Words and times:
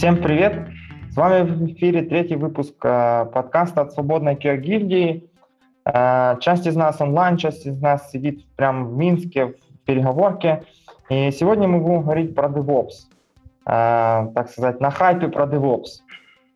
Всем 0.00 0.16
привет! 0.16 0.54
С 1.10 1.16
вами 1.16 1.42
в 1.42 1.62
эфире 1.72 2.00
третий 2.00 2.34
выпуск 2.34 2.74
э, 2.82 3.26
подкаста 3.34 3.82
от 3.82 3.92
Свободной 3.92 4.34
QA-гильдии. 4.34 5.28
Э, 5.84 6.38
часть 6.40 6.66
из 6.66 6.74
нас 6.74 7.02
онлайн, 7.02 7.36
часть 7.36 7.66
из 7.66 7.78
нас 7.78 8.10
сидит 8.10 8.46
прямо 8.56 8.88
в 8.88 8.96
Минске 8.96 9.48
в 9.48 9.84
переговорке. 9.84 10.64
И 11.10 11.30
сегодня 11.32 11.68
мы 11.68 11.80
будем 11.80 12.00
говорить 12.00 12.34
про 12.34 12.48
DevOps. 12.48 12.92
Э, 13.66 14.32
так 14.34 14.48
сказать, 14.48 14.80
на 14.80 14.90
хайпе 14.90 15.28
про 15.28 15.44
DevOps. 15.44 16.00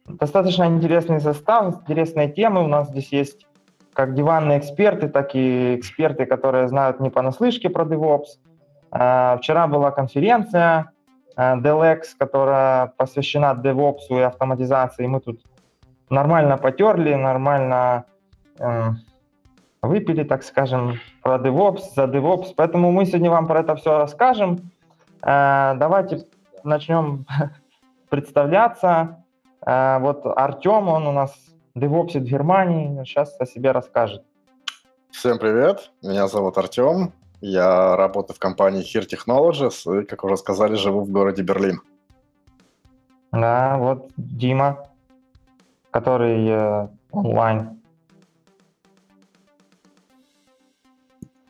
Достаточно 0.07 0.65
интересный 0.65 1.21
состав, 1.21 1.83
интересные 1.83 2.31
темы. 2.31 2.65
У 2.65 2.67
нас 2.67 2.89
здесь 2.89 3.13
есть 3.13 3.47
как 3.93 4.15
диванные 4.15 4.59
эксперты, 4.59 5.11
так 5.11 5.35
и 5.35 5.77
эксперты, 5.77 6.25
которые 6.25 6.67
знают 6.69 6.99
не 6.99 7.11
понаслышке 7.11 7.69
про 7.69 7.85
DevOps. 7.85 8.39
Вчера 8.89 9.67
была 9.67 9.91
конференция, 9.91 10.94
DLX, 11.37 12.03
которая 12.19 12.87
посвящена 12.97 13.59
DevOps 13.63 14.07
и 14.11 14.21
автоматизации. 14.21 15.07
Мы 15.07 15.21
тут 15.21 15.41
нормально 16.11 16.57
потерли, 16.57 17.15
нормально 17.15 18.05
э, 18.59 18.91
выпили, 19.83 20.25
так 20.25 20.43
скажем, 20.43 20.99
про 21.23 21.37
DevOps, 21.37 21.95
за 21.95 22.05
DevOps. 22.05 22.55
Поэтому 22.57 22.93
мы 22.93 23.07
сегодня 23.07 23.31
вам 23.31 23.47
про 23.47 23.61
это 23.61 23.75
все 23.77 23.99
расскажем. 23.99 24.71
Э, 25.23 25.75
давайте 25.77 26.27
начнем 26.63 27.27
представляться. 28.09 29.25
Э, 29.67 29.99
вот 30.01 30.27
Артем, 30.27 30.89
он 30.89 31.07
у 31.07 31.13
нас 31.13 31.35
DevOps 31.77 32.19
в 32.19 32.25
Германии, 32.25 33.05
сейчас 33.05 33.35
о 33.41 33.47
себе 33.47 33.73
расскажет. 33.73 34.23
Всем 35.11 35.39
привет, 35.39 35.91
меня 36.03 36.27
зовут 36.27 36.59
Артем, 36.59 37.13
я 37.45 37.97
работаю 37.97 38.37
в 38.37 38.39
компании 38.39 38.83
Here 38.83 39.07
Technologies 39.07 40.03
и, 40.03 40.07
как 40.07 40.25
уже 40.25 40.37
сказали, 40.37 40.77
живу 40.77 41.03
в 41.03 41.11
городе 41.11 41.43
Берлин. 41.43 41.81
Да, 43.33 43.77
вот 43.77 44.11
Дима, 44.17 44.89
который 45.91 46.49
э, 46.49 46.89
онлайн. 47.11 47.83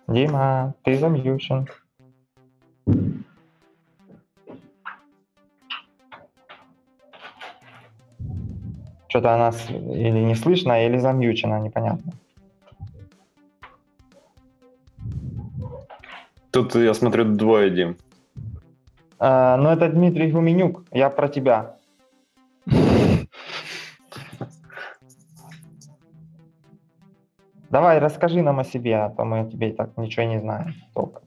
Дима, 0.09 0.75
ты 0.83 0.99
замьючен. 0.99 1.69
Что-то 9.07 9.37
нас 9.37 9.71
или 9.71 10.25
не 10.25 10.35
слышно, 10.35 10.85
или 10.85 10.99
замьючено, 10.99 11.61
непонятно. 11.61 12.13
Тут, 16.55 16.77
я 16.77 16.95
смотрю, 16.95 17.25
двое, 17.25 17.69
Дим. 17.69 17.97
А, 19.19 19.57
ну, 19.57 19.71
это 19.71 19.89
Дмитрий 19.89 20.31
Гуменюк. 20.31 20.85
Я 20.93 21.11
про 21.11 21.29
тебя. 21.29 21.75
Давай, 27.71 27.99
расскажи 27.99 28.41
нам 28.41 28.61
о 28.61 28.65
себе, 28.65 28.99
а 28.99 29.11
то 29.11 29.25
мы 29.25 29.41
о 29.41 29.51
тебе 29.51 29.71
и 29.71 29.73
так 29.73 29.97
ничего 29.97 30.27
не 30.27 30.39
знаем 30.39 30.75
только. 30.95 31.23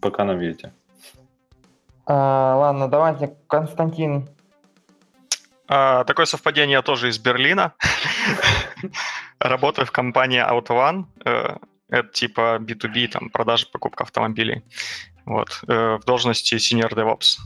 Пока 0.00 0.24
нам 0.24 0.38
видите. 0.38 0.72
А, 2.06 2.56
ладно, 2.56 2.88
давайте, 2.88 3.36
Константин, 3.46 4.26
а, 5.66 6.04
такое 6.04 6.26
совпадение, 6.26 6.74
я 6.74 6.82
тоже 6.82 7.08
из 7.08 7.18
Берлина. 7.18 7.74
Работаю 9.38 9.86
в 9.86 9.92
компании 9.92 10.42
AutoOne. 10.42 11.04
Э, 11.24 11.56
это 11.88 12.08
типа 12.08 12.58
B2B, 12.60 13.08
там, 13.08 13.30
продажа, 13.30 13.66
покупка 13.72 14.04
автомобилей. 14.04 14.64
Вот. 15.24 15.48
Э, 15.68 15.98
в 16.00 16.04
должности 16.04 16.54
Senior 16.54 16.90
DevOps. 16.90 17.38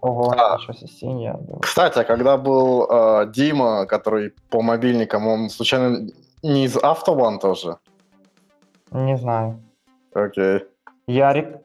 Ого, 0.00 0.32
а, 0.32 0.58
senior. 1.02 1.60
Кстати, 1.60 1.98
а 1.98 2.04
когда 2.04 2.38
был 2.38 2.86
э, 2.90 3.26
Дима, 3.30 3.84
который 3.84 4.32
по 4.48 4.62
мобильникам, 4.62 5.26
он 5.26 5.50
случайно 5.50 6.08
не 6.42 6.64
из 6.64 6.76
AutoOne 6.76 7.38
тоже? 7.38 7.76
Не 8.90 9.18
знаю. 9.18 9.62
Окей. 10.14 10.64
Ярик? 11.06 11.58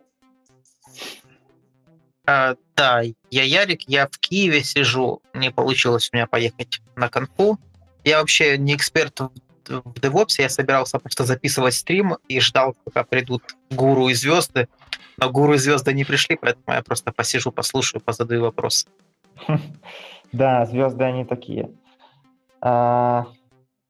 А, 2.27 2.55
да, 2.75 3.01
я 3.29 3.43
Ярик, 3.43 3.83
я 3.87 4.07
в 4.07 4.17
Киеве 4.17 4.63
сижу, 4.63 5.21
не 5.33 5.51
получилось 5.51 6.09
у 6.11 6.15
меня 6.15 6.27
поехать 6.27 6.81
на 6.95 7.09
конфу. 7.09 7.59
Я 8.03 8.19
вообще 8.19 8.57
не 8.57 8.75
эксперт 8.75 9.19
в, 9.19 9.31
в 9.67 9.93
DevOps, 9.93 10.35
я 10.39 10.49
собирался 10.49 10.99
просто 10.99 11.23
записывать 11.23 11.75
стрим 11.75 12.17
и 12.27 12.39
ждал, 12.39 12.75
пока 12.83 13.03
придут 13.03 13.55
гуру 13.69 14.09
и 14.09 14.13
звезды. 14.13 14.67
Но 15.17 15.29
гуру 15.29 15.53
и 15.53 15.57
звезды 15.57 15.93
не 15.93 16.03
пришли, 16.03 16.35
поэтому 16.35 16.75
я 16.75 16.81
просто 16.81 17.11
посижу, 17.11 17.51
послушаю, 17.51 18.01
позадаю 18.01 18.41
вопросы. 18.41 18.87
Да, 20.31 20.65
звезды 20.65 21.05
они 21.05 21.23
такие. 21.23 21.69
А, 22.59 23.27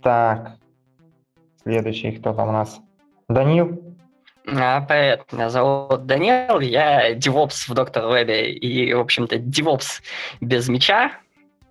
так, 0.03 0.57
следующий 1.63 2.12
кто 2.12 2.34
там 2.34 2.50
у 2.50 2.51
нас? 2.51 2.79
Данил? 3.28 3.94
А, 4.47 4.81
привет, 4.81 5.25
меня 5.31 5.50
зовут 5.50 6.06
Данил, 6.06 6.59
я 6.59 7.13
DevOps 7.13 7.67
в 7.67 7.73
Доктор 7.73 8.07
Вебе, 8.07 8.51
и, 8.51 8.94
в 8.94 9.00
общем-то, 9.00 9.38
DevOps 9.38 10.03
без 10.39 10.67
мяча, 10.67 11.13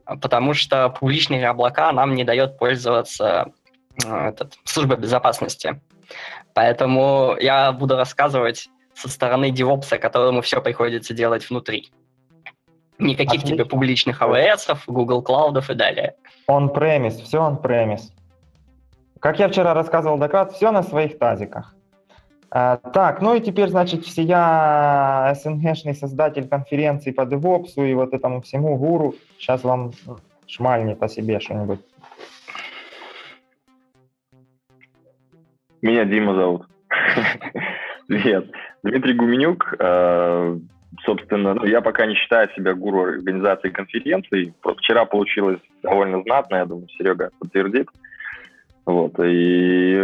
потому 0.05 0.55
что 0.55 0.89
публичные 0.89 1.49
облака 1.49 1.93
нам 1.93 2.15
не 2.17 2.25
дает 2.25 2.59
пользоваться 2.59 3.53
э, 4.05 4.29
этот, 4.29 4.55
службой 4.65 4.97
безопасности. 4.97 5.81
Поэтому 6.53 7.37
я 7.39 7.71
буду 7.71 7.97
рассказывать 7.97 8.69
со 8.95 9.09
стороны 9.09 9.51
DevOps, 9.51 9.97
которому 9.99 10.41
все 10.41 10.61
приходится 10.61 11.15
делать 11.15 11.49
внутри. 11.49 11.93
Никаких 12.99 13.43
Отлично. 13.43 13.51
тебе 13.51 13.65
публичных 13.67 14.21
AWS, 14.21 14.79
Google 14.89 15.23
Cloud 15.23 15.63
и 15.71 15.75
далее. 15.75 16.17
On-premise, 16.51 17.23
все 17.23 17.39
on-premise. 17.39 18.11
Как 19.21 19.39
я 19.39 19.49
вчера 19.49 19.75
рассказывал 19.75 20.19
доклад, 20.19 20.53
все 20.53 20.73
на 20.73 20.83
своих 20.83 21.19
тазиках. 21.19 21.75
А, 22.57 22.77
так, 22.77 23.21
ну 23.21 23.35
и 23.35 23.41
теперь, 23.41 23.69
значит, 23.69 24.05
я 24.07 25.35
СНГшный 25.43 25.97
создатель 25.97 26.47
конференции 26.47 27.11
по 27.11 27.23
DevOps 27.23 27.75
и 27.77 27.95
вот 27.95 28.15
этому 28.15 28.43
всему 28.43 28.77
гуру. 28.77 29.17
Сейчас 29.39 29.65
вам 29.65 29.91
шмальнет 30.47 31.03
о 31.03 31.09
себе 31.09 31.41
что-нибудь. 31.41 31.81
Меня 35.83 36.05
Дима 36.05 36.37
зовут. 36.37 36.69
Привет. 38.07 38.53
Дмитрий 38.85 39.15
Гуменюк. 39.15 39.75
Э, 39.81 40.57
собственно, 41.05 41.55
ну, 41.55 41.65
я 41.65 41.81
пока 41.81 42.07
не 42.07 42.15
считаю 42.15 42.49
себя 42.55 42.75
гуру 42.75 43.03
организации 43.03 43.71
конференций. 43.71 44.55
Вчера 44.79 45.07
получилось 45.07 45.59
довольно 45.83 46.23
знатно, 46.23 46.55
я 46.55 46.67
думаю, 46.67 46.87
Серега 46.91 47.31
подтвердит. 47.41 47.89
Вот, 48.87 49.19
и 49.19 49.97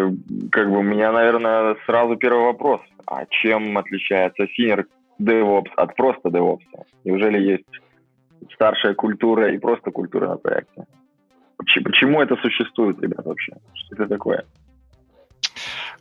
как 0.51 0.71
бы 0.71 0.79
у 0.79 0.83
меня, 0.83 1.13
наверное, 1.13 1.77
сразу 1.87 2.17
первый 2.17 2.45
вопрос. 2.45 2.81
А 3.07 3.27
чем 3.27 3.77
отличается 3.77 4.45
Senior 4.45 4.87
DevOps 5.21 5.71
от 5.77 5.95
просто 5.97 6.29
DevOps? 6.29 6.65
Неужели 7.05 7.39
есть 7.39 7.69
старшая 8.55 8.95
культура 8.95 9.53
и 9.53 9.59
просто 9.59 9.91
культура 9.91 10.29
на 10.29 10.37
проекте? 10.37 10.87
Почему 11.59 12.23
это 12.23 12.37
существует, 12.37 13.03
ребят, 13.03 13.27
вообще? 13.27 13.53
Что 13.75 13.97
это 13.97 14.07
такое? 14.07 14.45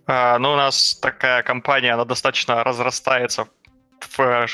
А, 0.07 0.39
ну, 0.39 0.53
у 0.53 0.56
нас 0.56 0.97
такая 1.01 1.44
компания, 1.44 1.94
она 1.94 2.06
достаточно 2.06 2.63
разрастается 2.63 3.47
в 4.00 4.47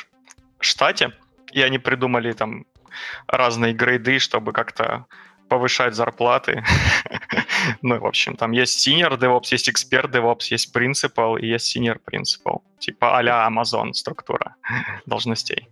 штате, 0.59 1.11
и 1.51 1.61
они 1.61 1.77
придумали 1.77 2.33
там 2.33 2.65
разные 3.27 3.73
грейды, 3.73 4.19
чтобы 4.19 4.51
как-то 4.51 5.05
повышать 5.47 5.93
зарплаты. 5.93 6.63
ну, 7.81 7.99
в 7.99 8.05
общем, 8.05 8.35
там 8.35 8.51
есть 8.51 8.87
senior 8.87 9.17
DevOps, 9.17 9.47
есть 9.51 9.69
expert 9.69 10.11
DevOps, 10.11 10.47
есть 10.51 10.75
principal 10.75 11.39
и 11.39 11.47
есть 11.47 11.75
senior 11.75 11.99
principal. 12.05 12.61
Типа 12.79 13.17
а-ля 13.17 13.47
Amazon 13.49 13.93
структура 13.93 14.55
должностей. 15.05 15.67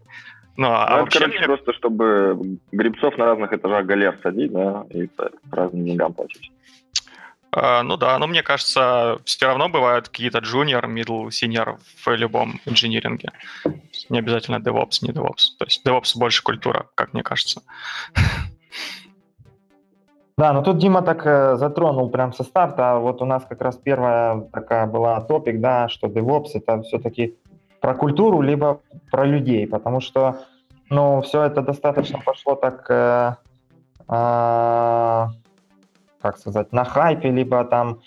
Ну, 0.56 0.68
а 0.68 0.88
ну, 0.90 0.98
вообще... 1.02 1.20
короче, 1.20 1.44
просто 1.46 1.74
чтобы 1.74 2.60
грибцов 2.72 3.18
на 3.18 3.26
разных 3.26 3.54
этажах 3.54 3.86
галер 3.86 4.20
садить, 4.22 4.52
да, 4.52 4.86
и 4.92 5.08
по 5.08 5.32
разным 5.52 5.86
деньгам 5.86 6.14
платить. 6.14 6.52
Uh, 7.56 7.84
ну 7.84 7.98
да, 7.98 8.18
но 8.18 8.26
мне 8.26 8.42
кажется, 8.42 9.20
все 9.26 9.46
равно 9.46 9.70
бывают 9.70 10.10
какие-то 10.10 10.40
junior, 10.40 10.86
middle, 10.86 11.28
senior 11.28 11.78
в 12.04 12.16
любом 12.16 12.60
инжиниринге. 12.66 13.30
Не 14.10 14.20
обязательно 14.20 14.56
DevOps, 14.56 15.00
не 15.02 15.10
DevOps. 15.10 15.58
То 15.60 15.66
есть 15.66 15.86
DevOps 15.86 16.18
больше 16.18 16.42
культура, 16.42 16.88
как 16.96 17.14
мне 17.14 17.22
кажется. 17.22 17.62
Да, 20.36 20.52
но 20.52 20.64
тут 20.64 20.78
Дима 20.80 21.04
так 21.04 21.26
э, 21.28 21.56
затронул 21.58 22.10
прям 22.10 22.34
со 22.34 22.44
старта. 22.44 22.98
Вот 22.98 23.22
у 23.22 23.26
нас 23.26 23.46
как 23.48 23.62
раз 23.62 23.78
первая 23.78 24.42
такая 24.52 24.88
была 24.88 25.22
топик, 25.22 25.62
да, 25.62 25.90
что 25.90 26.08
DevOps 26.08 26.50
это 26.56 26.82
все-таки 26.82 27.38
про 27.80 27.94
культуру, 27.94 28.42
либо 28.42 28.80
про 29.12 29.26
людей, 29.26 29.68
потому 29.68 30.00
что, 30.00 30.38
ну, 30.90 31.22
все 31.22 31.44
это 31.44 31.62
достаточно 31.62 32.20
пошло 32.26 32.56
так, 32.56 32.90
э, 32.90 33.36
э, 34.10 35.28
как 36.22 36.38
сказать, 36.38 36.72
на 36.72 36.84
хайпе, 36.84 37.30
либо 37.30 37.64
там 37.66 38.00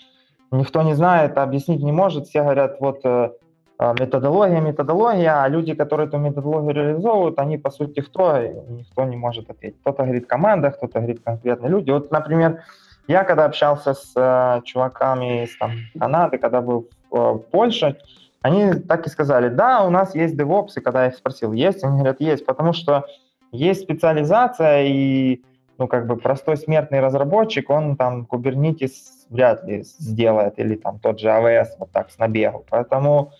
никто 0.51 0.81
не 0.81 0.95
знает, 0.95 1.37
объяснить 1.37 1.81
не 1.81 1.93
может. 1.93 2.27
Все 2.27 2.41
говорят, 2.41 2.81
вот 2.81 3.01
э, 3.05 3.31
методология, 3.79 4.59
методология, 4.59 5.43
а 5.43 5.47
люди, 5.47 5.75
которые 5.75 6.07
эту 6.07 6.17
методологию 6.17 6.73
реализовывают, 6.73 7.39
они, 7.39 7.57
по 7.57 7.69
сути, 7.69 8.01
кто? 8.01 8.37
Никто 8.69 9.03
не 9.03 9.15
может 9.15 9.49
ответить. 9.49 9.79
Кто-то 9.81 10.03
говорит 10.03 10.27
команда, 10.27 10.71
кто-то 10.71 10.99
говорит 10.99 11.21
конкретные 11.23 11.69
люди. 11.69 11.91
Вот, 11.91 12.11
например, 12.11 12.63
я 13.07 13.23
когда 13.23 13.45
общался 13.45 13.93
с 13.93 14.13
э, 14.15 14.61
чуваками 14.65 15.43
из 15.43 15.57
там, 15.57 15.71
Канады, 15.97 16.37
когда 16.37 16.61
был 16.61 16.89
э, 17.11 17.39
Польше, 17.51 17.97
они 18.41 18.73
так 18.73 19.05
и 19.05 19.09
сказали, 19.09 19.49
да, 19.49 19.83
у 19.85 19.89
нас 19.89 20.15
есть 20.15 20.35
DevOps, 20.35 20.73
и 20.77 20.81
когда 20.81 21.03
я 21.03 21.09
их 21.09 21.15
спросил, 21.15 21.53
есть, 21.53 21.83
они 21.83 21.97
говорят, 21.97 22.19
есть, 22.19 22.45
потому 22.45 22.73
что 22.73 23.05
есть 23.51 23.81
специализация, 23.81 24.83
и 24.85 25.43
ну, 25.77 25.87
как 25.87 26.07
бы 26.07 26.17
простой 26.17 26.57
смертный 26.57 26.99
разработчик, 26.99 27.69
он 27.69 27.95
там 27.95 28.27
Kubernetes 28.29 28.91
вряд 29.29 29.63
ли 29.63 29.83
сделает, 29.83 30.59
или 30.59 30.75
там 30.75 30.99
тот 30.99 31.19
же 31.19 31.27
AWS 31.27 31.67
вот 31.79 31.91
так 31.91 32.09
с 32.09 32.17
набегу. 32.17 32.65
Поэтому 32.69 33.31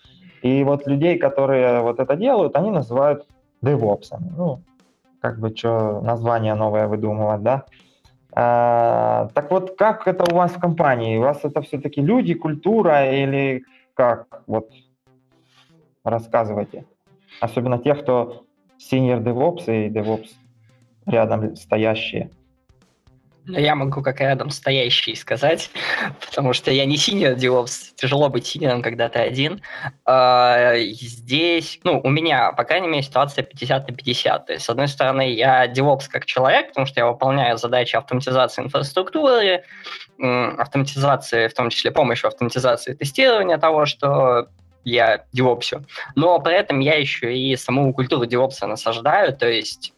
и 0.42 0.64
вот 0.64 0.86
людей, 0.86 1.18
которые 1.18 1.80
вот 1.80 2.00
это 2.00 2.16
делают, 2.16 2.56
они 2.56 2.70
называют 2.70 3.26
DevOps. 3.62 4.16
Ну, 4.36 4.60
как 5.20 5.38
бы 5.38 5.54
что 5.56 6.00
название 6.00 6.54
новое 6.54 6.86
выдумывать, 6.86 7.42
да? 7.42 7.64
А, 8.32 9.28
так 9.34 9.50
вот, 9.50 9.76
как 9.76 10.06
это 10.06 10.24
у 10.30 10.36
вас 10.36 10.52
в 10.52 10.60
компании? 10.60 11.18
У 11.18 11.22
вас 11.22 11.44
это 11.44 11.60
все-таки 11.62 12.00
люди, 12.00 12.34
культура 12.34 13.10
или 13.10 13.64
как? 13.94 14.42
Вот 14.46 14.70
рассказывайте. 16.04 16.84
Особенно 17.40 17.78
тех, 17.78 18.02
кто 18.02 18.44
senior 18.78 19.22
DevOps 19.22 19.64
и 19.66 19.90
DevOps 19.90 20.28
рядом 21.06 21.56
стоящие. 21.56 22.30
Я 23.48 23.74
могу 23.74 24.02
как 24.02 24.20
рядом 24.20 24.50
стоящий 24.50 25.14
сказать, 25.14 25.70
потому 26.26 26.52
что 26.52 26.70
я 26.70 26.84
не 26.84 26.96
senior 26.96 27.34
DevOps, 27.34 27.94
тяжело 27.96 28.28
быть 28.28 28.46
senior 28.46 28.70
ом, 28.70 28.82
когда 28.82 29.08
ты 29.08 29.20
один. 29.20 29.62
А, 30.04 30.74
здесь, 30.78 31.80
ну, 31.84 32.00
у 32.02 32.10
меня, 32.10 32.52
по 32.52 32.64
крайней 32.64 32.88
мере, 32.88 33.02
ситуация 33.02 33.42
50 33.42 33.88
на 33.88 33.94
50. 33.94 34.46
То 34.46 34.52
есть, 34.52 34.64
с 34.64 34.68
одной 34.68 34.88
стороны, 34.88 35.32
я 35.32 35.66
DevOps 35.66 36.08
как 36.10 36.26
человек, 36.26 36.68
потому 36.68 36.86
что 36.86 37.00
я 37.00 37.06
выполняю 37.06 37.56
задачи 37.56 37.96
автоматизации 37.96 38.62
инфраструктуры, 38.62 39.64
автоматизации, 40.18 41.48
в 41.48 41.54
том 41.54 41.70
числе 41.70 41.90
помощью 41.90 42.28
автоматизации 42.28 42.94
тестирования 42.94 43.58
того, 43.58 43.86
что 43.86 44.48
я 44.84 45.24
девопсю. 45.32 45.84
Но 46.14 46.38
при 46.40 46.54
этом 46.54 46.80
я 46.80 46.94
еще 46.94 47.36
и 47.36 47.56
саму 47.56 47.92
культуру 47.92 48.26
девопса 48.26 48.66
насаждаю, 48.66 49.36
то 49.36 49.48
есть 49.48 49.92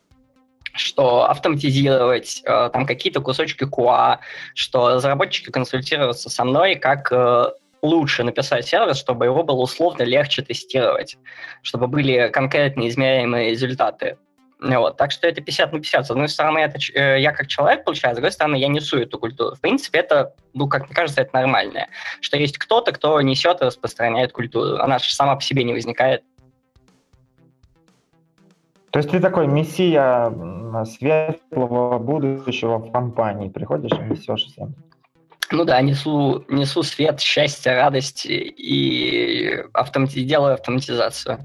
что 0.75 1.28
автоматизировать 1.28 2.43
э, 2.44 2.70
там 2.72 2.87
какие-то 2.87 3.20
кусочки 3.20 3.64
QA, 3.64 4.19
что 4.55 4.94
разработчики 4.94 5.50
консультируются 5.50 6.31
со 6.31 6.44
мной, 6.44 6.76
как 6.76 7.11
э, 7.12 7.46
лучше 7.82 8.25
написать 8.25 8.67
сервис, 8.67 8.99
чтобы 8.99 9.25
его 9.25 9.43
было 9.43 9.61
условно 9.61 10.02
легче 10.02 10.43
тестировать, 10.43 11.17
чтобы 11.62 11.87
были 11.87 12.28
конкретные 12.32 12.88
измеряемые 12.88 13.50
результаты. 13.50 14.17
Вот. 14.61 14.99
Так 14.99 15.11
что 15.11 15.26
это 15.26 15.40
50 15.40 15.72
на 15.72 15.78
50. 15.78 16.06
С 16.06 16.11
одной 16.11 16.28
стороны, 16.28 16.58
это 16.58 16.78
э, 16.94 17.20
я 17.20 17.32
как 17.32 17.46
человек 17.46 17.84
получаю, 17.84 18.14
с 18.14 18.16
другой 18.16 18.32
стороны, 18.32 18.56
я 18.56 18.69
несу 18.69 18.99
эту 18.99 19.19
культуру. 19.19 19.56
В 19.56 19.61
принципе, 19.61 20.00
это, 20.00 20.34
ну, 20.52 20.69
как 20.69 20.87
мне 20.87 20.94
кажется, 20.94 21.23
это 21.23 21.34
нормальное. 21.34 21.88
Что 22.20 22.37
есть 22.37 22.58
кто-то, 22.58 22.93
кто 22.93 23.20
несет 23.23 23.62
и 23.62 23.64
распространяет 23.64 24.32
культуру. 24.32 24.76
Она 24.76 24.99
же 24.99 25.14
сама 25.14 25.37
по 25.37 25.43
себе 25.43 25.64
не 25.64 25.73
возникает 25.73 26.23
то 28.90 28.98
есть 28.98 29.10
ты 29.10 29.20
такой 29.20 29.46
мессия 29.46 30.31
светлого 30.84 31.98
будущего 31.98 32.78
в 32.78 32.90
компании. 32.90 33.48
Приходишь 33.48 33.92
и 33.92 34.02
несешь 34.02 34.46
всем. 34.46 34.75
Ну 35.52 35.64
да, 35.64 35.81
несу, 35.81 36.44
несу 36.48 36.82
свет, 36.82 37.20
счастье, 37.20 37.75
радость 37.75 38.25
и, 38.26 39.64
автомати- 39.75 40.22
делаю 40.22 40.54
автоматизацию. 40.54 41.38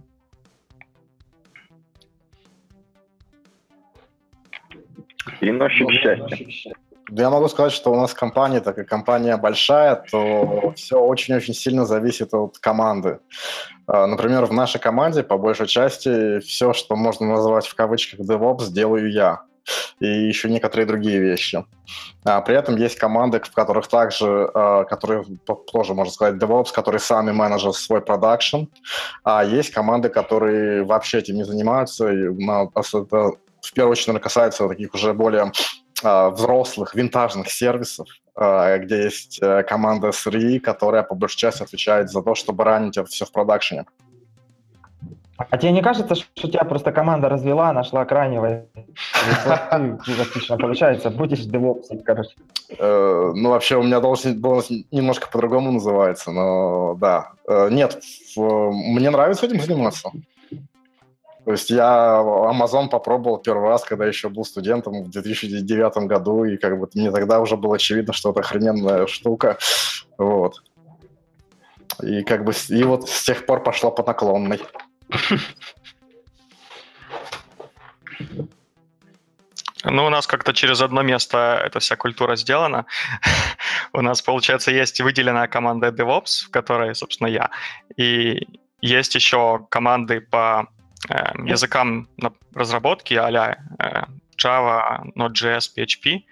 Переносчик 5.39 5.91
счастья. 5.91 6.75
Я 7.11 7.29
могу 7.29 7.47
сказать, 7.47 7.71
что 7.71 7.91
у 7.91 7.95
нас 7.95 8.13
компания, 8.13 8.61
так 8.61 8.75
как 8.75 8.87
компания 8.87 9.37
большая, 9.37 9.95
то 10.09 10.73
все 10.75 10.99
очень-очень 10.99 11.53
сильно 11.53 11.85
зависит 11.85 12.33
от 12.33 12.57
команды. 12.57 13.19
А, 13.87 14.07
например, 14.07 14.45
в 14.45 14.53
нашей 14.53 14.79
команде, 14.79 15.23
по 15.23 15.37
большей 15.37 15.67
части, 15.67 16.39
все, 16.39 16.73
что 16.73 16.95
можно 16.95 17.27
назвать 17.27 17.67
в 17.67 17.75
кавычках 17.75 18.21
DevOps, 18.21 18.69
делаю 18.69 19.11
я. 19.11 19.41
И 19.99 20.05
еще 20.05 20.49
некоторые 20.49 20.85
другие 20.85 21.19
вещи. 21.19 21.65
А 22.23 22.41
при 22.41 22.55
этом 22.55 22.75
есть 22.75 22.97
команды, 22.97 23.39
в 23.39 23.51
которых 23.51 23.87
также, 23.87 24.49
а, 24.53 24.83
которые 24.83 25.23
тоже, 25.71 25.93
можно 25.93 26.11
сказать, 26.11 26.41
DevOps, 26.41 26.73
которые 26.73 26.99
сами 26.99 27.31
менеджеры 27.31 27.73
свой 27.73 28.01
продакшн. 28.01 28.65
А 29.23 29.43
есть 29.43 29.71
команды, 29.71 30.09
которые 30.09 30.83
вообще 30.83 31.19
этим 31.19 31.35
не 31.35 31.43
занимаются. 31.43 32.11
И, 32.11 32.27
это 32.27 33.31
в 33.61 33.73
первую 33.73 33.91
очередь, 33.91 34.07
наверное, 34.07 34.23
касается 34.23 34.67
таких 34.67 34.93
уже 34.93 35.13
более 35.13 35.51
взрослых 36.03 36.93
винтажных 36.93 37.49
сервисов, 37.49 38.07
а, 38.37 38.77
где 38.79 39.03
есть 39.03 39.39
э, 39.41 39.63
команда 39.63 40.09
SRE, 40.09 40.59
которая 40.59 41.03
по 41.03 41.15
большей 41.15 41.37
части 41.37 41.63
отвечает 41.63 42.09
за 42.09 42.21
то, 42.21 42.35
чтобы 42.35 42.65
ранить 42.65 42.97
это 42.97 43.07
все 43.07 43.25
в 43.25 43.31
продакшене. 43.31 43.85
А 45.37 45.57
тебе 45.57 45.71
не 45.71 45.81
кажется, 45.81 46.15
что 46.15 46.49
тебя 46.49 46.63
просто 46.63 46.91
команда 46.91 47.29
развела, 47.29 47.71
нашла 47.73 48.05
крайнего, 48.05 48.65
отлично 49.45 50.57
получается, 50.57 51.09
будешь 51.09 51.41
девопсом, 51.41 51.99
короче? 52.03 52.35
Э, 52.77 53.31
ну, 53.33 53.49
вообще, 53.49 53.77
у 53.77 53.83
меня 53.83 54.01
должность, 54.01 54.39
должность 54.39 54.91
немножко 54.91 55.29
по-другому 55.29 55.71
называется, 55.71 56.31
но 56.31 56.95
да. 56.95 57.31
Э, 57.47 57.69
нет, 57.69 58.01
мне 58.35 59.09
нравится 59.09 59.45
этим 59.45 59.61
заниматься. 59.61 60.11
То 61.45 61.51
есть 61.51 61.69
я 61.69 62.21
Amazon 62.23 62.89
попробовал 62.89 63.37
первый 63.37 63.69
раз, 63.69 63.83
когда 63.83 64.05
еще 64.05 64.29
был 64.29 64.43
студентом 64.45 65.03
в 65.03 65.11
2009 65.11 65.97
году, 66.07 66.43
и 66.43 66.57
как 66.57 66.79
бы 66.79 66.89
мне 66.95 67.11
тогда 67.11 67.39
уже 67.39 67.55
было 67.55 67.75
очевидно, 67.75 68.13
что 68.13 68.31
это 68.31 68.39
охрененная 68.39 69.05
штука. 69.05 69.59
Вот. 70.17 70.63
И 72.01 72.23
как 72.23 72.43
бы 72.43 72.53
и 72.69 72.83
вот 72.83 73.07
с 73.07 73.23
тех 73.23 73.45
пор 73.45 73.61
пошла 73.61 73.91
по 73.91 74.03
наклонной. 74.03 74.59
Ну, 79.83 80.05
у 80.05 80.09
нас 80.09 80.25
как-то 80.25 80.51
через 80.51 80.81
одно 80.81 81.03
место 81.03 81.61
эта 81.63 81.79
вся 81.79 81.95
культура 81.95 82.35
сделана. 82.35 82.87
у 83.93 84.01
нас, 84.01 84.23
получается, 84.23 84.71
есть 84.71 84.99
выделенная 84.99 85.47
команда 85.47 85.89
DevOps, 85.89 86.47
в 86.47 86.49
которой, 86.49 86.95
собственно, 86.95 87.27
я. 87.27 87.51
И 87.95 88.47
есть 88.81 89.13
еще 89.13 89.67
команды 89.69 90.21
по 90.21 90.69
языкам 91.09 92.07
разработки 92.53 93.13
а 93.13 94.07
Java, 94.37 95.03
Node.js, 95.15 95.71
PHP, 95.75 96.23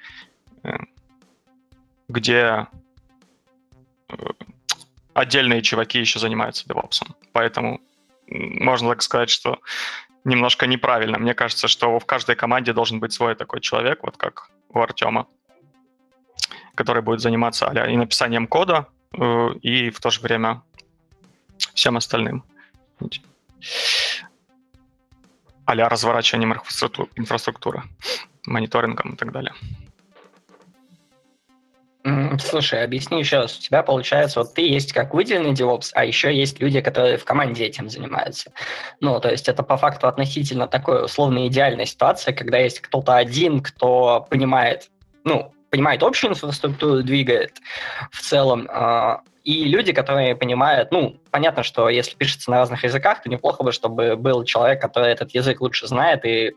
э, 0.64 0.78
где 2.08 2.68
э, 4.10 4.16
отдельные 5.14 5.62
чуваки 5.62 6.00
еще 6.00 6.20
занимаются 6.20 6.66
DevOps. 6.68 7.02
Поэтому 7.32 7.82
можно 8.28 8.90
так 8.90 9.02
сказать, 9.02 9.30
что 9.30 9.60
немножко 10.24 10.68
неправильно. 10.68 11.18
Мне 11.18 11.34
кажется, 11.34 11.68
что 11.68 12.00
в 12.00 12.06
каждой 12.06 12.36
команде 12.36 12.74
должен 12.74 13.00
быть 13.00 13.14
свой 13.14 13.36
такой 13.36 13.62
человек, 13.62 14.04
вот 14.04 14.18
как 14.18 14.50
у 14.70 14.80
Артема, 14.80 15.28
который 16.76 17.02
будет 17.02 17.22
заниматься 17.22 17.68
а 17.68 17.90
и 17.90 17.96
написанием 17.96 18.48
кода, 18.48 18.88
э, 19.14 19.50
и 19.62 19.90
в 19.90 20.00
то 20.00 20.10
же 20.10 20.22
время 20.22 20.62
всем 21.74 21.98
остальным 21.98 22.44
а-ля 25.66 25.90
разворачиванием 25.90 26.54
инфраструктуры, 27.16 27.84
мониторингом 28.46 29.14
и 29.14 29.18
так 29.18 29.32
далее. 29.32 29.54
Слушай, 32.40 32.84
объясни 32.84 33.20
еще 33.20 33.38
раз. 33.38 33.58
У 33.58 33.62
тебя 33.62 33.82
получается, 33.82 34.42
вот 34.42 34.54
ты 34.54 34.62
есть 34.62 34.92
как 34.92 35.14
выделенный 35.14 35.54
DevOps, 35.54 35.92
а 35.94 36.04
еще 36.04 36.36
есть 36.36 36.60
люди, 36.60 36.82
которые 36.82 37.18
в 37.18 37.24
команде 37.24 37.66
этим 37.66 37.90
занимаются. 37.90 38.52
Ну, 39.00 39.20
то 39.22 39.30
есть 39.30 39.48
это 39.48 39.64
по 39.64 39.78
факту 39.78 40.08
относительно 40.08 40.68
такой 40.68 41.06
условно 41.06 41.48
идеальной 41.48 41.86
ситуации, 41.86 42.34
когда 42.34 42.58
есть 42.58 42.82
кто-то 42.82 43.16
один, 43.16 43.62
кто 43.62 44.28
понимает, 44.30 44.90
ну, 45.24 45.54
понимает 45.70 46.04
общую 46.04 46.32
инфраструктуру, 46.32 47.04
двигает 47.04 47.60
в 48.12 48.20
целом, 48.20 48.68
а, 48.70 49.22
и 49.44 49.66
люди, 49.66 49.92
которые 49.92 50.36
понимают, 50.36 50.92
ну, 50.92 51.20
понятно, 51.30 51.64
что 51.64 51.90
если 51.90 52.16
пишется 52.16 52.50
на 52.50 52.58
разных 52.58 52.84
языках, 52.84 53.22
то 53.22 53.30
неплохо 53.30 53.64
бы, 53.64 53.72
чтобы 53.72 54.16
был 54.16 54.46
человек, 54.46 54.82
который 54.82 55.12
этот 55.12 55.32
язык 55.32 55.60
лучше 55.60 55.88
знает 55.88 56.24
и 56.26 56.54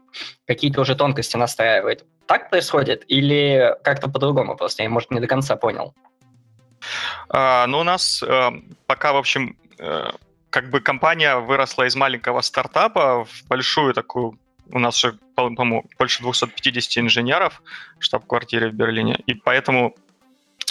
какие-то 0.46 0.80
уже 0.80 0.94
тонкости 0.94 1.36
настраивает. 1.36 2.04
Так 2.26 2.50
происходит 2.50 3.04
или 3.08 3.74
как-то 3.82 4.08
по-другому 4.08 4.56
просто? 4.56 4.84
Я, 4.84 4.88
может, 4.88 5.10
не 5.10 5.20
до 5.20 5.26
конца 5.26 5.56
понял. 5.56 5.94
А, 7.28 7.66
ну, 7.66 7.80
у 7.80 7.82
нас 7.82 8.22
э, 8.22 8.50
пока, 8.86 9.12
в 9.12 9.16
общем, 9.16 9.56
э, 9.78 10.10
как 10.50 10.70
бы 10.70 10.80
компания 10.80 11.36
выросла 11.36 11.84
из 11.84 11.96
маленького 11.96 12.40
стартапа 12.40 13.24
в 13.24 13.48
большую 13.48 13.94
такую 13.94 14.38
у 14.72 14.78
нас 14.78 14.98
же, 14.98 15.18
по-моему, 15.34 15.84
больше 15.98 16.22
250 16.22 17.04
инженеров 17.04 17.62
в 17.98 18.04
штаб-квартире 18.04 18.70
в 18.70 18.74
Берлине, 18.74 19.16
и 19.26 19.34
поэтому 19.34 19.94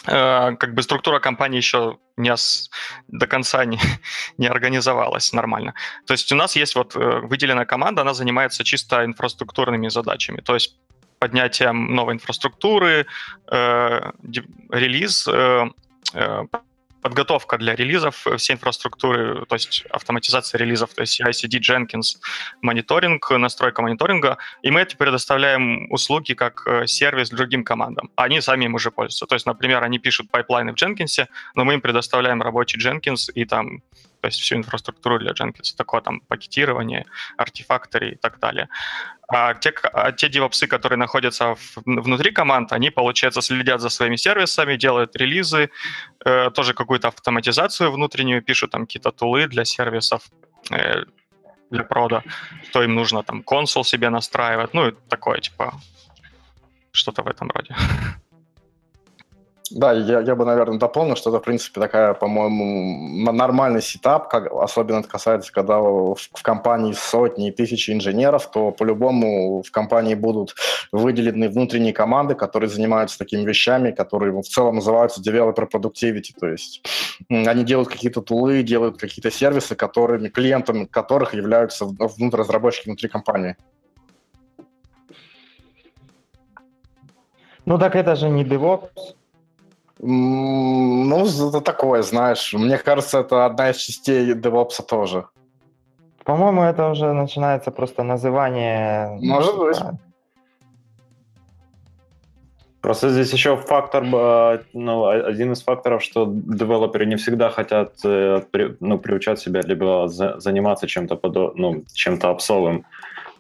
как 0.06 0.74
бы 0.74 0.82
структура 0.84 1.20
компании 1.20 1.58
еще 1.58 1.98
не 2.18 2.32
ос- 2.32 2.70
до 3.08 3.28
конца 3.28 3.66
не, 3.66 3.80
не 4.38 4.48
организовалась 4.48 5.34
нормально. 5.34 5.74
То 6.06 6.14
есть 6.14 6.32
у 6.32 6.36
нас 6.36 6.56
есть 6.56 6.76
вот 6.76 6.96
э, 6.96 7.20
выделенная 7.20 7.66
команда, 7.66 8.02
она 8.02 8.14
занимается 8.14 8.64
чисто 8.64 9.04
инфраструктурными 9.04 9.90
задачами, 9.90 10.42
то 10.42 10.54
есть 10.54 10.78
поднятием 11.20 11.96
новой 11.96 12.14
инфраструктуры, 12.14 13.06
э, 13.52 14.12
релиз, 14.70 15.28
э, 15.28 15.66
э, 16.14 16.44
подготовка 17.06 17.60
для 17.60 17.76
релизов 17.76 18.26
всей 18.38 18.54
инфраструктуры, 18.54 19.46
то 19.46 19.56
есть 19.56 19.86
автоматизация 19.92 20.58
релизов, 20.58 20.90
то 20.96 21.02
есть 21.02 21.22
ICD, 21.22 21.60
Jenkins, 21.60 22.18
мониторинг, 22.64 23.30
настройка 23.30 23.84
мониторинга, 23.84 24.40
и 24.64 24.72
мы 24.72 24.82
эти 24.82 24.96
предоставляем 24.96 25.92
услуги 25.92 26.34
как 26.34 26.64
э, 26.66 26.88
сервис 26.88 27.30
другим 27.30 27.64
командам. 27.64 28.10
Они 28.16 28.42
сами 28.42 28.66
им 28.66 28.74
уже 28.74 28.90
пользуются. 28.90 29.28
То 29.28 29.36
есть, 29.36 29.46
например, 29.46 29.84
они 29.84 30.00
пишут 30.00 30.32
пайплайны 30.32 30.72
в 30.72 30.82
Jenkins, 30.82 31.28
но 31.54 31.64
мы 31.64 31.76
им 31.76 31.82
предоставляем 31.82 32.42
рабочий 32.42 32.80
Jenkins 32.80 33.32
и 33.36 33.46
там 33.46 33.84
то 34.26 34.28
есть 34.28 34.42
всю 34.42 34.56
инфраструктуру 34.56 35.20
для 35.20 35.34
Jenkins, 35.34 35.76
такое 35.78 36.02
там 36.02 36.20
пакетирование, 36.20 37.06
Artifactory 37.38 38.14
и 38.14 38.16
так 38.16 38.40
далее. 38.40 38.68
А 39.28 39.54
те, 39.54 39.72
а 39.94 40.12
те 40.12 40.30
девопсы, 40.30 40.66
которые 40.66 40.98
находятся 40.98 41.54
в, 41.54 41.78
внутри 41.86 42.32
команд, 42.32 42.74
они, 42.74 42.90
получается, 42.90 43.42
следят 43.42 43.82
за 43.82 43.90
своими 43.90 44.18
сервисами, 44.18 44.78
делают 44.78 45.16
релизы, 45.16 45.70
э, 46.26 46.50
тоже 46.50 46.74
какую-то 46.74 47.08
автоматизацию 47.08 47.92
внутреннюю, 47.92 48.42
пишут 48.42 48.72
там 48.72 48.86
какие-то 48.88 49.12
тулы 49.12 49.48
для 49.48 49.64
сервисов, 49.64 50.22
э, 50.72 51.04
для 51.70 51.84
прода, 51.84 52.24
что 52.70 52.84
им 52.84 52.96
нужно, 52.96 53.22
там, 53.22 53.44
консул 53.44 53.84
себе 53.84 54.10
настраивать, 54.10 54.74
ну, 54.74 54.88
и 54.88 54.94
такое, 55.08 55.40
типа, 55.40 55.74
что-то 56.92 57.22
в 57.22 57.28
этом 57.28 57.52
роде. 57.52 57.76
Да, 59.72 59.94
я, 59.94 60.20
я 60.20 60.36
бы, 60.36 60.46
наверное, 60.46 60.78
дополнил, 60.78 61.16
что 61.16 61.32
это, 61.32 61.40
в 61.40 61.44
принципе, 61.44 61.82
такая, 61.82 62.14
по-моему, 62.14 63.32
нормальный 63.32 63.82
сетап, 63.82 64.30
как, 64.30 64.52
особенно 64.54 65.00
это 65.00 65.10
касается, 65.10 65.52
когда 65.52 65.80
в, 65.80 66.16
в 66.16 66.44
компании 66.44 66.94
сотни 66.94 67.48
и 67.48 67.52
тысячи 67.52 67.90
инженеров, 67.90 68.52
то 68.52 68.70
по-любому 68.70 69.64
в 69.64 69.72
компании 69.72 70.14
будут 70.14 70.54
выделены 70.92 71.50
внутренние 71.50 71.94
команды, 71.94 72.36
которые 72.36 72.70
занимаются 72.70 73.18
такими 73.18 73.42
вещами, 73.42 73.90
которые 73.90 74.40
в 74.40 74.48
целом 74.48 74.76
называются 74.76 75.20
developer 75.20 75.68
productivity, 75.68 76.32
то 76.40 76.48
есть 76.48 76.86
они 77.30 77.64
делают 77.64 77.90
какие-то 77.90 78.22
тулы, 78.22 78.62
делают 78.62 79.00
какие-то 79.00 79.32
сервисы, 79.32 79.76
которыми, 79.76 80.30
клиентами 80.30 80.86
которых 80.86 81.34
являются 81.34 81.86
внутрь 81.86 82.38
разработчики 82.38 82.86
внутри 82.86 83.10
компании. 83.10 83.56
Ну 87.66 87.80
так 87.80 87.96
это 87.96 88.16
же 88.16 88.30
не 88.30 88.44
DevOps. 88.44 89.16
Ну, 90.00 91.26
это 91.26 91.62
такое, 91.62 92.02
знаешь. 92.02 92.54
Мне 92.54 92.78
кажется, 92.78 93.20
это 93.20 93.46
одна 93.46 93.70
из 93.70 93.78
частей 93.78 94.34
DevOps 94.34 94.84
тоже. 94.88 95.26
По-моему, 96.24 96.64
это 96.64 96.90
уже 96.90 97.14
начинается 97.14 97.72
просто 97.72 98.04
называние... 98.04 99.18
Может 99.22 99.58
быть. 99.58 99.78
Просто 102.86 103.10
здесь 103.10 103.34
еще 103.34 103.58
фактор, 103.58 104.04
э, 104.04 104.60
ну, 104.74 105.08
один 105.08 105.54
из 105.54 105.64
факторов, 105.64 106.04
что 106.04 106.28
девелоперы 106.28 107.08
не 107.08 107.16
всегда 107.16 107.50
хотят 107.50 107.94
э, 108.04 108.44
ну, 108.80 109.00
приучать 109.00 109.40
себя 109.40 109.62
либо 109.62 110.08
заниматься 110.08 110.86
чем-то 110.86 111.20
ну, 111.56 111.84
чем-то 111.96 112.30
обсовым, 112.30 112.86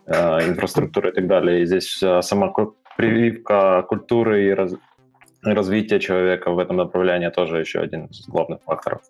э, 0.07 0.47
инфраструктурой 0.47 1.11
и 1.11 1.13
так 1.13 1.27
далее. 1.27 1.61
И 1.61 1.65
здесь 1.67 2.03
сама 2.21 2.51
прививка 2.97 3.83
культуры 3.87 4.45
и 4.45 4.49
раз, 4.51 4.73
развитие 5.53 5.99
человека 5.99 6.51
в 6.51 6.59
этом 6.59 6.77
направлении 6.77 7.29
тоже 7.29 7.59
еще 7.59 7.79
один 7.79 8.05
из 8.05 8.27
главных 8.27 8.61
факторов. 8.63 9.01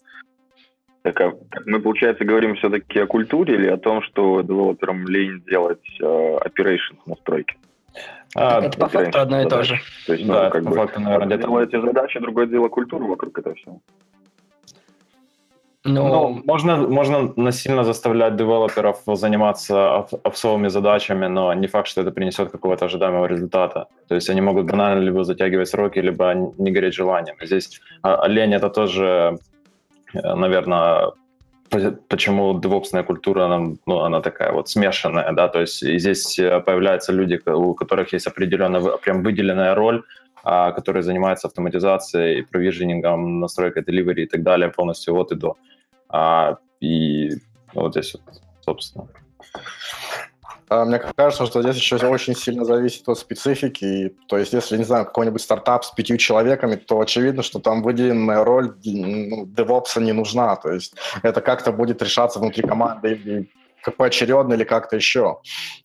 Так, 1.03 1.21
а 1.21 1.33
мы, 1.65 1.79
получается, 1.79 2.25
говорим 2.25 2.55
все-таки 2.55 2.99
о 2.99 3.05
культуре 3.05 3.55
или 3.55 3.67
о 3.67 3.77
том, 3.77 4.01
что 4.01 4.41
девелоперам 4.41 5.07
лень 5.07 5.43
делать 5.47 5.85
э, 6.01 6.03
operations 6.03 6.97
настройки? 7.05 7.55
А, 8.35 8.59
это 8.61 8.77
по 8.77 8.89
факту 8.89 9.19
одно 9.19 9.41
и 9.41 9.47
то 9.47 9.63
же. 9.63 9.79
То 10.07 10.13
есть, 10.13 10.25
да, 10.25 10.45
ну, 10.45 10.49
как 10.49 10.63
по 10.63 10.69
бы, 10.71 10.75
факту, 10.75 10.99
наверное, 11.01 11.37
где-то... 11.37 11.61
эти 11.61 11.79
задачи, 11.79 12.19
другое 12.19 12.47
дело 12.47 12.69
культуру 12.69 13.07
вокруг 13.07 13.37
этого 13.37 13.55
всего. 13.55 13.81
Ну, 15.87 16.07
ну 16.07 16.41
можно, 16.45 16.77
можно 16.77 17.33
насильно 17.35 17.83
заставлять 17.83 18.35
девелоперов 18.35 18.97
заниматься 19.05 20.07
офсовыми 20.23 20.69
задачами, 20.69 21.27
но 21.27 21.53
не 21.53 21.67
факт, 21.67 21.87
что 21.87 22.01
это 22.01 22.11
принесет 22.11 22.51
какого-то 22.51 22.85
ожидаемого 22.85 23.27
результата. 23.27 23.85
То 24.07 24.15
есть 24.15 24.29
они 24.29 24.41
могут 24.41 24.65
банально 24.65 25.01
либо 25.01 25.23
затягивать 25.23 25.69
сроки, 25.69 25.99
либо 25.99 26.33
не 26.57 26.71
гореть 26.71 26.95
желанием. 26.95 27.35
Здесь 27.41 27.81
лень 28.27 28.55
это 28.55 28.69
тоже, 28.69 29.37
э, 30.15 30.35
наверное, 30.35 31.11
почему 32.07 32.59
девопсная 32.59 33.03
культура, 33.03 33.45
она, 33.45 33.75
ну, 33.85 33.99
она 33.99 34.21
такая 34.21 34.51
вот 34.53 34.69
смешанная, 34.69 35.31
да, 35.33 35.47
то 35.47 35.61
есть 35.61 35.81
здесь 35.81 36.39
э, 36.39 36.61
появляются 36.61 37.13
люди, 37.13 37.39
у 37.45 37.75
которых 37.75 38.13
есть 38.13 38.27
определенная, 38.27 38.97
прям 38.97 39.21
выделенная 39.21 39.75
роль, 39.75 40.01
а, 40.43 40.71
которые 40.71 41.03
занимаются 41.03 41.47
автоматизацией, 41.47 42.43
провиженингом, 42.43 43.39
настройкой 43.39 43.83
delivery 43.83 44.21
и 44.21 44.27
так 44.27 44.43
далее 44.43 44.69
полностью 44.69 45.15
от 45.15 45.31
и 45.31 45.35
до. 45.35 45.57
А, 46.15 46.57
и 46.79 47.31
вот 47.73 47.91
здесь 47.91 48.13
вот, 48.13 48.41
собственно. 48.61 49.07
А, 50.69 50.85
мне 50.85 50.99
кажется, 50.99 51.45
что 51.45 51.61
здесь 51.61 51.75
еще 51.75 51.97
очень 52.07 52.35
сильно 52.35 52.63
зависит 52.63 53.07
от 53.09 53.19
специфики. 53.19 54.15
То 54.29 54.37
есть, 54.37 54.53
если, 54.53 54.77
не 54.77 54.85
знаю, 54.85 55.05
какой-нибудь 55.05 55.41
стартап 55.41 55.83
с 55.83 55.91
пятью 55.91 56.17
человеками, 56.17 56.75
то 56.75 57.01
очевидно, 57.01 57.43
что 57.43 57.59
там 57.59 57.83
выделенная 57.83 58.45
роль 58.45 58.73
ну, 58.85 59.45
DevOps 59.45 60.01
не 60.01 60.13
нужна. 60.13 60.55
То 60.55 60.71
есть 60.71 60.95
это 61.21 61.41
как-то 61.41 61.73
будет 61.73 62.01
решаться 62.01 62.39
внутри 62.39 62.63
команды 62.63 63.13
или 63.13 63.49
поочередно 63.91 64.53
или 64.53 64.63
как-то 64.63 64.95
еще. 64.95 65.39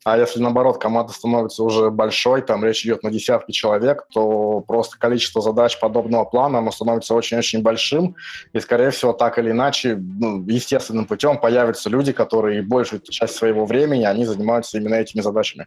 А 0.04 0.19
если, 0.19 0.40
наоборот, 0.40 0.78
команда 0.78 1.12
становится 1.12 1.62
уже 1.62 1.90
большой, 1.90 2.42
там 2.42 2.64
речь 2.64 2.85
идет 2.85 3.02
на 3.02 3.11
десятки 3.11 3.52
человек, 3.52 4.07
то 4.12 4.61
просто 4.66 4.99
количество 4.99 5.42
задач 5.42 5.78
подобного 5.78 6.25
плана 6.25 6.59
оно 6.59 6.71
становится 6.71 7.14
очень-очень 7.14 7.62
большим, 7.62 8.16
и, 8.52 8.61
скорее 8.61 8.90
всего, 8.90 9.12
так 9.12 9.38
или 9.38 9.50
иначе, 9.50 9.97
ну, 9.97 10.45
естественным 10.47 11.07
путем 11.07 11.38
появятся 11.38 11.90
люди, 11.90 12.12
которые 12.12 12.62
большую 12.62 13.00
часть 13.02 13.37
своего 13.37 13.66
времени, 13.66 14.04
они 14.04 14.25
занимаются 14.25 14.78
именно 14.78 14.95
этими 14.95 15.21
задачами. 15.21 15.66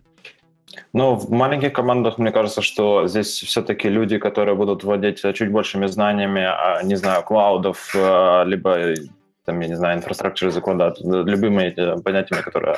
Ну, 0.93 1.15
в 1.15 1.29
маленьких 1.31 1.73
командах, 1.73 2.17
мне 2.17 2.31
кажется, 2.31 2.61
что 2.61 3.07
здесь 3.07 3.41
все-таки 3.41 3.89
люди, 3.89 4.17
которые 4.17 4.55
будут 4.55 4.83
владеть 4.83 5.21
чуть 5.21 5.51
большими 5.51 5.87
знаниями, 5.87 6.41
а, 6.41 6.81
не 6.83 6.95
знаю, 6.95 7.23
клаудов, 7.23 7.95
э, 7.95 8.43
либо 8.45 8.93
там, 9.45 9.59
я 9.59 9.67
не 9.67 9.75
знаю, 9.75 9.97
инфраструктуры 9.97 10.51
закладывать, 10.51 10.99
любыми 11.01 11.63
эти 11.63 12.01
понятиями, 12.01 12.41
которые 12.41 12.75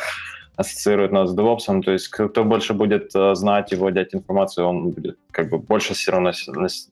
ассоциируют 0.56 1.12
нас 1.12 1.30
с 1.30 1.36
DevOps, 1.38 1.82
то 1.84 1.92
есть 1.92 2.08
кто 2.08 2.44
больше 2.44 2.74
будет 2.74 3.14
э, 3.16 3.36
знать 3.36 3.74
и 3.74 3.76
владеть 3.76 4.16
информацией, 4.16 4.66
он 4.66 4.90
будет 4.92 5.18
как 5.32 5.50
бы 5.50 5.58
больше 5.58 5.94
все 5.94 6.12
равно, 6.12 6.32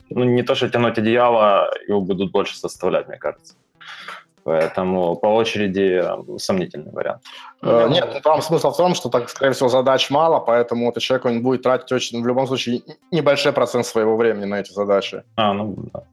ну 0.09 0.23
не 0.23 0.43
то, 0.43 0.55
что 0.55 0.69
тянуть 0.69 0.97
одеяло, 0.97 1.69
его 1.87 2.01
будут 2.01 2.31
больше 2.31 2.57
составлять, 2.57 3.07
мне 3.07 3.17
кажется. 3.17 3.55
Поэтому 4.43 5.15
по 5.15 5.27
очереди 5.27 6.01
э, 6.03 6.37
сомнительный 6.37 6.91
вариант. 6.91 7.21
Э, 7.61 7.87
нет, 7.89 8.21
там 8.23 8.41
смысл 8.41 8.71
в 8.71 8.77
том, 8.77 8.95
что, 8.95 9.07
так, 9.07 9.29
скорее 9.29 9.53
всего, 9.53 9.69
задач 9.69 10.09
мало, 10.09 10.41
поэтому 10.41 10.89
этот 10.89 11.01
человек 11.01 11.25
он 11.25 11.41
будет 11.41 11.61
тратить 11.61 11.91
очень, 11.93 12.21
в 12.21 12.27
любом 12.27 12.47
случае, 12.47 12.81
небольшой 13.11 13.53
процент 13.53 13.85
своего 13.85 14.17
времени 14.17 14.43
на 14.43 14.59
эти 14.59 14.73
задачи. 14.73 15.23
А, 15.37 15.53
ну 15.53 15.75
да. 15.93 16.03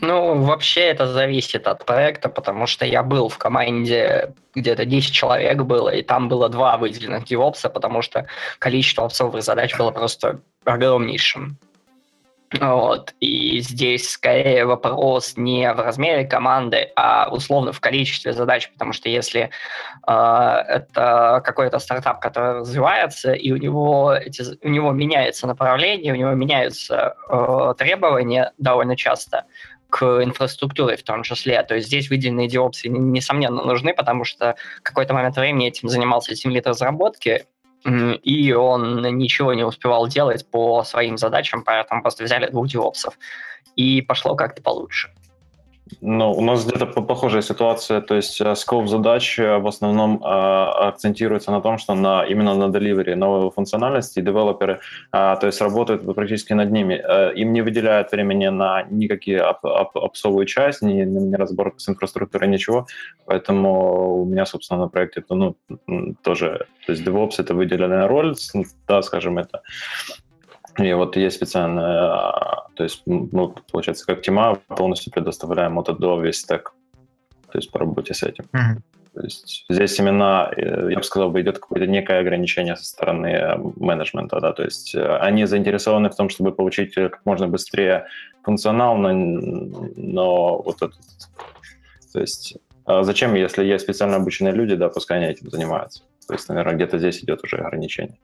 Ну, 0.00 0.42
вообще 0.42 0.82
это 0.82 1.06
зависит 1.06 1.66
от 1.66 1.84
проекта, 1.84 2.28
потому 2.28 2.66
что 2.66 2.86
я 2.86 3.02
был 3.02 3.28
в 3.28 3.38
команде, 3.38 4.32
где-то 4.54 4.84
10 4.84 5.12
человек 5.12 5.62
было, 5.62 5.88
и 5.88 6.02
там 6.02 6.28
было 6.28 6.48
два 6.48 6.76
выделенных 6.76 7.24
девопса, 7.24 7.68
потому 7.68 8.02
что 8.02 8.26
количество 8.60 9.04
опсовых 9.06 9.42
задач 9.42 9.76
было 9.76 9.90
просто 9.90 10.40
огромнейшим. 10.64 11.58
Вот. 12.60 13.12
И 13.20 13.60
здесь 13.60 14.10
скорее 14.10 14.64
вопрос 14.64 15.34
не 15.36 15.70
в 15.70 15.80
размере 15.80 16.24
команды, 16.24 16.90
а 16.96 17.28
условно 17.30 17.72
в 17.72 17.80
количестве 17.80 18.32
задач, 18.32 18.70
потому 18.72 18.94
что 18.94 19.10
если 19.10 19.50
э, 20.06 20.12
это 20.12 21.42
какой-то 21.44 21.78
стартап, 21.78 22.20
который 22.20 22.60
развивается, 22.60 23.32
и 23.32 23.52
у 23.52 23.56
него, 23.56 24.14
эти, 24.14 24.44
у 24.62 24.68
него 24.68 24.92
меняется 24.92 25.46
направление, 25.46 26.14
у 26.14 26.16
него 26.16 26.30
меняются 26.30 27.16
э, 27.28 27.74
требования 27.76 28.52
довольно 28.56 28.96
часто, 28.96 29.44
к 29.90 30.22
инфраструктуре 30.22 30.96
в 30.96 31.02
том 31.02 31.22
числе. 31.22 31.62
То 31.62 31.76
есть 31.76 31.86
здесь 31.88 32.10
выделенные 32.10 32.48
DevOps, 32.48 32.88
несомненно, 32.88 33.64
нужны, 33.64 33.94
потому 33.94 34.24
что 34.24 34.56
какой-то 34.82 35.14
момент 35.14 35.36
времени 35.36 35.68
этим 35.68 35.88
занимался 35.88 36.34
лид 36.48 36.66
разработки, 36.66 37.46
и 37.84 38.52
он 38.52 39.02
ничего 39.16 39.54
не 39.54 39.64
успевал 39.64 40.08
делать 40.08 40.48
по 40.50 40.82
своим 40.84 41.16
задачам, 41.16 41.62
поэтому 41.64 42.02
просто 42.02 42.24
взяли 42.24 42.50
двух 42.50 42.68
девопсов, 42.68 43.18
и 43.76 44.02
пошло 44.02 44.34
как-то 44.34 44.62
получше. 44.62 45.10
Ну, 46.00 46.32
у 46.32 46.40
нас 46.40 46.64
где-то 46.64 46.86
похожая 46.86 47.42
ситуация, 47.42 48.00
то 48.00 48.14
есть 48.14 48.40
э, 48.40 48.54
скоп 48.54 48.88
задач 48.88 49.38
э, 49.38 49.58
в 49.58 49.66
основном 49.66 50.22
э, 50.22 50.88
акцентируется 50.88 51.50
на 51.50 51.60
том, 51.60 51.78
что 51.78 51.94
на, 51.94 52.24
именно 52.24 52.54
на 52.54 52.68
деливере 52.68 53.16
новой 53.16 53.50
функциональности 53.50 54.20
девелоперы, 54.20 54.80
то 55.10 55.40
есть 55.42 55.60
работают 55.60 56.14
практически 56.14 56.54
над 56.54 56.70
ними. 56.70 57.02
Им 57.40 57.52
не 57.52 57.62
выделяют 57.62 58.12
времени 58.12 58.48
на 58.48 58.82
никакие 58.90 59.42
оп 59.42 59.64
оп 59.64 59.96
опсовую 59.96 60.46
часть, 60.46 60.82
ни, 60.82 61.04
ни 61.04 61.34
разборку 61.34 61.78
с 61.78 61.88
инфраструктурой, 61.88 62.48
ничего. 62.48 62.86
Поэтому 63.26 64.22
у 64.22 64.24
меня, 64.24 64.46
собственно, 64.46 64.80
на 64.80 64.88
проекте 64.88 65.24
ну, 65.30 65.56
тоже, 66.22 66.66
то 66.86 66.92
есть 66.92 67.06
DevOps— 67.06 67.34
это 67.38 67.54
выделенная 67.54 68.08
роль, 68.08 68.34
да, 68.86 69.02
скажем, 69.02 69.38
это 69.38 69.62
и 70.78 70.92
вот 70.92 71.16
есть 71.16 71.36
специальная, 71.36 72.30
то 72.74 72.84
есть 72.84 73.02
мы, 73.06 73.52
получается, 73.70 74.06
как 74.06 74.22
тима 74.22 74.56
полностью 74.68 75.12
предоставляем 75.12 75.74
вот 75.76 75.98
до 75.98 76.20
весь 76.20 76.40
стек, 76.40 76.72
то 77.50 77.58
есть 77.58 77.70
по 77.70 77.78
работе 77.78 78.14
с 78.14 78.22
этим. 78.22 78.44
Mm-hmm. 78.52 78.80
То 79.14 79.24
есть 79.24 79.64
здесь 79.68 79.98
именно, 79.98 80.52
э, 80.56 80.88
я 80.90 80.98
бы 80.98 81.02
сказал, 81.02 81.36
идет 81.40 81.58
какое-то 81.58 81.86
некое 81.86 82.20
ограничение 82.20 82.76
со 82.76 82.84
стороны 82.84 83.58
менеджмента, 83.76 84.40
да, 84.40 84.52
то 84.52 84.62
есть 84.62 84.94
э, 84.94 85.16
они 85.18 85.44
заинтересованы 85.44 86.10
в 86.10 86.16
том, 86.16 86.28
чтобы 86.28 86.52
получить 86.52 86.94
как 86.94 87.20
можно 87.24 87.48
быстрее 87.48 88.06
функционал, 88.44 88.96
но, 88.96 89.12
но 89.12 90.62
вот 90.62 90.76
этот, 90.76 91.00
то 92.12 92.20
есть 92.20 92.58
а 92.88 93.02
зачем, 93.02 93.34
если 93.34 93.66
есть 93.66 93.84
специально 93.84 94.16
обученные 94.16 94.54
люди, 94.54 94.74
да, 94.74 94.88
пускай 94.88 95.18
они 95.18 95.26
этим 95.26 95.50
занимаются. 95.50 96.04
То 96.26 96.32
есть, 96.32 96.48
наверное, 96.48 96.74
где-то 96.74 96.98
здесь 96.98 97.22
идет 97.22 97.44
уже 97.44 97.56
ограничение. 97.56 98.16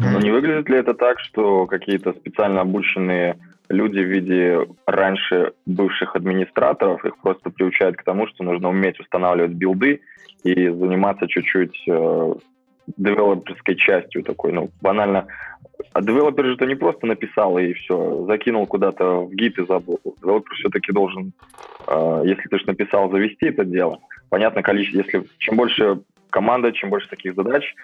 Но 0.00 0.20
не 0.20 0.30
выглядит 0.30 0.68
ли 0.68 0.78
это 0.78 0.94
так, 0.94 1.20
что 1.20 1.66
какие-то 1.66 2.12
специально 2.12 2.60
обученные 2.60 3.36
люди 3.68 3.98
в 4.00 4.08
виде 4.08 4.66
раньше 4.86 5.52
бывших 5.66 6.14
администраторов, 6.16 7.04
их 7.04 7.16
просто 7.18 7.50
приучают 7.50 7.96
к 7.96 8.04
тому, 8.04 8.26
что 8.28 8.44
нужно 8.44 8.68
уметь 8.68 9.00
устанавливать 9.00 9.52
билды 9.52 10.00
и 10.44 10.68
заниматься 10.68 11.26
чуть-чуть 11.26 11.82
э, 11.88 12.34
девелоперской 12.96 13.76
частью 13.76 14.22
такой, 14.22 14.52
ну, 14.52 14.70
банально. 14.80 15.26
А 15.92 16.02
девелопер 16.02 16.46
же 16.46 16.54
это 16.54 16.66
не 16.66 16.74
просто 16.74 17.06
написал 17.06 17.58
и 17.58 17.72
все, 17.72 18.24
закинул 18.26 18.66
куда-то 18.66 19.26
в 19.26 19.34
Git 19.34 19.58
и 19.58 19.66
забыл. 19.66 20.00
Девелопер 20.20 20.54
все-таки 20.56 20.92
должен, 20.92 21.32
э, 21.86 22.22
если 22.24 22.48
ты 22.48 22.58
же 22.58 22.66
написал, 22.66 23.10
завести 23.10 23.46
это 23.46 23.64
дело. 23.64 23.98
Понятно, 24.28 24.62
количество, 24.62 24.98
если 24.98 25.28
чем 25.38 25.56
больше 25.56 26.00
команда, 26.30 26.72
чем 26.72 26.90
больше 26.90 27.08
таких 27.08 27.34
задач, 27.34 27.74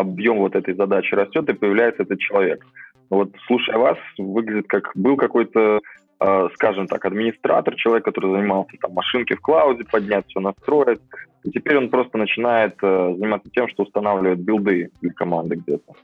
объем 0.00 0.38
вот 0.38 0.54
этой 0.54 0.74
задачи 0.74 1.14
растет, 1.14 1.48
и 1.48 1.54
появляется 1.54 2.02
этот 2.02 2.18
человек. 2.20 2.64
Вот 3.10 3.30
слушая 3.46 3.78
вас, 3.78 3.98
выглядит 4.18 4.66
как 4.68 4.90
был 4.94 5.16
какой-то, 5.16 5.80
э, 6.20 6.48
скажем 6.54 6.86
так, 6.86 7.04
администратор, 7.04 7.74
человек, 7.76 8.04
который 8.04 8.32
занимался 8.32 8.76
там 8.80 8.92
машинки 8.92 9.34
в 9.34 9.40
клауде, 9.40 9.84
поднять 9.84 10.26
все 10.28 10.40
настроить, 10.40 11.00
и 11.44 11.50
теперь 11.50 11.78
он 11.78 11.88
просто 11.88 12.18
начинает 12.18 12.74
э, 12.82 13.14
заниматься 13.16 13.50
тем, 13.50 13.68
что 13.68 13.84
устанавливает 13.84 14.40
билды 14.40 14.90
для 15.00 15.12
команды 15.12 15.56
где-то. 15.56 15.94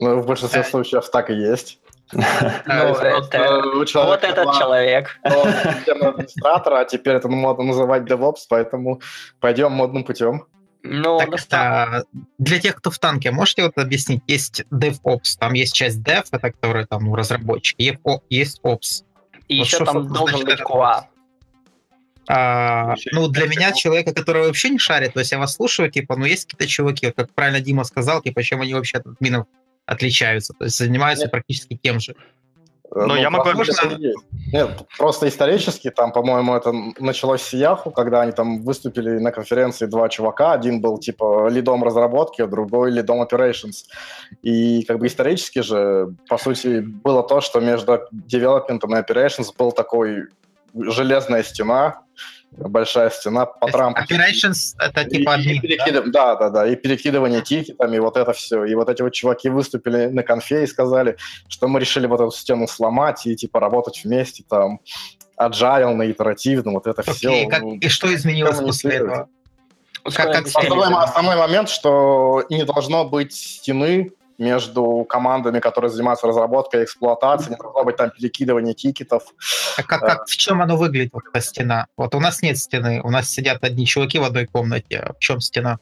Ну, 0.00 0.20
в 0.20 0.26
большинстве 0.26 0.64
случаев 0.64 1.08
так 1.10 1.30
и 1.30 1.34
есть. 1.34 1.78
Ну, 2.12 2.74
это... 2.74 3.62
Вот 3.64 4.24
этот 4.24 4.52
человек. 4.54 5.18
администратора, 6.08 6.80
а 6.80 6.84
теперь 6.84 7.14
это 7.14 7.28
модно 7.28 7.64
называть 7.64 8.02
DevOps, 8.02 8.44
поэтому 8.50 9.00
пойдем 9.40 9.72
модным 9.72 10.04
путем. 10.04 10.44
Ну, 10.84 11.18
так, 11.18 11.38
а, 11.52 12.02
для 12.38 12.58
тех, 12.58 12.76
кто 12.76 12.90
в 12.90 12.98
танке, 12.98 13.30
можете 13.30 13.62
вот 13.62 13.78
объяснить, 13.78 14.22
есть 14.26 14.64
DevOps, 14.72 15.38
там 15.38 15.52
есть 15.52 15.74
часть 15.74 15.98
Dev, 15.98 16.24
это 16.30 16.50
который 16.50 16.86
там 16.86 17.04
ну, 17.04 17.14
разработчик, 17.14 17.78
есть 17.78 18.60
Ops. 18.64 19.04
И 19.48 19.58
вот 19.58 19.66
еще 19.66 19.84
там 19.84 20.08
должен 20.08 20.44
быть 20.44 20.60
QA. 20.60 21.04
А, 22.28 22.94
ну, 23.12 23.28
для 23.28 23.46
меня, 23.46 23.72
человека, 23.72 24.12
который 24.14 24.46
вообще 24.46 24.70
не 24.70 24.78
шарит, 24.78 25.14
то 25.14 25.20
есть 25.20 25.32
я 25.32 25.38
вас 25.38 25.54
слушаю, 25.54 25.90
типа, 25.90 26.16
ну, 26.16 26.24
есть 26.24 26.46
какие-то 26.46 26.66
чуваки, 26.66 27.06
вот 27.06 27.16
как 27.16 27.32
правильно 27.32 27.60
Дима 27.60 27.84
сказал, 27.84 28.22
типа, 28.22 28.42
чем 28.42 28.60
они 28.60 28.74
вообще 28.74 28.98
от 28.98 29.06
админов 29.06 29.46
отличаются, 29.86 30.52
то 30.54 30.64
есть 30.64 30.76
занимаются 30.76 31.24
Нет. 31.24 31.32
практически 31.32 31.78
тем 31.80 32.00
же. 32.00 32.14
Но 32.94 33.06
ну, 33.06 33.16
я 33.16 33.30
могу 33.30 33.48
объяснить. 33.48 34.14
Нет, 34.52 34.86
просто 34.98 35.26
исторически, 35.26 35.90
там, 35.90 36.12
по-моему, 36.12 36.54
это 36.54 36.72
началось 36.98 37.40
с 37.42 37.52
Яху, 37.54 37.90
когда 37.90 38.20
они 38.20 38.32
там 38.32 38.62
выступили 38.62 39.18
на 39.18 39.32
конференции 39.32 39.86
два 39.86 40.08
чувака. 40.10 40.52
Один 40.52 40.80
был, 40.82 40.98
типа, 40.98 41.48
лидом 41.48 41.82
разработки, 41.82 42.42
а 42.42 42.46
другой 42.46 42.90
лидом 42.90 43.22
operations. 43.22 43.86
И, 44.42 44.84
как 44.84 44.98
бы, 44.98 45.06
исторически 45.06 45.60
же, 45.60 46.14
по 46.28 46.36
сути, 46.36 46.80
было 46.80 47.22
то, 47.22 47.40
что 47.40 47.60
между 47.60 47.92
development 48.30 48.80
и 48.82 49.12
operations 49.12 49.48
был 49.56 49.72
такой 49.72 50.24
железная 50.74 51.42
стена, 51.42 52.02
большая 52.56 53.10
стена 53.10 53.46
по 53.46 53.68
Трампу. 53.70 54.00
Operations— 54.00 54.74
это 54.78 55.04
типа 55.04 55.36
и, 55.38 55.56
и 55.56 55.60
перекидыв... 55.60 56.10
да? 56.10 56.34
да, 56.34 56.36
да, 56.36 56.50
да, 56.50 56.68
и 56.68 56.76
перекидывание 56.76 57.42
тикетами, 57.42 57.96
и 57.96 58.00
вот 58.00 58.16
это 58.16 58.32
все. 58.32 58.64
И 58.64 58.74
вот 58.74 58.88
эти 58.88 59.02
вот 59.02 59.12
чуваки 59.12 59.48
выступили 59.48 60.06
на 60.06 60.22
конфе 60.22 60.64
и 60.64 60.66
сказали, 60.66 61.16
что 61.48 61.68
мы 61.68 61.80
решили 61.80 62.06
вот 62.06 62.20
эту 62.20 62.30
стену 62.30 62.68
сломать 62.68 63.26
и 63.26 63.34
типа 63.34 63.60
работать 63.60 64.02
вместе 64.04 64.44
там 64.48 64.80
agile, 65.38 65.94
на 65.94 66.10
итеративно, 66.10 66.72
вот 66.72 66.86
это 66.86 67.02
okay, 67.02 67.12
все. 67.12 67.46
Как, 67.48 67.62
и 67.62 67.88
что 67.88 68.14
изменилось 68.14 68.58
после 68.58 68.96
этого? 68.96 69.28
Как, 70.04 70.32
как 70.32 70.46
основной, 70.46 70.88
основной 70.88 71.36
момент, 71.36 71.68
что 71.68 72.44
не 72.50 72.64
должно 72.64 73.04
быть 73.04 73.34
стены 73.34 74.10
между 74.38 75.04
командами, 75.08 75.60
которые 75.60 75.90
занимаются 75.90 76.26
разработкой 76.26 76.80
и 76.80 76.84
эксплуатацией, 76.84 77.52
не 77.52 77.56
должно 77.56 77.84
быть 77.84 77.96
там 77.96 78.10
перекидывание 78.10 78.74
тикетов. 78.74 79.22
А 79.76 79.82
как, 79.82 80.00
как, 80.00 80.26
в 80.26 80.36
чем 80.36 80.62
оно 80.62 80.76
выглядит, 80.76 81.12
вот 81.12 81.24
эта 81.32 81.40
стена? 81.40 81.86
Вот 81.96 82.14
у 82.14 82.20
нас 82.20 82.42
нет 82.42 82.58
стены, 82.58 83.00
у 83.02 83.10
нас 83.10 83.28
сидят 83.28 83.64
одни 83.64 83.86
чуваки 83.86 84.18
в 84.18 84.24
одной 84.24 84.46
комнате, 84.46 84.98
а 84.98 85.12
в 85.12 85.18
чем 85.18 85.40
стена? 85.40 85.78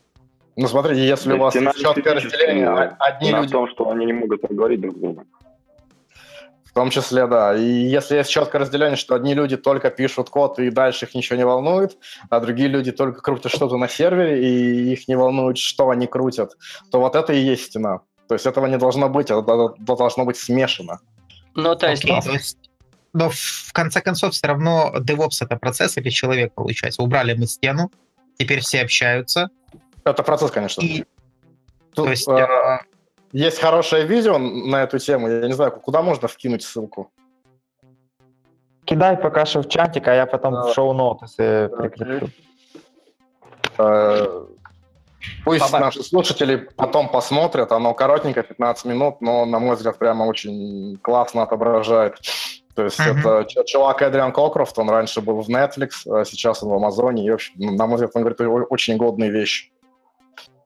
Ну, 0.57 0.69
смотрите, 0.69 1.07
если 1.07 1.33
у 1.33 1.39
вас 1.39 1.55
четкое 1.55 2.15
разделение, 2.15 2.69
а 2.69 2.97
одни 2.99 3.33
люди... 3.33 3.49
в 3.49 3.51
том, 3.51 3.69
что 3.71 3.89
они 3.91 4.05
не 4.07 4.13
могут 4.13 4.43
говорить 4.43 4.81
друг 4.81 4.97
с 4.97 4.99
другом. 4.99 5.27
В 6.71 6.73
том 6.73 6.91
числе, 6.91 7.27
да. 7.27 7.57
И 7.57 7.65
если 7.65 8.17
есть 8.17 8.31
четкое 8.31 8.61
разделение, 8.61 8.97
что 8.97 9.17
одни 9.17 9.35
люди 9.35 9.57
только 9.57 9.91
пишут 9.91 10.31
код, 10.31 10.61
и 10.61 10.71
дальше 10.71 11.07
их 11.07 11.15
ничего 11.17 11.37
не 11.37 11.45
волнует, 11.45 11.99
а 12.29 12.39
другие 12.39 12.69
люди 12.69 12.93
только 12.93 13.21
крутят 13.21 13.51
что-то 13.51 13.77
на 13.77 13.89
сервере, 13.89 14.47
и 14.47 14.93
их 14.93 15.09
не 15.09 15.17
волнует, 15.17 15.59
что 15.59 15.91
они 15.91 16.07
крутят, 16.07 16.53
то 16.93 17.01
вот 17.01 17.17
это 17.17 17.33
и 17.33 17.41
есть 17.41 17.65
стена. 17.65 18.03
То 18.31 18.35
есть 18.35 18.47
этого 18.47 18.67
не 18.67 18.79
должно 18.79 19.09
быть, 19.09 19.29
это 19.29 19.75
должно 19.81 20.25
быть 20.25 20.37
смешано. 20.37 21.01
Ну, 21.57 21.75
то 21.75 21.91
есть... 21.91 22.05
Okay, 22.05 22.23
то 22.23 22.31
есть 22.31 22.59
но 23.13 23.29
в 23.29 23.73
конце 23.73 24.01
концов 24.01 24.35
все 24.35 24.47
равно 24.47 24.93
DevOps 25.01 25.39
это 25.41 25.57
процесс 25.57 25.97
или 25.97 26.11
человек, 26.11 26.55
получается. 26.55 27.03
Убрали 27.03 27.35
мы 27.35 27.49
стену, 27.49 27.91
теперь 28.39 28.61
все 28.61 28.83
общаются. 28.83 29.51
Это 30.05 30.23
процесс, 30.23 30.53
конечно. 30.53 30.81
И... 30.81 31.05
Тут, 31.93 32.05
то 32.05 32.11
есть, 32.11 32.29
э, 32.29 32.41
а... 32.41 32.83
Есть 33.33 33.59
хорошее 33.59 34.07
видео 34.07 34.39
на 34.39 34.85
эту 34.85 35.01
тему. 35.01 35.29
Я 35.29 35.49
не 35.49 35.55
знаю, 35.55 35.73
куда 35.73 36.01
можно 36.01 36.29
вкинуть 36.29 36.63
ссылку. 36.63 37.11
Кидай 38.85 39.17
пока 39.17 39.45
что 39.45 39.63
в 39.63 39.69
чатик, 39.69 40.07
а 40.07 40.15
я 40.15 40.27
потом 40.27 40.55
а... 40.55 40.69
в 40.69 40.75
шоу-ноты 40.75 41.69
прикреплю. 41.69 42.29
Э, 43.77 44.47
Пусть 45.45 45.61
Баба. 45.61 45.87
наши 45.87 46.03
слушатели 46.03 46.69
потом 46.77 47.09
посмотрят, 47.09 47.73
оно 47.73 47.95
коротенько, 47.95 48.43
15 48.43 48.85
минут, 48.87 49.21
но, 49.21 49.45
на 49.45 49.59
мой 49.59 49.77
взгляд, 49.77 49.99
прямо 49.99 50.25
очень 50.25 50.99
классно 51.03 51.43
отображает. 51.43 52.19
То 52.75 52.85
есть 52.85 53.01
mm-hmm. 53.01 53.19
это 53.21 53.65
чувак 53.65 54.03
Эдриан 54.03 54.33
Кокрофт, 54.33 54.79
он 54.79 54.89
раньше 54.89 55.21
был 55.21 55.41
в 55.41 55.49
Netflix, 55.49 55.91
а 56.11 56.25
сейчас 56.25 56.63
он 56.63 56.71
в 56.71 56.75
Амазоне, 56.75 57.27
и, 57.27 57.31
вообще, 57.31 57.53
на 57.57 57.87
мой 57.87 57.97
взгляд, 57.97 58.13
он 58.15 58.23
говорит 58.23 58.41
очень 58.71 58.97
годные 58.97 59.31
вещи. 59.31 59.71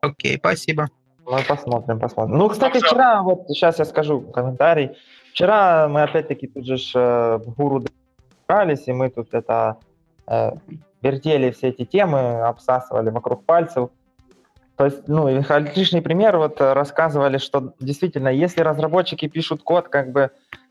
Окей, 0.00 0.36
okay, 0.36 0.38
спасибо. 0.38 0.88
Ну, 1.26 1.38
посмотрим, 1.48 1.98
посмотрим. 1.98 2.36
Ну, 2.36 2.48
кстати, 2.48 2.78
вчера, 2.78 3.22
вот 3.22 3.46
сейчас 3.48 3.78
я 3.78 3.84
скажу 3.84 4.20
комментарий. 4.20 4.90
Вчера 5.32 5.88
мы 5.88 6.02
опять-таки 6.02 6.46
тут 6.46 6.66
же 6.66 6.76
э, 6.94 7.38
в 7.38 7.54
гуру 7.54 7.82
добрались, 8.46 8.86
и 8.86 8.92
мы 8.92 9.08
тут 9.08 9.32
это 9.32 9.78
э, 10.26 10.52
вертели 11.02 11.50
все 11.50 11.68
эти 11.68 11.84
темы, 11.84 12.42
обсасывали 12.42 13.10
вокруг 13.10 13.44
пальцев. 13.44 13.90
То 14.76 14.86
есть, 14.86 15.06
ну, 15.06 15.28
отличный 15.48 16.02
пример, 16.02 16.36
вот 16.36 16.60
э, 16.60 16.72
рассказывали, 16.72 17.38
что 17.38 17.74
действительно, 17.78 18.28
если 18.28 18.60
разработчики 18.60 19.28
пишут 19.28 19.62
код, 19.62 19.88
как 19.88 20.10
бы 20.10 20.30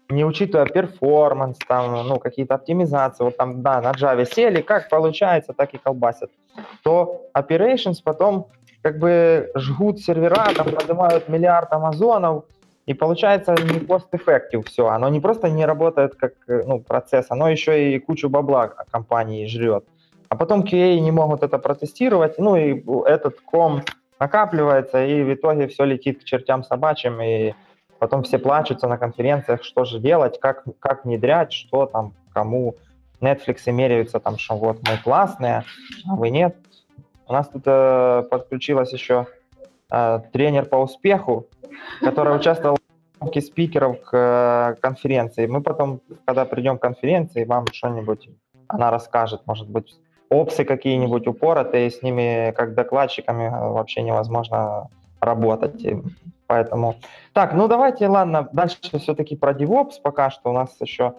не 0.10 0.26
учитывая 0.26 0.66
перформанс, 0.66 1.58
там, 1.68 2.08
ну, 2.08 2.20
какие-то 2.20 2.56
оптимизации, 2.56 3.24
вот 3.24 3.38
там, 3.38 3.62
да, 3.62 3.82
на 3.82 3.92
Java 3.92 4.26
сели, 4.26 4.62
как 4.62 4.90
получается, 4.90 5.54
так 5.54 5.74
и 5.74 5.78
колбасят, 5.78 6.30
то 6.84 7.30
operations 7.34 7.98
потом 8.04 8.48
как 8.82 9.00
бы 9.00 9.50
жгут 9.56 10.00
сервера, 10.00 10.48
там 10.56 10.72
поднимают 10.72 11.30
миллиард 11.30 11.72
амазонов, 11.72 12.44
и 12.86 12.94
получается 12.94 13.54
не 13.54 13.80
cost-effective 13.80 14.64
все. 14.66 14.88
Оно 14.88 15.08
не 15.08 15.22
просто 15.22 15.50
не 15.50 15.66
работает 15.66 16.16
как 16.16 16.34
э, 16.48 16.64
ну, 16.66 16.80
процесс, 16.80 17.28
оно 17.30 17.50
еще 17.50 17.94
и 17.94 18.00
кучу 18.00 18.30
бабла 18.30 18.68
компании 18.68 19.48
жрет. 19.48 19.86
А 20.34 20.36
потом 20.36 20.64
QA 20.64 21.00
не 21.00 21.12
могут 21.12 21.44
это 21.44 21.60
протестировать, 21.60 22.40
ну 22.40 22.56
и 22.56 22.84
этот 23.06 23.40
ком 23.42 23.84
накапливается, 24.20 25.06
и 25.06 25.22
в 25.22 25.32
итоге 25.32 25.68
все 25.68 25.84
летит 25.84 26.22
к 26.22 26.24
чертям 26.24 26.64
собачьим, 26.64 27.22
и 27.22 27.54
потом 28.00 28.24
все 28.24 28.40
плачутся 28.40 28.88
на 28.88 28.98
конференциях, 28.98 29.64
что 29.64 29.86
же 29.86 30.00
делать, 30.00 30.40
как, 30.40 30.64
как 30.80 31.06
внедрять, 31.06 31.54
что 31.54 31.86
там, 31.86 32.14
кому. 32.34 32.78
Netflix 33.22 33.72
меряются 33.72 34.20
там, 34.20 34.40
что 34.40 34.56
вот 34.56 34.78
мы 34.90 34.98
классные, 35.04 35.66
а 36.10 36.16
вы 36.16 36.32
нет. 36.32 36.56
У 37.28 37.34
нас 37.34 37.48
тут 37.48 37.62
э, 37.68 38.24
подключилась 38.24 38.92
еще 38.92 39.28
э, 39.92 40.20
тренер 40.32 40.66
по 40.66 40.78
успеху, 40.78 41.46
которая 42.00 42.36
участвовала 42.36 42.80
в 43.22 43.40
спикеров 43.40 44.02
к 44.02 44.18
э, 44.18 44.82
конференции. 44.82 45.46
Мы 45.46 45.62
потом, 45.62 46.02
когда 46.26 46.46
придем 46.46 46.80
к 46.80 46.82
конференции, 46.82 47.46
вам 47.46 47.68
что-нибудь 47.72 48.30
она 48.68 48.90
расскажет, 48.90 49.44
может 49.46 49.70
быть, 49.70 49.96
опсы 50.34 50.66
какие-нибудь 50.66 51.28
упоротые, 51.28 51.90
с 51.92 52.02
ними 52.02 52.52
как 52.52 52.74
докладчиками 52.74 53.46
э, 53.46 53.70
вообще 53.70 54.02
невозможно 54.02 54.90
работать. 55.20 55.82
И 55.84 56.02
поэтому... 56.48 56.96
Так, 57.34 57.54
ну 57.54 57.68
давайте, 57.68 58.08
ладно, 58.08 58.50
дальше 58.52 58.78
все-таки 59.00 59.36
про 59.36 59.54
DevOps 59.54 60.02
пока 60.02 60.30
что 60.30 60.50
у 60.50 60.54
нас 60.54 60.76
еще... 60.80 61.14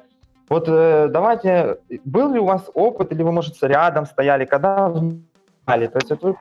Вот 0.49 0.69
э, 0.69 1.09
давайте, 1.09 1.79
был 2.05 2.33
ли 2.33 2.39
у 2.39 2.45
вас 2.45 2.71
опыт, 2.75 3.13
или 3.13 3.23
вы, 3.23 3.33
может, 3.33 3.63
рядом 3.63 4.07
стояли, 4.07 4.45
когда 4.45 4.93
знали? 4.93 5.87
То 5.87 5.99
есть 5.99 6.11
вот 6.11 6.23
вы 6.23 6.37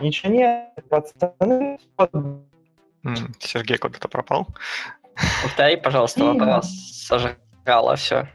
ничего 0.00 0.32
нет, 0.32 0.68
пацаны... 0.88 1.78
Сергей 3.38 3.78
куда-то 3.78 4.08
пропал. 4.08 4.46
Повтори, 5.42 5.76
пожалуйста, 5.76 6.24
вопрос. 6.24 6.66
Сожрала 6.92 7.96
все. 7.96 8.28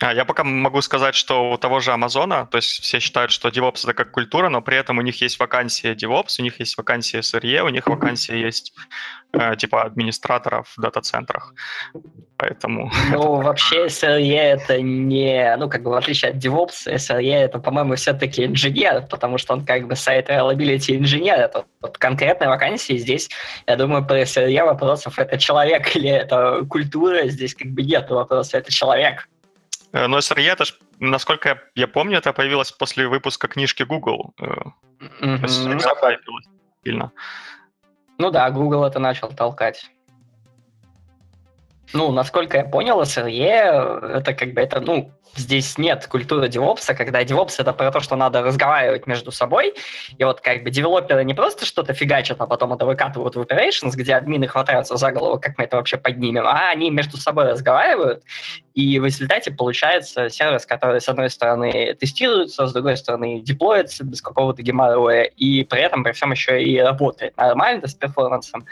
А, 0.00 0.14
я 0.14 0.24
пока 0.24 0.44
могу 0.44 0.80
сказать, 0.80 1.16
что 1.16 1.50
у 1.50 1.58
того 1.58 1.80
же 1.80 1.92
Амазона, 1.92 2.46
то 2.46 2.58
есть 2.58 2.82
все 2.82 3.00
считают, 3.00 3.32
что 3.32 3.48
DevOps 3.48 3.80
это 3.82 3.94
как 3.94 4.12
культура, 4.12 4.48
но 4.48 4.62
при 4.62 4.76
этом 4.76 4.98
у 4.98 5.02
них 5.02 5.20
есть 5.20 5.40
вакансия 5.40 5.94
DevOps, 5.94 6.36
у 6.38 6.42
них 6.42 6.60
есть 6.60 6.78
вакансия 6.78 7.18
SRE, 7.18 7.62
у 7.62 7.68
них 7.68 7.86
вакансия 7.88 8.40
есть 8.40 8.72
э, 9.32 9.56
типа 9.56 9.82
администраторов 9.82 10.72
в 10.76 10.80
дата-центрах. 10.80 11.52
Поэтому... 12.36 12.92
Ну, 13.10 13.42
вообще 13.42 13.86
SRE 13.86 14.36
это 14.36 14.80
не... 14.80 15.56
Ну, 15.56 15.68
как 15.68 15.82
бы 15.82 15.90
в 15.90 15.94
отличие 15.94 16.30
от 16.30 16.36
DevOps, 16.36 16.86
SRE 16.86 17.34
это, 17.34 17.58
по-моему, 17.58 17.96
все-таки 17.96 18.44
инженер, 18.44 19.04
потому 19.10 19.36
что 19.36 19.54
он 19.54 19.66
как 19.66 19.88
бы 19.88 19.96
сайт 19.96 20.30
reliability 20.30 20.96
инженер. 20.96 21.40
Это 21.40 21.64
вот 21.80 21.98
конкретная 21.98 22.48
вакансия. 22.48 22.96
Здесь, 22.98 23.28
я 23.66 23.74
думаю, 23.74 24.06
про 24.06 24.22
SRE 24.22 24.64
вопросов 24.64 25.18
это 25.18 25.38
человек 25.38 25.96
или 25.96 26.08
это 26.08 26.64
культура. 26.70 27.26
Здесь 27.26 27.56
как 27.56 27.72
бы 27.72 27.82
нет 27.82 28.08
вопросов, 28.10 28.54
это 28.54 28.72
человек. 28.72 29.28
Но 29.92 30.18
SRE, 30.18 30.42
это 30.42 30.64
ж, 30.64 30.74
насколько 30.98 31.62
я 31.74 31.88
помню, 31.88 32.18
это 32.18 32.32
появилось 32.32 32.72
после 32.72 33.08
выпуска 33.08 33.48
книжки 33.48 33.84
Google. 33.84 34.34
Mm-hmm. 34.38 35.48
Сильно. 36.84 37.12
Ну 38.18 38.30
да, 38.30 38.50
Google 38.50 38.84
это 38.84 38.98
начал 38.98 39.28
толкать. 39.28 39.90
Ну, 41.94 42.12
насколько 42.12 42.58
я 42.58 42.64
понял, 42.64 43.00
SRE 43.00 44.18
это 44.18 44.34
как 44.34 44.52
бы 44.52 44.60
это, 44.60 44.80
ну, 44.80 45.10
здесь 45.36 45.78
нет 45.78 46.06
культуры 46.06 46.48
девопса, 46.48 46.94
когда 46.94 47.24
девопс 47.24 47.58
это 47.60 47.72
про 47.72 47.90
то, 47.90 48.00
что 48.00 48.14
надо 48.14 48.42
разговаривать 48.42 49.06
между 49.06 49.30
собой, 49.30 49.74
и 50.18 50.24
вот 50.24 50.40
как 50.42 50.64
бы 50.64 50.70
девелоперы 50.70 51.24
не 51.24 51.32
просто 51.32 51.64
что-то 51.64 51.94
фигачат, 51.94 52.40
а 52.40 52.46
потом 52.46 52.74
это 52.74 52.84
выкатывают 52.84 53.36
в 53.36 53.40
operations, 53.40 53.92
где 53.94 54.14
админы 54.16 54.46
хватаются 54.46 54.96
за 54.96 55.12
голову, 55.12 55.40
как 55.40 55.56
мы 55.56 55.64
это 55.64 55.76
вообще 55.76 55.96
поднимем, 55.96 56.46
а 56.46 56.70
они 56.70 56.90
между 56.90 57.16
собой 57.16 57.44
разговаривают, 57.52 58.22
и 58.74 58.98
в 58.98 59.06
результате 59.06 59.50
получается 59.50 60.28
сервис, 60.28 60.66
который, 60.66 61.00
с 61.00 61.08
одной 61.08 61.30
стороны, 61.30 61.94
тестируется, 61.94 62.66
с 62.66 62.72
другой 62.74 62.98
стороны, 62.98 63.40
деплоится 63.40 64.04
без 64.04 64.20
какого-то 64.20 64.62
геморроя, 64.62 65.22
и 65.22 65.64
при 65.64 65.80
этом 65.80 66.04
при 66.04 66.12
всем 66.12 66.32
еще 66.32 66.62
и 66.62 66.78
работает 66.78 67.34
нормально 67.38 67.86
с 67.86 67.94
перформансом, 67.94 68.66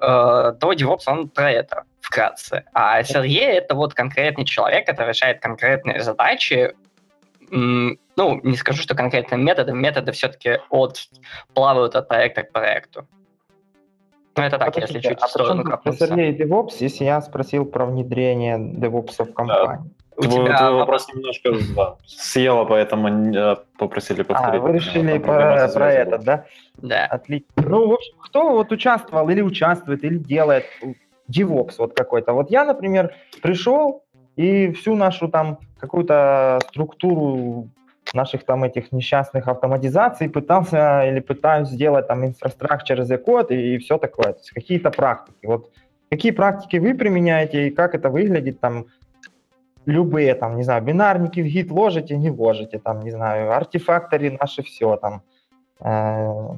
э, 0.00 0.52
то 0.60 0.72
DevOps, 0.72 1.02
он 1.06 1.28
про 1.28 1.52
это 1.52 1.84
вкратце. 2.10 2.64
А 2.72 3.00
SRE— 3.00 3.38
это 3.40 3.74
вот 3.74 3.94
конкретный 3.94 4.44
человек, 4.44 4.86
который 4.86 5.10
решает 5.10 5.40
конкретные 5.40 6.00
задачи, 6.00 6.74
ну, 7.50 8.40
не 8.42 8.56
скажу, 8.56 8.82
что 8.82 8.94
конкретным 8.94 9.44
методом, 9.44 9.80
методы 9.80 10.12
все-таки 10.12 10.58
от, 10.70 11.08
плавают 11.54 11.96
от 11.96 12.08
проекта 12.08 12.42
к 12.42 12.52
проекту. 12.52 13.06
Ну, 14.36 14.44
это 14.44 14.58
так, 14.58 14.72
Подождите, 14.72 14.98
если 14.98 15.08
чуть 15.08 15.22
а 15.22 15.26
в 15.26 15.30
сторону 15.30 15.64
копнуться. 15.64 16.06
SRE 16.06 16.30
и 16.30 16.42
DevOps, 16.42 16.76
если 16.80 17.04
я 17.04 17.20
спросил 17.20 17.64
про 17.64 17.86
внедрение 17.86 18.58
DevOps 18.58 19.24
в 19.24 19.32
компании? 19.32 19.78
Да. 19.78 20.00
У 20.16 20.22
твой, 20.22 20.44
тебя 20.46 20.58
твой 20.58 20.72
вопрос 20.74 21.08
немножко 21.14 21.52
да, 21.74 21.96
съела, 22.06 22.64
поэтому 22.66 23.34
э, 23.34 23.56
попросили 23.78 24.22
повторить. 24.22 24.60
А, 24.60 24.62
вы 24.62 24.72
решили 24.72 25.18
про, 25.18 25.68
про 25.68 25.92
это, 25.92 26.18
да? 26.18 26.44
Да. 26.76 27.06
Отлично. 27.06 27.48
Ну, 27.56 27.88
в 27.88 27.92
общем, 27.94 28.12
кто 28.18 28.50
вот 28.50 28.70
участвовал 28.70 29.28
или 29.30 29.40
участвует, 29.40 30.04
или 30.04 30.18
делает 30.18 30.66
DevOps 31.30 31.74
вот 31.78 31.94
какой-то. 31.94 32.32
Вот 32.32 32.50
я, 32.50 32.64
например, 32.64 33.14
пришел 33.42 34.04
и 34.36 34.72
всю 34.72 34.96
нашу 34.96 35.28
там 35.28 35.58
какую-то 35.78 36.58
структуру 36.68 37.68
наших 38.14 38.44
там 38.44 38.64
этих 38.64 38.92
несчастных 38.92 39.48
автоматизаций 39.48 40.28
пытался 40.28 41.04
или 41.04 41.20
пытаюсь 41.20 41.68
сделать 41.68 42.08
там 42.08 42.24
infrastructure 42.24 42.98
as 42.98 43.12
a 43.12 43.54
и, 43.54 43.74
и 43.74 43.78
все 43.78 43.98
такое. 43.98 44.32
То 44.32 44.38
есть 44.38 44.50
какие-то 44.50 44.90
практики. 44.90 45.46
Вот 45.46 45.70
какие 46.10 46.32
практики 46.32 46.76
вы 46.78 46.94
применяете 46.94 47.68
и 47.68 47.70
как 47.70 47.94
это 47.94 48.10
выглядит 48.10 48.60
там 48.60 48.86
любые 49.86 50.34
там, 50.34 50.56
не 50.56 50.62
знаю, 50.62 50.82
бинарники 50.82 51.40
в 51.40 51.46
гид 51.46 51.70
ложите, 51.70 52.16
не 52.16 52.30
ложите, 52.30 52.78
там, 52.78 53.00
не 53.00 53.10
знаю, 53.10 53.52
артефакторы 53.52 54.30
наши 54.30 54.62
все 54.62 54.96
там. 54.96 55.22
Э, 55.80 56.54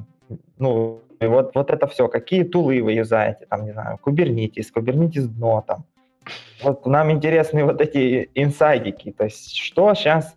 ну, 0.57 1.01
и 1.19 1.25
вот, 1.25 1.55
вот 1.55 1.69
это 1.69 1.87
все. 1.87 2.07
Какие 2.07 2.43
тулы 2.43 2.81
вы 2.81 2.93
юзаете, 2.93 3.45
там, 3.49 3.65
не 3.65 3.71
знаю, 3.71 3.99
Kubernetes, 4.03 4.67
Kubernetes 4.75 5.27
дно, 5.27 5.63
там. 5.67 5.85
Вот 6.61 6.85
нам 6.85 7.11
интересны 7.11 7.65
вот 7.65 7.81
эти 7.81 8.29
инсайдики. 8.35 9.11
То 9.11 9.25
есть 9.25 9.57
что 9.57 9.93
сейчас, 9.93 10.35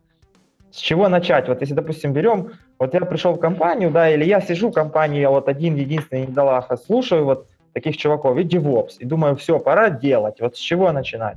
с 0.71 0.79
чего 0.79 1.09
начать? 1.09 1.49
Вот 1.49 1.61
если, 1.61 1.75
допустим, 1.75 2.13
берем, 2.13 2.53
вот 2.79 2.95
я 2.95 3.01
пришел 3.01 3.35
в 3.35 3.41
компанию, 3.41 3.91
да, 3.91 4.11
или 4.11 4.25
я 4.25 4.41
сижу 4.41 4.71
в 4.71 4.75
компании, 4.75 5.21
я 5.21 5.31
вот 5.31 5.49
один 5.49 5.77
единственный 5.77 6.27
недолаха, 6.27 6.77
слушаю 6.77 7.25
вот 7.25 7.47
таких 7.73 7.97
чуваков 7.97 8.39
и 8.39 8.43
DevOps, 8.43 8.97
и 8.99 9.05
думаю, 9.05 9.37
все, 9.37 9.59
пора 9.61 9.91
делать. 9.91 10.41
Вот 10.41 10.57
с 10.57 10.59
чего 10.59 10.93
начинать? 10.93 11.37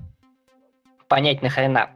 Понять 1.08 1.42
нахрена. 1.42 1.90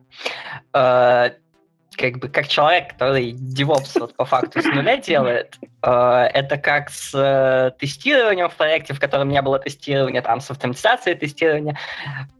Как 1.95 2.17
бы 2.19 2.27
как 2.27 2.47
человек, 2.47 2.89
который 2.93 3.33
DevOps 3.33 3.99
вот 3.99 4.15
по 4.15 4.25
факту 4.25 4.61
с 4.61 4.65
нуля 4.65 4.97
делает, 4.97 5.57
э, 5.81 6.29
это 6.33 6.57
как 6.57 6.89
с 6.89 7.11
э, 7.13 7.71
тестированием 7.79 8.49
в 8.49 8.55
проекте, 8.55 8.93
в 8.93 8.99
котором 8.99 9.29
не 9.29 9.41
было 9.41 9.59
тестирования, 9.59 10.21
там, 10.21 10.41
с 10.41 10.49
автоматизацией 10.51 11.17
тестирования. 11.17 11.77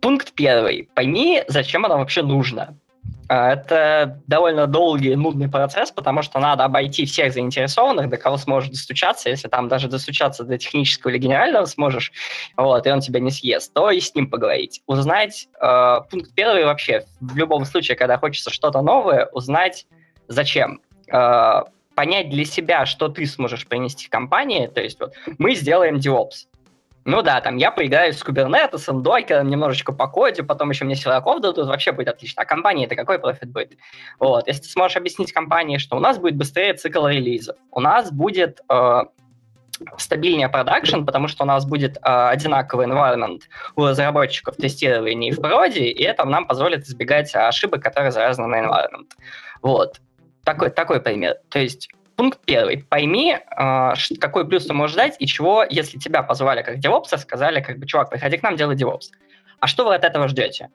Пункт 0.02 0.34
первый. 0.34 0.90
Пойми, 0.96 1.44
зачем 1.48 1.86
оно 1.86 1.98
вообще 1.98 2.24
нужно. 2.24 2.76
А, 3.34 3.52
это 3.54 4.22
довольно 4.28 4.68
долгий 4.68 5.14
и 5.14 5.16
нудный 5.16 5.50
процесс, 5.50 5.92
потому 5.92 6.22
что 6.22 6.40
надо 6.40 6.66
обойти 6.66 7.06
всех 7.06 7.34
заинтересованных, 7.34 8.08
до 8.08 8.18
кого 8.18 8.38
сможешь 8.38 8.70
достучаться. 8.70 9.30
Если 9.30 9.48
там 9.48 9.68
даже 9.68 9.88
достучаться 9.88 10.44
до 10.44 10.60
технического 10.60 11.10
или 11.10 11.18
генерального 11.18 11.66
сможешь, 11.66 12.12
вот, 12.58 12.86
и 12.86 12.92
он 12.92 13.00
тебя 13.00 13.20
не 13.20 13.32
съест, 13.32 13.74
то 13.74 13.90
и 13.90 14.00
с 14.00 14.14
ним 14.14 14.30
поговорить. 14.30 14.84
Узнать, 14.86 15.48
э, 15.60 15.98
пункт 16.12 16.36
первый 16.36 16.64
вообще, 16.64 17.06
в 17.22 17.36
любом 17.36 17.66
случае, 17.66 17.98
когда 17.98 18.20
хочется 18.20 18.52
что-то 18.52 18.84
новое, 18.84 19.26
узнать, 19.32 19.88
зачем. 20.28 20.80
Э, 21.12 21.64
понять 21.96 22.30
для 22.30 22.46
себя, 22.46 22.86
что 22.86 23.08
ты 23.08 23.26
сможешь 23.26 23.66
принести 23.66 24.10
компании, 24.10 24.68
то 24.68 24.82
есть 24.82 25.00
вот 25.00 25.14
мы 25.40 25.56
сделаем 25.56 25.96
DevOps, 25.96 26.46
ну 27.06 27.22
да, 27.22 27.42
там 27.42 27.58
я 27.58 27.72
поиграю 27.72 28.14
с 28.14 28.24
Kubernetes, 28.24 28.92
докером, 29.02 29.50
немножечко 29.50 29.92
по 29.92 30.08
коде, 30.08 30.44
потом 30.44 30.70
еще 30.70 30.86
мне 30.86 30.96
силаков 30.96 31.42
дадут, 31.42 31.68
вообще 31.68 31.92
будет 31.92 32.08
отлично. 32.08 32.44
А 32.44 32.46
компании 32.46 32.86
это 32.86 32.96
какой 32.96 33.20
профит 33.20 33.52
будет? 33.52 33.78
Вот, 34.20 34.48
если 34.48 34.64
ты 34.64 34.70
сможешь 34.70 34.98
объяснить 34.98 35.34
компании, 35.34 35.78
что 35.78 35.98
у 35.98 36.00
нас 36.00 36.18
будет 36.18 36.38
быстрее 36.38 36.74
цикл 36.74 37.06
релизов, 37.06 37.58
у 37.72 37.82
нас 37.82 38.12
будет 38.12 38.62
э, 38.70 39.02
стабильнее 39.98 40.50
продакшн, 40.50 41.04
потому 41.04 41.28
что 41.28 41.44
у 41.44 41.48
нас 41.48 41.66
будет 41.66 41.98
э, 41.98 42.00
одинаковый 42.04 42.88
environment 42.88 43.42
у 43.76 43.86
разработчиков 43.86 44.56
тестирования 44.56 45.32
и 45.32 45.34
в 45.34 45.42
природе, 45.42 45.86
и 45.86 46.04
это 46.04 46.26
нам 46.26 46.48
позволит 46.48 46.84
избегать 46.84 47.36
ошибок, 47.36 47.84
которые 47.84 48.12
завязаны 48.12 48.48
на 48.48 48.62
environment. 48.62 49.10
Вот. 49.62 50.00
Такой, 50.46 50.70
такой 50.70 51.02
пример. 51.02 51.38
То 51.50 51.60
есть 51.60 51.90
Пункт 52.16 52.40
первый. 52.46 52.84
Пойми, 52.90 53.36
э, 53.36 53.94
какой 54.20 54.48
плюс 54.48 54.66
ты 54.68 54.74
можешь 54.74 54.96
дать 54.96 55.16
и 55.20 55.26
чего, 55.26 55.66
если 55.68 55.98
тебя 55.98 56.22
позвали 56.24 56.62
как 56.62 56.80
девопса, 56.80 57.18
сказали, 57.18 57.62
как 57.62 57.80
бы, 57.80 57.88
чувак, 57.88 58.10
приходи 58.10 58.38
к 58.38 58.44
нам, 58.44 58.56
делай 58.56 58.76
девопс. 58.76 59.12
А 59.60 59.68
что 59.68 59.86
вы 59.86 59.96
от 59.96 60.04
этого 60.04 60.28
ждете? 60.28 60.70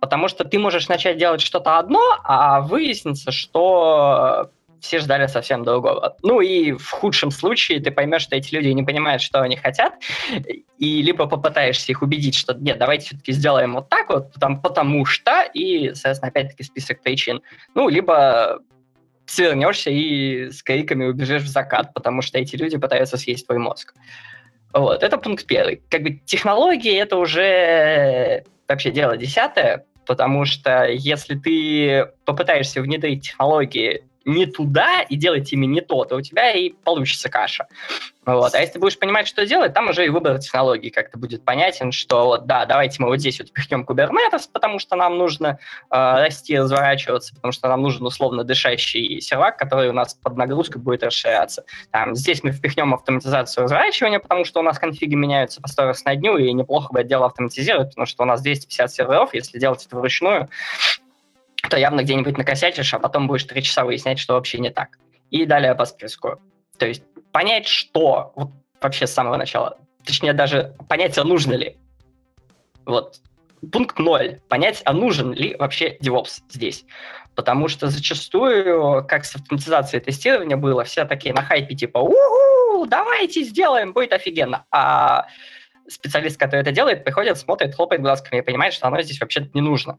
Потому 0.00 0.28
что 0.28 0.44
ты 0.44 0.58
можешь 0.58 0.88
начать 0.88 1.16
делать 1.16 1.40
что-то 1.40 1.78
одно, 1.78 2.02
а 2.22 2.60
выяснится, 2.60 3.32
что 3.32 4.50
все 4.80 4.98
ждали 5.00 5.26
совсем 5.26 5.64
другого. 5.64 6.16
Ну 6.22 6.40
и 6.40 6.72
в 6.72 6.90
худшем 6.90 7.30
случае 7.30 7.80
ты 7.80 7.90
поймешь, 7.90 8.22
что 8.22 8.36
эти 8.36 8.54
люди 8.54 8.68
не 8.68 8.82
понимают, 8.82 9.22
что 9.22 9.40
они 9.40 9.56
хотят, 9.56 9.94
и 10.78 11.02
либо 11.02 11.26
попытаешься 11.26 11.90
их 11.90 12.02
убедить, 12.02 12.34
что 12.34 12.54
нет, 12.54 12.78
давайте 12.78 13.06
все-таки 13.06 13.32
сделаем 13.32 13.74
вот 13.74 13.88
так 13.88 14.08
вот, 14.10 14.32
там, 14.34 14.60
потому 14.60 15.04
что, 15.04 15.42
и, 15.54 15.94
соответственно, 15.94 16.28
опять-таки 16.28 16.62
список 16.62 17.02
причин. 17.02 17.42
Ну, 17.74 17.88
либо 17.88 18.60
свернешься 19.26 19.90
и 19.90 20.50
с 20.50 20.62
криками 20.62 21.04
убежишь 21.04 21.42
в 21.42 21.48
закат, 21.48 21.92
потому 21.94 22.22
что 22.22 22.38
эти 22.38 22.56
люди 22.56 22.78
пытаются 22.78 23.16
съесть 23.16 23.46
твой 23.46 23.58
мозг. 23.58 23.94
Вот, 24.72 25.02
это 25.02 25.18
пункт 25.18 25.46
первый. 25.46 25.82
Как 25.88 26.02
бы 26.02 26.20
технологии 26.24 26.94
это 26.94 27.16
уже 27.16 28.44
вообще 28.68 28.90
дело 28.90 29.16
десятое, 29.16 29.86
потому 30.06 30.44
что 30.44 30.84
если 30.84 31.34
ты 31.34 32.08
попытаешься 32.24 32.80
внедрить 32.80 33.24
технологии 33.24 34.04
не 34.26 34.44
туда 34.44 35.02
и 35.02 35.16
делать 35.16 35.52
ими 35.52 35.66
не 35.66 35.80
то, 35.80 36.04
то 36.04 36.16
у 36.16 36.20
тебя 36.20 36.50
и 36.50 36.70
получится 36.70 37.30
каша. 37.30 37.68
Вот. 38.26 38.54
А 38.56 38.60
если 38.60 38.74
ты 38.74 38.78
будешь 38.80 38.98
понимать, 38.98 39.28
что 39.28 39.46
делать, 39.46 39.72
там 39.72 39.88
уже 39.88 40.04
и 40.04 40.08
выбор 40.08 40.38
технологий 40.38 40.90
как-то 40.90 41.16
будет 41.16 41.44
понятен, 41.44 41.92
что 41.92 42.26
вот, 42.26 42.46
да, 42.46 42.66
давайте 42.66 43.00
мы 43.00 43.06
вот 43.06 43.18
здесь 43.18 43.38
вот 43.38 43.52
пихнем 43.52 43.86
Kubernetes, 43.88 44.48
потому 44.52 44.80
что 44.80 44.96
нам 44.96 45.16
нужно 45.16 45.60
э, 45.90 45.96
расти, 45.96 46.58
разворачиваться, 46.58 47.36
потому 47.36 47.52
что 47.52 47.68
нам 47.68 47.82
нужен 47.82 48.04
условно 48.04 48.42
дышащий 48.42 49.20
сервак, 49.20 49.56
который 49.56 49.90
у 49.90 49.92
нас 49.92 50.14
под 50.14 50.36
нагрузкой 50.36 50.82
будет 50.82 51.04
расширяться. 51.04 51.64
Там, 51.92 52.16
здесь 52.16 52.42
мы 52.42 52.50
впихнем 52.50 52.94
автоматизацию 52.94 53.62
разворачивания, 53.62 54.18
потому 54.18 54.44
что 54.44 54.58
у 54.58 54.62
нас 54.64 54.76
конфиги 54.80 55.14
меняются 55.14 55.62
по 55.62 55.68
100 55.68 55.84
раз 55.84 56.04
на 56.04 56.16
дню, 56.16 56.36
и 56.36 56.52
неплохо 56.52 56.92
бы 56.92 57.00
это 57.00 57.08
дело 57.08 57.26
автоматизировать, 57.26 57.90
потому 57.90 58.06
что 58.06 58.24
у 58.24 58.26
нас 58.26 58.42
250 58.42 58.90
серверов, 58.90 59.34
если 59.34 59.60
делать 59.60 59.86
это 59.86 59.96
вручную, 59.96 60.48
то 61.68 61.76
явно 61.76 62.02
где-нибудь 62.02 62.38
накосячишь, 62.38 62.94
а 62.94 62.98
потом 62.98 63.26
будешь 63.26 63.44
три 63.44 63.62
часа 63.62 63.84
выяснять, 63.84 64.18
что 64.18 64.34
вообще 64.34 64.58
не 64.58 64.70
так. 64.70 64.98
И 65.30 65.44
далее 65.44 65.74
по 65.74 65.84
списку. 65.84 66.40
То 66.78 66.86
есть 66.86 67.02
понять, 67.32 67.66
что 67.66 68.32
вот, 68.36 68.50
вообще 68.80 69.06
с 69.06 69.12
самого 69.12 69.36
начала, 69.36 69.78
точнее 70.04 70.32
даже 70.32 70.74
понять, 70.88 71.18
а 71.18 71.24
нужно 71.24 71.54
ли. 71.54 71.76
Вот. 72.84 73.20
Пункт 73.72 73.98
ноль. 73.98 74.40
Понять, 74.48 74.82
а 74.84 74.92
нужен 74.92 75.32
ли 75.32 75.56
вообще 75.56 75.96
DevOps 75.98 76.42
здесь. 76.50 76.84
Потому 77.34 77.68
что 77.68 77.88
зачастую, 77.88 79.04
как 79.06 79.24
с 79.24 79.34
автоматизацией 79.34 80.02
тестирования 80.02 80.56
было, 80.56 80.84
все 80.84 81.04
такие 81.04 81.34
на 81.34 81.42
хайпе 81.42 81.74
типа 81.74 81.98
у 81.98 82.86
давайте 82.86 83.42
сделаем, 83.42 83.92
будет 83.92 84.12
офигенно. 84.12 84.64
А 84.70 85.26
специалист, 85.88 86.38
который 86.38 86.60
это 86.60 86.72
делает, 86.72 87.04
приходит, 87.04 87.38
смотрит, 87.38 87.74
хлопает 87.74 88.02
глазками 88.02 88.40
и 88.40 88.42
понимает, 88.42 88.74
что 88.74 88.86
оно 88.86 89.00
здесь 89.02 89.20
вообще 89.20 89.48
не 89.54 89.60
нужно. 89.60 89.98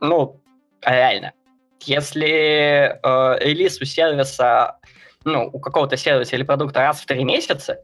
Ну, 0.00 0.40
реально. 0.84 1.32
Если 1.80 2.28
э, 2.28 3.38
релиз 3.40 3.80
у 3.80 3.84
сервиса, 3.84 4.78
ну, 5.24 5.48
у 5.52 5.58
какого-то 5.58 5.96
сервиса 5.96 6.36
или 6.36 6.42
продукта 6.42 6.80
раз 6.80 7.00
в 7.00 7.06
три 7.06 7.24
месяца, 7.24 7.80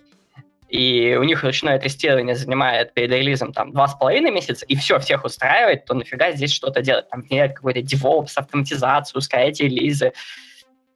и 0.68 1.16
у 1.18 1.22
них 1.22 1.44
ручное 1.44 1.78
тестирование 1.78 2.34
занимает 2.34 2.92
перед 2.92 3.10
релизом 3.10 3.52
там 3.52 3.72
два 3.72 3.86
с 3.88 3.94
половиной 3.94 4.32
месяца, 4.32 4.66
и 4.66 4.74
все, 4.76 4.98
всех 4.98 5.24
устраивает, 5.24 5.84
то 5.84 5.94
нафига 5.94 6.32
здесь 6.32 6.52
что-то 6.52 6.82
делать? 6.82 7.08
Там 7.08 7.24
менять 7.30 7.54
какой-то 7.54 7.80
DevOps, 7.80 8.32
автоматизацию, 8.34 9.18
ускорять 9.18 9.60
релизы. 9.60 10.12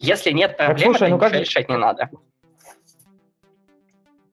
Если 0.01 0.33
нет 0.33 0.57
проблем, 0.57 0.95
слушай, 0.95 1.11
ну 1.11 1.19
как... 1.19 1.33
решать 1.33 1.69
не 1.69 1.77
надо. 1.77 2.11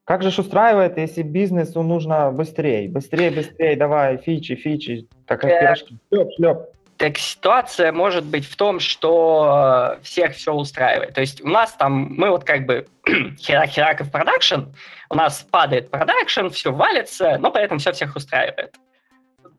Как 0.04 0.22
же 0.22 0.28
устраивает, 0.40 0.96
если 0.96 1.22
бизнесу 1.22 1.82
нужно 1.82 2.32
быстрее, 2.32 2.88
быстрее, 2.88 3.30
быстрее, 3.30 3.76
давай, 3.76 4.16
фичи, 4.16 4.54
фичи, 4.54 5.06
так 5.26 5.42
как 5.42 5.50
пирожки, 5.50 5.98
шлеп, 6.08 6.28
шлеп. 6.36 6.58
Так 6.98 7.16
ситуация 7.16 7.92
может 7.92 8.24
быть 8.24 8.44
в 8.44 8.56
том, 8.56 8.80
что 8.80 9.96
э, 9.98 10.02
всех 10.02 10.32
все 10.32 10.52
устраивает. 10.52 11.14
То 11.14 11.20
есть 11.20 11.40
у 11.40 11.48
нас 11.48 11.72
там, 11.74 12.12
мы 12.16 12.28
вот 12.30 12.42
как 12.42 12.66
бы 12.66 12.86
херак-херак 13.38 14.02
в 14.02 14.10
продакшн, 14.10 14.62
у 15.08 15.14
нас 15.14 15.46
падает 15.48 15.90
продакшн, 15.90 16.48
все 16.48 16.72
валится, 16.72 17.38
но 17.38 17.52
при 17.52 17.62
этом 17.62 17.78
все 17.78 17.92
всех 17.92 18.16
устраивает. 18.16 18.74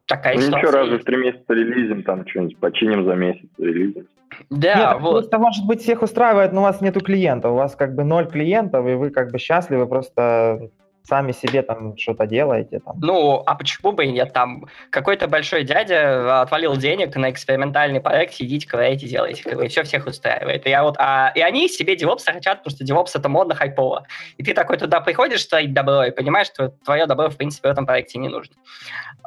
Такая 0.06 0.36
ну, 0.36 0.42
ситуация. 0.42 0.68
Ничего, 0.68 0.80
разве 0.80 0.98
в 0.98 1.04
три 1.06 1.18
месяца 1.18 1.54
релизим, 1.54 2.04
там 2.04 2.28
что-нибудь 2.28 2.58
починим 2.58 3.06
за 3.06 3.14
месяц 3.16 3.48
релизим. 3.58 4.08
Да, 4.50 4.94
Нет, 4.94 5.02
вот. 5.02 5.12
Просто, 5.12 5.40
может 5.40 5.66
быть, 5.66 5.82
всех 5.82 6.02
устраивает, 6.02 6.52
но 6.52 6.60
у 6.60 6.64
вас 6.64 6.82
нету 6.82 7.00
клиентов, 7.00 7.52
у 7.52 7.56
вас 7.56 7.76
как 7.76 7.96
бы 7.96 8.04
ноль 8.04 8.28
клиентов, 8.28 8.86
и 8.86 8.96
вы 8.96 9.12
как 9.12 9.32
бы 9.32 9.40
счастливы, 9.40 9.88
просто 9.88 10.70
сами 11.10 11.32
себе 11.32 11.64
там 11.64 11.98
что-то 11.98 12.26
делаете. 12.28 12.80
Там. 12.80 13.00
Ну, 13.02 13.44
а 13.46 13.56
почему 13.56 13.92
бы 13.92 14.06
и 14.06 14.12
нет? 14.12 14.32
Там 14.32 14.66
какой-то 14.92 15.28
большой 15.28 15.64
дядя 15.64 16.42
отвалил 16.42 16.78
денег 16.78 17.16
на 17.16 17.32
экспериментальный 17.32 18.00
проект, 18.00 18.36
сидите, 18.36 18.68
ковыряйте, 18.68 19.08
делайте, 19.08 19.44
как 19.44 19.56
бы, 19.56 19.66
и 19.66 19.70
все 19.70 19.84
всех 19.84 20.06
устраивает. 20.06 20.66
И, 20.66 20.70
я 20.70 20.84
вот, 20.84 20.96
а, 21.00 21.32
и 21.36 21.42
они 21.42 21.68
себе 21.68 21.96
DevOps 21.96 22.24
хотят, 22.26 22.64
потому 22.64 22.76
что 22.76 22.86
DevOps 22.86 23.20
это 23.20 23.28
модно, 23.28 23.56
хайпово. 23.56 24.06
И 24.38 24.44
ты 24.44 24.54
такой 24.54 24.78
туда 24.78 25.02
приходишь 25.02 25.44
творить 25.46 25.74
добро 25.74 26.06
и 26.06 26.12
понимаешь, 26.12 26.48
что 26.48 26.70
твое 26.86 27.08
добро, 27.08 27.30
в 27.30 27.38
принципе, 27.38 27.70
в 27.70 27.72
этом 27.72 27.86
проекте 27.86 28.20
не 28.20 28.30
нужно. 28.30 28.56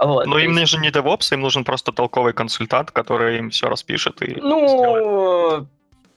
Вот, 0.01 0.27
Но 0.27 0.39
им 0.39 0.55
нужен 0.55 0.81
не 0.81 0.91
DevOps, 0.91 1.35
им 1.35 1.41
нужен 1.41 1.65
просто 1.65 1.93
толковый 1.93 2.33
консультант, 2.33 2.93
который 2.93 3.39
им 3.39 3.51
все 3.51 3.69
распишет 3.69 4.23
и 4.23 4.41
Ну, 4.41 4.69
сделает 4.69 5.69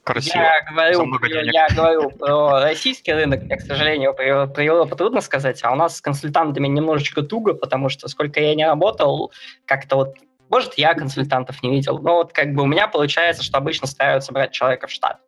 красиво. 0.05 0.43
Я 0.43 0.61
говорю, 0.69 1.05
я 1.51 1.67
говорю 1.75 2.11
про 2.11 2.61
российский 2.61 3.11
рынок, 3.11 3.43
мне, 3.43 3.57
к 3.57 3.61
сожалению, 3.61 4.13
про, 4.13 4.47
про 4.47 4.63
Европу 4.63 4.95
трудно 4.95 5.19
сказать, 5.21 5.61
а 5.63 5.71
у 5.71 5.75
нас 5.75 5.97
с 5.97 6.01
консультантами 6.01 6.67
немножечко 6.67 7.23
туго, 7.23 7.53
потому 7.53 7.89
что 7.89 8.07
сколько 8.07 8.39
я 8.39 8.55
не 8.55 8.65
работал, 8.65 9.33
как-то 9.65 9.95
вот, 9.97 10.15
может, 10.49 10.75
я 10.77 10.93
консультантов 10.93 11.61
не 11.63 11.71
видел, 11.71 11.99
но 11.99 12.17
вот 12.17 12.33
как 12.33 12.53
бы 12.53 12.63
у 12.63 12.67
меня 12.67 12.87
получается, 12.87 13.43
что 13.43 13.57
обычно 13.57 13.87
стараются 13.87 14.31
брать 14.31 14.51
человека 14.51 14.87
в 14.87 14.91
штат. 14.91 15.19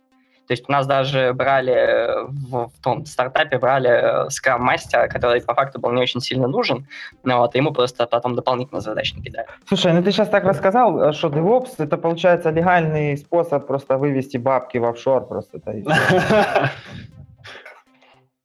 То 0.47 0.53
есть 0.53 0.69
у 0.69 0.71
нас 0.71 0.87
даже 0.87 1.33
брали 1.33 1.73
э, 1.73 2.23
в, 2.23 2.69
в 2.69 2.81
том 2.81 3.05
стартапе 3.05 3.57
брали 3.57 4.29
скрам 4.29 4.69
э, 4.69 5.07
который 5.07 5.41
по 5.41 5.53
факту 5.53 5.79
был 5.79 5.91
не 5.91 6.01
очень 6.01 6.21
сильно 6.21 6.47
нужен, 6.47 6.87
но 7.23 7.39
вот 7.39 7.55
ему 7.55 7.73
просто 7.73 8.07
потом 8.07 8.35
дополнительно 8.35 8.79
задачи 8.79 9.15
накидали. 9.15 9.47
Слушай, 9.67 9.93
ну 9.93 10.01
ты 10.01 10.11
сейчас 10.11 10.29
так 10.29 10.45
рассказал, 10.45 11.01
э, 11.01 11.13
что 11.13 11.27
DevOps 11.27 11.75
это 11.79 11.97
получается 11.97 12.49
легальный 12.49 13.17
способ 13.17 13.67
просто 13.67 13.97
вывести 13.97 14.37
бабки 14.37 14.77
в 14.77 14.85
офшор 14.85 15.27
просто. 15.27 15.59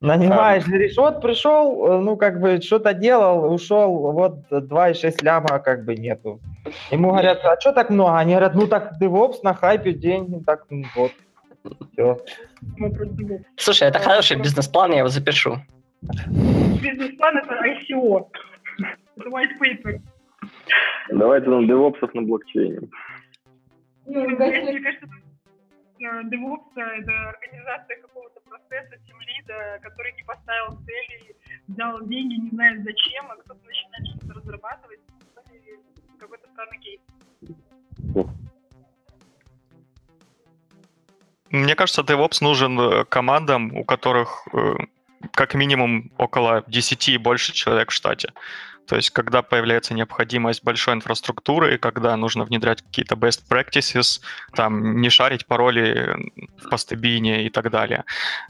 Нанимаешь, 0.00 0.64
вот 0.96 1.22
пришел, 1.22 2.00
ну, 2.00 2.16
как 2.16 2.40
бы, 2.40 2.60
что-то 2.60 2.92
делал, 2.92 3.54
ушел, 3.54 4.10
вот 4.10 4.50
2,6 4.50 5.22
ляма, 5.22 5.60
как 5.60 5.84
бы, 5.84 5.94
нету. 5.94 6.40
Ему 6.90 7.10
говорят, 7.10 7.44
а 7.44 7.60
что 7.60 7.72
так 7.72 7.88
много? 7.88 8.18
Они 8.18 8.32
говорят, 8.32 8.56
ну, 8.56 8.66
так 8.66 8.94
DevOps 9.00 9.36
на 9.44 9.54
хайпе 9.54 9.92
деньги, 9.92 10.42
так, 10.44 10.64
ну, 10.70 10.82
вот. 10.96 11.12
Все. 11.92 12.16
Слушай, 13.56 13.88
это 13.88 13.98
хороший 13.98 14.36
бизнес-план, 14.38 14.92
я 14.92 14.98
его 14.98 15.08
запишу. 15.08 15.58
Бизнес-план 16.82 17.38
это 17.38 17.54
ICO. 17.64 18.28
Это 19.16 19.28
white 19.28 19.58
paper. 19.60 20.00
Давайте 21.10 21.48
нам 21.48 21.66
девопсов 21.66 22.14
на 22.14 22.22
блокчейне. 22.22 22.88
Ну, 24.06 24.28
мне 24.28 24.80
кажется, 24.80 25.06
DevOps— 26.00 26.72
это 26.76 27.28
организация 27.28 28.00
какого-то 28.02 28.40
процесса, 28.40 28.96
тимлида, 29.06 29.78
который 29.82 30.12
не 30.14 30.24
поставил 30.24 30.76
цели, 30.84 31.36
взял 31.68 32.04
деньги, 32.06 32.34
не 32.34 32.50
знает 32.50 32.82
зачем, 32.82 33.30
а 33.30 33.36
кто-то 33.36 33.60
начинает 33.64 34.06
что-то 34.16 34.34
разрабатывать. 34.40 35.00
Какой-то 36.18 36.48
странный 36.52 36.78
кейс. 36.78 37.00
Мне 41.52 41.74
кажется, 41.74 42.02
DevOps 42.02 42.38
нужен 42.40 42.80
э, 42.80 43.04
командам, 43.04 43.76
у 43.76 43.84
которых 43.84 44.48
э, 44.52 44.74
как 45.32 45.54
минимум 45.54 46.10
около 46.16 46.64
10 46.66 47.08
и 47.10 47.18
больше 47.18 47.52
человек 47.52 47.90
в 47.90 47.94
штате. 47.94 48.32
То 48.86 48.96
есть, 48.96 49.10
когда 49.10 49.42
появляется 49.42 49.94
необходимость 49.94 50.64
большой 50.64 50.94
инфраструктуры, 50.94 51.78
когда 51.78 52.16
нужно 52.16 52.44
внедрять 52.44 52.82
какие-то 52.82 53.14
best 53.14 53.42
practices, 53.48 54.20
там, 54.54 55.00
не 55.00 55.08
шарить 55.10 55.46
пароли 55.46 56.32
в 56.58 56.68
постебине 56.68 57.46
и 57.46 57.50
так 57.50 57.70
далее, 57.70 58.04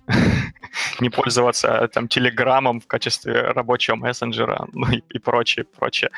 не 1.00 1.10
пользоваться 1.10 1.88
там 1.92 2.08
телеграммом 2.08 2.80
в 2.80 2.86
качестве 2.86 3.52
рабочего 3.52 3.96
мессенджера, 3.96 4.66
ну 4.72 4.86
и, 4.90 5.18
прочее, 5.18 5.64
прочее. 5.64 6.10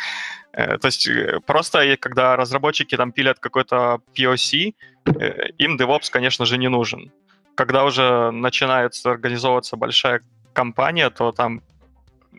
Э, 0.52 0.78
то 0.78 0.86
есть, 0.86 1.08
просто 1.46 1.96
когда 1.98 2.36
разработчики 2.36 2.96
там 2.96 3.12
пилят 3.12 3.38
какой-то 3.40 4.00
POC, 4.16 4.74
Э, 5.06 5.48
им 5.58 5.76
DevOps, 5.76 6.10
конечно 6.10 6.46
же, 6.46 6.58
не 6.58 6.68
нужен. 6.68 7.12
Когда 7.54 7.84
уже 7.84 8.30
начинается 8.30 9.10
организовываться 9.10 9.76
большая 9.76 10.22
компания, 10.52 11.10
то 11.10 11.32
там 11.32 11.62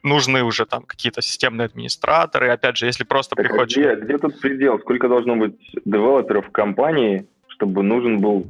нужны 0.06 0.44
уже 0.44 0.65
там 0.65 0.84
какие-то 0.84 1.22
системные 1.22 1.65
администраторы. 1.65 2.50
Опять 2.50 2.78
же, 2.78 2.86
если 2.86 3.04
просто 3.04 3.36
так 3.36 3.46
приходишь... 3.46 3.76
Где, 3.76 3.96
где 3.96 4.18
тут 4.18 4.39
предел? 4.39 4.80
Сколько 4.80 5.10
должно 5.10 5.36
быть 5.36 5.56
девелоперов 5.84 6.48
в 6.48 6.52
компании, 6.52 7.28
чтобы 7.48 7.84
нужен 7.84 8.20
был 8.20 8.48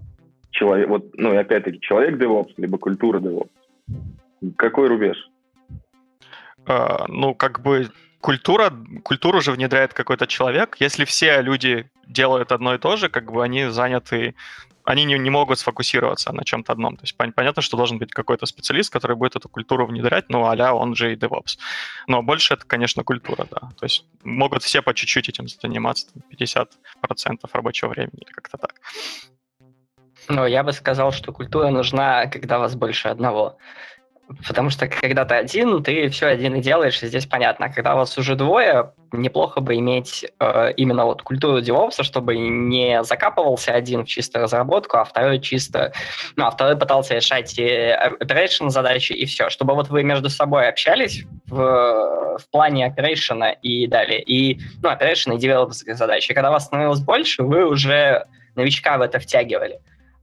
человек, 0.52 0.90
вот, 0.90 1.18
ну 1.18 1.34
и 1.34 1.38
опять-таки, 1.38 1.80
человек 1.82 2.22
DevOps, 2.22 2.54
либо 2.58 2.78
культура 2.78 3.20
DevOps? 3.20 3.50
Какой 4.58 4.88
рубеж? 4.88 5.18
Uh, 6.66 7.06
ну, 7.08 7.34
как 7.34 7.62
бы 7.62 7.90
культура, 8.22 8.74
культуру 9.04 9.42
же 9.42 9.52
внедряет 9.52 9.94
какой-то 9.94 10.28
человек. 10.28 10.78
Если 10.80 11.06
все 11.06 11.42
люди 11.42 11.90
делают 12.08 12.52
одно 12.52 12.74
и 12.74 12.80
то 12.80 12.96
же, 12.96 13.08
как 13.10 13.32
бы 13.32 13.44
они 13.44 13.66
заняты, 13.66 14.36
они 14.86 15.04
не, 15.06 15.18
не 15.18 15.30
могут 15.30 15.60
сфокусироваться 15.60 16.32
на 16.32 16.44
чем-то 16.44 16.72
одном. 16.72 16.96
То 16.96 17.04
есть 17.04 17.18
понятно, 17.18 17.62
что 17.62 17.78
должен 17.78 17.98
быть 17.98 18.12
какой-то 18.12 18.46
специалист, 18.46 18.94
который 18.94 19.16
будет 19.16 19.36
эту 19.36 19.50
культуру 19.50 19.86
внедрять, 19.88 20.30
ну, 20.30 20.46
а 20.46 20.74
он 20.74 20.96
же 20.96 21.14
и 21.14 21.16
DevOps. 21.16 21.58
Но 22.08 22.22
больше 22.22 22.54
это, 22.54 22.66
конечно, 22.66 23.04
культура, 23.04 23.48
да. 23.50 23.70
То 23.80 23.86
есть 23.86 24.06
могут 24.24 24.64
все 24.64 24.82
по 24.82 24.94
чуть-чуть 24.94 25.30
этим 25.30 25.48
заниматься, 25.48 26.08
50% 26.32 26.68
рабочего 27.54 27.90
времени 27.90 28.22
или 28.26 28.32
как-то 28.32 28.58
так. 28.58 28.74
Ну, 30.28 30.46
я 30.46 30.64
бы 30.64 30.72
сказал, 30.72 31.12
что 31.12 31.32
культура 31.32 31.70
нужна, 31.70 32.28
когда 32.28 32.60
вас 32.60 32.76
больше 32.76 33.10
одного. 33.10 33.58
Потому 34.48 34.72
что 34.72 34.88
когда 34.88 35.24
ты 35.24 35.36
один, 35.36 35.84
ты 35.84 36.10
все 36.10 36.28
один 36.28 36.56
и 36.56 36.62
делаешь, 36.62 37.02
и 37.04 37.08
здесь 37.08 37.28
понятно. 37.28 37.68
А 37.68 37.70
когда 37.70 37.96
вас 37.96 38.18
уже 38.18 38.36
двое, 38.36 38.92
неплохо 39.12 39.62
бы 39.62 39.76
иметь 39.76 40.26
э, 40.40 40.74
именно 40.78 41.06
вот 41.06 41.22
культуру 41.22 41.60
DevOps, 41.60 42.02
чтобы 42.02 42.36
не 42.36 43.04
закапывался 43.04 43.74
один 43.74 44.04
в 44.04 44.08
чистую 44.08 44.44
разработку, 44.44 44.98
а 44.98 45.04
второй 45.04 45.40
чисто... 45.40 45.94
Ну, 46.36 46.46
а 46.46 46.52
второй 46.52 46.76
пытался 46.76 47.14
решать 47.14 47.58
и 47.60 47.96
operation 48.20 48.70
задачи, 48.70 49.14
и 49.14 49.26
все. 49.26 49.50
Чтобы 49.52 49.76
вот 49.76 49.90
вы 49.90 50.04
между 50.04 50.30
собой 50.32 50.70
общались 50.70 51.24
в, 51.46 52.38
в 52.40 52.50
плане 52.50 52.88
operation 52.88 53.56
и 53.62 53.86
далее. 53.86 54.24
И, 54.24 54.60
ну, 54.82 54.90
operation 54.90 55.36
и 55.36 55.38
developerские 55.38 55.94
задачи. 55.94 56.32
И 56.32 56.34
когда 56.34 56.50
вас 56.50 56.66
становилось 56.66 57.00
больше, 57.00 57.44
вы 57.44 57.66
уже 57.66 58.26
новичка 58.56 58.98
в 58.98 59.02
это 59.02 59.20
втягивали. 59.20 59.80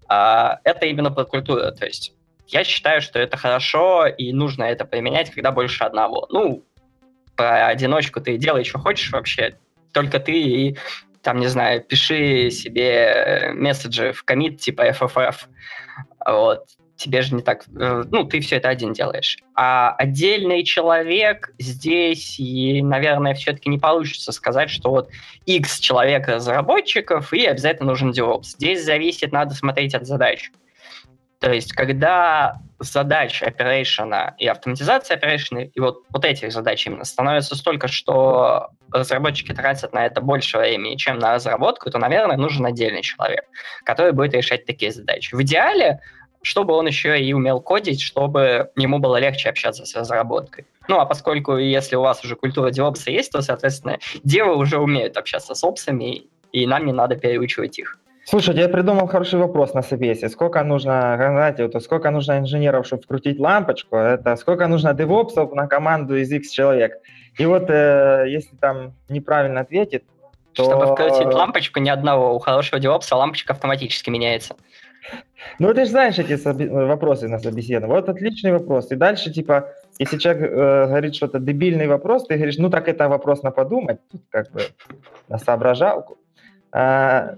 А, 0.09 0.59
это 0.65 0.87
именно 0.87 1.13
под 1.13 1.29
культуру. 1.29 1.71
То 1.73 1.87
есть 1.87 2.15
я 2.53 2.65
считаю, 2.65 3.01
что 3.01 3.19
это 3.19 3.37
хорошо, 3.37 4.07
и 4.07 4.33
нужно 4.33 4.65
это 4.65 4.85
применять, 4.85 5.31
когда 5.31 5.51
больше 5.51 5.85
одного. 5.85 6.27
Ну, 6.31 6.65
про 7.35 7.67
одиночку 7.67 8.21
ты 8.21 8.37
делай, 8.37 8.65
что 8.65 8.79
хочешь 8.79 9.11
вообще, 9.11 9.57
только 9.93 10.21
ты 10.21 10.33
и 10.33 10.79
там, 11.23 11.39
не 11.39 11.47
знаю, 11.47 11.83
пиши 11.83 12.51
себе 12.51 13.53
месседжи 13.55 14.13
в 14.13 14.25
комит 14.25 14.61
типа 14.61 14.91
FFF, 14.91 15.37
вот, 16.27 16.67
тебе 16.97 17.23
же 17.23 17.35
не 17.35 17.43
так, 17.43 17.65
э, 17.69 18.05
ну, 18.11 18.25
ты 18.25 18.41
все 18.41 18.57
это 18.57 18.69
один 18.69 18.93
делаешь. 18.93 19.39
А 19.55 19.95
отдельный 19.97 20.65
человек 20.65 21.53
здесь, 21.59 22.39
и, 22.39 22.83
наверное, 22.83 23.35
все-таки 23.35 23.69
не 23.69 23.79
получится 23.79 24.33
сказать, 24.33 24.71
что 24.71 24.91
вот 24.91 25.11
X 25.47 25.79
человек 25.79 26.29
разработчиков, 26.29 27.33
и 27.33 27.47
обязательно 27.47 27.91
нужен 27.91 28.11
DevOps. 28.11 28.57
Здесь 28.57 28.85
зависит, 28.85 29.33
надо 29.33 29.55
смотреть 29.55 29.95
от 29.95 30.07
задач. 30.07 30.51
То 31.43 31.53
есть, 31.53 31.73
когда 31.73 32.61
задач 32.79 33.43
оперейшена 33.43 34.37
и 34.39 34.47
автоматизация 34.47 35.17
оперейшена, 35.17 35.63
и 35.63 35.81
вот, 35.81 36.05
вот 36.11 36.25
этих 36.25 36.53
задач 36.53 36.87
именно 36.87 37.05
становится 37.05 37.57
столько, 37.57 37.89
что 37.89 38.69
разработчики 38.93 39.53
тратят 39.53 39.93
на 39.93 40.07
это 40.07 40.21
больше 40.21 40.57
времени, 40.57 40.95
чем 40.95 41.19
на 41.19 41.35
разработку, 41.35 41.91
то, 41.91 41.99
наверное, 41.99 42.37
нужен 42.37 42.65
отдельный 42.65 43.03
человек, 43.03 43.45
который 43.85 44.13
будет 44.13 44.35
решать 44.35 44.67
такие 44.67 44.93
задачи. 44.93 45.35
В 45.35 45.43
идеале, 45.43 45.99
чтобы 46.43 46.75
он 46.75 46.87
еще 46.87 47.21
и 47.21 47.33
умел 47.33 47.61
кодить, 47.61 48.01
чтобы 48.01 48.71
ему 48.77 49.01
было 49.01 49.17
легче 49.17 49.49
общаться 49.49 49.85
с 49.85 49.97
разработкой. 49.97 50.65
Ну, 50.87 51.01
а 51.01 51.07
поскольку 51.07 51.57
если 51.57 51.97
у 51.97 52.03
вас 52.03 52.25
уже 52.25 52.37
культура 52.37 52.71
DevOps 52.71 53.03
есть, 53.11 53.33
то, 53.33 53.43
соответственно, 53.43 53.99
девы 54.23 54.55
уже 54.55 54.79
умеют 54.79 55.17
общаться 55.17 55.57
с 55.57 55.65
опсами, 55.65 56.23
и 56.53 56.67
нам 56.69 56.87
не 56.87 56.93
надо 56.93 57.17
переучивать 57.17 57.81
их. 57.81 57.99
Слушайте, 58.25 58.61
я 58.61 58.69
придумал 58.69 59.09
хороший 59.09 59.39
вопрос 59.39 59.75
на 59.75 59.83
собесе. 59.83 60.29
Сколько 60.29 60.63
нужно, 60.63 61.17
знаете, 61.17 61.67
вот, 61.67 61.83
сколько 61.83 62.11
нужно 62.11 62.39
инженеров, 62.39 62.87
чтобы 62.87 63.03
вкрутить 63.03 63.41
лампочку? 63.41 63.97
Это 63.97 64.37
сколько 64.37 64.69
нужно 64.69 64.95
девопсов 64.95 65.53
на 65.53 65.67
команду 65.67 66.17
из 66.17 66.31
X 66.31 66.51
человек? 66.51 66.93
И 67.39 67.47
вот 67.47 67.69
э, 67.69 68.27
если 68.29 68.55
там 68.57 68.95
неправильно 69.09 69.61
ответит, 69.61 70.05
то... 70.55 70.65
Чтобы 70.65 70.87
вкрутить 70.87 71.35
лампочку, 71.35 71.81
ни 71.81 71.89
одного. 71.89 72.35
У 72.35 72.39
хорошего 72.39 72.81
девопса 72.81 73.17
лампочка 73.17 73.55
автоматически 73.55 74.11
меняется. 74.11 74.55
Ну, 75.59 75.75
ты 75.75 75.85
же 75.85 75.91
знаешь 75.91 76.19
эти 76.19 76.35
вопросы 76.71 77.29
на 77.29 77.39
собеседовании. 77.39 77.93
Вот 77.93 78.09
отличный 78.09 78.53
вопрос. 78.53 78.93
И 78.93 78.97
дальше, 78.97 79.33
типа, 79.33 79.71
если 79.99 80.19
человек 80.19 80.43
э, 80.43 80.87
говорит 80.87 81.15
что-то 81.17 81.41
дебильный 81.41 81.89
вопрос, 81.89 82.27
ты 82.27 82.37
говоришь, 82.37 82.59
ну, 82.59 82.71
так 82.71 82.89
это 82.89 83.09
вопрос 83.09 83.43
на 83.43 83.51
подумать, 83.51 83.99
как 84.31 84.53
бы 84.53 84.61
на 85.29 85.39
соображалку. 85.39 86.19
А, 86.71 87.35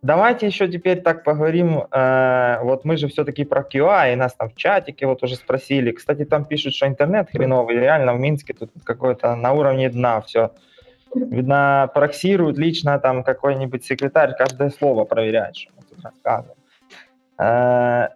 Давайте 0.00 0.46
еще 0.46 0.68
теперь 0.68 1.00
так 1.00 1.24
поговорим. 1.24 1.82
Э, 1.90 2.60
вот 2.62 2.84
мы 2.84 2.96
же 2.96 3.08
все-таки 3.08 3.44
про 3.44 3.62
QA, 3.62 4.12
и 4.12 4.16
нас 4.16 4.32
там 4.34 4.48
в 4.50 4.54
чатике 4.54 5.06
вот 5.06 5.22
уже 5.24 5.34
спросили. 5.34 5.90
Кстати, 5.90 6.24
там 6.24 6.44
пишут, 6.44 6.74
что 6.74 6.86
интернет 6.86 7.30
хреновый. 7.30 7.76
Реально 7.76 8.14
в 8.14 8.20
Минске 8.20 8.54
тут 8.54 8.70
какой-то 8.84 9.34
на 9.34 9.52
уровне 9.52 9.90
дна 9.90 10.20
все. 10.20 10.52
Видно, 11.14 11.90
проксируют 11.94 12.58
лично 12.58 12.98
там 13.00 13.24
какой-нибудь 13.24 13.84
секретарь 13.84 14.36
каждое 14.36 14.70
слово 14.70 15.04
проверяет, 15.04 15.56
что 15.56 15.72
мы 15.76 15.82
тут 15.82 16.04
рассказываем. 16.04 16.58
Э, 17.38 18.08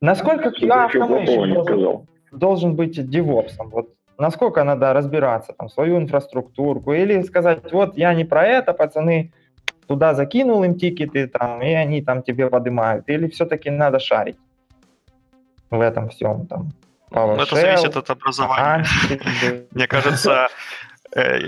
насколько 0.00 0.48
QA 0.48 0.92
должен, 0.92 2.06
должен 2.32 2.74
быть 2.74 3.08
девопсом? 3.08 3.70
Вот 3.70 3.90
насколько 4.18 4.64
надо 4.64 4.92
разбираться, 4.92 5.52
там, 5.52 5.68
свою 5.68 5.98
инфраструктуру, 5.98 6.80
или 6.92 7.22
сказать, 7.22 7.72
вот 7.72 7.96
я 7.96 8.12
не 8.14 8.24
про 8.24 8.44
это, 8.44 8.72
пацаны, 8.72 9.32
туда 9.86 10.14
закинул 10.14 10.64
им 10.64 10.78
тикеты, 10.78 11.26
там, 11.28 11.62
и 11.62 11.72
они 11.72 12.02
там 12.02 12.22
тебе 12.22 12.48
поднимают, 12.48 13.08
или 13.08 13.28
все-таки 13.28 13.70
надо 13.70 13.98
шарить 13.98 14.38
в 15.70 15.80
этом 15.80 16.08
всем 16.08 16.46
там? 16.46 16.72
PowerShell, 17.10 17.36
ну, 17.36 17.42
это 17.42 17.56
зависит 17.56 17.96
от 17.96 18.10
образования. 18.10 18.86
Мне 19.72 19.86
кажется, 19.86 20.48
э, 21.14 21.40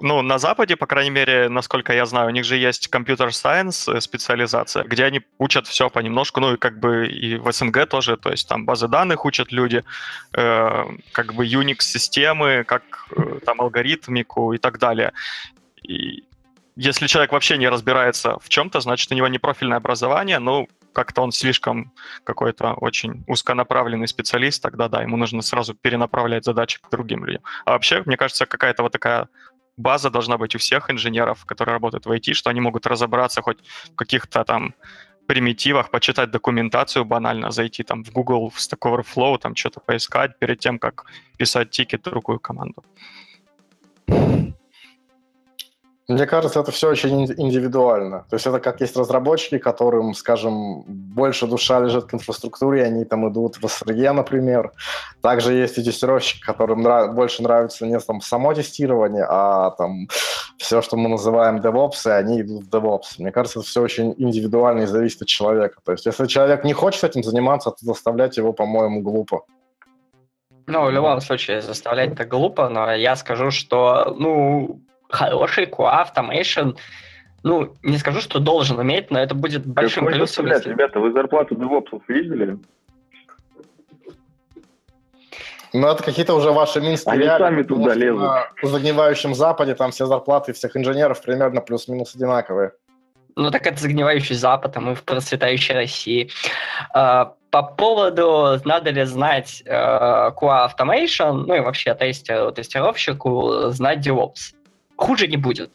ну, 0.00 0.22
на 0.22 0.38
Западе, 0.38 0.76
по 0.76 0.86
крайней 0.86 1.10
мере, 1.10 1.48
насколько 1.48 1.94
я 1.94 2.04
знаю, 2.04 2.28
у 2.28 2.30
них 2.30 2.44
же 2.44 2.56
есть 2.56 2.88
компьютер 2.88 3.32
сайенс 3.32 3.88
э, 3.88 4.00
специализация, 4.00 4.84
где 4.84 5.04
они 5.04 5.22
учат 5.38 5.66
все 5.66 5.88
понемножку, 5.88 6.40
ну 6.40 6.54
и 6.54 6.56
как 6.58 6.78
бы 6.78 7.06
и 7.06 7.36
в 7.36 7.50
СНГ 7.50 7.86
тоже, 7.86 8.16
то 8.16 8.30
есть 8.30 8.46
там 8.48 8.66
базы 8.66 8.88
данных 8.88 9.24
учат 9.24 9.52
люди, 9.52 9.82
э, 10.36 10.84
как 11.12 11.32
бы 11.32 11.46
Unix-системы, 11.46 12.64
как 12.64 12.82
э, 13.16 13.38
там 13.46 13.60
алгоритмику 13.60 14.52
и 14.52 14.58
так 14.58 14.78
далее. 14.78 15.12
И 15.82 16.24
если 16.76 17.06
человек 17.06 17.32
вообще 17.32 17.56
не 17.56 17.68
разбирается 17.68 18.38
в 18.40 18.48
чем-то, 18.48 18.80
значит, 18.80 19.10
у 19.12 19.14
него 19.14 19.28
не 19.28 19.38
профильное 19.38 19.78
образование, 19.78 20.38
ну, 20.38 20.68
как-то 20.92 21.22
он 21.22 21.32
слишком 21.32 21.92
какой-то 22.24 22.74
очень 22.74 23.24
узконаправленный 23.26 24.08
специалист, 24.08 24.62
тогда 24.62 24.88
да, 24.88 25.02
ему 25.02 25.16
нужно 25.16 25.42
сразу 25.42 25.74
перенаправлять 25.74 26.44
задачи 26.44 26.78
к 26.80 26.90
другим 26.90 27.24
людям. 27.24 27.42
А 27.64 27.72
вообще, 27.72 28.02
мне 28.06 28.16
кажется, 28.16 28.46
какая-то 28.46 28.82
вот 28.82 28.92
такая 28.92 29.28
база 29.76 30.10
должна 30.10 30.36
быть 30.36 30.54
у 30.54 30.58
всех 30.58 30.90
инженеров, 30.90 31.44
которые 31.44 31.74
работают 31.74 32.06
в 32.06 32.10
IT, 32.10 32.34
что 32.34 32.50
они 32.50 32.60
могут 32.60 32.86
разобраться 32.86 33.42
хоть 33.42 33.58
в 33.92 33.94
каких-то 33.96 34.44
там 34.44 34.74
примитивах, 35.26 35.90
почитать 35.90 36.30
документацию 36.30 37.04
банально, 37.04 37.50
зайти 37.50 37.82
там 37.82 38.04
в 38.04 38.12
Google, 38.12 38.50
в 38.50 38.58
Stack 38.58 38.80
Overflow, 38.80 39.38
там 39.38 39.56
что-то 39.56 39.80
поискать 39.80 40.38
перед 40.38 40.58
тем, 40.58 40.78
как 40.78 41.06
писать 41.38 41.70
тикет 41.70 42.02
другую 42.02 42.40
команду. 42.40 42.84
Мне 46.06 46.26
кажется, 46.26 46.60
это 46.60 46.70
все 46.70 46.90
очень 46.90 47.24
индивидуально. 47.24 48.26
То 48.28 48.36
есть 48.36 48.46
это 48.46 48.60
как 48.60 48.82
есть 48.82 48.94
разработчики, 48.94 49.56
которым, 49.56 50.12
скажем, 50.12 50.82
больше 50.86 51.46
душа 51.46 51.80
лежит 51.80 52.04
к 52.04 52.14
инфраструктуре, 52.14 52.84
они 52.84 53.06
там 53.06 53.26
идут 53.30 53.56
в 53.56 53.64
SRE, 53.64 54.12
например. 54.12 54.72
Также 55.22 55.54
есть 55.54 55.78
и 55.78 55.82
тестировщики, 55.82 56.42
которым 56.42 56.82
нрав... 56.82 57.14
больше 57.14 57.42
нравится 57.42 57.86
не 57.86 57.98
там 58.00 58.20
само 58.20 58.52
тестирование, 58.52 59.24
а 59.26 59.70
там 59.70 60.08
все, 60.58 60.82
что 60.82 60.98
мы 60.98 61.08
называем 61.08 61.56
DevOps, 61.56 62.06
и 62.06 62.10
они 62.10 62.42
идут 62.42 62.64
в 62.64 62.68
DevOps. 62.68 63.14
Мне 63.18 63.32
кажется, 63.32 63.60
это 63.60 63.68
все 63.68 63.80
очень 63.80 64.14
индивидуально 64.18 64.82
и 64.82 64.86
зависит 64.86 65.22
от 65.22 65.28
человека. 65.28 65.80
То 65.82 65.92
есть 65.92 66.04
если 66.04 66.26
человек 66.26 66.64
не 66.64 66.74
хочет 66.74 67.04
этим 67.04 67.22
заниматься, 67.22 67.70
то 67.70 67.78
заставлять 67.80 68.36
его, 68.36 68.52
по-моему, 68.52 69.00
глупо. 69.00 69.44
Ну, 70.66 70.84
в 70.84 70.90
любом 70.90 71.20
случае, 71.20 71.62
заставлять 71.62 72.12
это 72.12 72.26
глупо, 72.26 72.68
но 72.68 72.92
я 72.94 73.16
скажу, 73.16 73.50
что, 73.50 74.14
ну, 74.18 74.80
хороший 75.14 75.66
QA 75.66 76.04
Automation, 76.04 76.76
ну, 77.42 77.74
не 77.82 77.98
скажу, 77.98 78.20
что 78.20 78.38
должен 78.38 78.80
иметь, 78.82 79.10
но 79.10 79.18
это 79.18 79.34
будет 79.34 79.66
большим 79.66 80.04
Какой 80.04 80.18
плюсом. 80.18 80.46
Если... 80.46 80.70
Ребята, 80.70 80.98
вы 80.98 81.12
зарплату 81.12 81.54
девопсов 81.54 82.02
видели? 82.08 82.58
Ну, 85.72 85.88
это 85.88 86.02
какие-то 86.02 86.34
уже 86.34 86.52
ваши 86.52 86.80
минские 86.80 87.12
Они 87.12 87.24
реалии. 87.24 87.44
сами 87.44 87.62
туда 87.62 87.94
лезут. 87.94 88.22
На 88.62 88.68
загнивающем 88.68 89.34
Западе 89.34 89.74
там 89.74 89.90
все 89.90 90.06
зарплаты 90.06 90.52
всех 90.52 90.76
инженеров 90.76 91.20
примерно 91.20 91.60
плюс-минус 91.60 92.14
одинаковые. 92.14 92.72
Ну, 93.36 93.50
так 93.50 93.66
это 93.66 93.80
загнивающий 93.82 94.36
Запад, 94.36 94.76
а 94.76 94.80
мы 94.80 94.94
в 94.94 95.02
процветающей 95.02 95.74
России. 95.74 96.30
А, 96.94 97.34
по 97.50 97.64
поводу, 97.64 98.60
надо 98.64 98.90
ли 98.90 99.04
знать 99.04 99.64
QA 99.66 100.70
Automation, 100.70 101.44
ну 101.46 101.54
и 101.56 101.60
вообще 101.60 101.92
тестировщику 101.94 103.70
знать 103.70 104.06
DevOps 104.06 104.54
хуже 104.96 105.26
не 105.26 105.36
будет. 105.36 105.70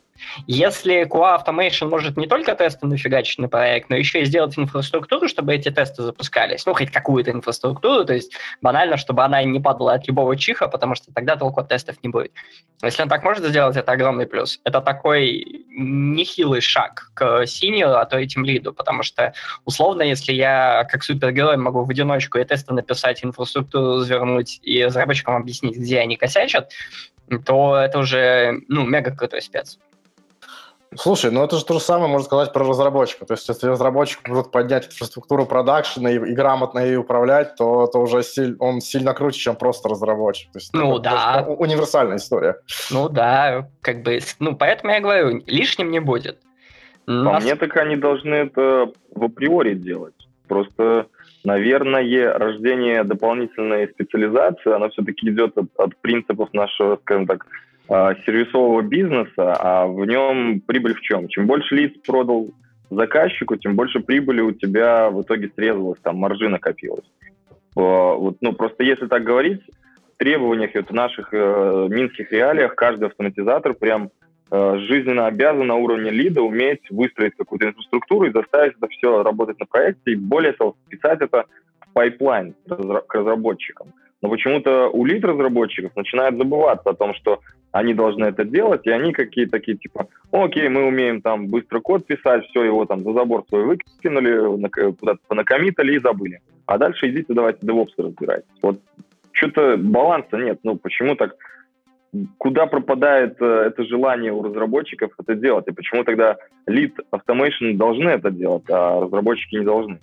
Если 0.47 1.05
QA 1.05 1.41
Automation 1.41 1.89
может 1.89 2.17
не 2.17 2.27
только 2.27 2.55
тесты 2.55 2.85
нафигачить 2.85 3.39
на 3.39 3.47
проект, 3.47 3.89
но 3.89 3.95
еще 3.95 4.21
и 4.21 4.25
сделать 4.25 4.57
инфраструктуру, 4.57 5.27
чтобы 5.27 5.55
эти 5.55 5.69
тесты 5.69 6.03
запускались, 6.03 6.65
ну, 6.65 6.73
хоть 6.73 6.91
какую-то 6.91 7.31
инфраструктуру, 7.31 8.05
то 8.05 8.13
есть 8.13 8.33
банально, 8.61 8.97
чтобы 8.97 9.23
она 9.23 9.41
не 9.43 9.59
падала 9.59 9.93
от 9.93 10.07
любого 10.07 10.35
чиха, 10.35 10.67
потому 10.67 10.95
что 10.95 11.13
тогда 11.13 11.35
толку 11.35 11.61
от 11.61 11.69
тестов 11.69 11.95
не 12.03 12.09
будет. 12.09 12.31
Если 12.83 13.01
он 13.01 13.09
так 13.09 13.23
может 13.23 13.45
сделать, 13.45 13.75
это 13.77 13.91
огромный 13.91 14.25
плюс. 14.25 14.59
Это 14.63 14.81
такой 14.81 15.65
нехилый 15.69 16.61
шаг 16.61 17.11
к 17.13 17.45
синьору, 17.45 17.95
а 17.95 18.05
то 18.05 18.17
и 18.17 18.27
тем 18.27 18.45
лиду, 18.45 18.73
потому 18.73 19.03
что, 19.03 19.33
условно, 19.65 20.01
если 20.01 20.33
я 20.33 20.85
как 20.89 21.03
супергерой 21.03 21.57
могу 21.57 21.83
в 21.83 21.89
одиночку 21.89 22.37
и 22.37 22.43
тесты 22.43 22.73
написать, 22.73 23.23
инфраструктуру 23.23 23.99
развернуть 23.99 24.59
и 24.63 24.83
разработчикам 24.83 25.35
объяснить, 25.35 25.77
где 25.77 25.99
они 25.99 26.15
косячат, 26.15 26.71
то 27.45 27.77
это 27.77 27.99
уже, 27.99 28.61
ну, 28.67 28.85
мега 28.85 29.15
крутой 29.15 29.41
спец. 29.41 29.77
Слушай, 30.95 31.29
ну 31.29 31.43
это 31.43 31.57
же 31.57 31.65
то 31.65 31.75
же 31.75 31.79
самое 31.79 32.09
можно 32.09 32.25
сказать 32.25 32.51
про 32.51 32.67
разработчика. 32.67 33.25
То 33.25 33.35
есть, 33.35 33.47
если 33.47 33.67
разработчик 33.67 34.27
может 34.27 34.51
поднять 34.51 34.87
инфраструктуру 34.87 35.45
продакшена 35.45 36.09
и, 36.09 36.15
и 36.15 36.33
грамотно 36.33 36.79
ей 36.79 36.97
управлять, 36.97 37.55
то 37.55 37.85
это 37.85 37.99
уже 37.99 38.23
силь, 38.23 38.55
он 38.59 38.81
сильно 38.81 39.13
круче, 39.13 39.39
чем 39.39 39.55
просто 39.55 39.87
разработчик. 39.87 40.51
То 40.51 40.57
есть, 40.57 40.73
ну 40.73 40.93
это, 40.93 41.03
да. 41.03 41.41
Это 41.41 41.51
универсальная 41.51 42.17
история. 42.17 42.55
Ну 42.89 43.07
да, 43.07 43.69
как 43.81 44.01
бы, 44.01 44.19
ну 44.39 44.55
поэтому 44.55 44.91
я 44.91 44.99
говорю, 44.99 45.43
лишним 45.45 45.91
не 45.91 45.99
будет. 45.99 46.39
По 47.05 47.11
Нас... 47.11 47.43
мне 47.43 47.55
так 47.55 47.75
они 47.77 47.95
должны 47.95 48.33
это 48.33 48.91
в 49.13 49.23
априори 49.23 49.75
делать. 49.75 50.15
Просто, 50.47 51.05
наверное, 51.43 52.37
рождение 52.37 53.03
дополнительной 53.03 53.87
специализации, 53.87 54.73
оно 54.73 54.89
все-таки 54.89 55.29
идет 55.29 55.57
от, 55.57 55.67
от 55.77 55.97
принципов 55.97 56.53
нашего, 56.53 56.97
скажем 56.97 57.27
так, 57.27 57.45
а, 57.87 58.13
сервисового 58.25 58.81
бизнеса, 58.81 59.55
а 59.59 59.87
в 59.87 60.05
нем 60.05 60.61
прибыль 60.61 60.93
в 60.93 61.01
чем? 61.01 61.27
Чем 61.27 61.47
больше 61.47 61.75
лиц 61.75 61.93
продал 62.05 62.49
заказчику, 62.89 63.55
тем 63.55 63.75
больше 63.75 63.99
прибыли 63.99 64.41
у 64.41 64.51
тебя 64.51 65.09
в 65.09 65.21
итоге 65.21 65.51
срезалось, 65.55 65.99
там 66.01 66.17
маржи 66.17 66.49
накопилось. 66.49 67.05
Вот, 67.75 68.37
ну, 68.41 68.53
просто 68.53 68.83
если 68.83 69.07
так 69.07 69.23
говорить, 69.23 69.61
в 70.13 70.17
требованиях 70.17 70.71
вот, 70.75 70.89
в 70.89 70.93
наших 70.93 71.29
э, 71.31 71.87
минских 71.89 72.31
реалиях 72.31 72.75
каждый 72.75 73.07
автоматизатор 73.07 73.73
прям 73.73 74.09
жизненно 74.51 75.27
обязан 75.27 75.67
на 75.67 75.75
уровне 75.75 76.09
лида 76.09 76.41
уметь 76.41 76.81
выстроить 76.89 77.35
какую-то 77.35 77.67
инфраструктуру 77.67 78.25
и 78.25 78.31
заставить 78.31 78.75
это 78.77 78.87
все 78.87 79.23
работать 79.23 79.59
на 79.59 79.65
проекте, 79.65 80.11
и 80.11 80.15
более 80.15 80.53
того, 80.53 80.75
вписать 80.87 81.21
это 81.21 81.45
в 81.79 81.93
пайплайн 81.93 82.55
к 82.67 83.13
разработчикам. 83.13 83.93
Но 84.21 84.29
почему-то 84.29 84.89
у 84.89 85.05
лид-разработчиков 85.05 85.95
начинают 85.95 86.37
забываться 86.37 86.89
о 86.89 86.95
том, 86.95 87.13
что 87.13 87.39
они 87.71 87.93
должны 87.93 88.25
это 88.25 88.43
делать, 88.43 88.85
и 88.85 88.89
они 88.89 89.13
какие-то 89.13 89.51
такие, 89.51 89.77
типа, 89.77 90.07
окей, 90.31 90.67
мы 90.67 90.87
умеем 90.87 91.21
там 91.21 91.47
быстро 91.47 91.79
код 91.79 92.05
писать, 92.05 92.45
все, 92.47 92.63
его 92.63 92.85
там 92.85 93.03
за 93.03 93.13
забор 93.13 93.45
свой 93.47 93.63
выкинули, 93.63 94.67
куда-то 94.99 95.19
понакомитали 95.27 95.93
и 95.95 95.99
забыли. 95.99 96.41
А 96.65 96.77
дальше 96.77 97.09
идите, 97.09 97.33
давайте 97.33 97.65
DevOps 97.65 97.93
разбирайтесь. 97.97 98.49
Вот 98.61 98.79
что-то 99.31 99.77
баланса 99.77 100.37
нет. 100.37 100.59
Ну, 100.63 100.75
почему 100.75 101.15
так? 101.15 101.35
Куда 102.37 102.65
пропадает 102.65 103.37
э, 103.39 103.45
это 103.67 103.85
желание 103.85 104.31
у 104.31 104.41
разработчиков 104.41 105.11
это 105.19 105.35
делать? 105.35 105.67
И 105.67 105.71
почему 105.71 106.03
тогда 106.03 106.37
lead 106.67 106.93
automation 107.11 107.75
должны 107.75 108.09
это 108.09 108.31
делать, 108.31 108.63
а 108.69 109.01
разработчики 109.01 109.55
не 109.55 109.65
должны? 109.65 109.99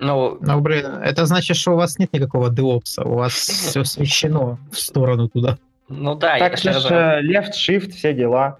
Ну, 0.00 0.38
ну, 0.40 0.60
блин, 0.60 0.86
это 1.04 1.24
значит, 1.26 1.56
что 1.56 1.72
у 1.72 1.76
вас 1.76 1.98
нет 1.98 2.12
никакого 2.12 2.50
DevOps, 2.50 3.02
у 3.04 3.14
вас 3.14 3.32
все 3.34 3.84
смещено 3.84 4.58
в 4.72 4.78
сторону 4.78 5.28
туда. 5.28 5.58
Ну 5.88 6.14
да, 6.14 6.38
так 6.38 6.52
если 6.52 6.72
же 6.72 7.20
left, 7.22 7.52
shift, 7.52 7.90
все 7.90 8.12
дела. 8.12 8.58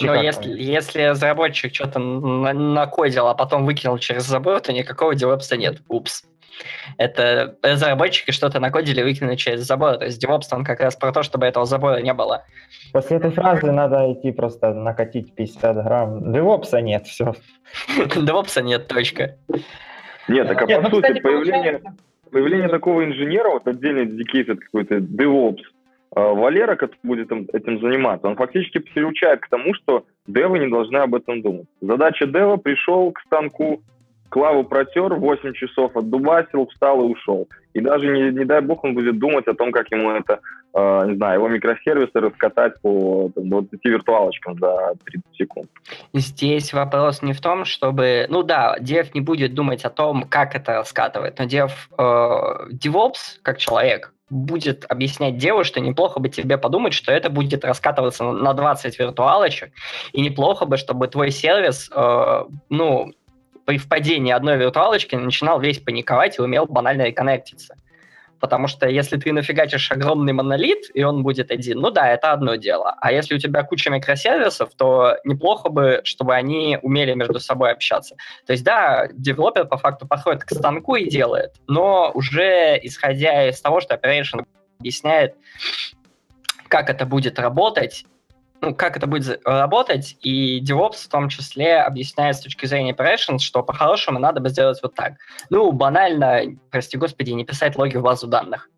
Но 0.00 0.14
если, 0.14 0.50
если 0.50 1.02
разработчик 1.02 1.72
что-то 1.72 2.00
накодил, 2.00 3.28
а 3.28 3.34
потом 3.34 3.64
выкинул 3.64 3.98
через 3.98 4.24
забор, 4.24 4.60
то 4.60 4.72
никакого 4.72 5.14
DevOps 5.14 5.56
нет. 5.56 5.82
Упс. 5.88 6.24
Это 6.98 7.56
разработчики 7.62 8.30
что-то 8.30 8.60
накодили 8.60 9.00
и 9.00 9.04
выкинули 9.04 9.36
через 9.36 9.62
забор. 9.62 9.96
То 9.96 10.06
есть 10.06 10.24
DevOps 10.24 10.48
он 10.52 10.64
как 10.64 10.80
раз 10.80 10.96
про 10.96 11.12
то, 11.12 11.22
чтобы 11.22 11.46
этого 11.46 11.66
забора 11.66 12.00
не 12.00 12.12
было. 12.12 12.44
После 12.92 13.16
этой 13.16 13.30
фразы 13.30 13.72
надо 13.72 14.12
идти 14.12 14.32
просто 14.32 14.72
накатить 14.72 15.34
50 15.34 15.84
грамм. 15.84 16.34
DevOps 16.34 16.80
нет, 16.80 17.06
все. 17.06 17.34
DevOps 17.98 18.62
нет, 18.62 18.86
точка. 18.88 19.36
Нет, 20.28 20.48
так 20.48 20.62
а 20.62 20.66
по 20.66 20.82
ну, 20.82 20.90
сути 20.90 21.20
появление, 21.20 21.82
появление 22.30 22.68
такого 22.68 23.04
инженера, 23.04 23.50
вот 23.50 23.66
отдельный 23.66 24.06
dedicated 24.06 24.56
какой-то 24.56 24.96
DevOps, 24.96 25.60
а, 26.14 26.32
Валера, 26.32 26.76
который 26.76 26.98
будет 27.02 27.32
этим 27.32 27.80
заниматься, 27.80 28.28
он 28.28 28.36
фактически 28.36 28.78
приучает 28.78 29.40
к 29.40 29.48
тому, 29.48 29.74
что 29.74 30.04
девы 30.26 30.60
не 30.60 30.68
должны 30.68 30.98
об 30.98 31.14
этом 31.14 31.42
думать. 31.42 31.66
Задача 31.80 32.26
дева 32.26 32.56
пришел 32.56 33.10
к 33.12 33.20
станку, 33.20 33.82
клаву 34.28 34.64
протер, 34.64 35.14
8 35.14 35.52
часов 35.54 35.96
отдубасил, 35.96 36.66
встал 36.66 37.00
и 37.00 37.12
ушел. 37.12 37.48
И 37.72 37.80
даже, 37.80 38.06
не, 38.06 38.30
не 38.30 38.44
дай 38.44 38.60
бог, 38.60 38.84
он 38.84 38.94
будет 38.94 39.18
думать 39.18 39.46
о 39.46 39.54
том, 39.54 39.72
как 39.72 39.90
ему 39.90 40.10
это, 40.10 40.40
э, 40.74 41.06
не 41.08 41.16
знаю, 41.16 41.40
его 41.40 41.48
микросервисы 41.48 42.20
раскатать 42.20 42.80
по 42.80 43.30
там, 43.34 43.48
20 43.48 43.84
виртуалочкам 43.84 44.58
за 44.58 44.94
30 45.04 45.24
секунд. 45.36 45.68
Здесь 46.12 46.72
вопрос 46.72 47.22
не 47.22 47.32
в 47.32 47.40
том, 47.40 47.64
чтобы... 47.64 48.26
Ну 48.28 48.42
да, 48.42 48.76
дев 48.80 49.14
не 49.14 49.20
будет 49.20 49.54
думать 49.54 49.84
о 49.84 49.90
том, 49.90 50.24
как 50.28 50.54
это 50.54 50.74
раскатывать, 50.74 51.38
но 51.38 51.44
дев, 51.44 51.88
э, 51.98 52.02
DevOps, 52.02 53.40
как 53.42 53.58
человек, 53.58 54.12
будет 54.30 54.84
объяснять 54.88 55.36
деву, 55.36 55.64
что 55.64 55.80
неплохо 55.80 56.18
бы 56.20 56.28
тебе 56.28 56.58
подумать, 56.58 56.94
что 56.94 57.12
это 57.12 57.30
будет 57.30 57.64
раскатываться 57.64 58.24
на 58.24 58.52
20 58.52 58.98
виртуалочек, 58.98 59.70
и 60.12 60.20
неплохо 60.20 60.64
бы, 60.64 60.76
чтобы 60.76 61.08
твой 61.08 61.30
сервис, 61.30 61.90
э, 61.94 62.44
ну, 62.68 63.12
при 63.64 63.78
впадении 63.78 64.32
одной 64.32 64.56
виртуалочки 64.56 65.14
начинал 65.14 65.60
весь 65.60 65.78
паниковать 65.78 66.38
и 66.38 66.42
умел 66.42 66.66
банально 66.66 67.02
реконнектиться. 67.02 67.76
Потому 68.40 68.66
что 68.66 68.86
если 68.86 69.16
ты 69.16 69.32
нафигачишь 69.32 69.90
огромный 69.90 70.34
монолит, 70.34 70.90
и 70.92 71.02
он 71.02 71.22
будет 71.22 71.50
один, 71.50 71.80
ну 71.80 71.90
да, 71.90 72.10
это 72.10 72.32
одно 72.32 72.56
дело. 72.56 72.94
А 73.00 73.10
если 73.10 73.36
у 73.36 73.38
тебя 73.38 73.62
куча 73.62 73.88
микросервисов, 73.88 74.68
то 74.76 75.16
неплохо 75.24 75.70
бы, 75.70 76.02
чтобы 76.04 76.34
они 76.34 76.78
умели 76.82 77.14
между 77.14 77.40
собой 77.40 77.72
общаться. 77.72 78.16
То 78.46 78.52
есть 78.52 78.62
да, 78.62 79.08
девелопер 79.14 79.64
по 79.64 79.78
факту 79.78 80.06
подходит 80.06 80.44
к 80.44 80.50
станку 80.50 80.96
и 80.96 81.08
делает, 81.08 81.54
но 81.68 82.10
уже 82.12 82.78
исходя 82.82 83.48
из 83.48 83.60
того, 83.62 83.80
что 83.80 83.94
Operation 83.94 84.44
объясняет, 84.78 85.36
как 86.68 86.90
это 86.90 87.06
будет 87.06 87.38
работать, 87.38 88.04
ну, 88.60 88.74
как 88.74 88.96
это 88.96 89.06
будет 89.06 89.40
работать, 89.44 90.16
и 90.22 90.62
DevOps 90.62 91.04
в 91.04 91.08
том 91.08 91.28
числе 91.28 91.80
объясняет 91.80 92.36
с 92.36 92.40
точки 92.40 92.66
зрения 92.66 92.92
operations, 92.92 93.40
что 93.40 93.62
по-хорошему 93.62 94.18
надо 94.18 94.40
бы 94.40 94.48
сделать 94.48 94.80
вот 94.82 94.94
так. 94.94 95.14
Ну, 95.50 95.70
банально, 95.72 96.56
прости 96.70 96.96
господи, 96.96 97.30
не 97.30 97.44
писать 97.44 97.76
логи 97.76 97.96
в 97.96 98.02
базу 98.02 98.26
данных. 98.26 98.68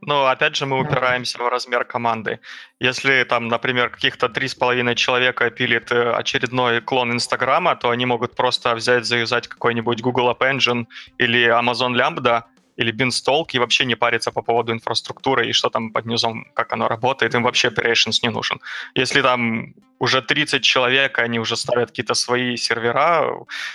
Ну, 0.00 0.26
опять 0.26 0.56
же, 0.56 0.66
мы 0.66 0.80
упираемся 0.80 1.38
в 1.38 1.48
размер 1.48 1.84
команды. 1.84 2.40
Если 2.78 3.24
там, 3.24 3.48
например, 3.48 3.88
каких-то 3.90 4.28
три 4.28 4.48
с 4.48 4.54
половиной 4.54 4.94
человека 4.94 5.50
пилит 5.50 5.90
э, 5.92 6.12
очередной 6.12 6.80
клон 6.80 7.12
Инстаграма, 7.12 7.74
то 7.76 7.90
они 7.90 8.06
могут 8.06 8.34
просто 8.34 8.74
взять, 8.74 9.06
заюзать 9.06 9.48
какой-нибудь 9.48 10.02
Google 10.02 10.30
App 10.30 10.40
Engine 10.40 10.86
или 11.18 11.48
Amazon 11.48 11.94
Lambda, 11.94 12.44
или 12.76 12.92
Beanstalk 12.92 13.46
и 13.52 13.58
вообще 13.58 13.84
не 13.84 13.96
париться 13.96 14.32
по 14.32 14.42
поводу 14.42 14.72
инфраструктуры 14.72 15.48
и 15.48 15.52
что 15.52 15.70
там 15.70 15.92
под 15.92 16.06
низом, 16.06 16.46
как 16.54 16.72
оно 16.72 16.88
работает, 16.88 17.34
им 17.34 17.42
вообще 17.42 17.68
operations 17.68 18.18
не 18.22 18.30
нужен. 18.30 18.60
Если 18.94 19.22
там 19.22 19.74
уже 19.98 20.22
30 20.22 20.62
человек, 20.62 21.18
они 21.18 21.38
уже 21.38 21.56
ставят 21.56 21.90
какие-то 21.90 22.14
свои 22.14 22.56
сервера 22.56 23.30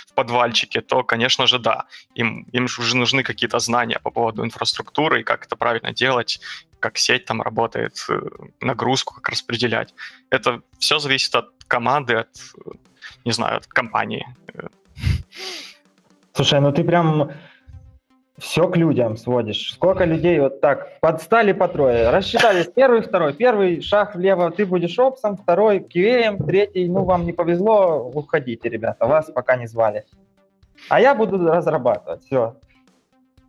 в 0.06 0.14
подвальчике, 0.14 0.80
то, 0.80 1.02
конечно 1.02 1.46
же, 1.46 1.58
да, 1.58 1.84
им, 2.14 2.46
им 2.52 2.64
уже 2.64 2.96
нужны 2.96 3.22
какие-то 3.22 3.58
знания 3.58 3.98
по 4.02 4.10
поводу 4.10 4.44
инфраструктуры 4.44 5.20
и 5.20 5.24
как 5.24 5.46
это 5.46 5.56
правильно 5.56 5.92
делать, 5.92 6.40
как 6.78 6.98
сеть 6.98 7.24
там 7.24 7.42
работает, 7.42 8.06
э, 8.08 8.20
нагрузку 8.60 9.14
как 9.14 9.28
распределять. 9.30 9.94
Это 10.30 10.60
все 10.78 10.98
зависит 10.98 11.34
от 11.34 11.48
команды, 11.68 12.14
от, 12.14 12.28
не 13.24 13.32
знаю, 13.32 13.56
от 13.56 13.66
компании. 13.66 14.26
Слушай, 16.32 16.60
ну 16.60 16.72
ты 16.72 16.84
прям 16.84 17.32
все 18.40 18.66
к 18.68 18.76
людям 18.76 19.16
сводишь. 19.16 19.72
Сколько 19.74 20.04
людей 20.04 20.40
вот 20.40 20.60
так 20.60 20.98
подстали 21.00 21.52
по 21.52 21.68
трое, 21.68 22.10
рассчитались 22.10 22.66
первый, 22.66 23.02
второй. 23.02 23.34
Первый 23.34 23.80
шаг 23.82 24.14
влево, 24.14 24.50
ты 24.50 24.66
будешь 24.66 24.98
опсом, 24.98 25.36
второй 25.36 25.80
кивеем, 25.80 26.38
третий, 26.38 26.88
ну 26.88 27.04
вам 27.04 27.24
не 27.24 27.32
повезло, 27.32 28.10
уходите, 28.12 28.68
ребята, 28.68 29.06
вас 29.06 29.30
пока 29.30 29.56
не 29.56 29.66
звали. 29.66 30.04
А 30.88 31.00
я 31.00 31.14
буду 31.14 31.38
разрабатывать, 31.38 32.24
все. 32.24 32.56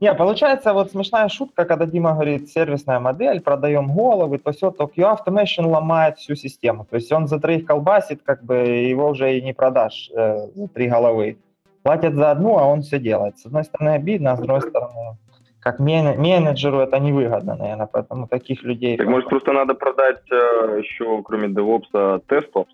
Не, 0.02 0.14
получается 0.16 0.74
вот 0.74 0.92
смешная 0.92 1.30
шутка, 1.30 1.64
когда 1.64 1.86
Дима 1.86 2.14
говорит, 2.14 2.50
сервисная 2.50 3.00
модель, 3.00 3.40
продаем 3.40 3.94
головы, 3.94 4.40
то 4.40 4.52
все, 4.52 4.72
то 4.72 4.88
Q 4.88 5.04
Automation 5.04 5.68
ломает 5.68 6.18
всю 6.18 6.36
систему. 6.36 6.86
То 6.90 6.96
есть 6.96 7.12
он 7.12 7.28
за 7.28 7.40
троих 7.40 7.66
колбасит, 7.66 8.22
как 8.24 8.44
бы 8.44 8.56
его 8.56 9.10
уже 9.10 9.38
и 9.38 9.42
не 9.44 9.54
продашь 9.54 10.10
э, 10.12 10.48
за 10.56 10.68
три 10.70 10.88
головы 10.88 11.38
платят 11.84 12.16
за 12.16 12.32
одну, 12.32 12.58
а 12.58 12.66
он 12.66 12.82
все 12.82 13.00
делает. 13.00 13.38
С 13.38 13.46
одной 13.46 13.64
стороны 13.64 13.90
обидно, 13.90 14.32
а 14.32 14.38
с 14.38 14.40
другой 14.40 14.62
стороны, 14.62 15.18
как 15.60 15.80
менеджеру 15.80 16.80
это 16.80 17.00
невыгодно, 17.00 17.56
наверное, 17.56 17.88
поэтому 17.88 18.28
таких 18.28 18.64
людей... 18.64 18.98
Так 18.98 19.08
может 19.08 19.30
просто 19.30 19.54
надо 19.54 19.74
продать 19.74 20.22
э, 20.32 20.80
еще, 20.80 21.22
кроме 21.24 21.48
DevOps, 21.48 22.22
TestOps? 22.28 22.68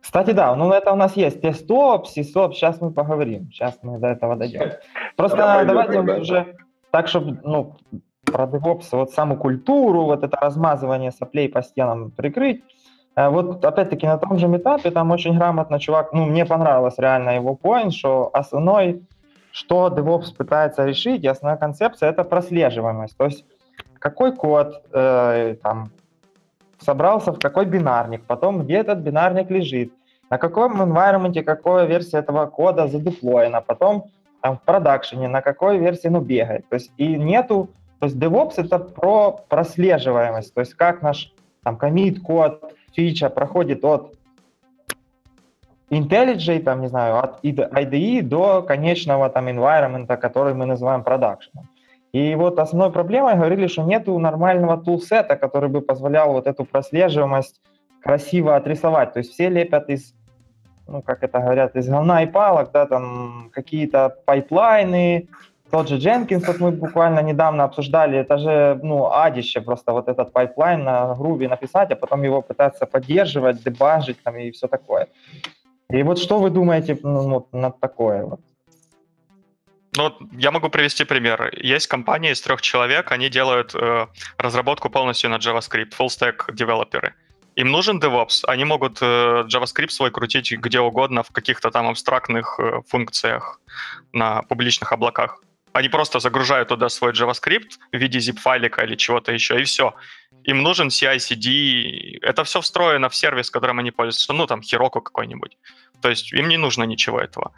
Кстати, 0.00 0.32
да, 0.32 0.54
ну 0.54 0.70
это 0.72 0.92
у 0.92 0.96
нас 0.96 1.16
есть 1.16 1.42
TestOps, 1.42 2.04
SysOps, 2.16 2.52
сейчас 2.52 2.80
мы 2.80 2.92
поговорим, 2.92 3.50
сейчас 3.50 3.78
мы 3.82 3.98
до 3.98 4.08
этого 4.08 4.36
дойдем. 4.36 4.72
Просто 5.16 5.38
да, 5.38 5.64
давайте 5.64 6.02
да, 6.02 6.16
уже 6.18 6.56
так, 6.90 7.08
чтобы, 7.08 7.40
ну, 7.42 7.76
про 8.24 8.44
DevOps, 8.44 8.88
вот 8.92 9.10
саму 9.12 9.36
культуру, 9.36 10.04
вот 10.04 10.22
это 10.22 10.36
размазывание 10.40 11.10
соплей 11.10 11.48
по 11.48 11.62
стенам 11.62 12.10
прикрыть, 12.10 12.62
вот 13.16 13.64
опять-таки 13.64 14.06
на 14.06 14.18
том 14.18 14.38
же 14.38 14.48
метапе 14.48 14.90
там 14.90 15.10
очень 15.10 15.36
грамотно 15.36 15.78
чувак, 15.78 16.12
ну 16.12 16.26
мне 16.26 16.44
понравилось 16.44 16.98
реально 16.98 17.36
его 17.36 17.58
point, 17.60 17.90
что 17.90 18.30
основной, 18.32 19.02
что 19.52 19.88
DevOps 19.88 20.34
пытается 20.36 20.84
решить, 20.84 21.22
и 21.24 21.28
основная 21.28 21.58
концепция 21.58 22.10
это 22.10 22.24
прослеживаемость. 22.24 23.16
То 23.16 23.26
есть 23.26 23.44
какой 24.00 24.34
код 24.34 24.82
э, 24.92 25.56
там 25.62 25.90
собрался 26.78 27.32
в 27.32 27.38
какой 27.38 27.66
бинарник, 27.66 28.24
потом 28.26 28.62
где 28.62 28.74
этот 28.74 28.98
бинарник 28.98 29.50
лежит, 29.50 29.92
на 30.30 30.38
каком 30.38 30.82
environment 30.82 31.42
какая 31.42 31.86
версия 31.86 32.18
этого 32.18 32.46
кода 32.46 32.88
задеплоена, 32.88 33.60
потом 33.60 34.06
там, 34.40 34.58
в 34.58 34.62
продакшене, 34.62 35.28
на 35.28 35.40
какой 35.40 35.78
версии 35.78 36.08
оно 36.08 36.20
бегает. 36.20 36.68
То 36.68 36.74
есть 36.74 36.92
и 36.98 37.16
нету, 37.16 37.70
то 37.98 38.06
есть 38.06 38.16
DevOps 38.18 38.54
это 38.56 38.78
про 38.78 39.32
прослеживаемость, 39.48 40.52
то 40.52 40.60
есть 40.60 40.74
как 40.74 41.00
наш 41.00 41.32
там 41.62 41.76
commit, 41.76 42.20
код, 42.20 42.62
фича 42.94 43.28
проходит 43.30 43.84
от 43.84 44.14
IntelliJ, 45.90 46.62
там, 46.62 46.80
не 46.80 46.88
знаю, 46.88 47.18
от 47.18 47.44
IDE 47.44 48.22
до 48.22 48.62
конечного 48.62 49.28
там 49.28 49.48
environment, 49.48 50.16
который 50.16 50.54
мы 50.54 50.66
называем 50.66 51.04
продакшеном. 51.04 51.68
И 52.12 52.36
вот 52.36 52.58
основной 52.58 52.92
проблемой 52.92 53.34
говорили, 53.34 53.66
что 53.66 53.82
нету 53.82 54.18
нормального 54.18 54.76
toolset'а, 54.78 55.36
который 55.36 55.68
бы 55.68 55.80
позволял 55.80 56.32
вот 56.32 56.46
эту 56.46 56.64
прослеживаемость 56.64 57.60
красиво 58.00 58.54
отрисовать. 58.56 59.12
То 59.12 59.18
есть 59.18 59.32
все 59.32 59.48
лепят 59.48 59.88
из, 59.88 60.14
ну, 60.86 61.02
как 61.02 61.24
это 61.24 61.40
говорят, 61.40 61.74
из 61.76 61.88
говна 61.88 62.22
и 62.22 62.26
палок, 62.26 62.70
да, 62.72 62.86
там 62.86 63.50
какие-то 63.52 64.16
pipeline'ы, 64.26 65.28
тот 65.74 65.88
же 65.88 65.96
Jenkins, 65.96 66.46
вот 66.46 66.60
мы 66.60 66.70
буквально 66.70 67.22
недавно 67.22 67.64
обсуждали, 67.64 68.18
это 68.18 68.38
же, 68.38 68.78
ну, 68.82 69.06
адище 69.06 69.60
просто 69.60 69.92
вот 69.92 70.08
этот 70.08 70.32
pipeline 70.32 70.84
на 70.84 71.14
Groovy 71.16 71.48
написать, 71.48 71.90
а 71.90 71.96
потом 71.96 72.24
его 72.24 72.42
пытаться 72.42 72.86
поддерживать, 72.86 73.64
debug'ажить 73.64 74.22
там 74.22 74.36
и 74.36 74.50
все 74.50 74.68
такое. 74.68 75.08
И 75.90 76.02
вот 76.04 76.18
что 76.18 76.38
вы 76.38 76.50
думаете 76.50 76.96
ну, 77.02 77.28
вот, 77.28 77.52
над 77.52 77.80
такое? 77.80 78.22
Вот? 78.22 78.40
Ну, 79.96 80.12
я 80.38 80.50
могу 80.50 80.68
привести 80.68 81.04
пример. 81.04 81.50
Есть 81.56 81.88
компания 81.88 82.30
из 82.30 82.40
трех 82.40 82.60
человек, 82.60 83.12
они 83.12 83.28
делают 83.28 83.74
э, 83.74 84.06
разработку 84.38 84.90
полностью 84.90 85.30
на 85.30 85.38
JavaScript, 85.38 85.92
full 85.98 86.06
stack 86.06 86.54
девелоперы. 86.54 87.14
Им 87.56 87.72
нужен 87.72 87.98
DevOps, 87.98 88.44
они 88.46 88.64
могут 88.64 89.02
э, 89.02 89.44
JavaScript 89.48 89.90
свой 89.90 90.10
крутить 90.12 90.52
где 90.52 90.78
угодно 90.78 91.22
в 91.22 91.30
каких-то 91.32 91.70
там 91.70 91.88
абстрактных 91.88 92.60
э, 92.60 92.80
функциях 92.88 93.60
на 94.12 94.42
публичных 94.42 94.92
облаках. 94.92 95.40
Они 95.74 95.88
просто 95.88 96.20
загружают 96.20 96.68
туда 96.68 96.88
свой 96.88 97.12
JavaScript 97.12 97.78
в 97.92 97.96
виде 97.96 98.20
zip-файлика 98.20 98.84
или 98.84 98.94
чего-то 98.94 99.32
еще, 99.32 99.60
и 99.60 99.64
все. 99.64 99.92
Им 100.44 100.62
нужен 100.62 100.88
CI-CD. 100.88 102.18
Это 102.22 102.44
все 102.44 102.60
встроено 102.60 103.08
в 103.08 103.14
сервис, 103.14 103.50
которым 103.50 103.80
они 103.80 103.90
пользуются. 103.90 104.32
Ну, 104.32 104.46
там, 104.46 104.60
Heroku 104.60 105.00
какой-нибудь. 105.00 105.58
То 106.00 106.10
есть 106.10 106.32
им 106.32 106.48
не 106.48 106.58
нужно 106.58 106.84
ничего 106.84 107.18
этого. 107.18 107.52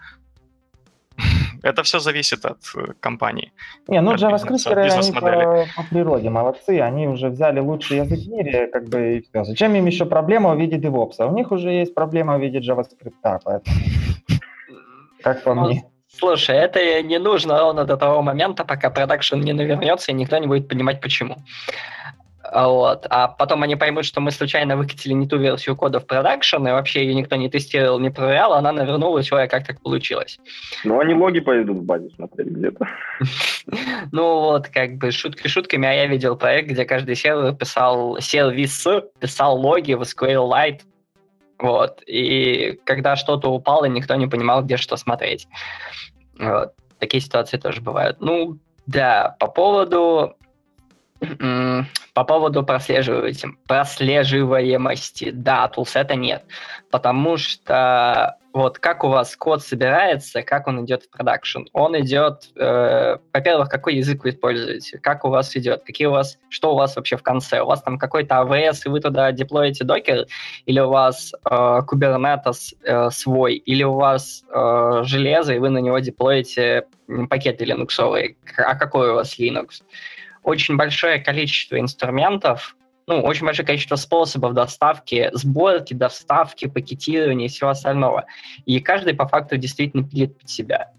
Это 1.62 1.82
все 1.82 1.98
зависит 1.98 2.46
от 2.46 2.58
э, 2.74 2.94
компании. 3.00 3.52
Не, 3.88 4.00
ну 4.00 4.14
JavaScript 4.14 4.66
они 4.66 5.12
по, 5.12 5.66
по 5.76 5.88
природе 5.90 6.30
молодцы, 6.30 6.80
они 6.80 7.08
уже 7.08 7.28
взяли 7.28 7.60
лучший 7.60 7.98
язык 7.98 8.20
в 8.20 8.28
мире, 8.28 8.66
как 8.72 8.88
бы 8.88 9.16
и 9.16 9.20
все. 9.20 9.44
Зачем 9.44 9.74
им 9.74 9.86
еще 9.86 10.06
проблема 10.06 10.54
в 10.54 10.58
виде 10.58 10.78
DevOps? 10.78 11.22
У 11.26 11.34
них 11.34 11.52
уже 11.52 11.70
есть 11.70 11.94
проблема 11.94 12.38
в 12.38 12.40
виде 12.40 12.60
JavaScript, 12.60 13.40
поэтому 13.44 13.76
как 15.22 15.42
по 15.42 15.54
мне. 15.54 15.84
Слушай, 16.18 16.56
это 16.56 17.02
не 17.02 17.18
нужно 17.18 17.58
ровно 17.58 17.84
до 17.84 17.96
того 17.96 18.22
момента, 18.22 18.64
пока 18.64 18.90
продакшн 18.90 19.36
не 19.36 19.52
навернется, 19.52 20.12
и 20.12 20.14
никто 20.14 20.38
не 20.38 20.46
будет 20.46 20.68
понимать, 20.68 21.00
почему. 21.00 21.36
Вот. 22.52 23.06
А 23.10 23.28
потом 23.28 23.62
они 23.62 23.76
поймут, 23.76 24.04
что 24.04 24.20
мы 24.20 24.30
случайно 24.30 24.76
выкатили 24.76 25.12
не 25.12 25.26
ту 25.26 25.36
версию 25.36 25.76
кода 25.76 26.00
в 26.00 26.06
продакшн, 26.06 26.66
и 26.66 26.70
вообще 26.70 27.04
ее 27.04 27.14
никто 27.14 27.36
не 27.36 27.48
тестировал, 27.48 27.98
не 27.98 28.10
проверял, 28.10 28.52
она 28.54 28.72
навернулась, 28.72 29.30
ой, 29.32 29.44
а 29.44 29.48
как 29.48 29.66
так 29.66 29.80
получилось? 29.80 30.38
Ну, 30.84 31.00
они 31.00 31.14
логи 31.14 31.40
пойдут 31.40 31.78
в 31.78 31.82
базе 31.82 32.08
смотреть 32.16 32.48
где-то. 32.48 32.86
Ну 34.12 34.40
вот, 34.40 34.68
как 34.68 34.98
бы 34.98 35.10
шутки 35.10 35.48
шутками, 35.48 35.88
а 35.88 35.92
я 35.92 36.06
видел 36.06 36.36
проект, 36.36 36.68
где 36.68 36.84
каждый 36.84 37.16
сервер 37.16 37.52
писал 37.52 38.20
сервис, 38.20 38.86
писал 39.18 39.58
логи 39.60 39.94
в 39.94 40.02
SQLite, 40.02 40.82
вот, 41.59 42.02
и 42.07 42.78
когда 42.84 43.16
что-то 43.16 43.50
упало, 43.50 43.86
никто 43.86 44.14
не 44.14 44.26
понимал, 44.26 44.62
где 44.62 44.76
что 44.76 44.96
смотреть. 44.96 45.48
Вот. 46.38 46.72
Такие 46.98 47.20
ситуации 47.20 47.59
тоже 47.59 47.80
бывают. 47.80 48.20
Ну, 48.20 48.59
да, 48.86 49.36
по 49.40 49.48
поводу 49.48 50.36
по 52.14 52.24
поводу 52.24 52.62
прослеживаемости, 52.62 55.30
да, 55.30 55.68
тулсета 55.68 56.14
нет, 56.14 56.44
потому 56.90 57.36
что 57.36 58.38
вот 58.56 58.78
как 58.78 59.04
у 59.04 59.08
вас 59.08 59.36
код 59.36 59.62
собирается, 59.62 60.42
как 60.42 60.66
он 60.66 60.82
идет 60.82 61.02
в 61.02 61.10
продакшн? 61.10 61.64
Он 61.74 61.94
идет, 62.00 62.48
э, 62.56 63.18
во-первых, 63.34 63.68
какой 63.68 63.96
язык 63.96 64.24
вы 64.24 64.30
используете, 64.30 64.98
как 64.98 65.26
у 65.26 65.28
вас 65.28 65.54
идет, 65.56 65.82
какие 65.84 66.06
у 66.06 66.12
вас, 66.12 66.38
что 66.48 66.72
у 66.72 66.74
вас 66.74 66.96
вообще 66.96 67.18
в 67.18 67.22
конце? 67.22 67.60
У 67.60 67.66
вас 67.66 67.82
там 67.82 67.98
какой-то 67.98 68.36
AWS, 68.36 68.78
и 68.86 68.88
вы 68.88 69.00
туда 69.00 69.30
деплоите 69.30 69.84
докер, 69.84 70.24
или 70.64 70.80
у 70.80 70.88
вас 70.88 71.34
э, 71.34 71.48
Kubernetes 71.50 72.74
э, 72.82 73.10
свой, 73.10 73.56
или 73.56 73.84
у 73.84 73.92
вас 73.92 74.42
э, 74.48 75.02
железо, 75.04 75.52
и 75.52 75.58
вы 75.58 75.68
на 75.68 75.78
него 75.78 75.98
деплоите 75.98 76.86
пакеты 77.28 77.66
Linux, 77.66 77.90
а 78.56 78.74
какой 78.74 79.10
у 79.10 79.16
вас 79.16 79.38
Linux? 79.38 79.82
Очень 80.47 80.76
большое 80.76 81.18
количество 81.18 81.78
инструментов, 81.78 82.76
ну, 83.09 83.20
очень 83.20 83.44
большое 83.44 83.66
количество 83.66 83.97
способов 83.97 84.55
доставки, 84.55 85.28
сборки, 85.32 85.92
доставки, 85.92 86.66
пакетирования 86.66 87.47
и 87.47 87.49
всего 87.49 87.70
остального. 87.70 88.26
И 88.64 88.80
каждый 88.80 89.14
по 89.14 89.26
факту 89.26 89.57
действительно 89.57 90.09
пилит 90.09 90.38
под 90.38 90.49
себя. 90.49 90.92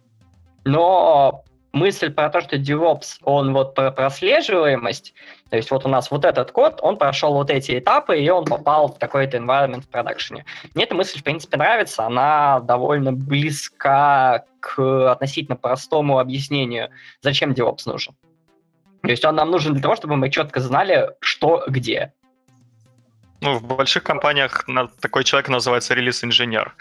Но 0.66 1.46
мысль 1.72 2.12
про 2.12 2.30
то, 2.30 2.42
что 2.42 2.58
DevOps, 2.58 3.20
он 3.24 3.54
вот 3.54 3.74
про 3.74 3.92
прослеживаемость, 3.92 5.14
то 5.50 5.56
есть 5.56 5.72
вот 5.72 5.86
у 5.86 5.90
нас 5.90 6.12
вот 6.12 6.26
этот 6.26 6.52
код, 6.52 6.80
он 6.82 6.98
прошел 6.98 7.34
вот 7.34 7.50
эти 7.50 7.80
этапы, 7.80 8.20
и 8.20 8.30
он 8.30 8.44
попал 8.44 8.90
в 8.90 9.00
такой-то 9.00 9.38
environment 9.38 9.82
в 9.82 9.88
продакшене. 9.88 10.46
Мне 10.76 10.84
эта 10.84 10.94
мысль, 10.94 11.20
в 11.20 11.24
принципе, 11.24 11.56
нравится, 11.56 12.06
она 12.06 12.60
довольно 12.60 13.14
близка 13.14 14.44
к 14.60 15.12
относительно 15.12 15.56
простому 15.56 16.20
объяснению, 16.20 16.90
зачем 17.22 17.52
DevOps 17.54 17.84
нужен. 17.86 18.14
То 19.02 19.10
есть 19.10 19.26
он 19.26 19.36
нам 19.36 19.52
нужен 19.52 19.74
для 19.74 19.82
того, 19.82 19.96
чтобы 19.96 20.16
мы 20.16 20.30
четко 20.30 20.60
знали, 20.60 21.12
что 21.20 21.64
где. 21.68 22.14
Ну, 23.42 23.58
в 23.58 23.64
больших 23.64 24.04
компаниях 24.04 24.66
такой 25.00 25.24
человек 25.24 25.50
называется 25.50 25.94
релиз-инженер. 25.94 26.74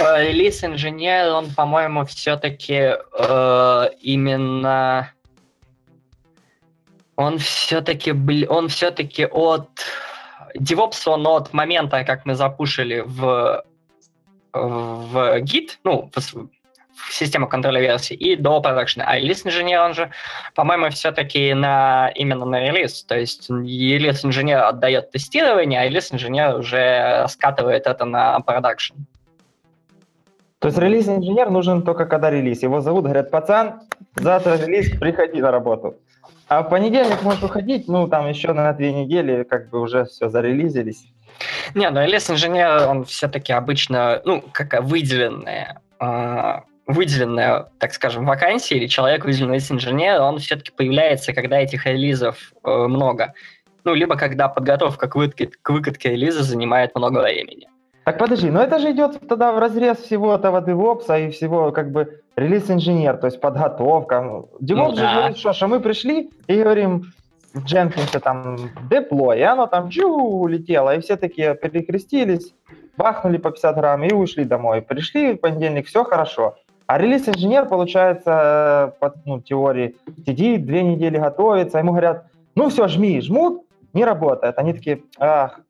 Э, 0.00 0.24
релиз-инженер, 0.24 1.32
он, 1.32 1.50
по-моему, 1.54 2.04
все-таки 2.04 2.94
э, 3.18 3.88
именно... 4.00 5.10
Он 7.16 7.38
все-таки, 7.38 8.12
он 8.46 8.68
все-таки 8.68 9.26
от... 9.26 9.68
DevOps, 10.58 11.06
он 11.06 11.26
от 11.26 11.52
момента, 11.52 12.04
как 12.04 12.24
мы 12.24 12.34
запушили 12.34 13.02
в 13.04 13.62
в 14.56 15.40
Git, 15.40 15.78
ну, 15.84 16.10
систему 17.10 17.48
контроля 17.48 17.80
версий 17.80 18.14
и 18.14 18.36
до 18.36 18.60
продакшена. 18.60 19.04
А 19.06 19.16
релиз-инженер, 19.16 19.80
он 19.80 19.94
же, 19.94 20.10
по-моему, 20.54 20.90
все-таки 20.90 21.54
на, 21.54 22.10
именно 22.14 22.44
на 22.44 22.60
релиз. 22.60 23.04
То 23.04 23.18
есть 23.18 23.48
релиз-инженер 23.50 24.64
отдает 24.64 25.10
тестирование, 25.10 25.80
а 25.80 25.84
релиз-инженер 25.84 26.56
уже 26.56 27.26
скатывает 27.28 27.86
это 27.86 28.04
на 28.04 28.40
продакшн. 28.40 28.94
То 30.58 30.68
есть 30.68 30.78
релиз-инженер 30.78 31.50
нужен 31.50 31.82
только 31.82 32.06
когда 32.06 32.30
релиз. 32.30 32.62
Его 32.62 32.80
зовут, 32.80 33.04
говорят, 33.04 33.30
пацан, 33.30 33.80
завтра 34.14 34.56
релиз, 34.56 34.98
приходи 34.98 35.40
на 35.40 35.50
работу. 35.50 35.96
А 36.48 36.62
в 36.62 36.70
понедельник 36.70 37.22
можешь 37.22 37.42
уходить, 37.42 37.88
ну, 37.88 38.08
там 38.08 38.28
еще 38.28 38.52
на 38.52 38.72
две 38.72 38.92
недели, 38.92 39.42
как 39.42 39.68
бы 39.68 39.80
уже 39.80 40.04
все 40.04 40.28
зарелизились. 40.28 41.06
Не, 41.74 41.90
ну 41.90 42.00
релиз-инженер, 42.00 42.88
он 42.88 43.04
все-таки 43.04 43.52
обычно, 43.52 44.22
ну, 44.24 44.42
как 44.52 44.82
выделенная 44.82 45.80
выделенная, 46.86 47.68
так 47.78 47.92
скажем, 47.92 48.24
вакансия 48.24 48.76
или 48.76 48.86
человек, 48.86 49.24
выделенный 49.24 49.58
из 49.58 49.70
инженера, 49.70 50.22
он 50.22 50.38
все-таки 50.38 50.70
появляется, 50.70 51.32
когда 51.32 51.58
этих 51.58 51.86
релизов 51.86 52.52
э, 52.64 52.70
много. 52.70 53.34
Ну, 53.84 53.94
либо 53.94 54.16
когда 54.16 54.48
подготовка 54.48 55.08
к 55.08 55.16
выкатке, 55.16 55.50
к 55.62 55.70
выкатке 55.70 56.10
релиза 56.10 56.42
занимает 56.42 56.94
много 56.94 57.20
времени. 57.20 57.68
Так 58.04 58.18
подожди, 58.18 58.50
но 58.50 58.62
это 58.62 58.78
же 58.78 58.92
идет 58.92 59.18
тогда 59.28 59.52
в 59.52 59.58
разрез 59.58 59.98
всего 59.98 60.34
этого 60.34 60.60
DevOps 60.60 61.26
и 61.26 61.30
всего 61.30 61.72
как 61.72 61.90
бы 61.90 62.20
релиз-инженер, 62.36 63.16
то 63.16 63.26
есть 63.26 63.40
подготовка. 63.40 64.44
DevOps 64.60 64.88
ну, 64.90 64.90
же 64.90 65.02
да. 65.02 65.14
говорит, 65.14 65.38
что, 65.38 65.52
что 65.52 65.66
мы 65.66 65.80
пришли 65.80 66.30
и 66.46 66.54
говорим, 66.54 67.12
Jenkins 67.54 68.18
там 68.20 68.70
деплой, 68.88 69.38
и 69.40 69.42
оно 69.42 69.66
там 69.66 69.90
чу 69.90 70.08
улетело, 70.08 70.94
и 70.94 71.00
все 71.00 71.16
такие 71.16 71.54
перекрестились, 71.54 72.54
бахнули 72.96 73.38
по 73.38 73.50
50 73.50 73.74
грамм 73.76 74.04
и 74.04 74.12
ушли 74.12 74.44
домой. 74.44 74.82
Пришли 74.82 75.34
в 75.34 75.38
понедельник, 75.38 75.86
все 75.86 76.04
хорошо. 76.04 76.56
А 76.86 76.98
релиз-инженер, 76.98 77.66
получается, 77.66 78.94
по 79.00 79.14
ну, 79.24 79.40
теории, 79.40 79.96
сидит, 80.24 80.66
две 80.66 80.82
недели 80.82 81.18
готовится, 81.18 81.78
ему 81.78 81.90
говорят, 81.90 82.26
ну 82.54 82.68
все, 82.68 82.86
жми, 82.86 83.20
жмут, 83.20 83.64
не 83.92 84.04
работает. 84.04 84.58
Они 84.58 84.72
такие, 84.72 85.02
ах, 85.18 85.60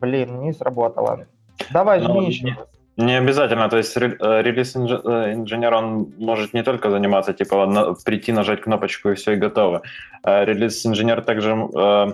блин, 0.00 0.40
не 0.40 0.52
сработало. 0.52 1.26
Давай, 1.70 2.00
жми 2.00 2.14
ну, 2.14 2.26
еще 2.26 2.48
раз. 2.48 2.68
Не 2.96 3.18
обязательно, 3.18 3.68
то 3.68 3.76
есть 3.76 3.96
э, 3.96 4.00
релиз-инженер, 4.00 5.72
э, 5.72 5.76
он 5.76 6.14
может 6.18 6.54
не 6.54 6.62
только 6.62 6.90
заниматься, 6.90 7.32
типа, 7.32 7.66
на, 7.66 7.94
прийти, 8.04 8.32
нажать 8.32 8.60
кнопочку 8.62 9.10
и 9.10 9.14
все, 9.14 9.32
и 9.32 9.36
готово. 9.36 9.82
А 10.22 10.44
релиз-инженер 10.44 11.22
также 11.22 11.50
э, 11.50 12.12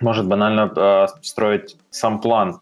может 0.00 0.28
банально 0.28 0.72
э, 0.76 1.06
строить 1.22 1.76
сам 1.90 2.20
план 2.20 2.61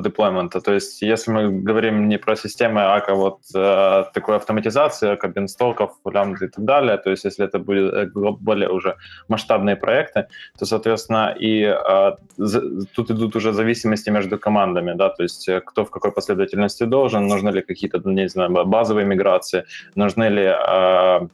деплоймента. 0.00 0.60
То 0.60 0.72
есть 0.74 1.02
если 1.02 1.32
мы 1.32 1.50
говорим 1.50 2.08
не 2.08 2.18
про 2.18 2.36
системы, 2.36 2.80
а 2.82 3.00
как 3.00 3.16
вот 3.16 3.38
э, 3.54 4.04
такой 4.14 4.36
автоматизации, 4.36 5.16
как 5.16 5.34
бинстоков, 5.34 5.90
лямбды 6.04 6.46
и 6.46 6.48
так 6.48 6.64
далее, 6.64 6.98
то 6.98 7.10
есть 7.10 7.24
если 7.24 7.44
это 7.46 7.58
будет 7.58 7.94
э, 7.94 8.06
более 8.14 8.68
уже 8.68 8.96
масштабные 9.28 9.76
проекты, 9.76 10.26
то, 10.58 10.66
соответственно, 10.66 11.34
и 11.38 11.62
э, 11.62 12.12
тут 12.94 13.10
идут 13.10 13.36
уже 13.36 13.52
зависимости 13.52 14.10
между 14.10 14.38
командами, 14.38 14.94
да, 14.96 15.08
то 15.08 15.22
есть 15.22 15.48
э, 15.48 15.60
кто 15.60 15.84
в 15.84 15.90
какой 15.90 16.12
последовательности 16.12 16.84
должен, 16.84 17.26
нужны 17.26 17.50
ли 17.50 17.62
какие-то, 17.62 18.00
не 18.04 18.28
знаю, 18.28 18.50
базовые 18.66 19.06
миграции, 19.06 19.64
нужны 19.94 20.28
ли 20.28 20.44
э, 20.44 21.28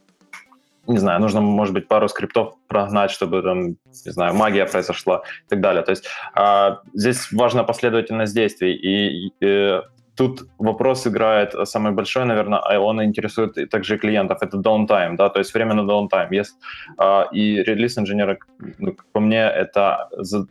не 0.87 0.99
знаю, 0.99 1.21
нужно, 1.21 1.41
может 1.41 1.75
быть, 1.75 1.89
пару 1.89 2.09
скриптов 2.09 2.55
прогнать, 2.69 3.11
чтобы 3.11 3.43
там, 3.43 3.69
не 4.07 4.13
знаю, 4.13 4.35
магия 4.35 4.67
произошла 4.67 5.23
и 5.47 5.49
так 5.49 5.61
далее. 5.61 5.83
То 5.83 5.91
есть 5.91 6.07
а, 6.35 6.81
здесь 6.93 7.33
важна 7.33 7.65
последовательность 7.65 8.35
действий, 8.35 8.75
и, 8.75 9.33
и 9.41 9.81
тут 10.17 10.47
вопрос 10.59 11.07
играет 11.07 11.55
самый 11.69 11.93
большой, 11.93 12.25
наверное, 12.25 12.59
а 12.59 12.79
он 12.79 13.03
интересует 13.03 13.71
также 13.71 13.97
и 13.97 13.99
клиентов, 13.99 14.43
это 14.43 14.59
downtime, 14.59 15.17
да, 15.17 15.29
то 15.29 15.39
есть 15.39 15.55
время 15.55 15.75
на 15.75 15.91
downtime. 15.91 16.29
Есть, 16.31 16.57
а, 16.99 17.29
и 17.33 17.63
релиз-инженеры, 17.63 18.39
ну, 18.79 18.97
по 19.13 19.21
мне, 19.21 19.41
это 19.41 20.09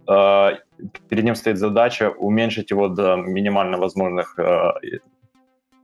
а, 0.08 0.54
перед 1.10 1.24
ним 1.24 1.36
стоит 1.36 1.58
задача 1.58 2.10
уменьшить 2.10 2.72
его 2.72 2.88
до 2.88 3.16
минимально 3.16 3.78
возможных 3.78 4.38
а, 4.40 4.74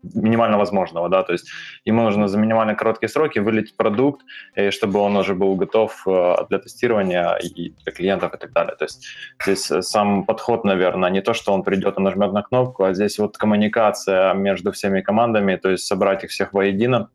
минимально 0.03 0.57
возможного, 0.57 1.09
да, 1.09 1.23
то 1.23 1.33
есть 1.33 1.49
ему 1.85 2.03
нужно 2.03 2.27
за 2.27 2.37
минимально 2.37 2.75
короткие 2.75 3.09
сроки 3.09 3.39
вылить 3.39 3.75
продукт, 3.75 4.21
и 4.55 4.71
чтобы 4.71 4.99
он 4.99 5.17
уже 5.17 5.35
был 5.35 5.55
готов 5.55 6.03
э, 6.07 6.35
для 6.49 6.59
тестирования 6.59 7.33
и 7.35 7.73
для 7.83 7.91
клиентов 7.91 8.33
и 8.33 8.37
так 8.37 8.53
далее. 8.53 8.75
То 8.75 8.85
есть 8.85 9.05
здесь 9.43 9.71
э, 9.71 9.81
сам 9.81 10.23
подход, 10.23 10.63
наверное, 10.63 11.09
не 11.09 11.21
то, 11.21 11.33
что 11.33 11.53
он 11.53 11.63
придет 11.63 11.97
и 11.97 12.01
нажмет 12.01 12.33
на 12.33 12.43
кнопку, 12.43 12.83
а 12.83 12.93
здесь 12.93 13.19
вот 13.19 13.37
коммуникация 13.37 14.33
между 14.33 14.71
всеми 14.71 15.01
командами, 15.01 15.55
то 15.55 15.69
есть 15.69 15.85
собрать 15.85 16.23
их 16.23 16.29
всех 16.29 16.53
воедино, 16.53 17.09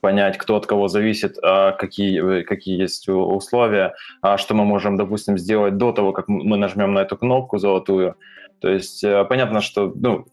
понять, 0.00 0.38
кто 0.38 0.56
от 0.56 0.66
кого 0.66 0.88
зависит, 0.88 1.38
а 1.42 1.72
какие, 1.72 2.42
какие 2.42 2.80
есть 2.80 3.08
условия, 3.08 3.94
а 4.22 4.38
что 4.38 4.54
мы 4.54 4.64
можем, 4.64 4.96
допустим, 4.96 5.38
сделать 5.38 5.76
до 5.76 5.92
того, 5.92 6.12
как 6.12 6.28
мы 6.28 6.56
нажмем 6.56 6.94
на 6.94 7.00
эту 7.00 7.16
кнопку 7.16 7.58
золотую, 7.58 8.14
то 8.60 8.68
есть 8.68 9.04
э, 9.04 9.24
понятно, 9.24 9.60
что 9.60 9.92
ну, 9.94 10.26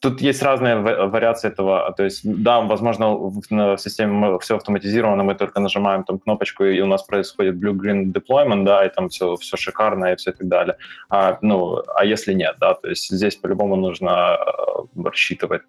тут 0.00 0.20
есть 0.20 0.42
разные 0.42 0.76
вариации 0.76 1.48
этого. 1.48 1.92
То 1.96 2.04
есть, 2.04 2.20
да, 2.24 2.60
возможно, 2.60 3.14
в 3.14 3.78
системе 3.78 4.38
все 4.40 4.56
автоматизировано, 4.56 5.22
мы 5.22 5.34
только 5.34 5.60
нажимаем 5.60 6.04
там 6.04 6.18
кнопочку, 6.18 6.64
и 6.64 6.80
у 6.80 6.86
нас 6.86 7.02
происходит 7.02 7.56
blue-green 7.56 8.12
deployment, 8.12 8.64
да, 8.64 8.84
и 8.84 8.88
там 8.88 9.08
все, 9.08 9.36
все 9.36 9.56
шикарно 9.56 10.12
и 10.12 10.16
все 10.16 10.30
и 10.30 10.34
так 10.34 10.48
далее. 10.48 10.76
А, 11.08 11.38
ну, 11.42 11.82
а 11.94 12.04
если 12.04 12.34
нет, 12.34 12.56
да, 12.60 12.74
то 12.74 12.88
есть 12.88 13.10
здесь 13.10 13.36
по-любому 13.36 13.76
нужно 13.76 14.36
э, 14.36 15.02
рассчитывать 15.04 15.62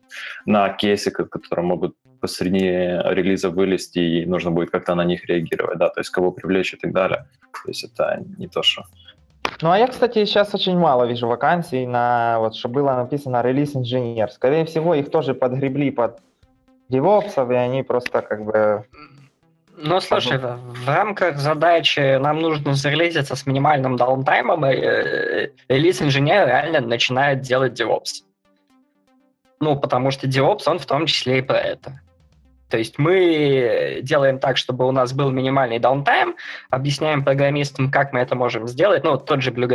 на 0.46 0.70
кейсы, 0.70 1.12
которые 1.12 1.66
могут 1.66 1.96
посреди 2.20 2.60
релиза 2.60 3.50
вылезти, 3.50 4.00
и 4.00 4.26
нужно 4.26 4.52
будет 4.52 4.72
как-то 4.72 4.96
на 4.96 5.06
них 5.06 5.26
реагировать, 5.26 5.78
да, 5.78 5.90
то 5.90 6.00
есть 6.00 6.10
кого 6.10 6.32
привлечь 6.32 6.74
и 6.74 6.78
так 6.78 6.92
далее. 6.92 7.28
То 7.64 7.70
есть 7.70 7.84
это 7.84 8.24
не 8.38 8.48
то, 8.48 8.64
что 8.64 8.84
ну, 9.62 9.72
а 9.72 9.78
я, 9.78 9.88
кстати, 9.88 10.26
сейчас 10.26 10.54
очень 10.54 10.78
мало 10.78 11.06
вижу 11.06 11.28
вакансий, 11.28 11.86
на, 11.86 12.40
вот, 12.40 12.56
что 12.56 12.70
было 12.70 12.94
написано 12.94 13.42
релиз-инженер. 13.42 14.32
Скорее 14.32 14.66
всего, 14.66 14.94
их 14.94 15.10
тоже 15.12 15.34
подгребли 15.34 15.92
под 15.92 16.20
девопсов, 16.90 17.50
и 17.52 17.56
они 17.56 17.84
просто 17.84 18.22
как 18.22 18.46
бы... 18.46 18.86
Ну, 19.78 20.00
слушай, 20.00 20.40
в, 20.40 20.88
рамках 20.88 21.38
задачи 21.38 22.18
нам 22.18 22.40
нужно 22.40 22.74
зарелизиться 22.74 23.36
с 23.36 23.46
минимальным 23.46 23.96
даунтаймом, 23.96 24.66
и 24.66 24.74
э, 24.74 25.50
релиз-инженер 25.70 26.48
реально 26.48 26.82
начинает 26.82 27.42
делать 27.42 27.80
DevOps. 27.80 28.24
Ну, 29.60 29.80
потому 29.80 30.12
что 30.12 30.28
DevOps, 30.28 30.64
он 30.66 30.80
в 30.80 30.86
том 30.86 31.06
числе 31.06 31.40
и 31.40 31.42
про 31.42 31.60
это. 31.60 32.00
То 32.70 32.78
есть 32.78 32.98
мы 32.98 34.00
делаем 34.04 34.40
так, 34.40 34.58
чтобы 34.58 34.88
у 34.88 34.92
нас 34.92 35.14
был 35.14 35.32
минимальный 35.32 35.80
downtime, 35.80 36.36
объясняем 36.70 37.24
программистам, 37.24 37.92
как 37.92 38.14
мы 38.14 38.20
это 38.20 38.36
можем 38.36 38.68
сделать. 38.68 39.04
Ну, 39.04 39.18
тот 39.18 39.42
же 39.42 39.52
Blue-Green 39.52 39.68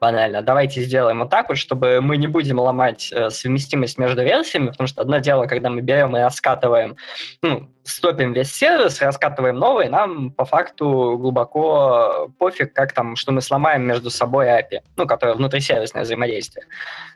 банально. 0.00 0.42
Давайте 0.42 0.82
сделаем 0.82 1.20
вот 1.20 1.30
так 1.30 1.48
вот, 1.48 1.58
чтобы 1.58 2.00
мы 2.00 2.16
не 2.16 2.26
будем 2.26 2.58
ломать 2.58 3.10
э, 3.12 3.30
совместимость 3.30 3.98
между 3.98 4.22
версиями, 4.22 4.68
потому 4.70 4.86
что 4.86 5.02
одно 5.02 5.18
дело, 5.18 5.46
когда 5.46 5.70
мы 5.70 5.80
берем 5.80 6.16
и 6.16 6.20
раскатываем, 6.20 6.96
ну, 7.42 7.68
стопим 7.88 8.32
весь 8.32 8.52
сервис, 8.54 9.00
раскатываем 9.00 9.56
новый, 9.56 9.88
нам 9.88 10.30
по 10.30 10.44
факту 10.44 11.16
глубоко 11.18 12.30
пофиг, 12.38 12.72
как 12.72 12.92
там, 12.92 13.16
что 13.16 13.32
мы 13.32 13.40
сломаем 13.40 13.82
между 13.86 14.10
собой 14.10 14.46
API, 14.46 14.80
ну, 14.96 15.06
которое 15.06 15.34
внутрисервисное 15.34 16.02
взаимодействие. 16.02 16.66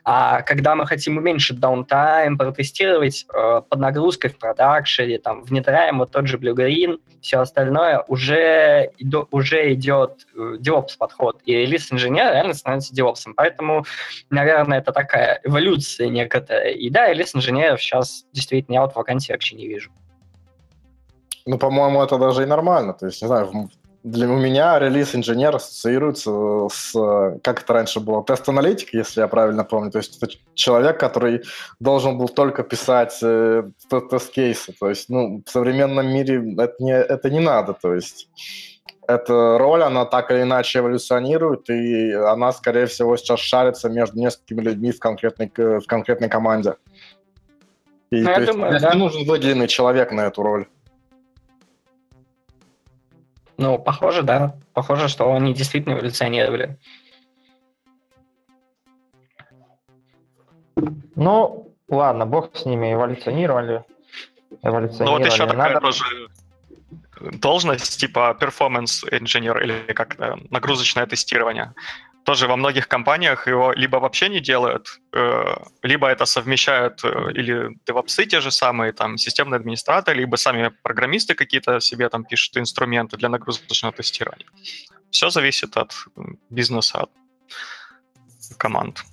А 0.05 0.43
когда 0.43 0.75
мы 0.75 0.87
хотим 0.87 1.17
уменьшить 1.19 1.61
downtime, 1.61 2.37
протестировать 2.37 3.27
э, 3.33 3.63
под 3.69 3.79
нагрузкой 3.79 4.31
в 4.31 4.39
продакшене, 4.39 5.19
там, 5.19 5.43
внедряем 5.43 5.99
вот 5.99 6.11
тот 6.11 6.27
же 6.27 6.39
Blue 6.39 6.55
Green, 6.55 6.99
все 7.21 7.39
остальное, 7.39 8.01
уже, 8.09 8.91
идо, 8.99 9.27
уже 9.31 9.73
идет 9.75 10.27
э, 10.35 10.57
DevOps 10.59 10.97
подход, 10.99 11.41
и 11.45 11.53
релиз-инженер 11.53 12.33
реально 12.33 12.55
становится 12.55 12.95
DevOps. 12.95 13.33
Поэтому, 13.37 13.85
наверное, 14.31 14.79
это 14.79 14.93
такая 14.93 15.41
эволюция 15.45 16.09
некоторая. 16.09 16.71
И 16.71 16.91
да, 16.91 17.09
релиз-инженеров 17.09 17.81
сейчас 17.81 18.25
действительно 18.33 18.75
я 18.75 18.83
вот 18.83 18.95
вакансии 18.95 19.33
вообще 19.33 19.55
не 19.55 19.69
вижу. 19.69 19.91
Ну, 21.47 21.59
по-моему, 21.59 22.03
это 22.03 22.19
даже 22.19 22.43
и 22.43 22.47
нормально. 22.47 22.93
То 22.93 23.07
есть, 23.07 23.23
не 23.23 23.29
знаю, 23.29 23.69
для 24.05 24.29
у 24.29 24.37
меня 24.37 24.79
релиз-инженер 24.79 25.57
ассоциируется 25.57 26.69
с, 26.73 26.93
как 27.43 27.63
это 27.63 27.73
раньше 27.73 28.01
было, 28.01 28.25
тест-аналитик, 28.25 28.93
если 28.95 29.21
я 29.21 29.29
правильно 29.29 29.65
помню. 29.65 29.91
То 29.91 29.99
есть 29.99 30.21
это 30.21 30.33
человек, 30.55 30.99
который 30.99 31.43
должен 31.79 32.19
был 32.19 32.29
только 32.29 32.65
писать 32.65 33.17
э, 33.23 33.63
тест-кейсы. 33.89 34.75
То 34.79 34.89
есть, 34.89 35.09
ну, 35.09 35.43
в 35.47 35.51
современном 35.51 36.09
мире 36.09 36.55
это 36.59 36.75
не, 36.81 36.93
это 36.93 37.31
не 37.31 37.41
надо. 37.41 37.75
То 37.75 37.95
есть 37.95 38.29
эта 39.07 39.59
роль, 39.59 39.83
она 39.83 40.05
так 40.05 40.31
или 40.33 40.43
иначе 40.43 40.81
эволюционирует, 40.81 41.71
и 41.71 42.13
она, 42.13 42.53
скорее 42.53 42.87
всего, 42.87 43.17
сейчас 43.17 43.39
шарится 43.41 43.89
между 43.89 44.19
несколькими 44.19 44.63
людьми 44.63 44.91
в 44.91 44.99
конкретной, 44.99 45.51
в 45.57 45.87
конкретной 45.87 46.29
команде. 46.29 46.75
И, 48.11 48.25
то 48.25 48.33
есть, 48.33 48.53
думаю, 48.53 48.81
да. 48.81 48.95
нужен 48.95 49.25
выделенный 49.25 49.69
человек 49.69 50.13
на 50.13 50.27
эту 50.27 50.43
роль. 50.43 50.67
Ну, 53.59 53.79
похоже, 53.79 54.23
да. 54.23 54.57
Похоже, 54.73 55.09
что 55.09 55.33
они 55.33 55.55
действительно 55.55 55.95
эволюционировали. 55.95 56.79
Ну, 61.15 61.73
ладно, 61.89 62.27
бог 62.27 62.57
с 62.57 62.65
ними, 62.65 62.93
эволюционировали. 62.93 63.85
эволюционировали. 64.63 65.05
Ну 65.05 65.25
вот 65.25 65.27
еще 65.27 65.47
такая 65.47 65.75
Надо... 65.75 65.81
тоже 65.81 66.05
должность 67.21 68.01
типа 68.01 68.37
performance 68.41 69.07
инженер 69.11 69.59
или 69.63 69.93
как 69.93 70.17
нагрузочное 70.51 71.07
тестирование 71.07 71.75
тоже 72.25 72.47
во 72.47 72.57
многих 72.57 72.89
компаниях 72.89 73.47
его 73.47 73.73
либо 73.73 73.97
вообще 73.97 74.29
не 74.29 74.41
делают, 74.41 75.01
э, 75.13 75.57
либо 75.83 76.09
это 76.09 76.25
совмещают 76.25 77.05
э, 77.05 77.33
или 77.35 77.77
девопсы 77.87 78.27
те 78.27 78.41
же 78.41 78.51
самые, 78.51 78.93
там, 78.93 79.19
системные 79.19 79.59
администраторы, 79.59 80.19
либо 80.19 80.37
сами 80.37 80.71
программисты 80.83 81.35
какие-то 81.35 81.81
себе 81.81 82.09
там 82.09 82.25
пишут 82.25 82.57
инструменты 82.57 83.17
для 83.17 83.29
нагрузочного 83.29 83.93
тестирования. 83.93 84.47
Все 85.11 85.31
зависит 85.31 85.77
от 85.77 85.93
бизнеса, 86.51 87.01
от 87.01 87.11
команд. 88.57 89.05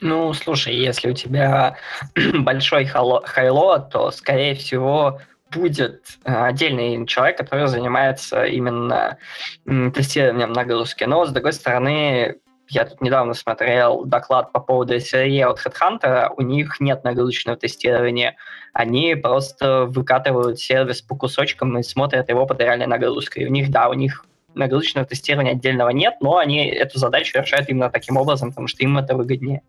Ну, 0.00 0.32
слушай, 0.32 0.74
если 0.74 1.10
у 1.10 1.14
тебя 1.14 1.76
большой 2.34 2.86
хайло, 2.86 3.80
то, 3.80 4.10
скорее 4.10 4.54
всего, 4.54 5.20
будет 5.50 6.02
э, 6.24 6.32
отдельный 6.32 7.06
человек, 7.06 7.38
который 7.38 7.66
занимается 7.68 8.44
именно 8.44 9.18
тестированием 9.64 10.52
нагрузки. 10.52 11.04
Но, 11.04 11.24
с 11.24 11.30
другой 11.30 11.52
стороны, 11.52 12.36
я 12.68 12.84
тут 12.84 13.00
недавно 13.00 13.34
смотрел 13.34 14.04
доклад 14.04 14.52
по 14.52 14.60
поводу 14.60 14.94
SRE 14.96 15.42
от 15.44 15.64
HeadHunter, 15.64 16.30
у 16.36 16.42
них 16.42 16.80
нет 16.80 17.02
нагрузочного 17.02 17.56
тестирования, 17.56 18.36
они 18.74 19.14
просто 19.14 19.86
выкатывают 19.86 20.58
сервис 20.58 21.00
по 21.00 21.16
кусочкам 21.16 21.78
и 21.78 21.82
смотрят 21.82 22.28
его 22.28 22.46
под 22.46 22.60
реальной 22.60 22.86
нагрузкой. 22.86 23.46
У 23.46 23.50
них, 23.50 23.70
да, 23.70 23.88
у 23.88 23.94
них 23.94 24.24
нагрузочного 24.54 25.06
тестирования 25.06 25.52
отдельного 25.52 25.90
нет, 25.90 26.16
но 26.20 26.36
они 26.36 26.68
эту 26.68 26.98
задачу 26.98 27.38
решают 27.38 27.68
именно 27.68 27.90
таким 27.90 28.16
образом, 28.16 28.50
потому 28.50 28.68
что 28.68 28.82
им 28.82 28.98
это 28.98 29.16
выгоднее. 29.16 29.62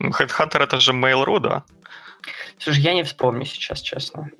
HeadHunter 0.00 0.62
это 0.62 0.80
же 0.80 0.92
Mail.ru, 0.92 1.40
да? 1.40 1.64
Слушай, 2.58 2.82
я 2.82 2.94
не 2.94 3.02
вспомню 3.02 3.44
сейчас, 3.44 3.80
честно. 3.80 4.30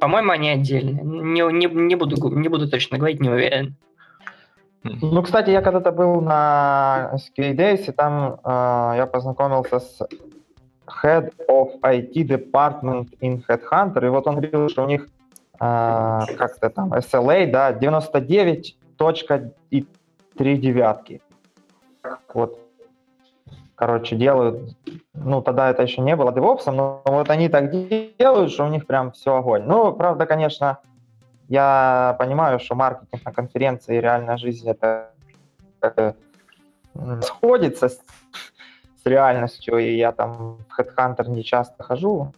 По-моему, 0.00 0.32
они 0.32 0.50
отдельные. 0.50 1.04
Не, 1.04 1.52
не, 1.52 1.66
не, 1.66 1.94
буду, 1.94 2.16
не 2.30 2.48
буду 2.48 2.68
точно 2.68 2.98
говорить, 2.98 3.20
не 3.20 3.30
уверен. 3.30 3.76
Ну, 4.82 5.22
кстати, 5.22 5.50
я 5.50 5.62
когда-то 5.62 5.92
был 5.92 6.20
на 6.20 7.12
SK 7.14 7.54
Days, 7.56 7.88
и 7.88 7.92
там 7.92 8.38
э, 8.44 8.96
я 8.96 9.08
познакомился 9.10 9.80
с 9.80 9.98
Head 11.02 11.32
of 11.48 11.80
IT 11.80 12.12
Department 12.12 13.08
in 13.20 13.42
Headhunter, 13.48 14.04
и 14.04 14.08
вот 14.10 14.26
он 14.26 14.36
говорил, 14.36 14.68
что 14.68 14.84
у 14.84 14.86
них 14.86 15.08
э, 15.54 15.56
как-то 15.58 16.68
там 16.68 16.92
SLA, 16.92 17.50
да, 17.50 17.72
99 17.72 18.76
точка 18.98 19.52
и 19.70 19.86
три 20.36 20.58
девятки. 20.58 21.22
Вот, 22.34 22.58
короче, 23.84 24.16
делают, 24.16 24.74
ну, 25.12 25.42
тогда 25.42 25.68
это 25.68 25.82
еще 25.82 26.00
не 26.00 26.16
было 26.16 26.30
DevOps, 26.30 26.70
но 26.70 27.02
вот 27.04 27.28
они 27.28 27.50
так 27.50 27.70
делают, 27.70 28.50
что 28.50 28.64
у 28.64 28.68
них 28.68 28.86
прям 28.86 29.12
все 29.12 29.36
огонь. 29.36 29.64
Ну, 29.66 29.92
правда, 29.92 30.24
конечно, 30.24 30.78
я 31.48 32.16
понимаю, 32.18 32.60
что 32.60 32.74
маркетинг 32.76 33.22
на 33.26 33.32
конференции 33.32 33.98
и 33.98 34.00
реальная 34.00 34.38
жизнь 34.38 34.66
это 34.66 35.10
сходится 37.20 37.90
с, 37.90 38.00
с 39.02 39.04
реальностью, 39.04 39.76
и 39.76 39.96
я 39.96 40.12
там 40.12 40.56
в 40.66 40.80
Headhunter 40.80 41.28
не 41.28 41.44
часто 41.44 41.82
хожу, 41.82 42.32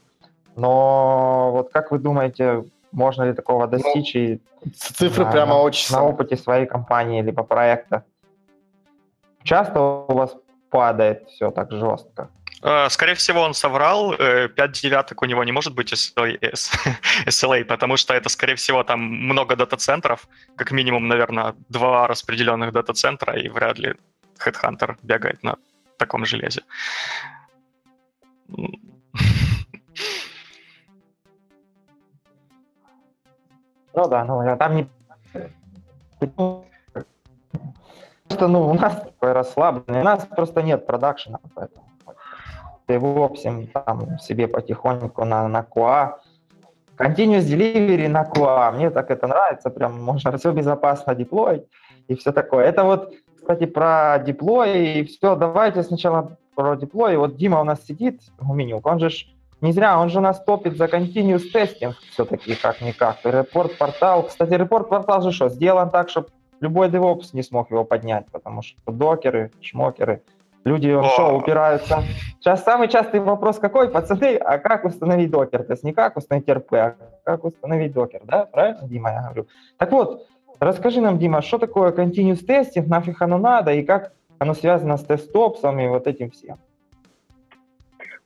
но 0.56 1.52
вот 1.52 1.70
как 1.70 1.92
вы 1.92 2.00
думаете, 2.00 2.64
можно 2.90 3.22
ли 3.22 3.34
такого 3.34 3.66
ну, 3.66 3.70
достичь 3.70 4.14
ну, 4.14 4.20
и 4.20 4.40
цифры 4.74 5.24
на, 5.24 5.30
прямо 5.30 5.54
очень 5.54 5.94
на 5.94 6.02
опыте 6.02 6.36
своей 6.36 6.66
компании 6.66 7.22
либо 7.22 7.44
проекта? 7.44 8.02
Часто 9.44 9.80
у 9.80 10.12
вас 10.12 10.36
падает 10.70 11.28
все 11.28 11.50
так 11.50 11.70
жестко? 11.70 12.30
Э, 12.62 12.88
скорее 12.90 13.14
всего, 13.14 13.42
он 13.42 13.54
соврал. 13.54 14.16
5 14.16 14.20
э, 14.20 14.68
девяток 14.82 15.22
у 15.22 15.26
него 15.26 15.44
не 15.44 15.52
может 15.52 15.74
быть 15.74 15.92
SLA, 15.92 17.64
потому 17.64 17.96
что 17.96 18.14
это, 18.14 18.28
скорее 18.28 18.54
всего, 18.54 18.82
там 18.82 19.00
много 19.00 19.56
дата-центров, 19.56 20.28
как 20.56 20.72
минимум, 20.72 21.08
наверное, 21.08 21.54
два 21.68 22.06
распределенных 22.06 22.72
дата-центра, 22.72 23.38
и 23.38 23.48
вряд 23.48 23.78
ли 23.78 23.94
Headhunter 24.44 24.96
бегает 25.02 25.42
на 25.42 25.56
таком 25.98 26.26
железе. 26.26 26.62
Ну 28.48 28.70
да, 34.08 34.24
ну 34.24 34.42
я 34.42 34.56
там 34.56 34.76
не... 34.76 34.86
Просто, 38.36 38.52
ну, 38.52 38.68
у 38.68 38.74
нас 38.74 39.00
такой 39.00 39.32
расслабленный, 39.32 40.00
у 40.00 40.04
нас 40.04 40.26
просто 40.26 40.62
нет 40.62 40.86
продакшена, 40.86 41.38
поэтому 41.54 41.86
DevOps 42.86 43.66
там 43.72 44.18
себе 44.18 44.46
потихоньку 44.46 45.24
на, 45.24 45.48
на 45.48 45.60
QA. 45.62 46.16
Continuous 46.98 47.46
Delivery 47.46 48.08
на 48.08 48.24
QA. 48.24 48.72
Мне 48.72 48.90
так 48.90 49.10
это 49.10 49.26
нравится, 49.26 49.70
прям 49.70 50.02
можно 50.02 50.36
все 50.36 50.52
безопасно 50.52 51.14
деплоить 51.14 51.64
и 52.08 52.14
все 52.14 52.30
такое. 52.30 52.66
Это 52.66 52.84
вот, 52.84 53.14
кстати, 53.38 53.64
про 53.64 54.18
деплой 54.18 54.86
и 54.86 55.04
все. 55.04 55.34
Давайте 55.34 55.82
сначала 55.82 56.36
про 56.54 56.76
деплой. 56.76 57.16
Вот 57.16 57.36
Дима 57.36 57.62
у 57.62 57.64
нас 57.64 57.86
сидит, 57.86 58.20
Гуменюк, 58.38 58.84
он 58.84 59.00
же 59.00 59.08
не 59.62 59.72
зря, 59.72 59.98
он 59.98 60.10
же 60.10 60.18
у 60.18 60.22
нас 60.22 60.44
топит 60.44 60.76
за 60.76 60.84
continuous 60.84 61.44
testing 61.54 61.94
все-таки, 62.10 62.54
как-никак. 62.54 63.16
Репорт-портал, 63.24 64.24
кстати, 64.24 64.52
репорт-портал 64.52 65.22
же 65.22 65.32
что, 65.32 65.48
сделан 65.48 65.88
так, 65.88 66.10
чтобы 66.10 66.28
любой 66.60 66.88
DevOps 66.88 67.30
не 67.32 67.42
смог 67.42 67.70
его 67.70 67.84
поднять, 67.84 68.26
потому 68.32 68.62
что 68.62 68.78
докеры, 68.90 69.50
шмокеры– 69.60 70.22
Люди 70.66 70.90
он 70.90 71.04
что, 71.04 71.36
упираются. 71.36 72.02
Сейчас 72.40 72.64
самый 72.64 72.88
частый 72.88 73.20
вопрос 73.20 73.60
какой, 73.60 73.88
пацаны, 73.88 74.34
а 74.34 74.58
как 74.58 74.84
установить 74.84 75.30
докер? 75.30 75.62
То 75.62 75.74
есть 75.74 75.84
не 75.84 75.92
как 75.92 76.16
установить 76.16 76.50
РП, 76.50 76.72
а 76.72 76.96
как 77.22 77.44
установить 77.44 77.92
докер, 77.92 78.22
да? 78.24 78.46
Правильно, 78.46 78.80
Дима, 78.82 79.10
я 79.10 79.22
говорю? 79.26 79.46
Так 79.76 79.92
вот, 79.92 80.26
расскажи 80.58 81.00
нам, 81.00 81.20
Дима, 81.20 81.40
что 81.40 81.58
такое 81.58 81.92
continuous 81.92 82.44
testing, 82.44 82.88
нафиг 82.88 83.22
оно 83.22 83.38
надо, 83.38 83.74
и 83.74 83.84
как 83.84 84.12
оно 84.40 84.54
связано 84.54 84.96
с 84.96 85.04
тестопсом 85.04 85.78
и 85.78 85.86
вот 85.86 86.08
этим 86.08 86.32
всем? 86.32 86.56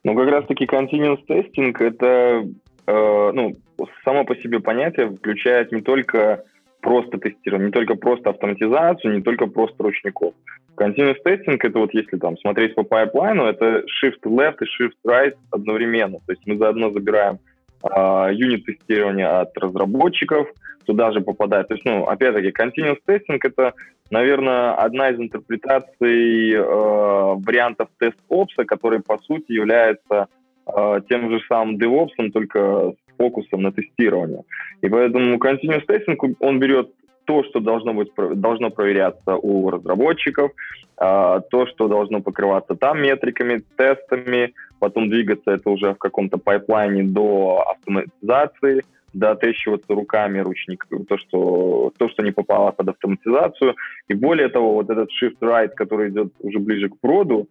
Ну, 0.02 0.16
как 0.16 0.30
раз-таки 0.30 0.64
continuous 0.64 1.18
testing— 1.28 1.76
это, 1.78 2.48
э, 2.86 3.30
ну, 3.34 3.56
само 4.02 4.24
по 4.24 4.34
себе 4.36 4.60
понятие 4.60 5.10
включает 5.10 5.72
не 5.72 5.82
только 5.82 6.44
просто 6.80 7.18
тестирование, 7.18 7.66
не 7.66 7.72
только 7.72 7.94
просто 7.94 8.30
автоматизацию, 8.30 9.14
не 9.14 9.22
только 9.22 9.46
просто 9.46 9.82
ручников. 9.82 10.34
Continuous 10.76 11.16
testing— 11.24 11.58
это 11.62 11.78
вот 11.78 11.92
если 11.92 12.16
там 12.16 12.38
смотреть 12.38 12.74
по 12.74 12.82
пайплайну, 12.82 13.44
это 13.44 13.84
shift 14.02 14.22
left 14.24 14.56
и 14.60 14.82
shift 14.82 14.94
right 15.06 15.34
одновременно. 15.50 16.18
То 16.26 16.32
есть 16.32 16.42
мы 16.46 16.56
заодно 16.56 16.90
забираем 16.90 17.38
а, 17.82 18.30
юнит 18.30 18.64
тестирования 18.64 19.40
от 19.40 19.56
разработчиков, 19.58 20.48
туда 20.86 21.12
же 21.12 21.20
попадает. 21.20 21.68
То 21.68 21.74
есть, 21.74 21.84
ну, 21.84 22.04
опять-таки, 22.04 22.48
continuous 22.48 22.98
testing— 23.06 23.38
это, 23.42 23.74
наверное, 24.10 24.74
одна 24.74 25.10
из 25.10 25.18
интерпретаций 25.18 26.52
э, 26.52 26.62
вариантов 26.62 27.88
тест-опса, 27.98 28.64
который, 28.64 29.00
по 29.00 29.18
сути, 29.18 29.52
является 29.52 30.28
э, 30.66 31.00
тем 31.08 31.30
же 31.30 31.40
самым 31.48 31.76
DevOps, 31.76 32.30
только 32.32 32.94
фокусом 33.20 33.62
на 33.62 33.70
тестирование. 33.70 34.42
И 34.84 34.88
поэтому 34.88 35.36
continuous 35.36 35.86
testing, 35.86 36.36
он 36.40 36.58
берет 36.58 36.88
то, 37.26 37.44
что 37.44 37.60
должно, 37.60 37.92
быть, 37.92 38.08
должно 38.34 38.70
проверяться 38.70 39.36
у 39.36 39.70
разработчиков, 39.70 40.50
а, 40.96 41.40
то, 41.40 41.66
что 41.66 41.88
должно 41.88 42.20
покрываться 42.22 42.74
там 42.74 43.02
метриками, 43.02 43.62
тестами, 43.76 44.52
потом 44.78 45.10
двигаться 45.10 45.50
это 45.50 45.70
уже 45.70 45.92
в 45.92 45.98
каком-то 45.98 46.38
пайплайне 46.38 47.02
до 47.04 47.62
автоматизации, 47.70 48.82
да, 49.12 49.34
тещиваться 49.34 49.94
руками 49.94 50.40
ручник, 50.40 50.86
то, 51.08 51.18
что, 51.18 51.92
то, 51.98 52.08
что 52.08 52.22
не 52.22 52.32
попало 52.32 52.70
под 52.72 52.88
автоматизацию. 52.88 53.74
И 54.08 54.14
более 54.14 54.48
того, 54.48 54.74
вот 54.74 54.90
этот 54.90 55.08
shift 55.22 55.40
right, 55.40 55.70
который 55.76 56.08
идет 56.08 56.32
уже 56.40 56.58
ближе 56.58 56.88
к 56.88 56.98
проду, 57.00 57.48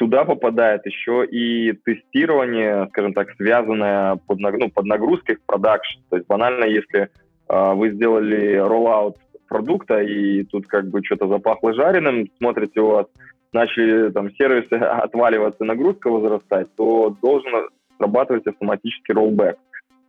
туда 0.00 0.24
попадает 0.24 0.86
еще 0.86 1.26
и 1.26 1.74
тестирование, 1.84 2.86
скажем 2.88 3.12
так, 3.12 3.28
связанное 3.36 4.16
под, 4.26 4.40
ну, 4.40 4.70
под 4.70 4.86
нагрузкой 4.86 5.36
в 5.36 5.42
продакшн. 5.42 6.00
То 6.08 6.16
есть 6.16 6.26
банально, 6.26 6.64
если 6.64 7.10
э, 7.50 7.74
вы 7.74 7.90
сделали 7.90 8.56
роллаут 8.56 9.16
продукта, 9.46 10.00
и 10.00 10.44
тут 10.44 10.66
как 10.68 10.88
бы 10.88 11.04
что-то 11.04 11.28
запахло 11.28 11.74
жареным, 11.74 12.30
смотрите, 12.38 12.80
вас 12.80 13.08
начали 13.52 14.10
там 14.10 14.32
сервисы 14.36 14.72
отваливаться, 15.04 15.64
нагрузка 15.64 16.08
возрастать, 16.08 16.74
то 16.76 17.14
должен 17.20 17.68
срабатывать 17.98 18.46
автоматический 18.46 19.12
роллбэк. 19.12 19.58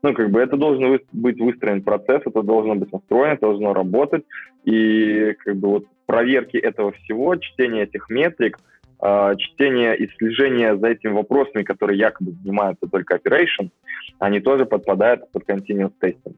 Ну, 0.03 0.13
как 0.13 0.31
бы 0.31 0.39
это 0.39 0.55
должен 0.55 0.99
быть 1.11 1.39
выстроен 1.41 1.81
процесс, 1.81 2.21
это 2.25 2.41
должно 2.43 2.75
быть 2.75 2.93
настроено, 2.93 3.33
это 3.33 3.47
должно 3.47 3.73
работать. 3.73 4.23
И 4.63 5.35
как 5.39 5.57
бы 5.57 5.67
вот 5.67 5.85
проверки 6.05 6.55
этого 6.55 6.93
всего, 6.93 7.35
чтение 7.35 7.83
этих 7.83 8.09
метрик– 8.09 8.57
э, 9.01 9.33
чтение 9.37 9.97
и 9.97 10.07
слежение 10.17 10.77
за 10.77 10.87
этими 10.89 11.11
вопросами, 11.11 11.63
которые 11.63 11.97
якобы 11.97 12.31
занимаются 12.31 12.87
только 12.87 13.15
operation, 13.15 13.69
они 14.19 14.39
тоже 14.39 14.65
подпадают 14.65 15.31
под 15.31 15.43
continuous 15.49 15.93
testing. 16.01 16.35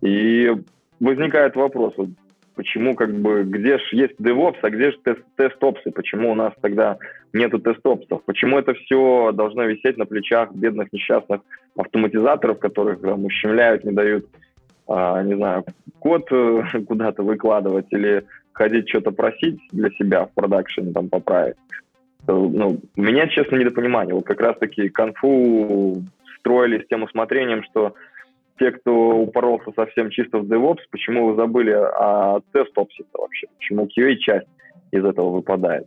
И 0.00 0.50
возникает 0.98 1.56
вопрос, 1.56 1.94
вот, 1.96 2.08
почему 2.54 2.94
как 2.94 3.14
бы, 3.14 3.44
где 3.44 3.78
же 3.78 3.84
есть 3.92 4.20
DevOps, 4.20 4.58
а 4.62 4.70
где 4.70 4.90
же 4.90 4.98
тест, 5.02 5.22
тест-опсы, 5.36 5.90
почему 5.90 6.32
у 6.32 6.34
нас 6.34 6.52
тогда 6.60 6.98
нету 7.32 7.58
тест-опсов, 7.58 8.22
почему 8.24 8.58
это 8.58 8.74
все 8.74 9.32
должно 9.32 9.64
висеть 9.64 9.96
на 9.96 10.06
плечах 10.06 10.52
бедных 10.52 10.92
несчастных 10.92 11.40
автоматизаторов, 11.76 12.58
которых 12.58 13.00
там, 13.00 13.24
ущемляют, 13.24 13.84
не 13.84 13.92
дают, 13.92 14.26
а, 14.88 15.22
не 15.22 15.36
знаю, 15.36 15.64
код 16.00 16.26
э, 16.32 16.62
куда-то 16.86 17.22
выкладывать 17.22 17.86
или 17.90 18.24
ходить 18.52 18.88
что-то 18.88 19.12
просить 19.12 19.60
для 19.70 19.90
себя 19.90 20.26
в 20.26 20.32
продакшене 20.32 20.92
там 20.92 21.08
поправить 21.08 21.56
ну, 22.26 22.80
у 22.96 23.00
меня, 23.00 23.28
честно, 23.28 23.56
недопонимание. 23.56 24.14
Вот 24.14 24.24
как 24.24 24.40
раз-таки 24.40 24.88
конфу 24.88 26.02
строили 26.38 26.82
с 26.82 26.88
тем 26.88 27.02
усмотрением, 27.02 27.62
что 27.64 27.94
те, 28.58 28.70
кто 28.72 28.92
упоролся 28.92 29.72
совсем 29.74 30.10
чисто 30.10 30.38
в 30.38 30.44
DevOps, 30.44 30.80
почему 30.90 31.28
вы 31.28 31.36
забыли 31.36 31.72
о 31.72 32.40
тест-опсе 32.52 33.04
вообще? 33.14 33.46
Почему 33.58 33.86
QA-часть 33.86 34.46
из 34.92 35.04
этого 35.04 35.30
выпадает? 35.30 35.86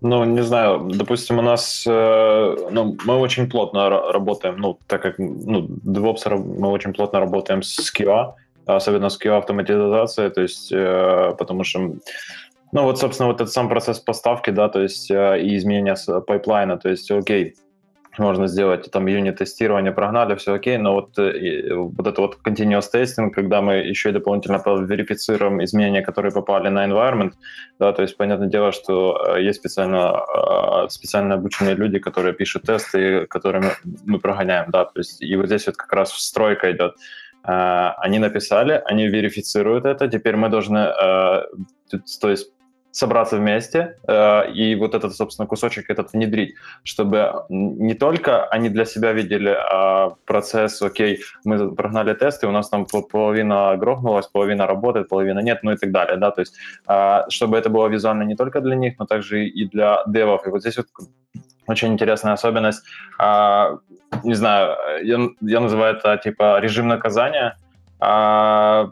Ну, 0.00 0.24
не 0.24 0.42
знаю, 0.42 0.90
допустим, 0.94 1.38
у 1.38 1.42
нас, 1.42 1.84
э, 1.86 2.56
ну, 2.70 2.96
мы 3.06 3.16
очень 3.16 3.48
плотно 3.48 3.88
работаем, 3.88 4.56
ну, 4.58 4.78
так 4.86 5.02
как, 5.02 5.18
ну, 5.18 5.66
DevOps 5.66 6.36
мы 6.36 6.68
очень 6.68 6.92
плотно 6.92 7.20
работаем 7.20 7.62
с 7.62 7.90
QA, 7.90 8.34
особенно 8.66 9.08
с 9.08 9.18
QA 9.18 9.38
автоматизацией, 9.38 10.30
то 10.30 10.42
есть, 10.42 10.70
э, 10.72 11.34
потому 11.38 11.64
что 11.64 11.94
ну 12.74 12.82
вот, 12.82 12.98
собственно, 12.98 13.28
вот 13.28 13.40
этот 13.40 13.52
сам 13.52 13.68
процесс 13.68 14.00
поставки, 14.00 14.50
да, 14.50 14.68
то 14.68 14.82
есть 14.82 15.08
э, 15.08 15.40
и 15.40 15.56
изменения 15.56 15.94
pipeline'а, 16.26 16.76
то 16.76 16.88
есть, 16.88 17.08
окей, 17.08 17.54
можно 18.18 18.48
сделать 18.48 18.90
там 18.90 19.06
юнит-тестирование, 19.06 19.92
прогнали, 19.92 20.34
все 20.34 20.54
окей, 20.54 20.76
но 20.76 20.94
вот, 20.94 21.16
э, 21.16 21.72
вот 21.72 22.04
это 22.04 22.20
вот 22.20 22.38
continuous 22.44 22.86
testing, 22.92 23.30
когда 23.30 23.60
мы 23.60 23.74
еще 23.74 24.08
и 24.10 24.12
дополнительно 24.12 24.60
верифицируем 24.66 25.62
изменения, 25.62 26.02
которые 26.02 26.32
попали 26.32 26.68
на 26.68 26.84
environment, 26.84 27.34
да, 27.78 27.92
то 27.92 28.02
есть 28.02 28.16
понятное 28.16 28.48
дело, 28.48 28.72
что 28.72 29.24
э, 29.36 29.42
есть 29.42 29.60
специально, 29.60 30.24
специально 30.88 31.36
обученные 31.36 31.76
люди, 31.76 32.00
которые 32.00 32.34
пишут 32.34 32.62
тесты, 32.62 33.26
которыми 33.26 33.70
мы 34.04 34.18
прогоняем, 34.18 34.72
да, 34.72 34.84
то 34.86 34.98
есть 34.98 35.22
и 35.22 35.36
вот 35.36 35.46
здесь 35.46 35.68
вот 35.68 35.76
как 35.76 35.92
раз 35.92 36.12
стройка 36.12 36.72
идет. 36.72 36.96
Они 37.46 38.18
написали, 38.18 38.82
они 38.86 39.06
верифицируют 39.06 39.84
это, 39.84 40.08
теперь 40.08 40.34
мы 40.34 40.48
должны, 40.48 40.78
то 40.80 42.30
есть 42.30 42.54
собраться 42.94 43.36
вместе 43.36 43.96
э, 44.06 44.52
и 44.52 44.76
вот 44.76 44.94
этот, 44.94 45.16
собственно, 45.16 45.48
кусочек 45.48 45.90
этот 45.90 46.12
внедрить, 46.12 46.54
чтобы 46.84 47.44
не 47.48 47.94
только 47.94 48.46
они 48.46 48.68
для 48.68 48.84
себя 48.84 49.12
видели 49.12 49.48
а 49.48 50.10
процесс, 50.24 50.80
окей, 50.80 51.18
мы 51.44 51.74
прогнали 51.74 52.14
тесты, 52.14 52.46
у 52.46 52.52
нас 52.52 52.68
там 52.68 52.86
половина 52.86 53.76
грохнулась, 53.76 54.28
половина 54.28 54.68
работает, 54.68 55.08
половина 55.08 55.40
нет, 55.40 55.64
ну 55.64 55.72
и 55.72 55.76
так 55.76 55.90
далее, 55.90 56.16
да, 56.18 56.30
то 56.30 56.40
есть 56.40 56.54
э, 56.88 57.22
чтобы 57.30 57.58
это 57.58 57.68
было 57.68 57.88
визуально 57.88 58.22
не 58.22 58.36
только 58.36 58.60
для 58.60 58.76
них, 58.76 58.94
но 59.00 59.06
также 59.06 59.44
и 59.44 59.68
для 59.68 60.02
девов. 60.06 60.46
И 60.46 60.50
вот 60.50 60.60
здесь 60.60 60.76
вот 60.76 60.86
очень 61.66 61.92
интересная 61.92 62.34
особенность, 62.34 62.84
э, 63.20 63.76
не 64.22 64.34
знаю, 64.34 64.76
я, 65.02 65.18
я 65.40 65.60
называю 65.60 65.96
это 65.96 66.16
типа 66.16 66.60
режим 66.60 66.86
наказания, 66.86 67.56
э, 68.00 68.86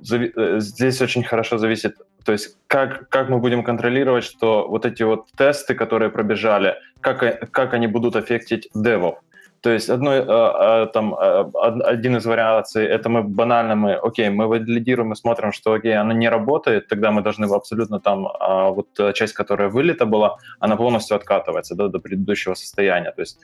здесь 0.00 1.02
очень 1.02 1.24
хорошо 1.24 1.58
зависит 1.58 1.96
то 2.28 2.32
есть 2.32 2.58
как, 2.66 3.08
как 3.08 3.30
мы 3.30 3.38
будем 3.38 3.64
контролировать, 3.64 4.22
что 4.22 4.68
вот 4.68 4.84
эти 4.84 5.02
вот 5.02 5.28
тесты, 5.38 5.74
которые 5.74 6.10
пробежали, 6.10 6.74
как, 7.00 7.50
как 7.50 7.72
они 7.72 7.86
будут 7.86 8.16
аффектить 8.16 8.68
девов? 8.74 9.14
То 9.62 9.70
есть 9.70 9.88
одной, 9.88 10.18
э, 10.18 10.86
там, 10.92 11.14
э, 11.14 11.50
один 11.84 12.16
из 12.16 12.26
вариаций, 12.26 12.84
это 12.84 13.08
мы 13.08 13.22
банально, 13.22 13.76
мы, 13.76 13.94
окей, 13.94 14.28
мы 14.28 14.46
валидируем 14.46 15.12
и 15.12 15.16
смотрим, 15.16 15.52
что, 15.52 15.72
окей, 15.72 15.96
оно 15.96 16.12
не 16.12 16.28
работает, 16.28 16.86
тогда 16.88 17.10
мы 17.10 17.22
должны 17.22 17.46
абсолютно 17.46 17.98
там, 17.98 18.26
а, 18.26 18.72
вот 18.72 18.88
часть, 19.14 19.32
которая 19.32 19.70
вылета 19.70 20.04
была, 20.04 20.36
она 20.60 20.76
полностью 20.76 21.16
откатывается 21.16 21.74
да, 21.76 21.88
до 21.88 21.98
предыдущего 21.98 22.54
состояния. 22.54 23.10
То 23.12 23.22
есть 23.22 23.38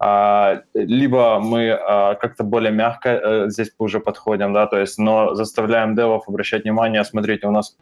а, 0.00 0.62
либо 0.74 1.38
мы 1.38 1.70
а, 1.70 2.14
как-то 2.14 2.42
более 2.42 2.72
мягко 2.72 3.08
э, 3.10 3.48
здесь 3.48 3.70
уже 3.78 4.00
подходим, 4.00 4.52
да, 4.52 4.66
то 4.66 4.80
есть, 4.80 4.98
но 4.98 5.34
заставляем 5.34 5.94
девов 5.94 6.28
обращать 6.28 6.64
внимание, 6.64 7.04
смотрите, 7.04 7.46
у 7.46 7.52
нас 7.52 7.76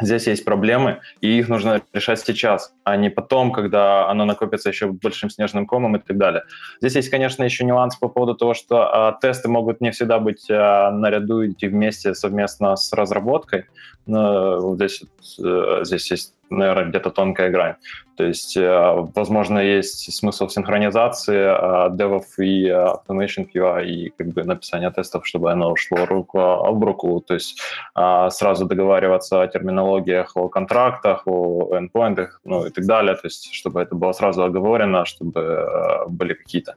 Здесь 0.00 0.26
есть 0.26 0.44
проблемы, 0.44 1.00
и 1.22 1.38
их 1.38 1.48
нужно 1.48 1.80
решать 1.92 2.20
сейчас, 2.20 2.74
а 2.84 2.96
не 2.96 3.08
потом, 3.08 3.50
когда 3.50 4.08
оно 4.10 4.26
накопится 4.26 4.68
еще 4.68 4.88
большим 4.88 5.30
снежным 5.30 5.66
комом 5.66 5.96
и 5.96 5.98
так 5.98 6.18
далее. 6.18 6.42
Здесь 6.80 6.96
есть, 6.96 7.08
конечно, 7.08 7.42
еще 7.44 7.64
нюанс 7.64 7.96
по 7.96 8.08
поводу 8.08 8.34
того, 8.34 8.52
что 8.52 8.82
а, 8.82 9.18
тесты 9.20 9.48
могут 9.48 9.80
не 9.80 9.90
всегда 9.92 10.18
быть 10.18 10.50
а, 10.50 10.90
наряду 10.90 11.46
идти 11.46 11.68
вместе 11.68 12.14
совместно 12.14 12.76
с 12.76 12.92
разработкой. 12.92 13.64
Но 14.04 14.76
здесь, 14.76 15.02
а, 15.42 15.80
здесь 15.84 16.10
есть 16.10 16.34
наверное, 16.50 16.86
где-то 16.86 17.10
тонкая 17.10 17.50
грань. 17.50 17.74
То 18.16 18.24
есть, 18.24 18.56
э, 18.56 19.06
возможно, 19.14 19.58
есть 19.58 20.12
смысл 20.14 20.48
синхронизации 20.48 21.36
э, 21.36 21.96
девов 21.96 22.24
и 22.38 22.66
э, 22.66 22.72
automation 22.72 23.46
QA 23.54 23.84
и 23.84 24.10
как 24.16 24.28
бы 24.28 24.44
написания 24.44 24.90
тестов, 24.90 25.26
чтобы 25.26 25.52
оно 25.52 25.70
ушло 25.72 26.06
руку 26.06 26.38
об 26.40 26.82
руку, 26.84 27.20
то 27.20 27.34
есть 27.34 27.60
сразу 27.94 28.66
договариваться 28.66 29.42
о 29.42 29.46
терминологиях, 29.46 30.36
о 30.36 30.48
контрактах, 30.48 31.26
о 31.26 31.76
endpointах, 31.76 32.40
ну 32.44 32.66
и 32.66 32.70
так 32.70 32.86
далее, 32.86 33.14
то 33.14 33.26
есть, 33.26 33.52
чтобы 33.52 33.80
это 33.80 33.94
было 33.94 34.12
сразу 34.12 34.42
оговорено, 34.42 35.04
чтобы 35.04 36.06
были 36.08 36.34
какие-то 36.34 36.74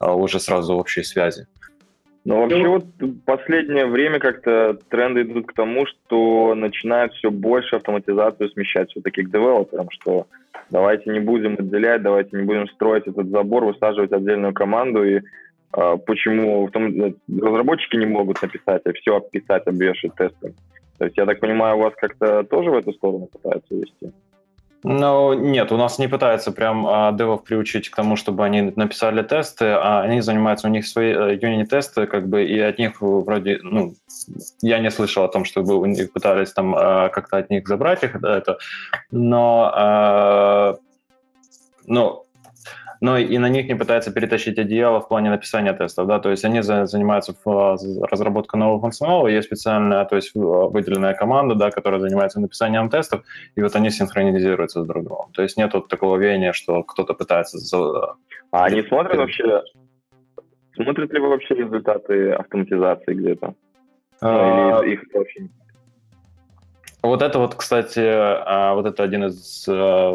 уже 0.00 0.40
сразу 0.40 0.74
общие 0.74 1.04
связи. 1.04 1.46
Ну, 2.26 2.40
вообще 2.40 2.66
вот 2.66 2.84
последнее 3.24 3.86
время 3.86 4.18
как-то 4.18 4.76
тренды 4.90 5.22
идут 5.22 5.46
к 5.46 5.52
тому, 5.52 5.86
что 5.86 6.56
начинают 6.56 7.12
все 7.14 7.30
больше 7.30 7.76
автоматизацию 7.76 8.50
смещать 8.50 8.90
все-таки 8.90 9.22
к 9.22 9.30
девелоперам, 9.30 9.86
что 9.90 10.26
давайте 10.70 11.08
не 11.10 11.20
будем 11.20 11.54
отделять, 11.56 12.02
давайте 12.02 12.36
не 12.36 12.42
будем 12.42 12.66
строить 12.70 13.06
этот 13.06 13.28
забор, 13.28 13.64
высаживать 13.64 14.10
отдельную 14.10 14.52
команду, 14.52 15.04
и 15.04 15.20
э, 15.20 15.96
почему 16.04 16.68
том, 16.68 17.14
разработчики 17.28 17.94
не 17.94 18.06
могут 18.06 18.42
написать, 18.42 18.82
а 18.84 18.92
все 18.92 19.18
описать, 19.18 19.64
обвешать 19.68 20.16
тесты. 20.16 20.52
То 20.98 21.04
есть, 21.04 21.16
я 21.16 21.26
так 21.26 21.38
понимаю, 21.38 21.76
у 21.76 21.82
вас 21.82 21.94
как-то 21.96 22.42
тоже 22.42 22.72
в 22.72 22.74
эту 22.74 22.92
сторону 22.92 23.26
пытаются 23.26 23.72
вести? 23.72 24.10
Ну, 24.88 25.32
нет, 25.32 25.72
у 25.72 25.76
нас 25.76 25.98
не 25.98 26.06
пытаются 26.06 26.52
прям 26.52 26.86
а, 26.86 27.10
девов 27.10 27.42
приучить 27.42 27.90
к 27.90 27.96
тому, 27.96 28.14
чтобы 28.14 28.44
они 28.44 28.72
написали 28.76 29.20
тесты, 29.24 29.64
а 29.64 30.02
они 30.02 30.20
занимаются, 30.20 30.68
у 30.68 30.70
них 30.70 30.86
свои 30.86 31.12
э, 31.12 31.38
юнит-тесты, 31.42 32.06
как 32.06 32.28
бы, 32.28 32.44
и 32.44 32.60
от 32.60 32.78
них 32.78 33.00
вроде, 33.00 33.58
ну, 33.62 33.94
я 34.62 34.78
не 34.78 34.92
слышал 34.92 35.24
о 35.24 35.28
том, 35.28 35.44
чтобы 35.44 35.74
у 35.74 35.84
них 35.86 36.12
пытались 36.12 36.52
там 36.52 36.72
а, 36.76 37.08
как-то 37.08 37.38
от 37.38 37.50
них 37.50 37.66
забрать 37.66 38.04
их, 38.04 38.14
это, 38.14 38.58
но, 39.10 39.72
а, 39.74 40.76
ну, 41.86 42.22
но 43.00 43.18
и 43.18 43.38
на 43.38 43.48
них 43.48 43.68
не 43.68 43.74
пытается 43.74 44.12
перетащить 44.12 44.58
одеяло 44.58 45.00
в 45.00 45.08
плане 45.08 45.30
написания 45.30 45.72
тестов, 45.72 46.06
да, 46.06 46.18
то 46.18 46.30
есть 46.30 46.44
они 46.44 46.62
за, 46.62 46.86
занимаются 46.86 47.34
в, 47.44 47.78
разработкой 48.10 48.60
нового 48.60 48.80
функционала, 48.80 49.28
есть 49.28 49.46
специальная, 49.46 50.04
то 50.04 50.16
есть 50.16 50.32
выделенная 50.34 51.14
команда, 51.14 51.54
да, 51.54 51.70
которая 51.70 52.00
занимается 52.00 52.40
написанием 52.40 52.88
тестов, 52.88 53.22
и 53.54 53.62
вот 53.62 53.74
они 53.76 53.90
синхронизируются 53.90 54.82
с 54.82 54.86
друг 54.86 55.04
другом. 55.04 55.32
То 55.32 55.42
есть 55.42 55.56
нет 55.56 55.74
вот 55.74 55.88
такого 55.88 56.16
веяния, 56.16 56.52
что 56.52 56.82
кто-то 56.82 57.14
пытается... 57.14 57.58
За... 57.58 58.14
А 58.50 58.64
они 58.64 58.82
смотрят 58.82 59.16
вообще, 59.16 59.62
смотрят 60.74 61.12
ли 61.12 61.20
вы 61.20 61.28
вообще 61.28 61.54
результаты 61.54 62.32
автоматизации 62.32 63.14
где-то? 63.14 63.54
А... 64.20 64.80
или 64.82 64.94
их 64.94 65.02
вообще 65.12 65.48
вот 67.08 67.22
это 67.22 67.38
вот, 67.38 67.54
кстати, 67.54 68.00
а, 68.02 68.74
вот 68.74 68.86
это 68.86 69.02
один 69.02 69.24
из, 69.24 69.66
а, 69.68 70.12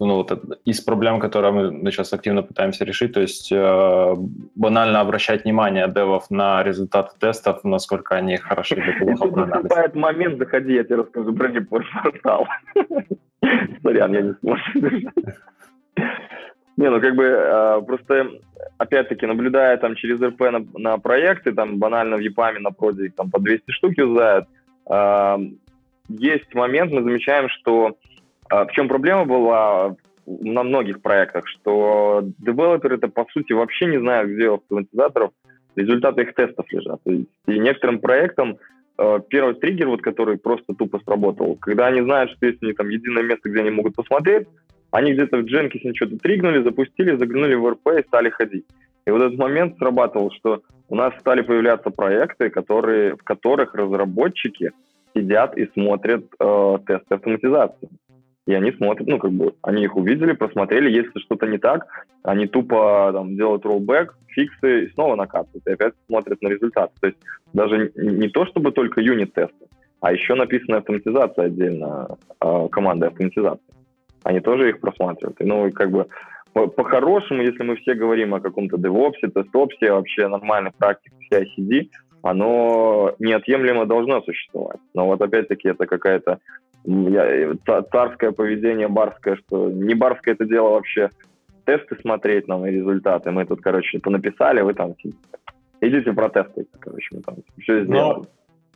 ну, 0.00 0.14
вот 0.14 0.32
из 0.64 0.80
проблем, 0.80 1.20
которые 1.20 1.52
мы 1.52 1.90
сейчас 1.90 2.12
активно 2.12 2.42
пытаемся 2.42 2.84
решить, 2.84 3.12
то 3.12 3.20
есть 3.20 3.52
а, 3.52 4.14
банально 4.54 5.00
обращать 5.00 5.44
внимание 5.44 5.88
девов 5.88 6.30
на 6.30 6.62
результаты 6.62 7.18
тестов, 7.18 7.64
насколько 7.64 8.14
они 8.14 8.36
хороши 8.36 8.76
или 8.76 9.16
плохо 9.16 9.46
Наступает 9.46 9.94
момент, 9.94 10.38
заходи, 10.38 10.74
я 10.74 10.84
тебе 10.84 10.96
расскажу 10.96 11.34
про 11.34 11.48
портал. 11.62 12.46
Сорян, 13.82 14.12
я 14.12 14.20
не 14.22 14.34
смог. 14.40 14.58
Не, 16.76 16.90
ну 16.90 17.00
как 17.00 17.14
бы 17.14 17.82
просто, 17.86 18.30
опять-таки, 18.78 19.26
наблюдая 19.26 19.76
там 19.76 19.94
через 19.94 20.20
РП 20.20 20.40
на, 20.40 20.66
на 20.74 20.98
проекты, 20.98 21.52
там 21.52 21.78
банально 21.78 22.16
в 22.16 22.20
ЕПАМе 22.20 22.60
на 22.60 22.70
проде 22.70 23.10
там 23.10 23.30
по 23.30 23.38
200 23.38 23.70
штук 23.70 23.92
юзают, 23.96 24.46
есть 26.08 26.54
момент, 26.54 26.92
мы 26.92 27.02
замечаем, 27.02 27.48
что 27.48 27.96
а, 28.50 28.66
в 28.66 28.72
чем 28.72 28.88
проблема 28.88 29.24
была 29.24 29.96
на 30.26 30.62
многих 30.62 31.02
проектах, 31.02 31.46
что 31.48 32.22
девелоперы 32.38 32.96
это 32.96 33.08
по 33.08 33.26
сути 33.32 33.52
вообще 33.52 33.86
не 33.86 33.98
знают, 33.98 34.30
где 34.30 34.48
у 34.48 34.54
автоматизаторов 34.54 35.32
результаты 35.76 36.22
их 36.22 36.34
тестов 36.34 36.66
лежат. 36.70 37.00
И 37.06 37.26
некоторым 37.46 37.98
проектам 37.98 38.58
а, 38.96 39.18
первый 39.20 39.54
триггер, 39.54 39.88
вот, 39.88 40.02
который 40.02 40.38
просто 40.38 40.74
тупо 40.74 41.00
сработал, 41.04 41.56
когда 41.56 41.86
они 41.86 42.02
знают, 42.02 42.30
что 42.32 42.46
есть 42.46 42.62
у 42.62 42.66
них 42.66 42.76
там 42.76 42.88
единое 42.88 43.22
место, 43.22 43.48
где 43.48 43.60
они 43.60 43.70
могут 43.70 43.96
посмотреть, 43.96 44.46
они 44.90 45.12
где-то 45.12 45.38
в 45.38 45.44
Jenkins 45.44 45.92
что-то 45.94 46.18
тригнули, 46.18 46.62
запустили, 46.62 47.16
заглянули 47.16 47.54
в 47.54 47.68
РП 47.68 47.88
и 47.98 48.06
стали 48.06 48.30
ходить. 48.30 48.64
И 49.06 49.10
вот 49.10 49.22
этот 49.22 49.38
момент 49.38 49.76
срабатывал, 49.78 50.30
что 50.30 50.62
у 50.88 50.94
нас 50.94 51.12
стали 51.18 51.42
появляться 51.42 51.90
проекты, 51.90 52.48
которые, 52.48 53.16
в 53.16 53.24
которых 53.24 53.74
разработчики 53.74 54.70
сидят 55.14 55.56
и 55.56 55.70
смотрят 55.72 56.24
э, 56.38 56.78
тесты 56.86 57.14
автоматизации. 57.14 57.88
И 58.46 58.52
они 58.52 58.72
смотрят, 58.72 59.06
ну, 59.08 59.18
как 59.18 59.32
бы, 59.32 59.54
они 59.62 59.84
их 59.84 59.96
увидели, 59.96 60.32
просмотрели, 60.32 60.90
если 60.90 61.18
что-то 61.20 61.46
не 61.46 61.56
так, 61.56 61.86
они 62.22 62.46
тупо 62.46 63.10
там 63.12 63.36
делают 63.36 63.64
роллбэк, 63.64 64.14
фиксы 64.28 64.84
и 64.84 64.90
снова 64.90 65.16
накатывают, 65.16 65.66
и 65.66 65.72
опять 65.72 65.94
смотрят 66.06 66.42
на 66.42 66.48
результат. 66.48 66.92
То 67.00 67.06
есть 67.06 67.18
даже 67.54 67.92
не 67.96 68.28
то, 68.28 68.44
чтобы 68.46 68.72
только 68.72 69.00
юнит-тесты, 69.00 69.66
а 70.00 70.12
еще 70.12 70.34
написана 70.34 70.78
автоматизация 70.78 71.46
отдельно, 71.46 72.18
э, 72.40 72.68
команда 72.70 73.06
автоматизации. 73.06 73.74
Они 74.24 74.40
тоже 74.40 74.70
их 74.70 74.80
просматривают. 74.80 75.40
И, 75.40 75.44
ну, 75.44 75.70
как 75.72 75.90
бы, 75.90 76.06
по-хорошему, 76.52 77.42
если 77.42 77.62
мы 77.62 77.76
все 77.76 77.94
говорим 77.94 78.34
о 78.34 78.40
каком-то 78.40 78.76
DevOps, 78.76 79.20
тестопсе, 79.34 79.92
вообще 79.92 80.28
нормальной 80.28 80.72
практике 80.76 81.16
CI-CD, 81.30 81.88
оно 82.24 83.14
неотъемлемо 83.18 83.84
должно 83.84 84.22
существовать. 84.22 84.80
Но 84.94 85.06
вот 85.06 85.20
опять-таки 85.20 85.68
это 85.68 85.86
какая-то 85.86 86.38
царское 87.92 88.32
поведение 88.32 88.88
барское, 88.88 89.36
что 89.36 89.68
не 89.70 89.94
барское 89.94 90.34
это 90.34 90.46
дело 90.46 90.70
вообще 90.70 91.10
тесты 91.66 91.96
смотреть 92.00 92.48
нам 92.48 92.64
и 92.66 92.70
результаты. 92.70 93.30
Мы 93.30 93.44
тут, 93.44 93.60
короче, 93.60 93.98
понаписали, 93.98 94.62
вы 94.62 94.72
там 94.72 94.94
идите 95.82 96.12
протесты, 96.12 96.66
короче, 96.80 97.08
мы 97.12 97.20
там 97.20 97.36
все 97.60 97.84
сделали. 97.84 97.92
Но 97.92 98.22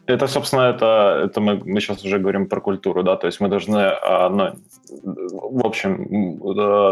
это, 0.08 0.26
собственно, 0.26 0.62
это, 0.62 1.22
это 1.26 1.40
мы, 1.40 1.60
мы 1.64 1.80
сейчас 1.80 2.02
уже 2.04 2.18
говорим 2.18 2.48
про 2.48 2.60
культуру, 2.60 3.02
да, 3.02 3.16
то 3.16 3.26
есть 3.26 3.40
мы 3.40 3.48
должны, 3.48 3.78
а, 3.78 4.30
ну, 4.30 4.54
в 4.90 5.66
общем, 5.66 6.38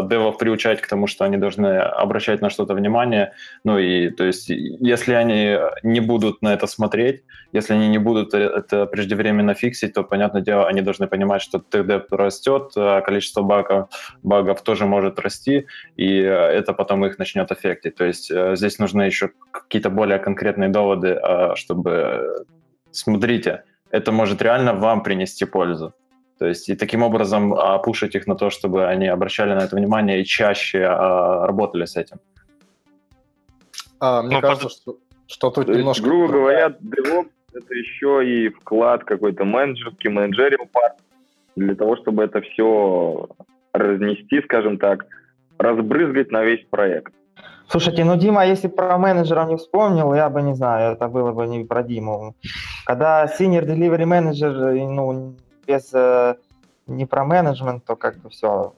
девов 0.07 0.37
приучать 0.37 0.81
к 0.81 0.87
тому, 0.87 1.07
что 1.07 1.25
они 1.25 1.37
должны 1.37 1.79
обращать 1.79 2.41
на 2.41 2.49
что-то 2.51 2.75
внимание, 2.75 3.33
ну 3.63 3.79
и, 3.79 4.11
то 4.11 4.23
есть, 4.23 4.49
если 4.49 5.13
они 5.13 5.57
не 5.81 5.99
будут 5.99 6.43
на 6.43 6.53
это 6.53 6.67
смотреть, 6.67 7.23
если 7.53 7.73
они 7.73 7.87
не 7.87 7.97
будут 7.97 8.35
это 8.35 8.85
преждевременно 8.85 9.55
фиксить, 9.55 9.93
то, 9.93 10.03
понятное 10.03 10.43
дело, 10.43 10.67
они 10.67 10.81
должны 10.81 11.07
понимать, 11.07 11.41
что 11.41 11.57
TD 11.57 12.05
растет, 12.11 12.73
а 12.75 13.01
количество 13.01 13.41
багов, 13.41 13.89
багов 14.21 14.61
тоже 14.61 14.85
может 14.85 15.19
расти, 15.19 15.65
и 15.95 16.17
это 16.19 16.73
потом 16.73 17.03
их 17.05 17.17
начнет 17.17 17.51
аффектить. 17.51 17.95
То 17.95 18.05
есть 18.05 18.29
э, 18.29 18.55
здесь 18.55 18.77
нужны 18.77 19.03
еще 19.03 19.31
какие-то 19.51 19.89
более 19.89 20.19
конкретные 20.19 20.69
доводы, 20.69 21.19
чтобы 21.55 22.45
смотрите, 22.97 23.63
это 23.91 24.11
может 24.11 24.41
реально 24.41 24.73
вам 24.73 25.03
принести 25.03 25.45
пользу. 25.45 25.93
То 26.39 26.45
есть 26.45 26.69
и 26.69 26.75
таким 26.75 27.03
образом 27.03 27.53
а, 27.53 27.79
пушить 27.79 28.15
их 28.15 28.27
на 28.27 28.35
то, 28.35 28.49
чтобы 28.49 28.85
они 28.85 29.07
обращали 29.07 29.53
на 29.53 29.59
это 29.59 29.75
внимание 29.75 30.21
и 30.21 30.25
чаще 30.25 30.85
а, 30.85 31.47
работали 31.47 31.85
с 31.85 31.95
этим. 31.95 32.17
А, 33.99 34.21
мне 34.21 34.35
ну, 34.35 34.41
кажется, 34.41 34.65
под... 34.65 34.71
что, 34.73 34.97
что 35.25 35.49
тут 35.49 35.65
то 35.65 35.73
немножко... 35.73 36.03
Есть, 36.03 36.07
грубо 36.07 36.33
говоря, 36.33 36.67
DevOps— 36.67 37.29
это 37.53 37.73
еще 37.73 38.27
и 38.27 38.49
вклад 38.49 39.03
какой-то 39.03 39.45
менеджерский, 39.45 40.09
менеджерил 40.09 40.67
парт 40.71 40.97
для 41.55 41.73
того, 41.73 41.95
чтобы 41.97 42.23
это 42.23 42.41
все 42.41 43.29
разнести, 43.73 44.41
скажем 44.43 44.77
так, 44.77 45.07
разбрызгать 45.57 46.31
на 46.31 46.43
весь 46.43 46.65
проект. 46.69 47.13
Слушайте, 47.69 48.05
ну 48.05 48.15
Дима, 48.15 48.45
если 48.45 48.69
про 48.69 48.97
менеджеров 48.97 49.49
не 49.49 49.57
вспомнил, 49.57 50.13
я 50.13 50.29
бы 50.29 50.41
не 50.41 50.55
знаю, 50.55 50.93
это 50.93 51.09
было 51.09 51.33
бы 51.33 51.47
не 51.47 51.65
про 51.65 51.83
Диму. 51.83 52.33
Когда 52.85 53.25
senior 53.25 53.65
delivery 53.65 54.05
manager, 54.05 54.85
ну, 54.85 55.35
без 55.67 55.93
э, 55.93 56.35
не 56.87 57.05
про 57.05 57.25
менеджмент, 57.25 57.83
то 57.83 57.97
как 57.97 58.19
бы 58.19 58.29
все. 58.29 58.73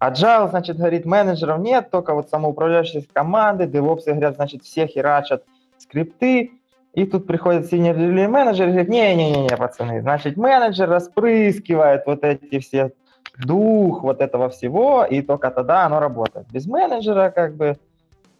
Agile, 0.00 0.50
значит, 0.50 0.76
говорит, 0.76 1.06
менеджеров 1.06 1.60
нет, 1.60 1.90
только 1.90 2.14
вот 2.14 2.28
самоуправляющие 2.28 3.06
команды, 3.12 3.64
DevOps 3.64 4.02
говорят, 4.06 4.34
значит, 4.34 4.64
все 4.64 4.88
херачат 4.88 5.44
скрипты, 5.78 6.50
и 6.94 7.06
тут 7.06 7.28
приходит 7.28 7.72
senior 7.72 7.94
delivery 7.94 8.26
менеджер 8.26 8.66
и 8.66 8.70
говорит, 8.72 8.88
не-не-не, 8.88 9.56
пацаны, 9.56 10.00
значит, 10.00 10.36
менеджер 10.36 10.88
распрыскивает 10.88 12.02
вот 12.06 12.24
эти 12.24 12.58
все 12.58 12.90
дух 13.38 14.02
вот 14.02 14.20
этого 14.20 14.48
всего, 14.48 15.04
и 15.04 15.22
только 15.22 15.50
тогда 15.52 15.86
оно 15.86 16.00
работает. 16.00 16.48
Без 16.50 16.66
менеджера 16.66 17.30
как 17.30 17.54
бы 17.54 17.78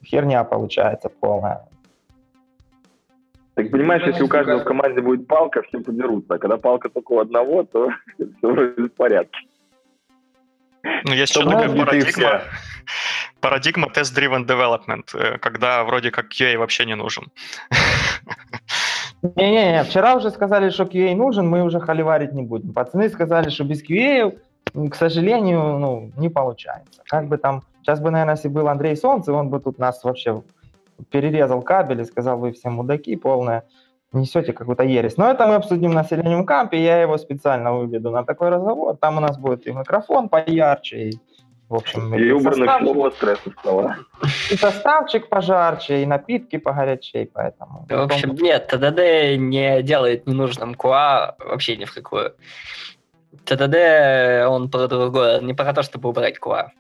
херня 0.07 0.44
получается 0.44 1.09
полная. 1.09 1.68
Так 3.54 3.70
понимаешь, 3.70 4.02
если 4.07 4.22
у 4.22 4.28
каждого 4.28 4.61
в 4.61 4.64
команде 4.64 5.00
будет 5.00 5.26
палка, 5.26 5.62
все 5.62 5.80
подерутся. 5.80 6.34
А 6.34 6.38
когда 6.38 6.59
палка 6.59 6.90
только 6.90 7.12
у 7.12 7.20
одного, 7.20 7.64
то 7.64 7.88
все 8.14 8.30
вроде 8.42 8.82
в 8.82 8.92
порядке. 8.92 9.38
Ну, 11.04 11.14
есть 11.14 11.34
еще 11.34 11.44
такая 11.44 11.74
парадигма. 11.74 12.42
Парадигма 13.40 13.88
test-driven 13.88 14.46
development, 14.46 15.14
э, 15.14 15.38
когда 15.38 15.84
вроде 15.84 16.11
как 16.11 16.26
QA 16.32 16.57
вообще 16.59 16.84
не 16.84 16.96
нужен. 16.96 17.24
Не-не-не, 19.22 19.84
вчера 19.84 20.16
уже 20.16 20.30
сказали, 20.30 20.70
что 20.70 20.84
QA 20.84 21.14
нужен, 21.14 21.48
мы 21.48 21.62
уже 21.62 21.80
холиварить 21.80 22.32
не 22.32 22.42
будем. 22.42 22.72
Пацаны 22.72 23.09
сказали, 23.09 23.50
что 23.50 23.64
без 23.64 23.82
QA, 23.82 24.38
к 24.90 24.94
сожалению, 24.94 25.78
ну, 25.78 26.12
не 26.16 26.28
получается. 26.28 27.02
Как 27.07 27.28
бы 27.28 27.38
там, 27.38 27.62
сейчас 27.87 28.01
бы, 28.01 28.11
наверное, 28.11 28.34
если 28.34 28.49
был 28.49 28.68
Андрей 28.68 28.97
Солнце, 28.97 29.32
он 29.32 29.49
бы 29.49 29.61
тут 29.61 29.78
нас 29.78 30.03
вообще 30.03 30.43
перерезал 31.11 31.62
кабель 31.62 32.01
и 32.01 32.05
сказал, 32.05 32.37
вы 32.37 32.51
все 32.51 32.68
мудаки 32.68 33.14
полные, 33.14 33.62
несете 34.12 34.53
какую-то 34.53 34.82
ересь. 34.82 35.16
Но 35.16 35.30
это 35.30 35.47
мы 35.47 35.55
обсудим 35.55 35.93
на 35.93 36.03
селениум 36.03 36.45
кампе, 36.45 36.82
я 36.82 37.01
его 37.01 37.16
специально 37.16 37.72
выведу 37.72 38.11
на 38.11 38.24
такой 38.24 38.49
разговор. 38.49 38.97
Там 38.97 39.18
у 39.18 39.20
нас 39.20 39.39
будет 39.39 39.68
и 39.68 39.72
микрофон 39.72 40.28
поярче, 40.28 41.11
и 41.11 41.20
в 41.68 41.74
общем, 41.74 42.12
и 42.14 42.30
убранный 42.30 42.68
слово 42.80 43.11
стресса 43.11 43.51
слова. 43.62 43.97
И 44.51 44.57
составчик 44.57 45.28
пожарче, 45.28 46.03
и 46.03 46.07
напитки 46.07 46.59
погорячей, 46.59 47.30
поэтому. 47.32 47.87
В 47.89 47.93
общем, 47.93 48.34
нет, 48.34 48.66
ТДД 48.66 49.39
не 49.39 49.82
делает 49.82 50.26
ненужным 50.26 50.74
QA 50.74 51.34
вообще 51.39 51.76
ни 51.76 51.84
в 51.84 51.95
какую. 51.95 52.34
ТДД, 53.45 54.47
он 54.49 54.70
про 54.70 54.89
другое, 54.89 55.41
не 55.41 55.55
про 55.55 55.72
то, 55.72 55.82
чтобы 55.82 56.09
убрать 56.09 56.39
QA. 56.39 56.70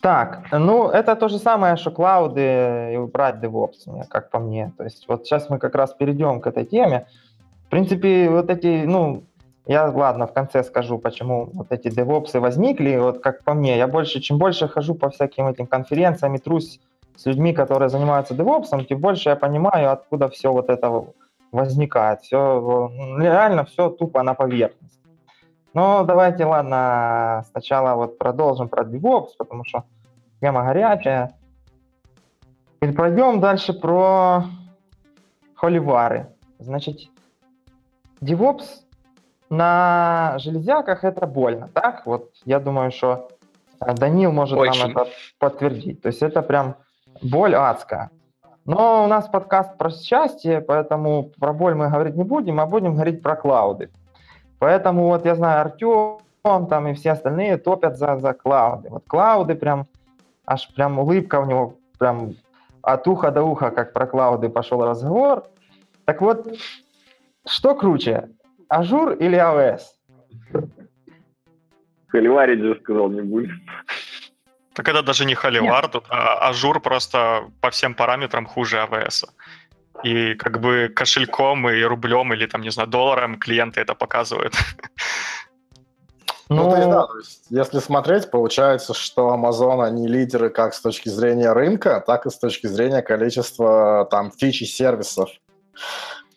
Так, 0.00 0.46
ну 0.50 0.88
это 0.88 1.14
то 1.14 1.28
же 1.28 1.38
самое, 1.38 1.76
что 1.76 1.90
клауды 1.90 2.92
и 2.94 2.96
убрать 2.96 3.36
DevOps, 3.36 4.06
как 4.08 4.30
по 4.30 4.38
мне. 4.38 4.72
То 4.78 4.84
есть 4.84 5.06
вот 5.08 5.26
сейчас 5.26 5.50
мы 5.50 5.58
как 5.58 5.74
раз 5.74 5.92
перейдем 5.92 6.40
к 6.40 6.46
этой 6.46 6.64
теме. 6.64 7.06
В 7.66 7.70
принципе, 7.70 8.30
вот 8.30 8.50
эти, 8.50 8.84
ну, 8.86 9.22
я, 9.66 9.90
ладно, 9.90 10.26
в 10.26 10.32
конце 10.32 10.64
скажу, 10.64 10.98
почему 10.98 11.50
вот 11.52 11.70
эти 11.70 11.88
DevOps 11.88 12.40
возникли. 12.40 12.96
Вот 12.96 13.20
как 13.20 13.44
по 13.44 13.52
мне, 13.52 13.76
я 13.76 13.86
больше, 13.86 14.20
чем 14.20 14.38
больше 14.38 14.68
хожу 14.68 14.94
по 14.94 15.10
всяким 15.10 15.46
этим 15.48 15.66
конференциям 15.66 16.34
и 16.34 16.38
трусь 16.38 16.80
с 17.16 17.26
людьми, 17.26 17.52
которые 17.52 17.90
занимаются 17.90 18.34
DevOps, 18.34 18.86
тем 18.86 18.98
больше 19.00 19.28
я 19.28 19.36
понимаю, 19.36 19.92
откуда 19.92 20.30
все 20.30 20.50
вот 20.50 20.70
это 20.70 21.04
возникает. 21.52 22.22
Все, 22.22 22.90
реально 23.18 23.64
все 23.64 23.90
тупо 23.90 24.22
на 24.22 24.32
поверхности. 24.32 24.99
Но 25.72 26.04
давайте, 26.04 26.44
ладно, 26.44 27.44
сначала 27.50 27.94
вот 27.94 28.18
продолжим 28.18 28.68
про 28.68 28.82
DevOps, 28.82 29.30
потому 29.38 29.64
что 29.64 29.84
тема 30.40 30.64
горячая. 30.64 31.36
И 32.80 32.86
пройдем 32.86 33.40
дальше 33.40 33.72
про 33.72 34.44
холивары. 35.54 36.28
Значит, 36.58 36.98
DevOps 38.20 38.64
на 39.50 40.38
железяках 40.38 41.04
это 41.04 41.26
больно, 41.26 41.68
так? 41.72 42.06
Вот 42.06 42.30
я 42.44 42.60
думаю, 42.60 42.90
что 42.90 43.28
э, 43.80 43.94
Данил 43.94 44.32
может 44.32 44.58
Очень. 44.58 44.80
нам 44.80 44.90
это 44.90 45.10
подтвердить. 45.38 46.00
То 46.02 46.08
есть 46.08 46.22
это 46.22 46.42
прям 46.42 46.76
боль 47.22 47.54
адская. 47.54 48.10
Но 48.64 49.04
у 49.04 49.06
нас 49.08 49.28
подкаст 49.28 49.76
про 49.76 49.90
счастье, 49.90 50.60
поэтому 50.60 51.30
про 51.38 51.52
боль 51.52 51.74
мы 51.74 51.88
говорить 51.88 52.14
не 52.14 52.24
будем, 52.24 52.60
а 52.60 52.66
будем 52.66 52.94
говорить 52.94 53.22
про 53.22 53.36
cloud'ы. 53.36 53.90
Поэтому 54.60 55.08
вот 55.08 55.24
я 55.24 55.34
знаю, 55.34 55.62
Артем 55.62 56.66
там 56.68 56.86
и 56.86 56.92
все 56.94 57.12
остальные 57.12 57.56
топят 57.56 57.96
за, 57.96 58.18
за 58.18 58.34
cloud'ы. 58.34 58.90
Вот 58.90 59.04
cloud'ы 59.06 59.54
прям, 59.54 59.86
аж 60.46 60.68
прям 60.74 60.98
улыбка 60.98 61.40
у 61.40 61.46
него 61.46 61.74
прям 61.98 62.34
от 62.82 63.08
уха 63.08 63.30
до 63.30 63.42
уха, 63.42 63.70
как 63.70 63.92
про 63.92 64.06
cloud'ы 64.06 64.48
пошел 64.50 64.84
разговор. 64.84 65.44
Так 66.04 66.20
вот, 66.20 66.46
что 67.46 67.74
круче, 67.74 68.28
Azure 68.68 69.12
или 69.12 69.38
AWS? 69.38 69.80
Холиварить 72.08 72.60
же 72.60 72.78
сказал, 72.82 73.08
не 73.10 73.22
будет. 73.22 73.50
Так 74.74 74.88
это 74.88 75.02
даже 75.02 75.24
не 75.24 75.34
холивар, 75.34 75.88
тут 75.88 76.04
а 76.08 76.48
Azure 76.48 76.80
просто 76.80 77.44
по 77.60 77.70
всем 77.70 77.94
параметрам 77.94 78.46
хуже 78.46 78.76
AWS 78.76 79.24
и 80.04 80.34
как 80.34 80.60
бы 80.60 80.90
кошельком 80.94 81.68
и 81.68 81.82
рублем 81.82 82.32
или 82.32 82.46
там, 82.46 82.62
не 82.62 82.70
знаю, 82.70 82.88
долларом 82.88 83.38
клиенты 83.38 83.80
это 83.80 83.94
показывают. 83.94 84.54
Ну, 86.48 86.64
ну 86.64 86.70
то 86.70 86.76
есть, 86.76 86.88
да, 86.88 87.06
то 87.06 87.18
есть, 87.18 87.42
если 87.50 87.78
смотреть, 87.78 88.28
получается, 88.28 88.92
что 88.92 89.32
Amazon, 89.32 89.84
они 89.84 90.08
лидеры 90.08 90.50
как 90.50 90.74
с 90.74 90.80
точки 90.80 91.08
зрения 91.08 91.52
рынка, 91.52 92.02
так 92.04 92.26
и 92.26 92.30
с 92.30 92.38
точки 92.38 92.66
зрения 92.66 93.02
количества 93.02 94.08
там 94.10 94.32
фич 94.32 94.62
и 94.62 94.66
сервисов. 94.66 95.30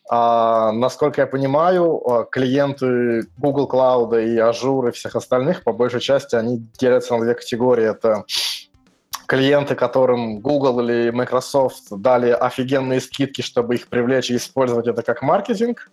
А, 0.07 0.71
насколько 0.71 1.21
я 1.21 1.27
понимаю, 1.27 1.99
а, 2.07 2.23
клиенты 2.25 3.27
Google 3.37 3.67
Cloud 3.67 4.23
и 4.23 4.37
Azure 4.37 4.89
и 4.89 4.91
всех 4.91 5.15
остальных, 5.15 5.63
по 5.63 5.73
большей 5.73 6.01
части, 6.01 6.35
они 6.35 6.59
делятся 6.79 7.15
на 7.15 7.23
две 7.23 7.33
категории. 7.33 7.89
Это 7.89 8.23
клиенты, 9.33 9.73
которым 9.73 10.41
Google 10.41 10.81
или 10.81 11.09
Microsoft 11.09 11.85
дали 11.89 12.29
офигенные 12.29 13.01
скидки, 13.01 13.41
чтобы 13.41 13.73
их 13.75 13.87
привлечь 13.87 14.29
и 14.29 14.35
использовать 14.35 14.85
это 14.85 15.01
как 15.01 15.23
маркетинг, 15.23 15.89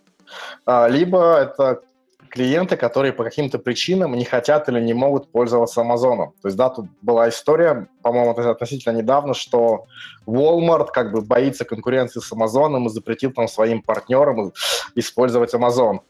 а, 0.67 0.87
либо 0.87 1.37
это 1.37 1.81
клиенты, 2.29 2.77
которые 2.77 3.13
по 3.13 3.23
каким-то 3.23 3.57
причинам 3.57 4.13
не 4.13 4.25
хотят 4.25 4.69
или 4.69 4.79
не 4.79 4.93
могут 4.93 5.31
пользоваться 5.31 5.81
Amazon. 5.81 6.27
То 6.41 6.47
есть, 6.49 6.55
да, 6.55 6.69
тут 6.69 6.85
была 7.01 7.29
история, 7.29 7.87
по-моему, 8.03 8.29
относительно 8.31 8.95
недавно, 8.95 9.33
что 9.33 9.85
Walmart 10.27 10.89
как 10.93 11.11
бы 11.11 11.21
боится 11.21 11.65
конкуренции 11.65 12.19
с 12.19 12.31
Amazon 12.31 12.85
и 12.85 12.89
запретил 12.89 13.31
там 13.31 13.47
своим 13.47 13.81
партнерам 13.81 14.53
использовать 14.93 15.55
Amazon. 15.55 16.01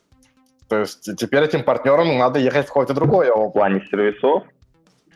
То 0.68 0.80
есть 0.80 1.10
теперь 1.18 1.44
этим 1.44 1.64
партнерам 1.64 2.18
надо 2.18 2.40
ехать 2.40 2.66
в 2.66 2.68
какое-то 2.68 2.94
другое. 2.94 3.34
В 3.34 3.52
плане 3.52 3.88
сервисов? 3.90 4.44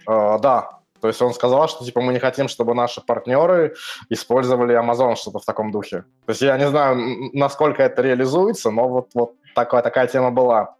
Uh, 0.07 0.39
да, 0.39 0.75
то 1.05 1.09
есть 1.09 1.21
он 1.21 1.35
сказал, 1.35 1.67
что 1.67 1.85
типа 1.85 2.01
мы 2.01 2.13
не 2.13 2.19
хотим, 2.19 2.47
чтобы 2.47 2.73
наши 2.73 2.99
партнеры 2.99 3.75
использовали 4.09 4.75
Amazon, 4.75 5.15
что-то 5.15 5.37
в 5.37 5.45
таком 5.45 5.71
духе. 5.71 6.03
То 6.25 6.31
есть 6.31 6.41
я 6.41 6.57
не 6.57 6.67
знаю, 6.67 6.97
насколько 7.33 7.83
это 7.83 8.01
реализуется, 8.01 8.71
но 8.71 8.89
вот, 8.89 9.09
вот 9.13 9.33
такая, 9.53 9.83
такая 9.83 10.07
тема 10.07 10.31
была. 10.31 10.73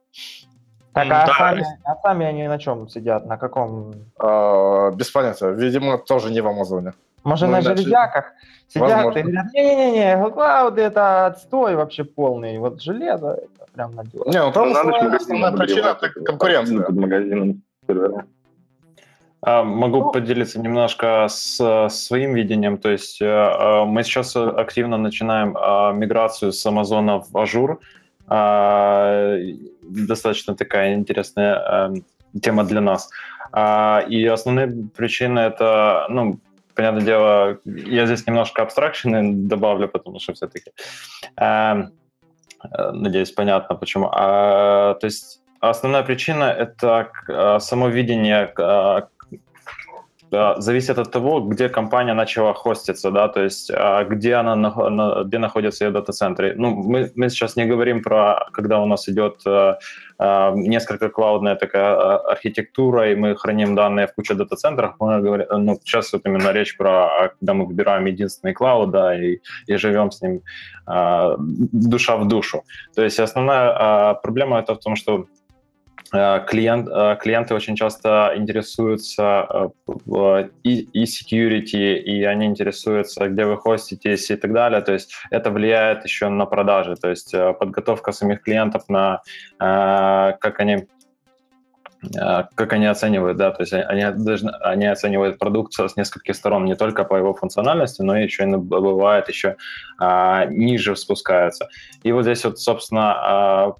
Так, 0.93 1.05
а, 1.05 1.28
да. 1.28 1.34
сами, 1.38 1.63
а 1.84 1.95
сами 2.01 2.26
они 2.26 2.47
на 2.47 2.57
чем 2.57 2.89
сидят? 2.89 3.28
На 3.28 3.38
каком? 3.38 3.93
Э, 4.19 4.91
без 4.95 5.11
понятия. 5.11 5.51
Видимо, 5.51 5.99
тоже 5.99 6.32
не 6.32 6.41
в 6.41 6.47
Амазоне. 6.47 6.93
Может, 7.23 7.45
ну, 7.45 7.51
на 7.51 7.59
иначе... 7.59 7.76
железяках 7.76 8.26
сидят 8.67 8.89
Возможно. 8.89 9.19
и 9.19 9.21
говорят, 9.21 9.53
не-не-не, 9.53 10.30
клауды 10.32 10.82
это 10.82 11.28
отстой 11.28 11.76
вообще 11.76 12.03
полный. 12.03 12.57
Вот 12.57 12.82
железо 12.82 13.34
это 13.34 13.71
прям 13.73 13.93
надежно. 13.93 14.32
Не, 14.32 14.41
ну 14.43 14.51
там 14.51 14.69
ну, 14.69 14.71
основная, 14.71 15.15
основная 15.15 15.51
причина 15.51 15.97
это 16.01 16.09
конкуренция. 16.09 16.82
Под 16.82 16.95
Amazon'ом 16.95 17.61
а, 17.88 17.93
могу 19.45 19.99
ну, 19.99 20.11
поделиться 20.11 20.59
немножко 20.59 21.27
с 21.29 21.87
своим 21.89 22.33
видением. 22.33 22.77
То 22.77 22.89
есть 22.89 23.21
э, 23.21 23.25
э, 23.25 23.85
мы 23.85 24.03
сейчас 24.03 24.35
активно 24.35 24.97
начинаем 24.97 25.55
а, 25.55 25.91
миграцию 25.93 26.51
с 26.51 26.65
Amazon'а 26.65 27.19
в 27.19 27.37
Azure. 27.38 27.79
А, 28.27 29.37
достаточно 29.81 30.55
такая 30.55 30.95
интересная 30.95 31.93
тема 32.41 32.63
для 32.63 32.81
нас. 32.81 33.09
И 34.09 34.25
основные 34.25 34.89
причины 34.97 35.39
это, 35.39 36.07
ну, 36.09 36.39
понятное 36.75 37.05
дело, 37.05 37.59
я 37.65 38.05
здесь 38.05 38.27
немножко 38.27 38.63
abstraction'ы 38.63 39.47
добавлю, 39.47 39.87
потому 39.87 40.19
что 40.19 40.33
все-таки, 40.33 40.71
э, 41.39 41.83
надеюсь, 42.91 43.31
понятно 43.31 43.75
почему. 43.75 44.09
То 44.09 44.99
есть 45.03 45.41
основная 45.69 46.03
причина– 46.03 46.43
это 46.59 47.11
э, 47.27 47.59
само 47.59 47.89
видение 47.89 48.51
э, 48.57 49.01
зависит 50.32 50.97
от 50.97 51.11
того, 51.11 51.41
где 51.41 51.69
компания 51.69 52.13
начала 52.13 52.53
хоститься, 52.53 53.11
да, 53.11 53.28
то 53.28 53.43
есть 53.43 53.71
а, 53.71 54.03
где 54.03 54.36
она, 54.36 55.23
где 55.23 55.38
находится 55.38 55.86
ее 55.86 55.91
дата-центры. 55.91 56.53
Ну, 56.55 56.76
мы, 56.76 57.11
мы 57.15 57.30
сейчас 57.30 57.55
не 57.55 57.65
говорим 57.65 58.01
про, 58.01 58.47
когда 58.51 58.80
у 58.80 58.86
нас 58.86 59.07
идет 59.09 59.41
э, 59.45 59.76
э, 60.19 60.51
несколько 60.55 61.09
клаудная 61.09 61.55
такая 61.55 61.95
а, 61.95 62.17
архитектура, 62.32 63.11
и 63.11 63.15
мы 63.15 63.36
храним 63.36 63.76
данные 63.76 64.07
в 64.07 64.13
куче 64.15 64.34
дата-центров. 64.34 64.95
Мы 64.99 65.21
говорим, 65.21 65.47
ну, 65.51 65.80
сейчас 65.84 66.13
вот 66.13 66.26
именно 66.26 66.51
речь 66.51 66.78
про, 66.78 67.34
когда 67.39 67.53
мы 67.53 67.65
выбираем 67.65 68.05
единственный 68.05 68.53
клауд, 68.53 68.91
да, 68.91 69.15
и, 69.15 69.39
и 69.67 69.76
живем 69.78 70.11
с 70.11 70.21
ним 70.21 70.41
э, 70.88 71.36
душа 71.38 72.17
в 72.17 72.28
душу. 72.28 72.63
То 72.95 73.03
есть 73.03 73.19
основная 73.19 74.15
проблема 74.15 74.59
это 74.59 74.73
в 74.73 74.80
том, 74.80 74.95
что 74.95 75.26
Э, 75.26 75.44
клиент, 76.11 76.87
э, 76.87 77.17
клиенты 77.19 77.55
очень 77.55 77.75
часто 77.75 78.33
интересуются 78.35 79.71
э, 79.87 80.49
и, 80.63 80.81
и 80.81 81.03
security, 81.03 81.97
и 81.97 82.23
они 82.23 82.45
интересуются, 82.45 83.27
где 83.27 83.45
вы 83.45 83.57
хоститесь 83.57 84.29
и 84.29 84.35
так 84.35 84.53
далее. 84.53 84.81
То 84.81 84.93
есть 84.93 85.13
это 85.31 85.51
влияет 85.51 86.03
еще 86.03 86.29
на 86.29 86.45
продажи. 86.45 86.95
То 86.95 87.09
есть 87.09 87.33
подготовка 87.59 88.11
самих 88.11 88.41
клиентов 88.41 88.83
на 88.89 89.21
как 89.57 90.59
они 90.59 90.87
как 92.55 92.73
они 92.73 92.85
оценивают, 92.85 93.37
да, 93.37 93.51
то 93.51 93.63
есть 93.63 93.73
они, 93.73 94.03
должны, 94.23 94.51
они 94.61 94.85
оценивают 94.85 95.39
продукт 95.39 95.73
с 95.73 95.95
нескольких 95.95 96.35
сторон, 96.35 96.65
не 96.65 96.75
только 96.75 97.03
по 97.03 97.15
его 97.15 97.33
функциональности, 97.33 98.03
но 98.03 98.15
еще 98.15 98.43
и 98.43 98.55
бывает 98.55 99.27
еще 99.27 99.55
а, 99.97 100.45
ниже 100.45 100.95
спускаются. 100.95 101.67
И 102.03 102.11
вот 102.11 102.23
здесь 102.23 102.45
вот, 102.45 102.59
собственно, 102.59 103.13
а, 103.13 103.75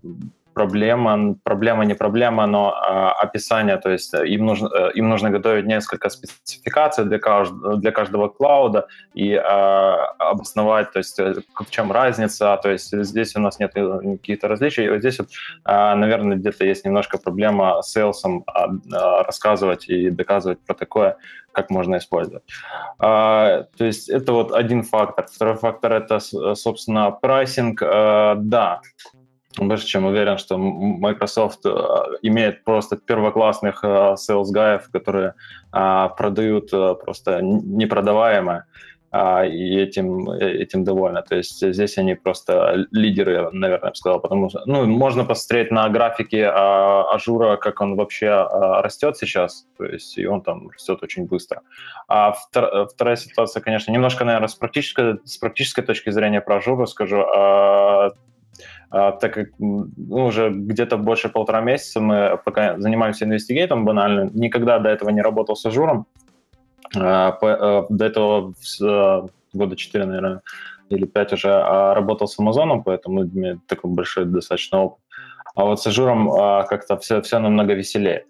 проблема, 0.56 1.36
проблема 1.44 1.86
не 1.86 1.96
проблема, 1.96 2.48
но 2.48 2.74
а, 2.74 3.12
описание, 3.12 3.78
то 3.78 3.92
есть 3.92 4.14
э, 4.14 4.26
им 4.26 4.46
нужно, 4.46 4.70
э, 4.74 4.92
им 4.96 5.10
нужно 5.10 5.30
готовить 5.30 5.66
несколько 5.66 6.10
спецификаций 6.10 7.06
для, 7.06 7.20
каждого, 7.20 7.76
для 7.76 7.92
каждого 7.92 8.30
клауда 8.30 8.88
и 9.14 9.36
а, 9.36 10.16
обосновать, 10.18 10.92
то 10.94 11.00
есть 11.00 11.20
э, 11.20 11.36
в 11.56 11.70
чем 11.70 11.92
разница, 11.92 12.58
то 12.64 12.72
есть 12.72 12.92
здесь 13.04 13.36
у 13.36 13.40
нас 13.40 13.60
нет 13.60 13.74
каких-то 13.74 14.48
различий, 14.48 14.90
вот 14.90 15.00
здесь 15.00 15.20
вот, 15.20 15.28
а, 15.66 15.96
наверное, 15.96 16.38
где-то 16.38 16.66
есть 16.66 16.86
немножко 16.86 17.18
проблема 17.18 17.82
с 17.82 17.92
сейлсом 17.92 18.44
а, 18.48 18.70
а, 18.94 19.24
рассказывать 19.24 19.90
и 19.90 20.10
доказывать 20.10 20.60
про 20.66 20.74
такое, 20.74 21.18
как 21.52 21.70
можно 21.70 21.98
использовать. 21.98 22.44
А, 23.00 23.64
то 23.78 23.86
есть 23.86 24.10
это 24.10 24.34
вот 24.34 24.52
один 24.52 24.84
фактор. 24.84 25.26
Второй 25.32 25.56
фактор 25.56 25.94
это, 25.94 26.20
собственно, 26.56 27.12
pricing. 27.12 27.82
А, 27.82 28.36
да, 28.36 28.82
больше 29.58 29.86
чем 29.86 30.06
уверен, 30.06 30.38
что 30.38 30.58
Microsoft 30.58 31.66
э, 31.66 31.70
имеет 32.22 32.64
просто 32.64 32.98
первоклассных 32.98 33.84
э, 33.84 34.16
sales 34.16 34.52
guy'ев, 34.52 34.90
которые 34.92 35.34
а, 35.72 36.10
продают 36.10 36.74
э, 36.74 36.96
просто 36.96 37.42
непродаваемое, 37.42 38.66
а, 39.12 39.46
и 39.46 39.78
этим, 39.78 40.30
этим 40.32 40.84
довольны. 40.84 41.22
То 41.22 41.36
есть 41.36 41.66
здесь 41.66 41.98
они 41.98 42.16
просто 42.16 42.86
лидеры, 42.92 43.50
наверное, 43.52 43.88
я 43.88 43.92
бы 43.92 43.96
сказал, 43.96 44.20
потому 44.20 44.50
что 44.50 44.64
ну, 44.66 44.86
можно 44.86 45.26
посмотреть 45.26 45.72
на 45.72 45.88
графике 45.90 46.48
а, 46.48 47.14
Azure'а, 47.14 47.58
как 47.58 47.82
он 47.82 47.96
вообще 47.96 48.48
растет 48.52 49.18
сейчас, 49.18 49.68
то 49.78 49.86
есть 49.86 50.18
и 50.18 50.26
он 50.26 50.42
там 50.42 50.70
растет 50.70 51.04
очень 51.04 51.26
быстро. 51.26 51.62
А 52.08 52.34
вторая 52.34 53.16
ситуация, 53.16 53.62
конечно, 53.62 53.92
немножко, 53.92 54.26
наверное, 54.26 54.48
с 54.48 54.56
практической, 54.56 55.20
с 55.24 55.38
практической 55.38 55.82
точки 55.82 56.10
зрения 56.10 56.42
про 56.42 56.58
Azure 56.58 56.88
скажу, 56.88 57.26
так 58.90 59.34
как 59.34 59.48
ну, 59.60 59.88
уже 60.26 60.50
где-то 60.50 60.98
больше 60.98 61.30
полтора 61.30 61.62
месяца 61.62 62.00
мы 62.00 62.40
пока 62.44 62.80
занимаемся 62.80 63.26
investigate'ом 63.26 63.86
банально, 63.86 64.30
никогда 64.34 64.80
до 64.80 64.90
этого 64.90 65.10
не 65.10 65.22
работал 65.22 65.56
с 65.56 65.66
Azure'ом, 65.66 66.06
а, 66.96 67.38
а, 67.42 67.86
до 67.90 68.06
этого 68.06 68.54
года 69.54 69.76
4, 69.76 70.06
наверное, 70.06 70.42
или 70.90 71.06
5 71.06 71.34
уже 71.34 71.50
работал 71.94 72.28
с 72.28 72.40
Amazon'ом, 72.40 72.84
поэтому 72.84 73.22
у 73.22 73.26
меня 73.26 73.58
такой 73.68 73.92
большой 73.92 74.26
достаточно 74.26 74.84
опыт. 74.84 75.00
А 75.56 75.64
вот 75.66 75.82
с 75.82 75.88
Azure'ом 75.88 76.30
как-то 76.68 76.98
все, 76.98 77.22
все 77.22 77.40
намного 77.40 77.74
веселее 77.74 78.26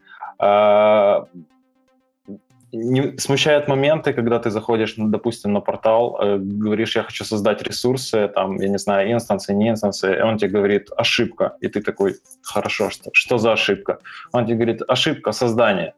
не 2.72 3.18
смущают 3.18 3.68
моменты, 3.68 4.14
когда 4.14 4.40
ты 4.40 4.50
заходишь, 4.50 4.98
ну, 4.98 5.08
допустим, 5.08 5.54
на 5.54 5.62
портал, 5.62 6.18
э, 6.22 6.38
говоришь, 6.38 6.96
я 6.96 7.04
хочу 7.04 7.24
создать 7.24 7.62
ресурсы, 7.62 8.28
там, 8.28 8.58
я 8.58 8.70
не 8.70 8.78
знаю, 8.78 9.12
инстансы, 9.12 9.54
не 9.54 9.70
инстансы, 9.70 10.18
и 10.18 10.22
он 10.22 10.38
тебе 10.38 10.52
говорит, 10.52 10.90
ошибка, 10.98 11.56
и 11.62 11.68
ты 11.68 11.82
такой, 11.82 12.16
хорошо, 12.44 12.90
что, 12.90 13.10
что 13.14 13.38
за 13.38 13.54
ошибка? 13.54 14.00
Он 14.32 14.46
тебе 14.46 14.56
говорит, 14.56 14.82
ошибка 14.88 15.32
создания, 15.32 15.94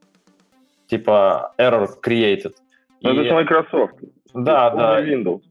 типа 0.88 1.54
error 1.58 1.90
created. 2.06 2.54
Ну, 3.02 3.14
и... 3.14 3.26
это 3.26 3.36
Microsoft. 3.36 3.96
Да, 4.34 4.68
это 4.68 4.78
да. 4.78 5.02
Windows. 5.02 5.42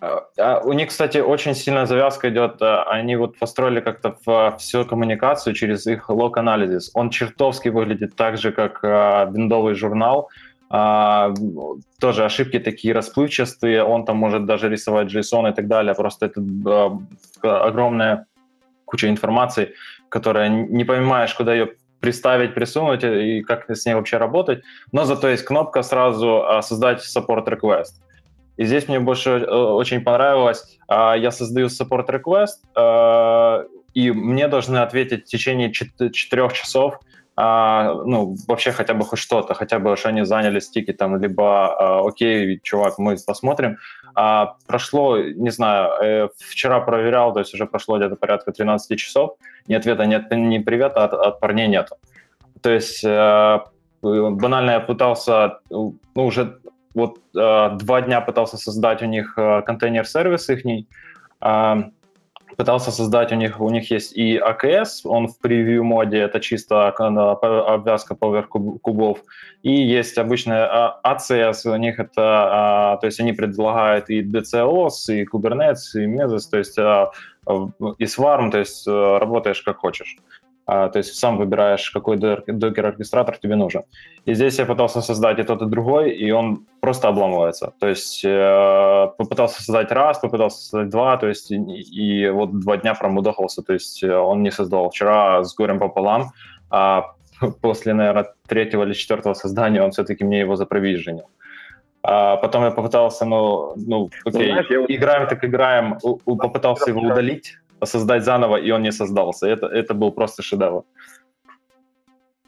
А, 0.00 0.26
а 0.38 0.60
у 0.60 0.72
них, 0.72 0.88
кстати, 0.88 1.18
очень 1.18 1.54
сильная 1.54 1.86
завязка 1.86 2.28
идет. 2.28 2.60
А, 2.60 2.82
они 2.84 3.16
вот 3.16 3.38
построили 3.38 3.80
как-то 3.80 4.16
всю 4.58 4.84
коммуникацию 4.84 5.54
через 5.54 5.86
их 5.86 6.10
лог-анализис. 6.10 6.90
Он 6.94 7.10
чертовски 7.10 7.70
выглядит 7.70 8.16
так 8.16 8.36
же, 8.36 8.52
как 8.52 8.82
виндовый 8.82 9.74
журнал, 9.74 10.28
а, 10.76 11.32
тоже 12.00 12.24
ошибки 12.24 12.58
такие 12.58 12.94
расплывчатые, 12.94 13.84
он 13.84 14.04
там 14.04 14.16
может 14.16 14.44
даже 14.44 14.68
рисовать 14.68 15.06
JSON 15.06 15.48
и 15.52 15.54
так 15.54 15.68
далее, 15.68 15.94
просто 15.94 16.26
это 16.26 16.42
а, 16.66 16.98
огромная 17.68 18.26
куча 18.84 19.08
информации, 19.08 19.74
которая 20.08 20.48
не 20.48 20.84
понимаешь, 20.84 21.32
куда 21.32 21.54
ее 21.54 21.74
приставить, 22.00 22.54
присунуть 22.54 23.04
и 23.04 23.42
как 23.42 23.70
с 23.70 23.86
ней 23.86 23.94
вообще 23.94 24.16
работать, 24.16 24.64
но 24.90 25.04
зато 25.04 25.28
есть 25.28 25.44
кнопка 25.44 25.82
сразу 25.82 26.44
а, 26.44 26.60
«Создать 26.60 27.04
support 27.04 27.46
request». 27.46 28.02
И 28.56 28.64
здесь 28.64 28.88
мне 28.88 28.98
больше 28.98 29.30
э, 29.30 29.46
очень 29.46 30.00
понравилось, 30.00 30.78
а, 30.88 31.14
я 31.14 31.30
создаю 31.30 31.68
support 31.68 32.08
request, 32.08 33.68
и 33.94 34.10
мне 34.10 34.48
должны 34.48 34.78
ответить 34.78 35.26
в 35.26 35.28
течение 35.28 35.70
четырех 35.70 36.52
часов– 36.52 36.98
а, 37.36 37.94
ну, 38.04 38.36
вообще 38.46 38.72
хотя 38.72 38.94
бы 38.94 39.04
хоть 39.04 39.18
что-то, 39.18 39.54
хотя 39.54 39.78
бы, 39.78 39.96
что 39.96 40.08
они 40.08 40.24
заняли 40.24 40.60
стики 40.60 40.92
там, 40.92 41.16
либо, 41.16 41.74
а, 41.74 42.06
окей, 42.06 42.60
чувак, 42.62 42.98
мы 42.98 43.16
посмотрим. 43.26 43.78
А, 44.14 44.54
прошло, 44.66 45.18
не 45.18 45.50
знаю, 45.50 45.90
э, 46.00 46.28
вчера 46.38 46.80
проверял, 46.80 47.32
то 47.32 47.40
есть 47.40 47.54
уже 47.54 47.66
прошло 47.66 47.98
где-то 47.98 48.16
порядка 48.16 48.52
13 48.52 48.98
часов, 48.98 49.36
ни 49.66 49.74
ответа, 49.74 50.06
нет, 50.06 50.30
ни 50.30 50.58
привета 50.58 51.04
от, 51.04 51.12
от 51.12 51.40
парней 51.40 51.66
нету. 51.66 51.96
То 52.62 52.70
есть 52.70 53.04
э, 53.04 53.58
банально 54.02 54.70
я 54.72 54.80
пытался, 54.80 55.58
ну, 55.70 55.96
уже 56.14 56.60
вот 56.94 57.18
э, 57.36 57.70
два 57.76 58.00
дня 58.02 58.20
пытался 58.20 58.56
создать 58.56 59.02
у 59.02 59.06
них 59.06 59.34
э, 59.36 59.62
контейнер-сервис 59.62 60.48
их, 60.50 60.64
э, 60.64 61.82
пытался 62.56 62.90
создать 62.90 63.32
у 63.32 63.36
них, 63.36 63.60
у 63.60 63.70
них 63.70 63.90
есть 63.90 64.16
и 64.16 64.38
AKS, 64.38 65.02
он 65.04 65.28
в 65.28 65.38
превью 65.38 65.84
моде, 65.84 66.18
это 66.18 66.40
чисто 66.40 66.88
обвязка 66.88 68.14
поверх 68.14 68.48
кубов, 68.48 69.18
и 69.62 69.72
есть 69.72 70.18
обычная 70.18 70.96
ACS, 71.04 71.70
у 71.70 71.76
них 71.76 71.98
это, 71.98 72.22
а, 72.22 72.96
то 72.98 73.06
есть 73.06 73.20
они 73.20 73.32
предлагают 73.32 74.10
и 74.10 74.22
DCOS, 74.22 75.08
и 75.08 75.24
Kubernetes, 75.24 75.94
и 75.94 76.06
Mesos, 76.06 76.50
то 76.50 76.58
есть 76.58 76.78
а, 76.78 77.10
и 77.98 78.04
Swarm, 78.04 78.50
то 78.50 78.58
есть 78.58 78.86
э, 78.86 79.18
работаешь 79.18 79.60
как 79.62 79.78
хочешь. 79.78 80.16
А, 80.66 80.88
то 80.88 80.98
есть 80.98 81.14
сам 81.14 81.36
выбираешь, 81.36 81.90
какой 81.90 82.16
докер-оркестратор 82.16 83.36
тебе 83.36 83.54
нужен. 83.54 83.82
И 84.24 84.34
здесь 84.34 84.58
я 84.58 84.64
пытался 84.64 85.02
создать 85.02 85.38
и 85.38 85.42
тот, 85.42 85.60
и 85.62 85.66
другой, 85.66 86.10
и 86.12 86.30
он 86.30 86.66
просто 86.80 87.08
обламывается. 87.08 87.74
То 87.80 87.88
есть 87.88 88.24
э, 88.24 89.08
попытался 89.18 89.62
создать 89.62 89.92
раз, 89.92 90.18
попытался 90.18 90.62
создать 90.62 90.88
два, 90.88 91.16
то 91.18 91.28
есть 91.28 91.50
и, 91.50 91.56
и 91.56 92.30
вот 92.30 92.58
два 92.60 92.78
дня 92.78 92.94
промудохался, 92.94 93.62
то 93.62 93.74
есть 93.74 94.02
э, 94.02 94.16
он 94.16 94.42
не 94.42 94.50
создал. 94.50 94.88
Вчера 94.88 95.44
с 95.44 95.54
горем 95.54 95.78
пополам, 95.78 96.30
а 96.70 97.12
после, 97.60 97.92
наверное, 97.92 98.32
третьего 98.46 98.84
или 98.84 98.94
четвертого 98.94 99.34
создания 99.34 99.82
он 99.82 99.90
все-таки 99.90 100.24
мне 100.24 100.40
его 100.40 100.56
за 100.56 100.66
provision'ил. 100.66 101.28
А 102.06 102.36
потом 102.36 102.64
я 102.64 102.70
попытался, 102.70 103.24
ну, 103.24 103.72
ну 103.76 104.10
окей, 104.26 104.52
ну, 104.52 104.62
знаешь, 104.62 104.86
играем 104.88 105.26
так 105.26 105.42
играем, 105.42 105.98
попытался 106.24 106.90
его 106.90 107.00
удалить, 107.00 107.58
создать 107.86 108.24
заново, 108.24 108.56
и 108.56 108.70
он 108.70 108.82
не 108.82 108.92
создался. 108.92 109.46
Это, 109.46 109.66
это 109.66 109.94
был 109.94 110.12
просто 110.12 110.42
шедевр. 110.42 110.84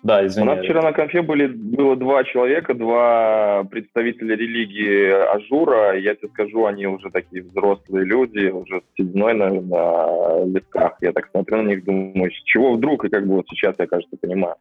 Да, 0.03 0.25
извини. 0.25 0.49
У 0.49 0.55
нас 0.55 0.65
вчера 0.65 0.83
на 0.83 0.93
конфе 0.93 1.23
были, 1.23 1.47
было 1.49 1.97
два 1.97 2.23
человека, 2.23 2.75
два 2.75 3.65
представителя 3.65 4.37
религии 4.37 5.11
Azure'а. 5.35 5.99
Я 5.99 6.15
тебе 6.15 6.29
скажу, 6.29 6.67
они 6.67 6.87
уже 6.87 7.11
такие 7.11 7.43
взрослые 7.43 8.05
люди, 8.05 8.47
уже 8.47 8.83
с 8.83 8.97
сединой, 8.97 9.35
наверное, 9.35 9.63
на 9.63 10.45
висках. 10.45 10.97
Я 11.01 11.13
так 11.13 11.29
смотрю 11.33 11.63
на 11.63 11.69
них, 11.69 11.85
думаю, 11.85 12.31
с 12.31 12.43
чего 12.45 12.75
вдруг, 12.75 13.05
и 13.05 13.09
как 13.09 13.27
бы 13.27 13.35
вот 13.35 13.47
сейчас 13.49 13.75
я, 13.79 13.87
кажется, 13.89 14.17
понимаю. 14.17 14.55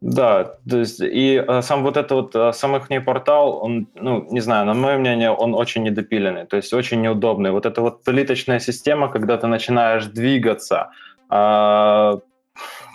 Да, 0.00 0.56
то 0.68 0.78
есть 0.78 1.00
и 1.00 1.36
а, 1.36 1.60
сам 1.60 1.82
вот 1.82 1.98
этот 1.98 2.10
вот 2.10 2.36
а, 2.36 2.52
сам 2.54 2.74
их 2.76 3.04
портал, 3.04 3.62
он, 3.62 3.86
ну, 3.94 4.26
не 4.30 4.40
знаю, 4.40 4.64
на 4.64 4.72
мое 4.72 4.96
мнение, 4.96 5.30
он 5.30 5.54
очень 5.54 5.82
недопиленный, 5.82 6.46
то 6.46 6.56
есть 6.56 6.72
очень 6.72 7.02
неудобный. 7.02 7.50
Вот 7.50 7.66
эта 7.66 7.82
вот 7.82 8.02
плиточная 8.02 8.60
система, 8.60 9.08
когда 9.08 9.36
ты 9.36 9.46
начинаешь 9.46 10.06
двигаться, 10.06 10.90
а, 11.28 12.20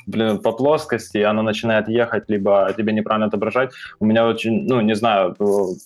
блин, 0.06 0.40
по 0.40 0.52
плоскости, 0.52 1.18
и 1.18 1.24
оно 1.24 1.42
начинает 1.42 1.88
ехать, 1.88 2.30
либо 2.30 2.74
тебе 2.78 2.94
неправильно 2.94 3.28
отображать. 3.28 3.72
У 4.00 4.06
меня 4.06 4.28
очень, 4.28 4.66
ну, 4.68 4.82
не 4.82 4.96
знаю, 4.96 5.36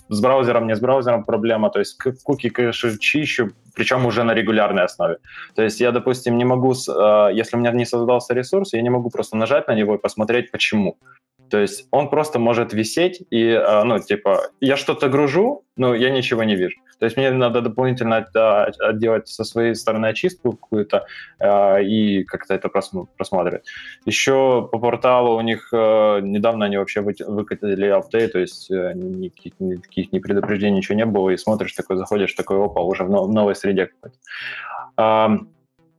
с 0.10 0.22
браузером, 0.22 0.68
не 0.68 0.76
с 0.76 0.80
браузером 0.80 1.24
проблема, 1.24 1.70
то 1.70 1.80
есть 1.80 1.98
куки, 2.24 2.50
конечно, 2.50 2.98
чищу, 3.00 3.52
причем 3.76 4.06
уже 4.06 4.24
на 4.24 4.34
регулярной 4.34 4.84
основе. 4.84 5.18
То 5.56 5.64
есть 5.64 5.80
я, 5.82 5.92
допустим, 5.92 6.38
не 6.38 6.46
могу, 6.46 6.74
э, 6.74 7.30
если 7.34 7.56
у 7.56 7.60
меня 7.60 7.72
не 7.72 7.86
создался 7.86 8.34
ресурс, 8.34 8.74
я 8.74 8.82
не 8.82 8.90
могу 8.90 9.10
просто 9.10 9.38
нажать 9.38 9.68
на 9.68 9.76
него 9.76 9.96
и 9.96 9.98
посмотреть, 9.98 10.52
почему. 10.52 10.98
То 11.50 11.58
есть 11.58 11.88
он 11.92 12.10
просто 12.10 12.40
может 12.40 12.74
висеть 12.74 13.22
и, 13.32 13.46
э, 13.46 13.84
ну, 13.84 14.00
типа, 14.00 14.42
я 14.62 14.78
что-то 14.78 15.10
гружу, 15.10 15.64
но 15.78 15.96
я 15.96 16.10
ничего 16.10 16.44
не 16.44 16.56
вижу. 16.56 16.76
То 17.00 17.06
есть 17.06 17.18
мне 17.18 17.32
надо 17.32 17.62
дополнительно 17.62 18.26
делать 18.94 19.28
со 19.28 19.44
своей 19.44 19.76
стороны 19.76 20.08
очистку 20.08 20.54
какую-то 20.54 21.06
э, 21.40 21.84
и 21.84 22.24
как-то 22.24 22.54
это 22.54 22.70
просматривать. 22.70 23.66
Еще 24.06 24.68
по 24.72 24.80
порталу 24.80 25.38
у 25.38 25.42
них 25.42 25.70
э, 25.74 26.20
недавно 26.22 26.66
они 26.66 26.78
вообще 26.78 27.02
выкатили 27.02 27.88
апдейт, 27.88 28.34
то 28.34 28.40
есть 28.40 28.70
никаких, 28.70 29.54
никаких 29.60 30.12
ни 30.12 30.20
предупреждений, 30.20 30.78
ничего 30.78 30.98
не 30.98 31.06
было, 31.06 31.30
и 31.30 31.38
смотришь, 31.38 31.74
такой 31.74 31.98
заходишь, 31.98 32.34
такой, 32.34 32.64
опа, 32.64 32.82
уже 32.82 33.04
в 33.04 33.10
новой 33.10 33.56
среде 33.56 33.88
какой-то. 33.88 35.48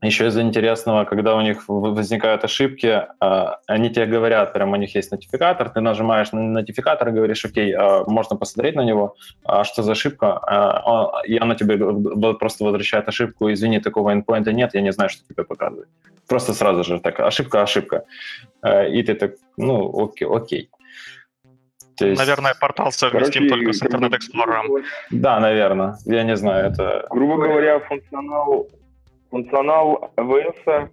Еще 0.02 0.28
из 0.28 0.39
интересного, 0.39 1.05
когда 1.05 1.36
у 1.36 1.43
них 1.43 1.64
возникают 1.68 2.43
ошибки, 2.44 3.02
а, 3.20 3.59
они 3.66 3.90
тебе 3.90 4.06
говорят, 4.06 4.55
прям 4.55 4.72
у 4.72 4.77
них 4.77 4.94
есть 4.94 5.10
нотификатор, 5.10 5.68
ты 5.68 5.81
нажимаешь 5.81 6.32
на 6.32 6.40
нотификатор 6.40 7.09
и 7.09 7.12
говоришь, 7.12 7.44
окей, 7.44 7.74
а, 7.74 8.05
можно 8.06 8.36
посмотреть 8.36 8.77
на 8.77 8.85
него, 8.85 9.14
а 9.44 9.62
что 9.62 9.82
за 9.82 9.93
ошибка, 9.93 10.40
и 11.27 11.36
она 11.36 11.55
тебе 11.55 11.77
просто 12.35 12.64
возвращает 12.64 13.09
ошибку, 13.09 13.52
извини, 13.52 13.81
такого 13.81 14.14
endpoint 14.14 14.51
нет, 14.52 14.74
я 14.74 14.81
не 14.81 14.93
знаю, 14.93 15.10
что 15.10 15.22
тебе 15.28 15.44
показывает. 15.44 15.89
Просто 16.27 16.55
сразу 16.55 16.82
же 16.85 16.98
так, 17.01 17.20
ошибка, 17.20 17.62
ошибка. 17.62 18.05
И 18.64 19.02
ты 19.02 19.14
так, 19.14 19.32
ну, 19.59 20.05
окей, 20.05 20.27
окей. 20.27 20.70
То 21.98 22.06
есть... 22.06 22.18
Наверное, 22.18 22.55
портал 22.59 22.90
совместим 22.93 23.48
Короче, 23.48 23.48
только 23.48 23.72
с 23.74 23.82
Internet 23.82 24.12
Explorer. 24.12 24.82
Да, 25.10 25.39
наверное. 25.40 25.98
Я 26.06 26.22
не 26.22 26.36
знаю, 26.36 26.72
это... 26.72 27.06
Грубо 27.10 27.36
говоря, 27.36 27.81
функционал 27.81 28.68
функционал 29.31 30.12
AWS, 30.16 30.90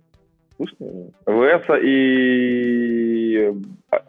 AWS 1.25 1.81
и 1.83 3.51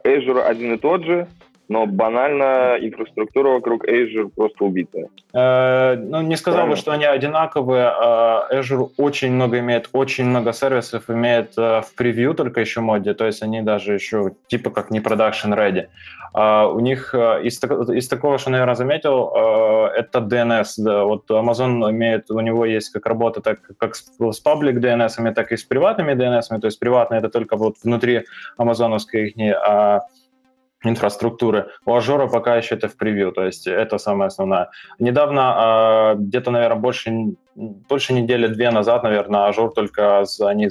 Azure 0.05 0.41
один 0.43 0.75
и 0.75 0.79
тот 0.79 1.05
же, 1.05 1.29
но 1.69 1.87
банально 1.87 2.77
инфраструктура 2.81 3.51
вокруг 3.51 3.87
Azure 3.87 4.31
просто 4.35 4.65
убитая. 4.65 5.09
Э, 5.35 5.97
ну, 5.97 6.23
не 6.23 6.37
сказал 6.37 6.61
Правильно. 6.61 6.77
бы, 6.77 6.81
что 6.81 6.93
они 6.93 7.05
одинаковые. 7.05 7.89
А 7.89 8.49
Azure 8.53 8.91
очень 8.97 9.33
много 9.33 9.59
имеет, 9.59 9.91
очень 9.93 10.25
много 10.25 10.53
сервисов 10.53 11.11
имеет 11.11 11.53
э, 11.59 11.83
в 11.83 11.95
превью 11.95 12.35
только 12.35 12.61
еще 12.61 12.81
моде, 12.81 13.15
то 13.15 13.27
есть 13.27 13.43
они 13.43 13.61
даже 13.63 13.95
еще 13.95 14.33
типа 14.47 14.71
как 14.71 14.91
не 14.91 15.01
production 15.01 15.55
ready. 15.55 15.89
А 16.33 16.69
у 16.69 16.81
них 16.81 17.15
э, 17.15 17.43
из, 17.45 17.63
из 17.63 18.09
такого, 18.09 18.39
что, 18.39 18.51
наверное, 18.51 18.75
заметил, 18.75 19.29
это 19.95 20.21
DNS. 20.21 20.67
Да. 20.79 21.05
Вот 21.05 21.31
Amazon 21.31 21.91
имеет, 21.91 22.31
у 22.31 22.41
него 22.41 22.65
есть 22.65 22.91
как 22.91 23.07
работа 23.07 23.41
так 23.41 23.61
как 23.79 23.95
с, 23.95 24.07
с 24.19 24.43
public 24.45 24.81
DNS, 24.81 25.35
так 25.35 25.53
и 25.53 25.57
с 25.57 25.65
приватными 25.65 26.13
DNS, 26.13 26.61
то 26.61 26.67
есть 26.67 26.79
приватные 26.79 27.19
это 27.19 27.29
только 27.29 27.57
вот 27.57 27.77
внутри 27.83 28.25
Amazon'овской 28.57 29.29
их, 29.29 29.55
а 29.55 30.01
инфраструктуры. 30.85 31.69
У 31.85 31.95
Azure'а 31.95 32.29
пока 32.29 32.57
еще 32.57 32.77
это 32.77 32.89
в 32.89 32.97
превью, 32.97 33.33
то 33.33 33.45
есть 33.45 33.67
это 33.67 33.99
самое 33.99 34.29
основное. 34.29 34.71
Недавно, 34.99 35.43
а, 35.43 36.15
где-то, 36.15 36.51
наверное, 36.51 36.79
больше, 36.79 37.11
больше 37.55 38.13
недели 38.13 38.47
две 38.47 38.71
назад, 38.71 39.03
наверное, 39.03 39.47
Azure 39.47 39.73
только 39.73 40.25
они 40.41 40.67
э, 40.67 40.71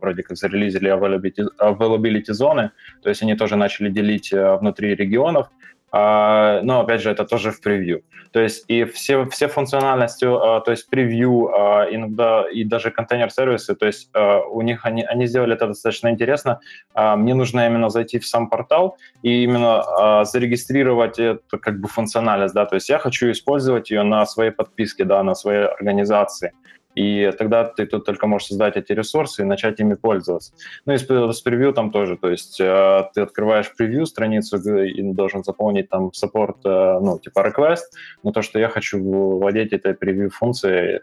вроде 0.00 0.22
как 0.22 0.36
за 0.36 0.45
release'или 0.45 0.92
availability, 0.92 1.46
availability 1.60 2.32
зоны, 2.32 2.72
то 3.02 3.08
есть 3.08 3.22
они 3.22 3.36
тоже 3.36 3.56
начали 3.56 3.88
делить 3.88 4.32
э, 4.32 4.56
внутри 4.56 4.94
регионов, 4.96 5.48
но, 5.92 6.80
опять 6.80 7.02
же, 7.02 7.10
это 7.10 7.24
тоже 7.24 7.50
в 7.50 7.60
превью. 7.60 8.02
То 8.32 8.40
есть 8.40 8.64
и 8.68 8.84
все, 8.84 9.26
все 9.26 9.46
функциональности, 9.46 10.24
а, 10.24 10.60
то 10.60 10.70
есть 10.70 10.88
превью, 10.88 11.48
а, 11.48 11.86
иногда 11.90 12.44
и 12.50 12.64
даже 12.64 12.90
container 12.90 13.30
service'ы, 13.30 13.74
то 13.74 13.86
есть 13.86 14.10
у 14.14 14.62
них 14.62 14.86
они, 14.86 15.04
они 15.04 15.26
сделали 15.26 15.54
это 15.54 15.66
достаточно 15.66 16.08
интересно. 16.08 16.60
Мне 16.94 17.34
нужно 17.34 17.66
именно 17.66 17.90
зайти 17.90 18.18
в 18.18 18.26
сам 18.26 18.48
портал 18.48 18.96
и 19.22 19.44
именно 19.44 20.24
зарегистрировать 20.24 21.18
эту 21.18 21.58
как 21.58 21.80
бы 21.80 21.88
функциональность, 21.88 22.54
да, 22.54 22.66
то 22.66 22.76
есть 22.76 22.88
я 22.88 22.98
хочу 22.98 23.30
использовать 23.30 23.90
ее 23.90 24.02
на 24.02 24.24
своей 24.26 24.50
подписке, 24.50 25.04
да, 25.04 25.22
на 25.22 25.34
своей 25.34 25.66
организации 25.66 26.52
и 26.94 27.30
тогда 27.38 27.64
ты 27.64 27.86
тут 27.86 28.04
только 28.04 28.26
можешь 28.26 28.48
создать 28.48 28.76
эти 28.76 28.92
ресурсы 28.92 29.42
и 29.42 29.44
начать 29.46 29.80
ими 29.80 29.94
пользоваться. 29.94 30.52
Ну 30.84 30.92
и 30.92 30.98
с, 30.98 31.06
с 31.06 31.40
превью 31.40 31.72
там 31.72 31.90
тоже, 31.90 32.16
то 32.16 32.28
есть 32.28 32.60
э, 32.60 33.04
ты 33.14 33.22
открываешь 33.22 33.74
превью 33.74 34.06
страницу 34.06 34.56
и 34.58 35.02
должен 35.12 35.42
заполнить 35.42 35.88
там 35.88 36.10
support, 36.10 36.56
э, 36.64 37.00
ну, 37.00 37.18
типа 37.18 37.40
request, 37.40 37.84
но 38.22 38.32
то, 38.32 38.42
что 38.42 38.58
я 38.58 38.68
хочу 38.68 39.02
владеть 39.02 39.72
этой 39.72 39.94
превью 39.94 40.30
функцией 40.30 41.00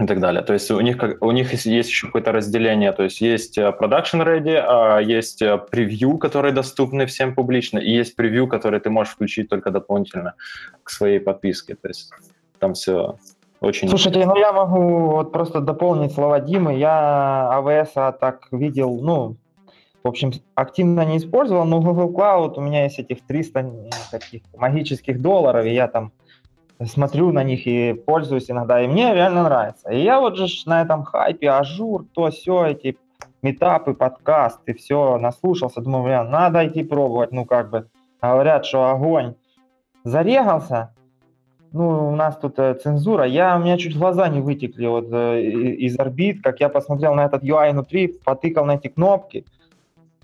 и 0.00 0.06
так 0.06 0.20
далее. 0.20 0.42
То 0.42 0.52
есть 0.52 0.70
у 0.70 0.80
них, 0.80 0.96
у 1.20 1.30
них 1.32 1.52
есть 1.52 1.88
еще 1.88 2.06
какое-то 2.06 2.32
разделение, 2.32 2.92
то 2.92 3.02
есть 3.02 3.20
есть 3.20 3.56
э, 3.58 3.74
production 3.78 4.24
ready, 4.24 4.56
а 4.56 4.98
есть 5.00 5.42
превью, 5.70 6.18
которые 6.18 6.52
доступны 6.52 7.06
всем 7.06 7.34
публично, 7.34 7.78
и 7.78 7.90
есть 7.90 8.14
превью, 8.14 8.46
которые 8.46 8.80
ты 8.80 8.90
можешь 8.90 9.14
включить 9.14 9.48
только 9.48 9.70
дополнительно 9.70 10.34
к 10.82 10.90
своей 10.90 11.18
подписке. 11.18 11.76
То 11.76 11.88
есть 11.88 12.10
там 12.58 12.74
все 12.74 13.18
очень 13.62 13.88
Слушайте, 13.88 14.26
ну 14.26 14.36
я 14.36 14.52
могу 14.52 15.10
вот 15.12 15.32
просто 15.32 15.60
дополнить 15.60 16.12
слова 16.12 16.40
Димы. 16.40 16.74
Я 16.74 17.48
АВС 17.52 17.92
а 17.94 18.12
так 18.12 18.48
видел, 18.50 19.00
ну, 19.00 19.36
в 20.02 20.08
общем, 20.08 20.32
активно 20.56 21.04
не 21.04 21.18
использовал, 21.18 21.64
но 21.64 21.80
Google 21.80 22.12
Cloud 22.12 22.54
у 22.56 22.60
меня 22.60 22.84
есть 22.84 22.98
этих 22.98 23.24
300 23.24 23.72
таких 24.10 24.42
магических 24.56 25.22
долларов, 25.22 25.64
и 25.64 25.72
я 25.72 25.86
там 25.86 26.12
смотрю 26.84 27.30
на 27.30 27.44
них 27.44 27.66
и 27.66 27.92
пользуюсь 27.92 28.50
иногда, 28.50 28.82
и 28.82 28.88
мне 28.88 29.14
реально 29.14 29.44
нравится. 29.44 29.90
И 29.90 30.02
я 30.02 30.18
вот 30.18 30.36
же 30.36 30.46
на 30.66 30.82
этом 30.82 31.04
хайпе, 31.04 31.50
Azure, 31.50 32.04
то 32.12 32.30
все 32.30 32.66
эти 32.66 32.98
meetup'ы, 33.42 33.94
подкасты, 33.94 34.74
все 34.74 35.18
наслушался, 35.18 35.80
думаю, 35.80 36.04
бля, 36.04 36.24
надо 36.24 36.66
идти 36.66 36.82
пробовать, 36.82 37.30
ну 37.30 37.44
как 37.44 37.70
бы, 37.70 37.88
говорят, 38.20 38.66
что 38.66 38.90
огонь. 38.90 39.34
Зарегался, 40.02 40.92
ну, 41.72 42.08
у 42.08 42.16
нас 42.16 42.36
тут 42.36 42.58
э, 42.58 42.74
цензура. 42.74 43.24
Я, 43.24 43.56
у 43.56 43.60
меня 43.60 43.78
чуть 43.78 43.96
глаза 43.96 44.28
не 44.28 44.40
вытекли 44.40 44.86
вот 44.86 45.06
э, 45.10 45.40
из 45.40 45.98
орбит, 45.98 46.42
как 46.42 46.60
я 46.60 46.68
посмотрел 46.68 47.14
на 47.14 47.24
этот 47.24 47.42
UI 47.42 47.72
внутри, 47.72 48.08
потыкал 48.24 48.64
на 48.66 48.72
эти 48.72 48.88
кнопки. 48.88 49.44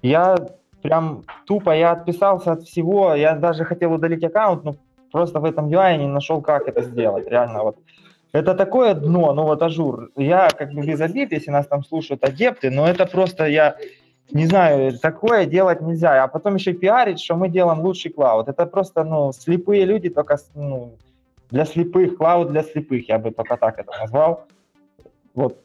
Я 0.03 0.37
прям 0.83 1.25
тупо, 1.47 1.75
я 1.75 1.93
отписался 1.93 2.53
от 2.53 2.63
всего, 2.63 3.15
я 3.15 3.35
даже 3.35 3.65
хотел 3.65 3.93
удалить 3.93 4.25
аккаунт, 4.25 4.65
но 4.65 4.77
просто 5.11 5.41
в 5.41 5.45
этом 5.45 5.69
UI 5.69 5.97
не 5.97 6.07
нашел, 6.07 6.43
как 6.43 6.69
это 6.69 6.83
сделать, 6.83 7.27
реально 7.29 7.63
вот. 7.63 7.77
Это 8.33 8.55
такое 8.55 8.93
дно, 8.93 9.33
ну 9.33 9.45
вот 9.45 9.63
Azure. 9.63 10.11
Я 10.17 10.49
как 10.51 10.73
бы 10.73 10.83
без 10.83 11.01
обид, 11.01 11.33
если 11.33 11.51
нас 11.51 11.67
там 11.67 11.83
слушают 11.83 12.23
адепты, 12.23 12.71
но 12.71 12.87
это 12.87 13.07
просто 13.07 13.47
я 13.47 13.77
не 14.31 14.45
знаю, 14.47 14.99
такое 14.99 15.47
делать 15.47 15.81
нельзя. 15.81 16.23
А 16.23 16.29
потом 16.29 16.57
еще 16.57 16.75
пиарить, 16.75 17.21
что 17.21 17.37
мы 17.37 17.49
делаем 17.49 17.81
лучший 17.81 18.13
cloud. 18.13 18.49
Это 18.49 18.67
просто, 18.67 19.03
ну, 19.03 19.33
слепые 19.33 19.87
люди 19.87 20.11
только, 20.11 20.37
ну, 20.55 20.93
для 21.51 21.65
слепых, 21.65 22.17
cloud 22.17 22.51
для 22.51 22.63
слепых, 22.63 23.09
я 23.09 23.19
бы 23.19 23.31
только 23.31 23.57
так 23.57 23.79
это 23.79 23.93
назвал. 24.01 24.47
Вот, 25.35 25.59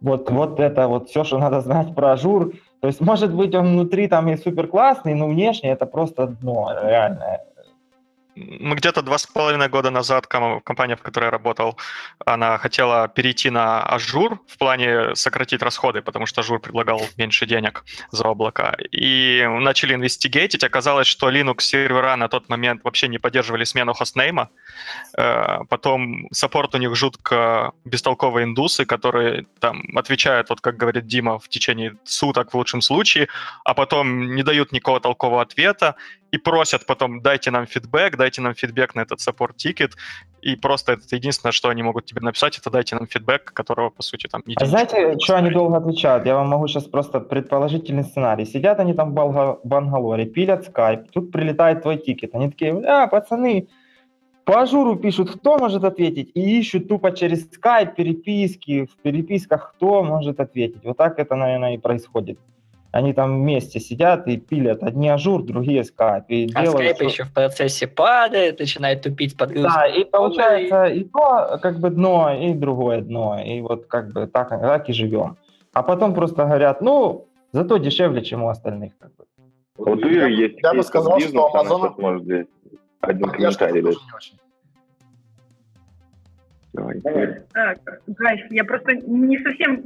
вот, 0.00 0.30
вот 0.30 0.60
это 0.60 0.88
вот 0.88 1.08
все, 1.08 1.24
что 1.24 1.38
надо 1.38 1.60
знать 1.60 1.94
про 1.94 2.12
Azure. 2.12 2.52
То 2.80 2.88
есть, 2.88 3.00
может 3.00 3.34
быть, 3.34 3.54
он 3.54 3.72
внутри 3.72 4.08
там 4.08 4.28
и 4.28 4.36
супер 4.36 4.66
классный, 4.66 5.14
но 5.14 5.28
внешне 5.28 5.70
это 5.70 5.86
просто 5.86 6.26
дно 6.26 6.72
реальное 6.82 7.44
мы 8.36 8.76
где-то 8.76 9.02
два 9.02 9.18
с 9.18 9.26
половиной 9.26 9.68
года 9.68 9.90
назад 9.90 10.26
компания, 10.26 10.96
в 10.96 11.02
которой 11.02 11.24
я 11.24 11.30
работал, 11.30 11.78
она 12.24 12.58
хотела 12.58 13.08
перейти 13.08 13.50
на 13.50 13.86
Azure 13.90 14.38
в 14.46 14.58
плане 14.58 15.14
сократить 15.14 15.62
расходы, 15.62 16.02
потому 16.02 16.26
что 16.26 16.42
Azure 16.42 16.58
предлагал 16.58 17.00
меньше 17.16 17.46
денег 17.46 17.84
за 18.10 18.28
облака. 18.28 18.76
И 18.90 19.46
начали 19.60 19.94
инвестигейтить. 19.94 20.64
Оказалось, 20.64 21.06
что 21.06 21.30
Linux 21.30 21.60
сервера 21.60 22.16
на 22.16 22.28
тот 22.28 22.48
момент 22.48 22.84
вообще 22.84 23.08
не 23.08 23.18
поддерживали 23.18 23.64
смену 23.64 23.92
хостнейма. 23.92 24.50
Э, 25.16 25.60
потом 25.68 26.28
саппорт 26.32 26.74
у 26.74 26.78
них 26.78 26.94
жутко 26.94 27.72
бестолковые 27.84 28.44
индусы, 28.44 28.84
которые 28.84 29.46
там 29.60 29.82
отвечают, 29.96 30.50
вот 30.50 30.60
как 30.60 30.76
говорит 30.76 31.06
Дима, 31.06 31.38
в 31.38 31.48
течение 31.48 31.96
суток 32.04 32.52
в 32.52 32.56
лучшем 32.56 32.80
случае, 32.80 33.28
а 33.64 33.74
потом 33.74 34.34
не 34.34 34.42
дают 34.42 34.72
никакого 34.72 35.00
толкового 35.00 35.42
ответа 35.42 35.96
и 36.32 36.38
просят 36.38 36.86
потом, 36.86 37.22
дайте 37.22 37.50
нам 37.50 37.66
фидбэк, 37.66 38.16
дайте 38.16 38.40
нам 38.40 38.54
фидбэк 38.54 38.94
на 38.94 39.00
этот 39.00 39.20
support 39.20 39.58
ticket, 39.58 39.96
и 40.42 40.56
просто 40.56 40.92
это 40.92 41.16
единственное, 41.16 41.52
что 41.52 41.68
они 41.68 41.82
могут 41.82 42.06
тебе 42.06 42.20
написать, 42.20 42.58
это 42.58 42.70
дайте 42.70 42.96
нам 42.96 43.06
фидбэк, 43.06 43.52
которого, 43.52 43.90
по 43.90 44.02
сути, 44.02 44.28
там... 44.28 44.42
А 44.56 44.64
знаете, 44.66 45.16
что 45.18 45.36
они 45.36 45.50
долго 45.50 45.76
отвечают? 45.76 46.26
Я 46.26 46.34
вам 46.34 46.48
могу 46.48 46.68
сейчас 46.68 46.84
просто 46.84 47.20
предположительный 47.20 48.04
сценарий. 48.04 48.46
Сидят 48.46 48.80
они 48.80 48.94
там 48.94 49.14
в 49.14 49.60
Бангалоре, 49.64 50.26
пилят 50.26 50.66
скайп, 50.66 51.10
тут 51.10 51.32
прилетает 51.32 51.82
твой 51.82 51.98
ticket. 51.98 52.34
Они 52.34 52.50
такие, 52.50 52.72
бля, 52.72 53.06
пацаны, 53.06 53.68
по 54.44 54.62
Azure 54.62 54.90
у 54.90 54.96
пишут, 54.96 55.30
кто 55.30 55.58
может 55.58 55.84
ответить, 55.84 56.30
и 56.34 56.58
ищут 56.58 56.88
тупо 56.88 57.12
через 57.12 57.48
скайп 57.50 57.94
переписки, 57.94 58.86
в 58.86 58.96
переписках 59.02 59.74
кто 59.74 60.02
может 60.02 60.40
ответить. 60.40 60.84
Вот 60.84 60.96
так 60.96 61.18
это, 61.18 61.36
наверное, 61.36 61.74
и 61.74 61.78
происходит. 61.78 62.38
Они 62.92 63.12
там 63.12 63.42
вместе 63.42 63.80
сидят 63.80 64.26
и 64.26 64.36
пилят 64.36 64.82
одни 64.82 65.08
Azure, 65.08 65.42
другие 65.42 65.84
скайп. 65.84 66.24
И 66.28 66.50
А 66.54 66.62
делают, 66.62 66.80
скайп 66.80 66.96
что- 66.96 67.04
еще 67.04 67.24
в 67.24 67.32
процессе 67.32 67.86
падает, 67.86 68.58
начинает 68.58 69.02
тупить 69.02 69.36
подгрузка. 69.36 69.72
Да, 69.74 69.86
и 69.86 70.04
получается 70.04 70.84
и 70.86 71.04
то 71.04 71.58
как 71.62 71.78
бы 71.78 71.90
дно, 71.90 72.32
и 72.32 72.52
другое 72.54 73.00
дно. 73.00 73.40
И 73.40 73.60
вот 73.60 73.86
как 73.86 74.12
бы 74.12 74.26
так, 74.26 74.48
так 74.50 74.88
и 74.88 74.92
живем. 74.92 75.36
А 75.72 75.82
потом 75.82 76.14
просто 76.14 76.44
говорят, 76.44 76.80
ну, 76.82 77.28
зато 77.52 77.76
дешевле, 77.78 78.22
чем 78.22 78.42
у 78.42 78.48
остальных. 78.48 78.92
Как 78.98 79.14
бы. 79.16 79.24
Вот 79.76 80.04
у 80.04 80.08
Иры 80.08 80.30
есть 80.30 80.58
я 80.62 80.74
бы 80.74 80.82
сказал, 80.82 81.18
что 81.20 81.54
она 81.54 81.70
Amazon- 81.70 81.94
может 82.00 82.22
один 83.02 83.26
Я 83.26 83.30
комментарий 83.30 83.82
не 83.82 83.88
очень. 83.88 84.36
Давай, 86.72 87.00
Гайс, 88.06 88.40
я 88.50 88.64
просто 88.64 88.94
не 88.94 89.38
совсем, 89.38 89.82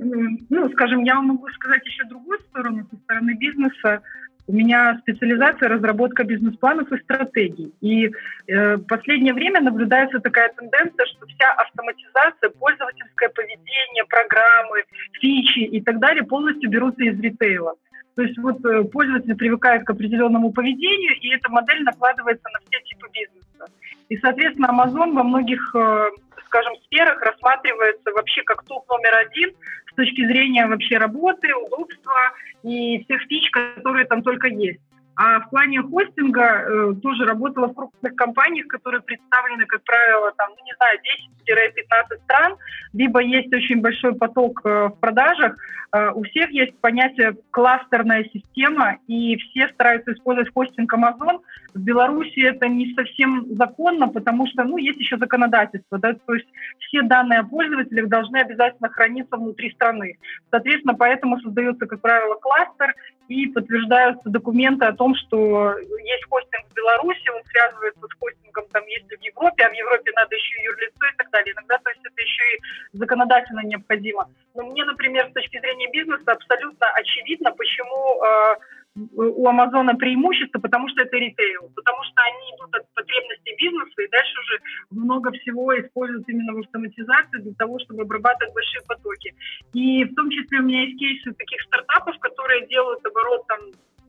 ну, 0.50 0.68
скажем, 0.70 1.02
я 1.04 1.14
вам 1.14 1.28
могу 1.28 1.48
сказать 1.50 1.84
еще 1.86 2.04
другую 2.04 2.38
сторону, 2.40 2.86
со 2.90 2.96
стороны 2.96 3.34
бизнеса. 3.34 4.02
У 4.46 4.52
меня 4.52 4.98
специализация 5.00 5.70
разработка 5.70 6.22
бизнес-планов 6.22 6.92
и 6.92 6.98
стратегий. 6.98 7.72
И 7.80 8.10
э, 8.46 8.76
в 8.76 8.82
последнее 8.82 9.32
время 9.32 9.62
наблюдается 9.62 10.20
такая 10.20 10.52
тенденция, 10.52 11.06
что 11.06 11.24
вся 11.26 11.50
автоматизация, 11.52 12.50
пользовательское 12.50 13.30
поведение, 13.30 14.04
программы, 14.06 14.84
фичи 15.12 15.60
и 15.60 15.80
так 15.80 15.98
далее 15.98 16.24
полностью 16.24 16.68
берутся 16.68 17.04
из 17.04 17.18
ритейла. 17.20 17.74
То 18.14 18.22
есть 18.22 18.38
вот 18.38 18.64
э, 18.64 18.84
пользователь 18.84 19.34
привыкает 19.34 19.84
к 19.84 19.90
определенному 19.90 20.52
поведению, 20.52 21.18
и 21.20 21.34
эта 21.34 21.50
модель 21.50 21.82
накладывается 21.82 22.48
на 22.52 22.60
все 22.60 22.80
типы 22.84 23.08
бизнеса. 23.12 23.72
И, 24.08 24.16
соответственно, 24.18 24.66
Amazon 24.66 25.12
во 25.14 25.24
многих, 25.24 25.74
э, 25.74 26.10
скажем, 26.46 26.74
сферах 26.86 27.20
рассматривается 27.22 28.12
вообще 28.12 28.42
как 28.42 28.64
топ 28.64 28.88
номер 28.88 29.16
один 29.26 29.50
с 29.90 29.94
точки 29.94 30.26
зрения 30.26 30.66
вообще 30.66 30.98
работы, 30.98 31.52
удобства 31.54 32.32
и 32.62 33.02
всех 33.04 33.22
фич, 33.22 33.50
которые 33.50 34.06
там 34.06 34.22
только 34.22 34.48
есть. 34.48 34.80
А 35.16 35.40
в 35.40 35.50
плане 35.50 35.80
хостинга 35.82 36.42
э, 36.42 36.94
тоже 37.02 37.24
работала 37.24 37.68
в 37.68 37.74
крупных 37.74 38.16
компаниях, 38.16 38.66
которые 38.66 39.00
представлены, 39.00 39.64
как 39.66 39.82
правило, 39.84 40.32
там, 40.36 40.50
ну, 40.50 40.64
не 40.64 40.74
знаю, 40.76 40.98
10-15 41.46 42.24
стран, 42.24 42.56
либо 42.92 43.20
есть 43.20 43.54
очень 43.54 43.80
большой 43.80 44.14
поток 44.16 44.60
э, 44.64 44.88
в 44.88 44.98
продажах. 44.98 45.56
Э, 45.92 46.10
у 46.10 46.24
всех 46.24 46.50
есть 46.50 46.76
понятие 46.80 47.36
кластерная 47.50 48.24
система, 48.24 48.98
и 49.06 49.36
все 49.36 49.68
стараются 49.68 50.12
использовать 50.12 50.52
хостинг 50.52 50.92
Amazon. 50.92 51.40
В 51.74 51.80
Беларуси 51.80 52.40
это 52.40 52.66
не 52.66 52.92
совсем 52.94 53.46
законно, 53.54 54.08
потому 54.08 54.48
что, 54.48 54.64
ну, 54.64 54.78
есть 54.78 54.98
еще 54.98 55.16
законодательство, 55.16 55.98
да, 55.98 56.14
то 56.14 56.34
есть 56.34 56.48
все 56.80 57.02
данные 57.02 57.40
о 57.40 57.44
пользователях 57.44 58.08
должны 58.08 58.38
обязательно 58.38 58.88
храниться 58.88 59.36
внутри 59.36 59.70
страны. 59.70 60.16
Соответственно, 60.50 60.94
поэтому 60.94 61.38
создается, 61.40 61.86
как 61.86 62.00
правило, 62.00 62.34
кластер, 62.34 62.94
и 63.28 63.46
подтверждаются 63.46 64.28
документы 64.28 64.84
о 64.84 64.92
том, 64.92 65.14
что 65.14 65.78
есть 65.78 66.24
хостинг 66.28 66.66
в 66.70 66.74
Беларуси, 66.74 67.28
он 67.30 67.42
связывается 67.44 68.06
с 68.06 68.18
хостингом 68.18 68.66
там, 68.72 68.84
если 68.86 69.16
в 69.16 69.22
Европе, 69.22 69.64
а 69.64 69.70
в 69.70 69.72
Европе 69.72 70.12
надо 70.14 70.34
еще 70.34 70.60
и 70.60 70.64
юрлицо 70.64 71.06
и 71.12 71.16
так 71.16 71.30
далее. 71.30 71.54
Иногда, 71.54 71.78
то 71.78 71.90
есть 71.90 72.02
это 72.04 72.20
еще 72.20 72.44
и 72.44 72.98
законодательно 72.98 73.60
необходимо. 73.60 74.28
Но 74.54 74.64
мне, 74.64 74.84
например, 74.84 75.28
с 75.30 75.32
точки 75.32 75.58
зрения 75.60 75.90
бизнеса 75.90 76.32
абсолютно 76.32 76.86
очевидно, 76.94 77.52
почему 77.52 78.22
э, 78.22 78.56
у 78.96 79.48
Амазона 79.48 79.94
преимущество, 79.96 80.60
потому 80.60 80.88
что 80.88 81.02
это 81.02 81.16
ритейл, 81.16 81.70
потому 81.74 81.98
что 82.04 82.22
они 82.22 82.56
идут 82.56 82.74
от 82.76 82.88
потребностей 82.94 83.56
бизнеса 83.58 84.02
и 84.02 84.08
дальше 84.08 84.40
уже 84.40 84.60
много 84.90 85.32
всего 85.32 85.78
используют 85.80 86.28
именно 86.28 86.52
в 86.52 86.58
автоматизации 86.58 87.40
для 87.40 87.54
того, 87.54 87.78
чтобы 87.80 88.02
обрабатывать 88.02 88.54
большие 88.54 88.82
потоки. 88.86 89.34
И 89.72 90.04
в 90.04 90.14
том 90.14 90.30
числе 90.30 90.60
у 90.60 90.62
меня 90.62 90.82
есть 90.82 90.98
кейсы 90.98 91.32
таких 91.32 91.60
стартапов, 91.62 92.18
которые 92.20 92.66
делают 92.68 93.04
оборот 93.04 93.46
там 93.48 93.58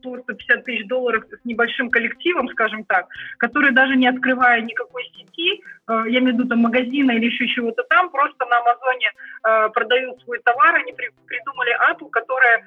100-150 0.06 0.62
тысяч 0.62 0.86
долларов 0.86 1.24
с 1.30 1.44
небольшим 1.44 1.90
коллективом, 1.90 2.48
скажем 2.48 2.84
так, 2.84 3.06
которые 3.38 3.72
даже 3.72 3.96
не 3.96 4.08
открывая 4.08 4.60
никакой 4.60 5.04
сети, 5.16 5.62
э, 5.88 6.04
я 6.08 6.18
имею 6.20 6.34
в 6.34 6.38
виду 6.38 6.48
там 6.48 6.60
магазина 6.60 7.12
или 7.12 7.26
еще 7.26 7.46
чего-то 7.48 7.82
там, 7.84 8.10
просто 8.10 8.44
на 8.46 8.58
Амазоне 8.58 9.10
э, 9.44 9.68
продают 9.70 10.20
свой 10.22 10.38
товар, 10.40 10.76
они 10.76 10.92
при- 10.92 11.10
придумали 11.26 11.70
аппу, 11.90 12.08
которая 12.08 12.58
э, 12.58 12.62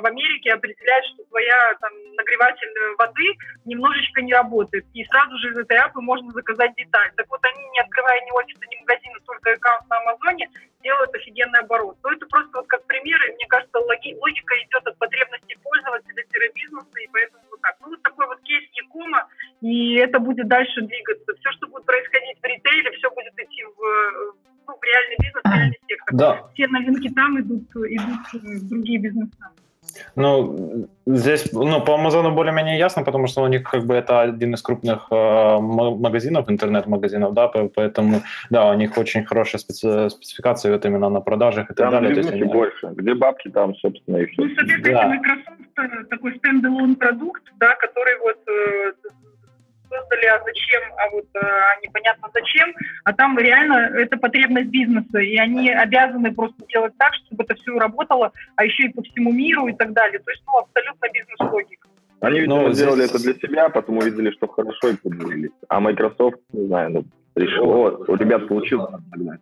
в 0.00 0.06
Америке 0.06 0.52
определяет, 0.52 1.04
что 1.06 1.24
твоя 1.24 1.74
там 1.80 1.92
нагреватель 2.16 2.72
воды 2.98 3.34
немножечко 3.64 4.22
не 4.22 4.32
работает, 4.32 4.84
и 4.94 5.04
сразу 5.04 5.36
же 5.38 5.50
из 5.50 5.58
этой 5.58 5.78
аппы 5.78 6.00
можно 6.00 6.30
заказать 6.32 6.74
деталь. 6.76 7.10
Так 7.16 7.26
вот 7.28 7.40
они, 7.42 7.68
не 7.70 7.80
открывая 7.80 8.20
ни 8.20 8.30
офиса, 8.32 8.64
ни 8.70 8.80
магазина, 8.80 9.18
только 9.26 9.52
аккаунт 9.52 9.88
на 9.88 9.98
Амазоне, 9.98 10.48
делают 10.84 11.14
офигенный 11.14 11.60
оборот. 11.60 11.96
Но 12.02 12.12
это 12.12 12.26
просто 12.26 12.50
вот 12.54 12.66
как 12.68 12.84
пример, 12.86 13.18
и 13.24 13.34
мне 13.34 13.46
кажется, 13.48 13.78
логи- 13.78 14.14
логика 14.20 14.54
идет 14.62 14.86
от 14.86 14.96
потребностей 14.98 15.56
пользователя-бизнеса, 15.62 16.98
и 17.02 17.08
поэтому 17.10 17.42
вот 17.50 17.60
так. 17.62 17.76
Ну, 17.80 17.88
вот 17.88 18.02
такой 18.02 18.26
вот 18.26 18.40
кейс 18.42 18.64
Якома, 18.74 19.26
и 19.62 19.94
это 19.96 20.20
будет 20.20 20.46
дальше 20.46 20.82
двигаться. 20.82 21.34
Все, 21.40 21.50
что 21.52 21.66
будет 21.68 21.86
происходить 21.86 22.38
в 22.40 22.44
ритейле, 22.44 22.90
все 22.92 23.10
будет 23.10 23.32
идти 23.38 23.64
в, 23.64 23.78
ну, 24.68 24.76
в 24.76 24.82
реальный 24.84 25.16
бизнес, 25.18 25.42
в 25.42 25.48
реальный 25.56 25.80
сектор. 25.88 26.14
Да, 26.14 26.48
Все 26.52 26.68
новинки 26.68 27.08
там 27.14 27.40
идут, 27.40 27.64
идут 27.74 28.32
в 28.32 28.68
другие 28.68 29.00
бизнеса. 29.00 29.32
Ну, 30.16 30.86
здесь, 31.06 31.52
ну, 31.52 31.80
по 31.80 31.94
Амазону 31.94 32.32
более-менее 32.32 32.78
ясно, 32.78 33.02
потому 33.04 33.26
что 33.26 33.42
у 33.42 33.48
них 33.48 33.62
как 33.62 33.84
бы 33.84 33.94
это 33.94 34.20
один 34.22 34.54
из 34.54 34.62
крупных 34.62 35.06
э, 35.10 35.14
ма- 35.14 35.96
магазинов, 35.96 36.48
интернет-магазинов, 36.50 37.32
да, 37.34 37.48
по- 37.48 37.68
поэтому, 37.68 38.22
да, 38.50 38.70
у 38.70 38.74
них 38.74 38.96
очень 38.98 39.24
хорошая 39.24 39.60
специ- 39.60 40.08
спецификация 40.10 40.72
вот 40.72 40.84
именно 40.86 41.08
на 41.10 41.20
продажах 41.20 41.70
и 41.70 41.74
так 41.74 41.90
Там 41.90 41.90
далее. 41.90 42.14
бизнесе 42.14 42.34
они- 42.42 42.52
больше. 42.52 42.86
Где 42.96 43.14
бабки, 43.14 43.50
там, 43.50 43.74
собственно, 43.76 44.18
и 44.18 44.26
все. 44.26 44.42
Ну, 44.42 44.48
соответственно, 44.56 44.94
Да. 45.00 45.08
Microsoft 45.08 45.48
э, 45.78 46.04
такой 46.10 46.36
стендалон 46.38 46.94
продукт, 46.96 47.42
да, 47.58 47.74
который 47.74 48.18
вот 48.20 48.38
э, 48.48 48.92
создали, 49.94 50.26
а 50.26 50.42
зачем, 50.44 50.82
а 50.96 51.10
вот 51.10 51.24
э, 51.34 51.38
а 51.40 51.80
непонятно 51.82 52.28
зачем, 52.34 52.74
а 53.04 53.12
там 53.12 53.38
реально 53.38 53.74
это 53.96 54.16
потребность 54.16 54.68
бизнеса, 54.68 55.18
и 55.18 55.36
они 55.36 55.70
обязаны 55.70 56.34
просто 56.34 56.64
делать 56.68 56.92
так, 56.98 57.12
чтобы 57.26 57.44
это 57.44 57.54
все 57.54 57.78
работало, 57.78 58.32
а 58.56 58.64
еще 58.64 58.84
и 58.84 58.92
по 58.92 59.02
всему 59.02 59.32
миру 59.32 59.66
и 59.68 59.72
так 59.72 59.92
далее. 59.92 60.18
То 60.20 60.30
есть, 60.30 60.42
ну, 60.46 60.58
абсолютно 60.58 61.06
бизнес-логика. 61.12 61.88
Они, 62.20 62.40
видимо, 62.40 62.62
Ну, 62.62 62.72
сделали 62.72 63.02
здесь- 63.06 63.10
это 63.10 63.22
для 63.22 63.34
себя, 63.34 63.68
потом 63.68 63.98
увидели, 63.98 64.30
что 64.30 64.46
хорошо 64.46 64.88
и 64.88 64.96
подвинулись. 64.96 65.50
А 65.68 65.80
Microsoft, 65.80 66.38
не 66.52 66.66
знаю, 66.66 66.90
ну, 66.90 67.04
решил, 67.36 67.66
вот, 67.66 68.08
у 68.08 68.14
ребят 68.16 68.48
получилось 68.48 68.90
догнать. 69.10 69.40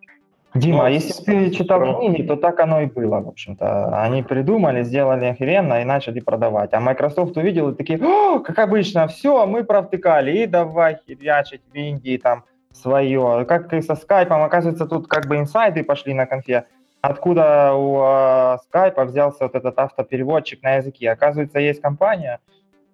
Дима, 0.55 0.77
Ну, 0.77 0.83
а 0.83 0.89
если 0.89 1.23
ты 1.23 1.49
читал 1.51 1.79
равно. 1.79 1.99
книги, 1.99 2.21
то 2.21 2.35
так 2.35 2.59
оно 2.59 2.81
и 2.81 2.85
было, 2.85 3.19
в 3.19 3.27
общем-то. 3.27 4.01
Они 4.03 4.21
придумали, 4.21 4.83
сделали 4.83 5.25
охеренно 5.25 5.81
и 5.81 5.83
начали 5.85 6.19
продавать. 6.19 6.73
А 6.73 6.79
Microsoft 6.79 7.35
увидел 7.37 7.71
и 7.71 7.75
такие, 7.75 7.99
«О, 7.99 8.39
как 8.39 8.59
обычно, 8.59 9.07
все, 9.07 9.45
мы 9.47 9.63
провтыкали, 9.63 10.43
и 10.43 10.45
давай 10.45 10.99
херячить 11.07 11.61
в 11.71 11.75
Индии 11.75 12.17
там 12.17 12.43
свое. 12.71 13.45
Как 13.47 13.73
и 13.73 13.81
со 13.81 13.95
скайпом, 13.95 14.43
оказывается, 14.43 14.85
тут 14.85 15.07
как 15.07 15.27
бы 15.27 15.37
инсайды 15.37 15.83
пошли 15.83 16.13
на 16.13 16.25
конфе. 16.25 16.65
Откуда 17.01 17.73
у 17.73 18.01
э, 18.01 18.57
скайпа 18.67 19.05
взялся 19.05 19.43
вот 19.43 19.55
этот 19.55 19.77
автопереводчик 19.77 20.63
на 20.63 20.75
языке? 20.75 21.11
Оказывается, 21.11 21.59
есть 21.59 21.81
компания, 21.81 22.39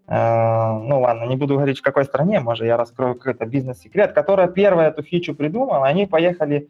э, 0.07 0.13
ну 0.13 1.01
ладно, 1.01 1.25
не 1.25 1.35
буду 1.35 1.55
говорить, 1.55 1.79
в 1.79 1.83
какой 1.83 2.05
стране, 2.05 2.39
может, 2.39 2.65
я 2.65 2.75
раскрою 2.75 3.15
какой-то 3.15 3.45
бизнес-секрет, 3.45 4.13
которая 4.13 4.47
первая 4.47 4.89
эту 4.89 5.03
фичу 5.03 5.35
придумала, 5.35 5.85
они 5.85 6.07
поехали 6.07 6.69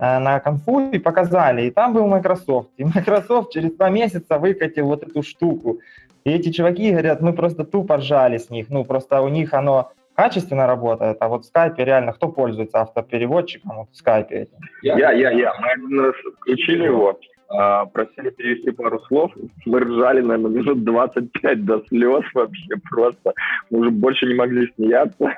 на 0.00 0.40
конфу 0.40 0.90
и 0.90 0.98
показали, 0.98 1.66
и 1.66 1.70
там 1.70 1.92
был 1.92 2.06
Microsoft, 2.06 2.70
и 2.78 2.84
Microsoft 2.94 3.52
через 3.52 3.72
два 3.72 3.90
месяца 3.90 4.38
выкатил 4.38 4.86
вот 4.86 5.02
эту 5.02 5.22
штуку, 5.22 5.80
и 6.24 6.30
эти 6.30 6.50
чуваки 6.50 6.90
говорят, 6.90 7.20
мы 7.20 7.32
просто 7.32 7.64
тупо 7.64 7.96
ржали 7.96 8.38
с 8.38 8.50
них, 8.50 8.70
ну 8.70 8.84
просто 8.84 9.20
у 9.20 9.28
них 9.28 9.54
оно 9.54 9.92
качественно 10.14 10.66
работает, 10.66 11.16
а 11.20 11.28
вот 11.28 11.44
в 11.44 11.46
скайпе 11.46 11.84
реально 11.84 12.12
кто 12.12 12.28
пользуется 12.28 12.80
автопереводчиком 12.80 13.76
вот 13.76 13.88
в 13.90 13.96
скайпе 13.96 14.34
этим? 14.34 14.58
Я, 14.82 15.12
я, 15.12 15.30
я. 15.30 15.52
Мы 15.78 16.12
включили 16.12 16.84
его, 16.84 17.18
а, 17.48 17.86
просили 17.86 18.30
перевести 18.30 18.70
пару 18.70 19.00
слов. 19.00 19.32
Мы 19.66 19.80
ржали, 19.80 20.20
наверное, 20.20 20.50
минут 20.50 20.84
25 20.84 21.64
до 21.64 21.82
слез 21.88 22.24
вообще 22.34 22.76
просто. 22.90 23.32
Мы 23.70 23.80
уже 23.80 23.90
больше 23.90 24.26
не 24.26 24.34
могли 24.34 24.70
смеяться. 24.76 25.34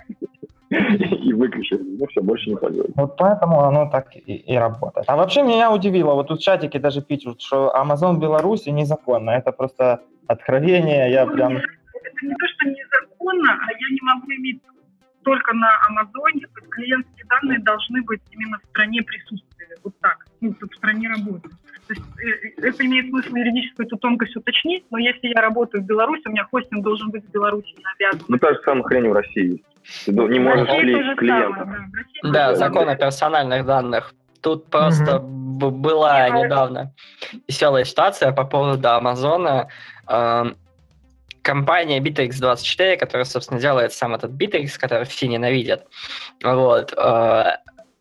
И 1.27 1.33
выключили. 1.33 1.83
Ну 1.99 2.07
все, 2.07 2.23
больше 2.23 2.51
не 2.51 2.57
пользуемся. 2.57 2.93
Вот 2.97 3.17
поэтому 3.17 3.61
оно 3.61 3.91
так 3.91 4.17
и, 4.17 4.37
и 4.37 4.57
работает. 4.57 5.05
А 5.09 5.17
вообще 5.17 5.43
меня 5.43 5.71
удивило, 5.71 6.15
вот 6.15 6.29
тут 6.29 6.41
в 6.41 6.43
чатике 6.43 6.79
даже 6.79 7.03
пишут, 7.03 7.41
что 7.43 7.73
Amazon 7.77 8.15
в 8.15 8.21
Беларуси 8.21 8.71
незаконно. 8.71 9.31
Это 9.31 9.53
просто 9.53 10.01
откровение, 10.27 11.11
я 11.11 11.27
Ну, 11.27 11.33
прям... 11.35 11.57
Это 11.57 12.27
не 12.27 12.35
то, 12.35 12.47
что 12.49 12.69
незаконно, 12.69 13.53
а 13.53 13.73
я 13.73 13.89
не 13.91 14.01
могу 14.03 14.33
иметь 14.33 14.63
только 15.25 15.55
на 15.55 15.69
Амазоне, 15.89 16.47
то 16.47 16.61
есть 16.61 16.71
клиентские 16.71 17.27
данные 17.29 17.59
должны 17.61 18.03
быть 18.03 18.23
именно 18.31 18.59
в 18.59 18.69
стране 18.71 19.03
присутствия, 19.03 19.69
вот 19.85 19.95
так, 20.01 20.27
ну, 20.41 20.55
в 20.59 20.77
стране 20.77 21.09
работы. 21.09 21.49
То 21.95 22.21
есть 22.23 22.59
это 22.59 22.87
имеет 22.87 23.09
смысл 23.09 23.35
юридическую 23.35 23.87
эту 23.87 23.97
тонкость 23.97 24.37
уточнить, 24.37 24.85
но 24.91 24.99
если 24.99 25.29
я 25.29 25.41
работаю 25.41 25.83
в 25.83 25.87
Беларуси, 25.87 26.23
у 26.27 26.31
меня 26.31 26.45
хостинг 26.51 26.83
должен 26.83 27.11
быть 27.11 27.25
в 27.25 27.31
Беларуси, 27.31 27.75
я 27.79 28.09
обязан. 28.09 28.27
Ну, 28.29 28.39
та 28.39 28.53
же 28.55 28.61
самая 28.65 28.85
хрень 28.85 29.09
в 29.09 29.13
России 29.13 29.53
есть. 29.53 29.65
Ты 30.07 30.13
не 30.13 30.39
можешь 30.39 30.69
клеить 30.69 31.19
клиента. 31.19 31.59
самое, 31.59 31.81
да. 32.23 32.31
Да, 32.31 32.55
закон 32.55 32.89
о 32.89 32.97
персональных 32.97 33.67
данных. 33.67 34.15
Тут 34.41 34.67
просто 34.71 35.19
б- 35.21 35.71
была 35.71 36.27
Я- 36.27 36.31
недавно 36.31 36.93
веселая 37.49 37.85
ситуация 37.85 38.33
по 38.33 38.45
поводу 38.45 38.89
Амазона. 38.89 39.69
Эм, 40.09 40.57
компания 41.43 42.01
Bittrex24, 42.01 42.97
которая, 42.97 43.25
собственно, 43.25 43.61
делает 43.61 43.93
сам 43.93 44.15
этот 44.15 44.33
Bittrex, 44.33 44.79
который 44.79 45.05
все 45.05 45.29
ненавидят. 45.29 45.87
Вот. 46.43 46.93
Э, 46.97 47.57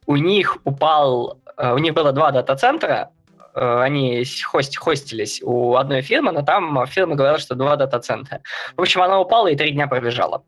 у 0.06 0.16
них 0.16 0.58
упал... 0.64 1.40
Э, 1.58 1.74
у 1.74 1.78
них 1.78 1.94
было 1.94 2.12
два 2.12 2.32
дата-центра, 2.32 3.10
они 3.54 4.24
хост, 4.46 4.78
хостились 4.78 5.42
у 5.44 5.76
одной 5.76 6.02
фирмы, 6.02 6.32
но 6.32 6.42
там 6.42 6.86
фирма 6.88 7.16
говорила, 7.16 7.40
что 7.40 7.56
два 7.56 7.76
дата-центра. 7.76 8.42
В 8.76 8.82
общем, 8.82 9.02
она 9.02 9.20
упала 9.20 9.48
и 9.48 9.56
три 9.56 9.72
дня 9.72 9.88
пробежала. 9.88 10.44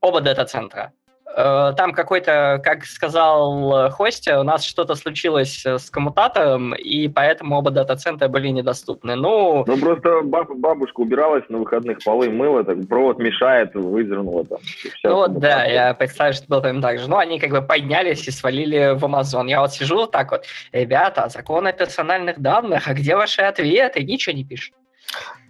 Оба 0.00 0.20
дата-центра. 0.20 0.92
Э, 1.36 1.72
там 1.76 1.92
какой-то, 1.92 2.60
как 2.62 2.84
сказал 2.84 3.90
Хостя, 3.90 4.40
у 4.40 4.44
нас 4.44 4.64
что-то 4.64 4.94
случилось 4.94 5.64
с 5.66 5.90
коммутатором, 5.90 6.74
и 6.74 7.08
поэтому 7.08 7.56
оба 7.56 7.70
дата-центра 7.70 8.28
были 8.28 8.48
недоступны. 8.48 9.16
Ну, 9.16 9.64
ну 9.66 9.78
просто 9.78 10.20
баб, 10.22 10.54
бабушка 10.54 11.00
убиралась 11.00 11.44
на 11.48 11.58
выходных, 11.58 11.98
полы 12.04 12.30
мыла, 12.30 12.62
так 12.62 12.86
провод 12.88 13.18
мешает, 13.18 13.74
выдернула 13.74 14.44
там. 14.44 14.58
Ну 15.02 15.14
вот, 15.14 15.38
да, 15.38 15.64
я 15.64 15.94
представляю, 15.94 16.34
что 16.34 16.46
было 16.46 16.60
прям 16.60 16.80
так 16.80 17.00
же. 17.00 17.08
Ну, 17.08 17.16
они 17.16 17.40
как 17.40 17.50
бы 17.50 17.62
поднялись 17.62 18.28
и 18.28 18.30
свалили 18.30 18.94
в 18.94 19.04
Амазон. 19.04 19.48
Я 19.48 19.60
вот 19.60 19.72
сижу 19.72 19.96
вот 19.96 20.12
так 20.12 20.30
вот, 20.30 20.44
ребята, 20.72 21.28
закон 21.28 21.66
о 21.66 21.72
персональных 21.72 22.40
данных, 22.40 22.86
а 22.86 22.94
где 22.94 23.16
ваши 23.16 23.42
ответы? 23.42 24.04
Ничего 24.04 24.36
не 24.36 24.44
пишут. 24.44 24.74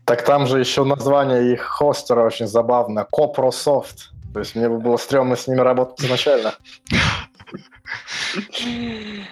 Так 0.07 0.23
там 0.23 0.47
же 0.47 0.61
еще 0.61 0.85
название 0.85 1.53
их 1.53 1.63
хостера 1.63 2.25
очень 2.25 2.47
забавно, 2.47 3.07
Coprosoft. 3.11 4.14
То 4.35 4.41
есть 4.41 4.57
мне 4.57 4.69
бы 4.69 4.79
было 4.81 4.97
стрёмно 4.97 5.37
с 5.37 5.47
ними 5.47 5.61
работать 5.61 6.05
изначально. 6.05 6.55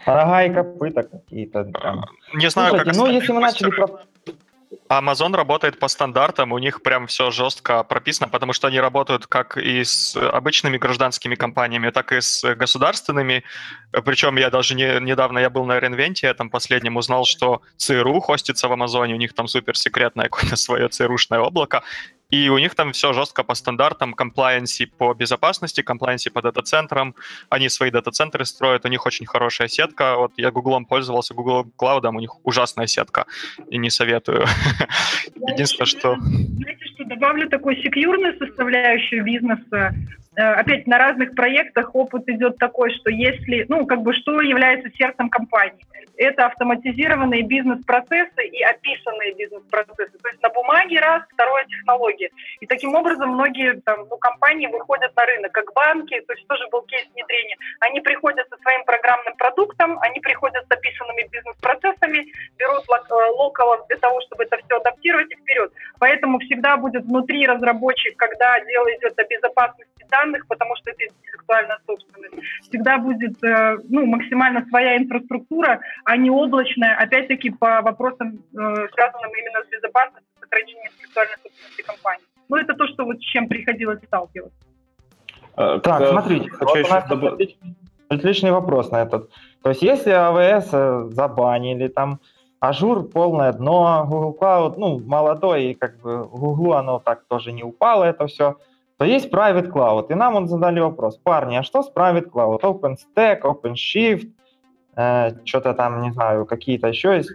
Рога 0.07 0.45
и 0.45 0.55
копыта 0.55 1.03
какие-то. 1.03 1.69
Не 2.35 2.49
знаю, 2.49 2.77
как 2.77 2.95
Ну, 2.95 3.11
если 3.11 3.33
мы 3.33 3.41
начали 3.41 3.71
про 3.71 3.89
Amazon 4.89 5.35
работает 5.35 5.79
по 5.79 5.89
стандартам, 5.89 6.53
у 6.53 6.59
них 6.59 6.83
прям 6.83 7.07
все 7.07 7.31
жестко 7.31 7.83
прописано, 7.83 8.29
потому 8.29 8.53
что 8.53 8.69
они 8.69 8.81
работают 8.81 9.27
как 9.27 9.57
и 9.57 9.83
с 9.85 10.17
обычными 10.17 10.79
гражданскими 10.79 11.35
компаниями, 11.35 11.91
так 11.91 12.13
и 12.13 12.21
с 12.21 12.55
государственными. 12.55 13.43
Причем 14.05 14.37
я 14.37 14.51
даже 14.51 14.75
не, 14.75 15.01
недавно 15.01 15.39
я 15.39 15.51
был 15.51 15.65
на 15.65 15.81
Ренвенте, 15.81 16.27
я 16.27 16.35
там 16.35 16.51
последнем 16.51 16.97
узнал, 16.97 17.25
что 17.25 17.63
ЦРУ 17.77 18.21
хостится 18.21 18.69
в 18.69 18.73
Амазоне, 18.73 19.15
у 19.15 19.19
них 19.19 19.35
там 19.35 19.49
суперсекретное 19.49 20.29
какое-то 20.29 20.57
свое 20.57 20.89
ЦРУшное 20.89 21.41
облако, 21.41 21.83
и 22.33 22.49
у 22.49 22.57
них 22.57 22.75
там 22.75 22.93
все 22.93 23.13
жестко 23.13 23.45
по 23.45 23.55
стандартам, 23.55 24.15
комплайенси 24.15 24.87
по 24.87 25.13
безопасности, 25.13 25.83
комплайенси 25.83 26.31
по 26.31 26.41
дата-центрам. 26.41 27.15
Они 27.51 27.69
свои 27.69 27.91
дата-центры 27.91 28.47
строят, 28.47 28.87
у 28.87 28.89
них 28.89 29.05
очень 29.05 29.27
хорошая 29.27 29.69
сетка. 29.69 30.17
Вот 30.17 30.33
я 30.39 30.51
Гуглом 30.51 30.87
пользовался, 30.87 31.35
Google 31.35 31.67
Cloud, 31.79 32.09
у 32.09 32.21
них 32.21 32.31
ужасная 32.43 32.87
сетка, 32.87 33.27
и 33.69 33.77
не 33.77 33.91
советую. 33.91 34.47
Единственное, 35.47 35.87
что... 35.87 36.17
Знаете, 36.17 36.87
что 36.95 37.05
добавлю 37.05 37.51
такой 37.51 37.77
секьюрную 37.83 38.39
составляющую 38.39 39.23
бизнеса. 39.25 39.95
Э, 40.35 40.55
опять 40.55 40.87
на 40.87 40.99
разных 40.99 41.35
проектах 41.35 41.95
опыт 41.95 42.27
идет 42.29 42.57
такой, 42.57 42.91
что 42.95 43.11
если, 43.11 43.67
ну, 43.69 43.85
как 43.87 44.01
бы, 44.03 44.15
что 44.15 44.41
является 44.41 44.91
сердцем 44.97 45.29
компании? 45.29 45.85
Это 46.17 46.47
автоматизированные 46.47 47.43
бизнес-процессы 47.43 48.47
и 48.47 48.63
описанные 48.63 49.35
бизнес-процессы. 49.35 50.19
То 50.23 50.29
есть 50.29 50.43
на 50.43 50.49
бумаге 50.51 51.01
раз, 51.01 51.23
второе 51.33 51.65
технологии. 51.67 52.31
И 52.61 52.67
таким 52.67 52.95
образом 52.95 53.31
многие 53.31 53.81
там, 53.81 54.07
ну, 54.09 54.17
компании 54.17 54.69
выходят 54.69 55.15
на 55.17 55.27
рынок, 55.27 55.53
как 55.53 55.73
банки, 55.75 56.19
то 56.27 56.33
есть 56.33 56.47
тоже 56.47 56.67
был 56.71 56.83
кейс 56.83 57.07
внедрения. 57.15 57.57
Они 57.81 58.01
приходят 58.01 58.49
со 58.49 58.57
своим 58.59 58.85
программным 58.85 59.37
продуктом, 59.37 59.99
они 60.01 60.21
приходят 60.21 60.65
с 60.65 60.69
бизнес-процессами, 62.13 62.33
берут 62.59 62.85
э, 62.89 63.31
локалов 63.37 63.87
для 63.89 63.97
того, 63.99 64.21
чтобы 64.27 64.45
это 64.45 64.57
все 64.65 64.77
адаптировать 64.77 65.31
и 65.31 65.37
вперед. 65.37 65.73
Поэтому 65.99 66.39
всегда 66.41 66.77
будет 66.77 67.05
внутри 67.05 67.47
разработчик, 67.47 68.17
когда 68.17 68.61
дело 68.61 68.87
идет 68.97 69.19
о 69.19 69.25
безопасности 69.25 70.07
данных, 70.11 70.47
потому 70.47 70.77
что 70.77 70.91
это 70.91 71.05
интеллектуальная 71.05 71.79
собственность. 71.87 72.35
Всегда 72.69 72.99
будет 72.99 73.43
э, 73.43 73.79
ну, 73.89 74.07
максимально 74.07 74.65
своя 74.69 74.97
инфраструктура, 74.97 75.81
а 76.05 76.17
не 76.17 76.31
облачная, 76.31 76.97
опять-таки 76.97 77.51
по 77.51 77.81
вопросам, 77.83 78.35
э, 78.35 78.89
связанным 78.95 79.31
именно 79.31 79.65
с 79.65 79.69
безопасностью, 79.69 80.29
сохранением 80.41 80.93
интеллектуальной 80.93 81.37
собственности 81.43 81.83
компании. 81.83 82.25
Ну, 82.49 82.57
это 82.57 82.75
то, 82.75 82.87
что 82.89 83.05
вот 83.05 83.17
с 83.17 83.25
чем 83.25 83.49
приходилось 83.49 84.03
сталкиваться. 84.05 84.59
А, 85.55 85.79
так, 85.81 86.09
смотрите, 86.09 86.51
вот 86.61 86.77
у 86.77 86.89
нас 86.89 87.09
добавить... 87.09 87.59
отличный 88.15 88.51
вопрос 88.51 88.91
на 88.91 89.03
этот. 89.03 89.31
То 89.63 89.71
есть 89.71 89.83
если 89.83 90.13
AWS 90.13 90.69
э, 90.73 91.11
забанили, 91.13 91.89
там 91.89 92.21
Azure 92.61 93.09
полное 93.09 93.53
дно, 93.53 94.07
Google 94.09 94.37
Cloud, 94.41 94.75
ну, 94.77 95.01
молодой, 95.01 95.65
и 95.65 95.75
как 95.75 96.01
бы 96.01 96.25
Google 96.25 96.75
оно 96.75 97.01
так 97.01 97.25
тоже 97.29 97.53
не 97.53 97.63
упало, 97.63 98.05
это 98.05 98.27
все– 98.27 98.57
то 99.03 99.07
есть 99.07 99.31
Private 99.31 99.73
Cloud. 99.73 100.07
И 100.11 100.15
нам 100.15 100.37
он 100.37 100.47
задали 100.47 100.79
вопрос, 100.79 101.17
парни, 101.17 101.57
а 101.57 101.65
что 101.65 101.83
с 101.83 101.93
Private 101.93 102.31
Cloud? 102.31 102.61
OpenStack, 102.61 103.41
OpenShift, 103.41 104.29
э, 104.95 105.31
что-то 105.45 105.75
там, 105.75 106.03
не 106.03 106.13
знаю, 106.13 106.47
какие-то 106.47 106.87
еще 106.87 107.17
есть. 107.17 107.33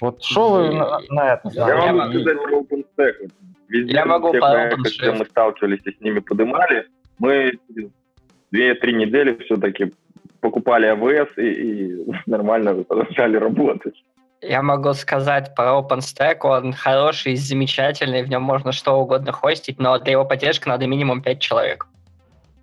Вот 0.00 0.22
что 0.22 0.50
вы 0.50 0.70
на, 0.72 1.00
на 1.10 1.32
это 1.32 1.50
Я, 1.54 1.86
я 1.86 1.92
могу 1.92 2.20
сказать 2.20 2.42
про 2.44 2.60
OpenStack. 2.60 3.32
Везде, 3.68 3.92
я 3.92 4.04
могу 4.04 4.32
по 4.32 4.38
когда 4.38 5.12
мы 5.12 5.24
сталкивались 5.24 5.80
и 5.86 5.90
с 5.90 6.00
ними 6.00 6.20
подымали, 6.20 6.86
мы 7.18 7.58
две-три 8.52 8.94
недели 8.94 9.42
все-таки 9.42 9.92
покупали 10.48 10.88
AWS 10.88 11.28
и, 11.36 11.42
и 11.42 12.12
нормально 12.26 12.84
продолжали 12.84 13.36
работать. 13.36 13.94
Я 14.40 14.62
могу 14.62 14.94
сказать 14.94 15.54
про 15.54 15.78
OpenStack, 15.78 16.38
он 16.42 16.72
хороший, 16.72 17.36
замечательный, 17.36 18.22
в 18.22 18.30
нем 18.30 18.42
можно 18.42 18.72
что 18.72 18.94
угодно 18.94 19.32
хостить, 19.32 19.78
но 19.78 19.98
для 19.98 20.12
его 20.12 20.24
поддержки 20.24 20.68
надо 20.68 20.86
минимум 20.86 21.22
5 21.22 21.40
человек. 21.40 21.86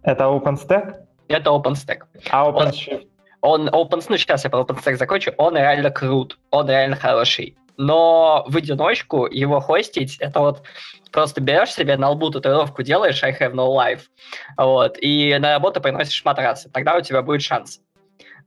Это 0.03 0.24
OpenStack? 0.24 0.95
Это 1.28 1.49
OpenStack. 1.49 1.99
А 2.32 2.49
OpenShift? 2.49 3.07
Он, 3.41 3.70
он 3.72 3.88
Open, 3.88 4.03
ну 4.10 4.18
сейчас 4.18 4.44
я 4.44 4.49
про 4.49 4.62
OpenStack 4.62 4.95
закончу, 4.95 5.32
он 5.38 5.56
реально 5.56 5.91
крут, 5.91 6.40
он 6.49 6.68
реально 6.68 6.95
хороший. 6.95 7.56
Но 7.77 8.45
в 8.47 8.57
одиночку 8.57 9.26
его 9.26 9.60
хостить, 9.60 10.18
это 10.19 10.39
вот 10.39 10.64
просто 11.11 11.41
берешь 11.41 11.73
себе 11.73 11.97
на 11.97 12.10
лбу 12.10 12.30
татуировку, 12.30 12.84
делаешь 12.84 13.23
I 13.23 13.31
have 13.31 13.53
no 13.53 13.68
life, 13.68 14.03
вот, 14.57 14.97
и 15.02 15.38
на 15.39 15.53
работу 15.53 15.81
приносишь 15.81 16.23
матрасы, 16.26 16.69
тогда 16.69 16.95
у 16.95 17.02
тебя 17.02 17.22
будет 17.22 17.41
шанс. 17.41 17.81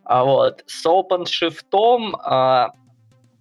А 0.08 0.24
вот. 0.24 0.64
С 0.66 0.86
OpenShift 0.86 2.14
а, 2.24 2.70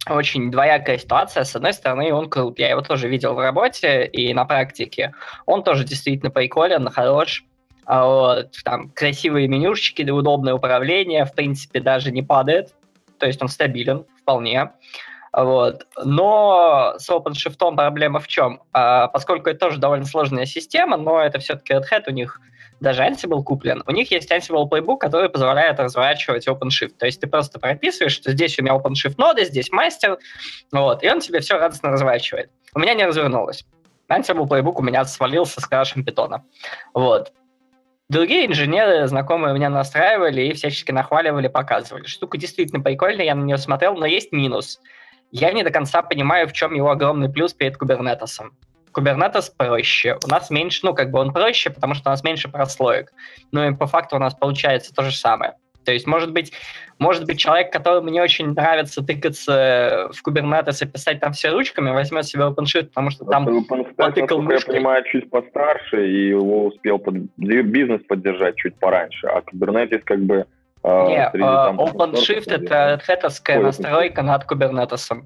очень 0.09 0.51
двоякая 0.51 0.97
ситуация. 0.97 1.45
С 1.45 1.55
одной 1.55 1.73
стороны, 1.73 2.13
он 2.13 2.29
крут. 2.29 2.59
Я 2.59 2.69
его 2.69 2.81
тоже 2.81 3.07
видел 3.07 3.33
в 3.33 3.39
работе 3.39 4.05
и 4.05 4.33
на 4.33 4.43
практике. 4.43 5.13
Он 5.45 5.63
тоже 5.63 5.85
действительно 5.85 6.29
приколен, 6.29 6.89
хорош. 6.89 7.45
А 7.85 8.05
вот, 8.05 8.51
там 8.65 8.89
красивые 8.89 9.47
менюшечки, 9.47 10.03
удобное 10.09 10.53
управление, 10.53 11.23
в 11.23 11.33
принципе, 11.33 11.79
даже 11.79 12.11
не 12.11 12.21
падает. 12.21 12.75
То 13.17 13.27
есть 13.27 13.41
он 13.41 13.47
стабилен 13.47 14.05
вполне. 14.21 14.71
Вот. 15.37 15.85
Но 16.03 16.95
с 16.97 17.07
OpenShift 17.11 17.75
проблема 17.75 18.19
в 18.19 18.27
чем? 18.27 18.59
А, 18.73 19.07
поскольку 19.07 19.51
это 19.51 19.59
тоже 19.59 19.77
довольно 19.77 20.05
сложная 20.05 20.47
система, 20.47 20.97
но 20.97 21.21
это 21.21 21.37
все-таки 21.37 21.73
Red 21.73 21.83
Hat, 21.91 22.03
у 22.07 22.11
них 22.11 22.41
даже 22.79 23.03
Ansible 23.03 23.43
куплен, 23.43 23.83
у 23.85 23.91
них 23.91 24.09
есть 24.09 24.31
Ansible 24.31 24.67
Playbook, 24.67 24.97
который 24.97 25.29
позволяет 25.29 25.79
разворачивать 25.79 26.47
OpenShift. 26.47 26.95
То 26.97 27.05
есть 27.05 27.21
ты 27.21 27.27
просто 27.27 27.59
прописываешь, 27.59 28.13
что 28.13 28.31
здесь 28.31 28.57
у 28.57 28.63
меня 28.63 28.75
OpenShift 28.75 29.13
ноды, 29.19 29.45
здесь 29.45 29.71
мастер, 29.71 30.17
вот, 30.71 31.03
и 31.03 31.09
он 31.09 31.19
тебе 31.19 31.39
все 31.39 31.59
радостно 31.59 31.91
разворачивает. 31.91 32.49
У 32.73 32.79
меня 32.79 32.95
не 32.95 33.05
развернулось. 33.05 33.63
Ansible 34.09 34.47
Playbook 34.47 34.77
у 34.77 34.81
меня 34.81 35.05
свалился 35.05 35.61
с 35.61 35.67
крашем 35.67 36.03
питона. 36.03 36.45
Вот. 36.95 37.31
Другие 38.09 38.47
инженеры, 38.47 39.05
знакомые 39.05 39.53
меня 39.53 39.69
настраивали 39.69 40.41
и 40.43 40.53
всячески 40.53 40.91
нахваливали, 40.91 41.47
показывали. 41.47 42.05
Штука 42.05 42.39
действительно 42.39 42.81
прикольная, 42.81 43.25
я 43.25 43.35
на 43.35 43.43
нее 43.43 43.59
смотрел, 43.59 43.93
но 43.95 44.07
есть 44.07 44.31
минус. 44.31 44.79
Я 45.31 45.51
не 45.51 45.63
до 45.63 45.71
конца 45.71 46.01
понимаю, 46.01 46.47
в 46.47 46.53
чем 46.53 46.73
его 46.73 46.89
огромный 46.89 47.29
плюс 47.29 47.53
перед 47.53 47.77
кубернетосом. 47.77 48.53
Kubernetes 48.93 49.51
проще. 49.55 50.17
У 50.25 50.27
нас 50.27 50.49
меньше, 50.49 50.79
ну, 50.83 50.93
как 50.93 51.11
бы 51.11 51.19
он 51.19 51.31
проще, 51.31 51.69
потому 51.69 51.93
что 51.93 52.09
у 52.09 52.11
нас 52.11 52.23
меньше 52.23 52.49
прослоек. 52.49 53.11
Ну 53.51 53.69
и 53.69 53.75
по 53.75 53.85
факту 53.85 54.15
у 54.15 54.19
нас 54.19 54.33
получается 54.33 54.93
то 54.93 55.03
же 55.03 55.15
самое. 55.15 55.53
То 55.87 55.93
есть, 55.93 56.05
может 56.05 56.33
быть, 56.33 56.51
может 56.99 57.25
быть, 57.25 57.39
человек, 57.39 57.71
которому 57.71 58.09
не 58.09 58.19
очень 58.19 58.47
нравится 58.47 59.01
тыкаться 59.01 60.09
в 60.11 60.27
Kubernetes 60.27 60.83
и 60.83 60.85
писать 60.85 61.21
там 61.21 61.31
все 61.31 61.51
ручками, 61.51 61.91
возьмет 61.91 62.25
себе 62.25 62.43
OpenShift, 62.43 62.87
потому 62.87 63.09
что 63.09 63.23
там 63.23 63.47
OpenStack, 63.47 63.93
потыкал 63.95 64.41
мышкой. 64.41 64.73
я 64.73 64.79
понимаю, 64.79 65.03
чуть 65.05 65.29
постарше, 65.29 66.05
и 66.05 66.27
его 66.27 66.65
успел 66.65 66.99
под... 66.99 67.15
бизнес 67.37 68.01
поддержать 68.05 68.57
чуть 68.57 68.75
пораньше, 68.75 69.27
а 69.27 69.39
Kubernetes 69.39 69.99
как 69.99 70.19
бы... 70.19 70.45
Э, 70.87 71.07
не, 71.07 71.29
среди, 71.31 71.43
там, 71.43 71.79
OpenShift— 71.79 72.45
это 72.47 73.01
red 73.07 73.59
настройка 73.61 74.21
над 74.21 74.45
Kubernetes. 74.45 75.21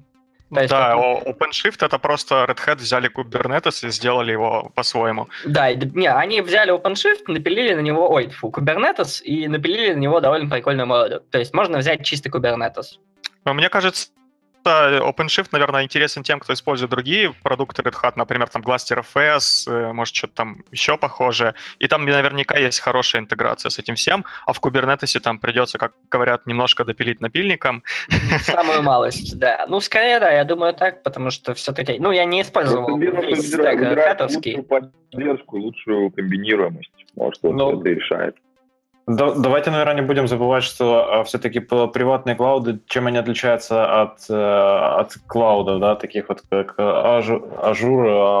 То 0.52 0.60
есть 0.60 0.70
да, 0.70 0.92
это... 0.92 1.30
OpenShift 1.30 1.84
это 1.84 1.98
просто 1.98 2.44
Red 2.46 2.58
Hat 2.66 2.76
взяли 2.76 3.08
Kubernetes 3.08 3.86
и 3.86 3.90
сделали 3.90 4.32
его 4.32 4.70
по-своему. 4.74 5.28
Да, 5.46 5.72
не, 5.72 6.10
они 6.10 6.42
взяли 6.42 6.74
OpenShift, 6.74 7.24
напилили 7.28 7.74
на 7.74 7.80
него, 7.80 8.10
ой, 8.10 8.28
фу, 8.28 8.50
Kubernetes 8.50 9.22
и 9.22 9.48
напилили 9.48 9.94
на 9.94 9.98
него 9.98 10.20
довольно 10.20 10.50
прикольную 10.50 10.86
моду. 10.86 11.20
То 11.30 11.38
есть 11.38 11.54
можно 11.54 11.78
взять 11.78 12.04
чистый 12.04 12.28
Kubernetes. 12.28 12.98
Мне 13.44 13.68
кажется, 13.68 14.08
OpenShift, 14.70 15.48
наверное, 15.52 15.84
интересен 15.84 16.22
тем, 16.22 16.40
кто 16.40 16.52
использует 16.52 16.90
другие 16.90 17.32
продукты 17.42 17.82
Red 17.82 17.94
Hat, 18.02 18.12
например, 18.16 18.48
там 18.48 18.62
Cluster.fs, 18.62 19.70
э, 19.70 19.92
может, 19.92 20.14
что-то 20.14 20.34
там 20.34 20.64
еще 20.70 20.96
похожее. 20.96 21.54
И 21.78 21.88
там 21.88 22.04
наверняка 22.04 22.58
есть 22.58 22.80
хорошая 22.80 23.22
интеграция 23.22 23.70
с 23.70 23.78
этим 23.78 23.94
всем, 23.94 24.24
а 24.46 24.52
в 24.52 24.60
Kubernetes 24.60 25.18
там 25.20 25.38
придется, 25.38 25.78
как 25.78 25.92
говорят, 26.10 26.46
немножко 26.46 26.84
допилить 26.84 27.20
напильником. 27.20 27.82
Самую 28.40 28.82
малость, 28.92 29.38
да. 29.38 29.66
Ну, 29.68 29.80
скорее, 29.80 30.20
да, 30.20 30.30
я 30.30 30.44
думаю 30.44 30.74
так, 30.74 31.02
потому 31.02 31.30
что 31.30 31.54
все-таки... 31.54 31.98
Ну, 31.98 32.12
я 32.12 32.24
не 32.24 32.42
использовал 32.42 32.98
весь 32.98 33.48
стек 33.48 33.80
лучшую 34.20 34.62
поддержку, 34.64 35.58
лучшую 35.58 36.10
комбинируемость. 36.10 36.90
Может, 37.16 37.42
вот 37.42 37.52
Но... 37.52 37.80
это 37.80 37.88
решает. 37.88 38.36
Да, 39.06 39.34
давайте, 39.34 39.70
наверное, 39.70 39.96
не 39.96 40.02
будем 40.02 40.28
забывать, 40.28 40.62
что 40.62 41.20
а, 41.20 41.24
все-таки 41.24 41.58
приватные 41.58 42.36
клауды, 42.36 42.78
чем 42.86 43.08
они 43.08 43.18
отличаются 43.18 44.02
от, 44.02 44.30
э, 44.30 44.34
от 44.34 45.14
клауда, 45.26 45.78
да, 45.78 45.96
таких 45.96 46.28
вот 46.28 46.42
как 46.48 46.78
Azure, 46.78 47.42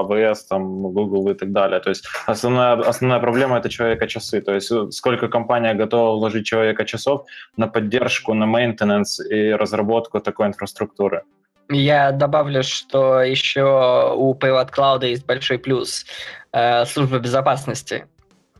AWS, 0.08 0.36
там, 0.48 0.82
Google 0.82 1.30
и 1.30 1.34
так 1.34 1.50
далее. 1.50 1.80
То 1.80 1.90
есть 1.90 2.06
основная, 2.26 2.74
основная 2.74 3.18
проблема— 3.18 3.58
это 3.58 3.68
человека-часы. 3.70 4.40
То 4.40 4.54
есть 4.54 4.70
э, 4.70 4.90
сколько 4.92 5.28
компания 5.28 5.74
готова 5.74 6.16
вложить 6.16 6.46
человека-часов 6.46 7.24
на 7.56 7.66
поддержку, 7.66 8.32
на 8.34 8.44
maintenance 8.44 9.20
и 9.28 9.50
разработку 9.52 10.20
такой 10.20 10.46
инфраструктуры. 10.46 11.22
Я 11.70 12.12
добавлю, 12.12 12.62
что 12.62 13.20
еще 13.20 14.14
у 14.16 14.34
Private 14.34 14.70
Cloud 14.70 15.06
есть 15.06 15.26
большой 15.26 15.58
плюс 15.58 16.06
э, 16.52 16.84
служба 16.84 17.18
безопасности. 17.18 18.06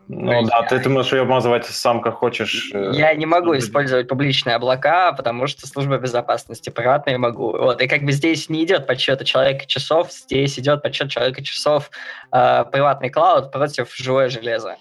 Ну 0.08 0.42
да, 0.46 0.62
ты, 0.62 0.78
ты 0.78 0.88
можешь 0.88 1.12
ее 1.12 1.22
обмазывать 1.22 1.66
сам 1.66 2.00
как 2.00 2.14
хочешь. 2.14 2.70
Э, 2.74 2.90
я 2.92 3.14
не 3.14 3.26
могу 3.26 3.56
использовать 3.56 4.08
публичные 4.08 4.56
облака, 4.56 5.12
потому 5.12 5.46
что 5.46 5.66
служба 5.66 5.98
безопасности 5.98 6.70
приватные 6.70 7.18
могу. 7.18 7.52
Вот, 7.52 7.80
и 7.80 7.86
как 7.86 8.02
бы 8.02 8.12
здесь 8.12 8.48
не 8.48 8.64
идет 8.64 8.86
подсчета 8.86 9.24
человека 9.24 9.66
часов, 9.66 10.12
здесь 10.12 10.58
идет 10.58 10.82
подсчет 10.82 11.10
человека 11.10 11.42
часов 11.42 11.90
э, 12.32 12.64
приватный 12.70 13.10
клауд 13.10 13.52
против 13.52 13.94
живое 13.94 14.28
железо. 14.28 14.76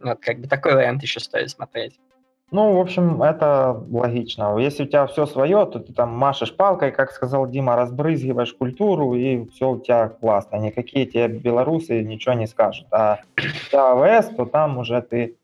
Вот 0.00 0.20
как 0.20 0.38
бы 0.38 0.48
такой 0.48 0.74
вариант 0.74 1.02
еще 1.02 1.20
стоит 1.20 1.50
смотреть. 1.50 1.98
Ну, 2.52 2.76
в 2.76 2.80
общем, 2.80 3.22
это 3.22 3.82
логично. 3.90 4.58
Если 4.58 4.84
у 4.84 4.86
тебя 4.86 5.06
все 5.06 5.24
свое, 5.24 5.64
то 5.64 5.80
ты 5.80 5.94
там 5.94 6.10
машешь 6.10 6.54
палкой, 6.54 6.92
как 6.92 7.10
сказал 7.10 7.48
Дима, 7.48 7.76
разбрызгиваешь 7.76 8.52
культуру, 8.52 9.14
и 9.14 9.48
все 9.48 9.70
у 9.70 9.80
тебя 9.80 10.08
классно. 10.08 10.56
Никакие 10.56 11.06
тебе 11.06 11.28
белорусы 11.28 12.02
ничего 12.02 12.34
не 12.34 12.46
скажут. 12.46 12.86
А 12.90 13.20
тебя 13.70 13.92
АВС, 13.92 14.28
то 14.36 14.44
там 14.44 14.76
уже 14.76 15.00
ты 15.00 15.36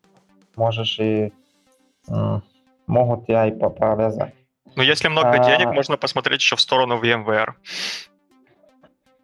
можешь 0.54 1.00
и 1.00 1.32
могут 2.86 3.26
тебя 3.26 3.46
и 3.46 3.52
повязать. 3.52 4.34
Но 4.76 4.82
если 4.82 5.08
много 5.08 5.30
а... 5.30 5.38
денег, 5.38 5.72
можно 5.72 5.96
посмотреть 5.96 6.40
еще 6.40 6.56
в 6.56 6.60
сторону 6.60 7.02
VMware. 7.02 7.52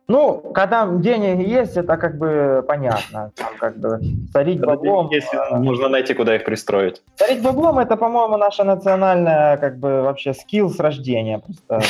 Ну, 0.06 0.52
когда 0.52 0.86
деньги 0.86 1.48
есть, 1.48 1.76
это 1.76 1.96
как 1.96 2.18
бы 2.18 2.62
понятно. 2.68 3.32
Там 3.36 3.52
как 3.58 3.78
бы 3.78 4.00
царить 4.32 4.60
баблом... 4.60 5.08
Если 5.10 5.38
нужно 5.58 5.88
найти, 5.88 6.12
куда 6.14 6.36
их 6.36 6.44
пристроить. 6.44 7.02
Царить 7.16 7.42
баблом– 7.42 7.78
это, 7.80 7.96
по-моему, 7.96 8.36
наша 8.36 8.64
национальная 8.64 9.56
как 9.56 9.78
бы 9.78 10.02
вообще 10.02 10.34
скилл 10.34 10.68
с 10.68 10.78
рождения. 10.78 11.40
Просто 11.40 11.88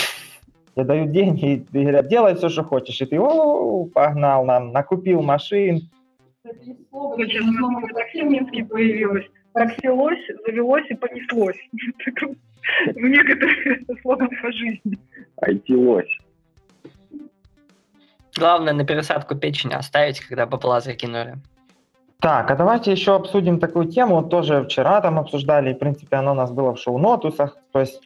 тебе 0.75 0.85
дают 0.85 1.11
деньги 1.11 1.67
и 1.73 1.83
говорят, 1.83 2.09
делай 2.09 2.35
все, 2.37 2.49
что 2.49 2.63
хочешь. 2.63 3.01
И 3.01 3.07
ты, 3.07 3.19
о, 3.19 3.87
погнал 3.87 4.45
нам, 4.45 4.71
накупил 4.73 5.21
машин. 5.23 5.81
Сейчас 6.45 7.45
слово 7.59 7.89
такси 7.95 8.23
в 8.23 8.27
Минске 8.27 8.65
появилось. 8.65 9.27
Проксилось, 9.53 10.19
завелось 10.47 10.85
и 10.89 10.95
понеслось. 10.95 11.57
В 12.95 12.99
некоторых 12.99 14.01
словах 14.03 14.29
по 14.43 14.53
жизни. 14.53 14.99
IT-лось. 15.43 16.19
Главное 18.37 18.73
на 18.73 18.85
пересадку 18.85 19.35
печени 19.35 19.75
оставить, 19.75 20.21
когда 20.21 20.47
бабла 20.47 20.81
закинули. 20.81 21.37
Так, 22.21 22.51
а 22.51 22.57
давайте 22.57 22.91
еще 22.91 23.15
обсудим 23.15 23.61
такую 23.61 23.87
тему. 23.87 24.23
Тоже 24.23 24.65
вчера 24.65 25.01
там 25.01 25.19
обсуждали, 25.19 25.71
и, 25.71 25.75
в 25.75 25.79
принципе, 25.79 26.17
оно 26.17 26.33
у 26.33 26.35
нас 26.35 26.51
было 26.51 26.75
в 26.75 26.79
шоу-нотусах. 26.79 27.57
То 27.71 27.81
есть, 27.81 28.01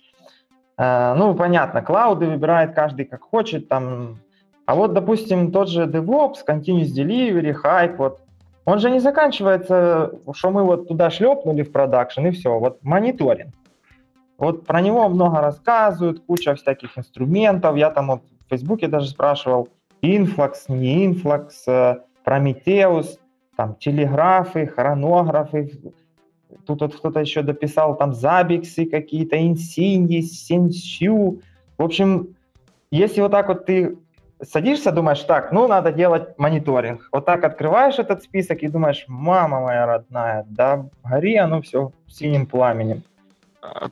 э, 0.76 1.14
ну, 1.14 1.34
понятно, 1.34 1.82
клауды 1.82 2.26
выбирает 2.26 2.74
каждый 2.74 3.04
как 3.04 3.22
хочет. 3.22 3.68
Там. 3.68 4.18
А 4.66 4.74
вот, 4.74 4.92
допустим, 4.92 5.52
тот 5.52 5.68
же 5.68 5.84
DevOps, 5.84 6.38
Continuous 6.46 6.92
Delivery, 6.96 7.54
Hype, 7.62 7.96
вот, 7.96 8.20
он 8.64 8.80
же 8.80 8.90
не 8.90 8.98
заканчивается, 8.98 10.10
что 10.34 10.50
мы 10.50 10.64
вот 10.64 10.88
туда 10.88 11.10
шлепнули 11.10 11.62
в 11.62 11.72
продакшн, 11.72 12.26
и 12.26 12.30
все. 12.32 12.58
Вот 12.58 12.82
мониторинг. 12.82 13.54
Вот 14.36 14.66
про 14.66 14.80
него 14.80 15.08
много 15.08 15.40
рассказывают, 15.40 16.22
куча 16.26 16.54
всяких 16.54 16.98
инструментов. 16.98 17.76
Я 17.76 17.90
там 17.90 18.08
вот 18.08 18.22
в 18.46 18.48
Фейсбуке 18.50 18.88
даже 18.88 19.08
спрашивал, 19.08 19.68
Инфлакс, 20.02 20.68
не 20.68 21.06
инфлакс, 21.06 21.64
Прометеус, 22.24 23.18
там 23.56 23.74
телеграфы, 23.76 24.66
хронографы, 24.66 25.70
тут 26.66 26.80
вот 26.82 26.94
кто-то 26.94 27.20
еще 27.20 27.42
дописал 27.42 27.96
там 27.96 28.14
Забиксы 28.14 28.86
какие-то, 28.86 29.36
Инсиньи, 29.40 30.20
Сенсю. 30.20 31.40
В 31.76 31.82
общем, 31.82 32.36
если 32.90 33.20
вот 33.20 33.32
так 33.32 33.48
вот 33.48 33.66
ты 33.66 33.96
садишься, 34.42 34.92
думаешь, 34.92 35.22
так, 35.22 35.52
ну, 35.52 35.66
надо 35.66 35.92
делать 35.92 36.38
мониторинг. 36.38 37.08
Вот 37.12 37.24
так 37.24 37.44
открываешь 37.44 37.98
этот 37.98 38.22
список 38.22 38.62
и 38.62 38.68
думаешь, 38.68 39.04
мама 39.08 39.60
моя 39.60 39.86
родная, 39.86 40.44
да, 40.48 40.86
гори 41.02 41.36
оно 41.36 41.62
все 41.62 41.92
синим 42.06 42.46
пламенем. 42.46 43.02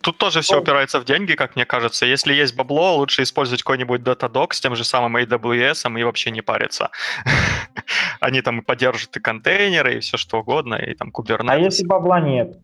Тут 0.00 0.18
тоже 0.18 0.40
все 0.40 0.60
упирается 0.60 1.00
в 1.00 1.04
деньги, 1.04 1.34
как 1.34 1.56
мне 1.56 1.64
кажется. 1.64 2.06
Если 2.06 2.34
есть 2.34 2.56
бабло, 2.56 2.96
лучше 2.96 3.22
использовать 3.22 3.62
какой-нибудь 3.62 4.00
Datadog 4.00 4.52
с 4.52 4.60
тем 4.60 4.76
же 4.76 4.84
самым 4.84 5.16
AWS 5.16 5.98
и 5.98 6.04
вообще 6.04 6.30
не 6.30 6.42
париться. 6.42 6.90
Они 8.20 8.42
там 8.42 8.62
поддержат 8.62 9.16
и 9.16 9.20
контейнеры, 9.20 9.96
и 9.96 10.00
все 10.00 10.16
что 10.16 10.38
угодно, 10.40 10.74
и 10.74 10.94
там 10.94 11.10
Kubernetes. 11.10 11.50
А 11.50 11.58
если 11.58 11.86
бабла 11.86 12.20
нет? 12.20 12.56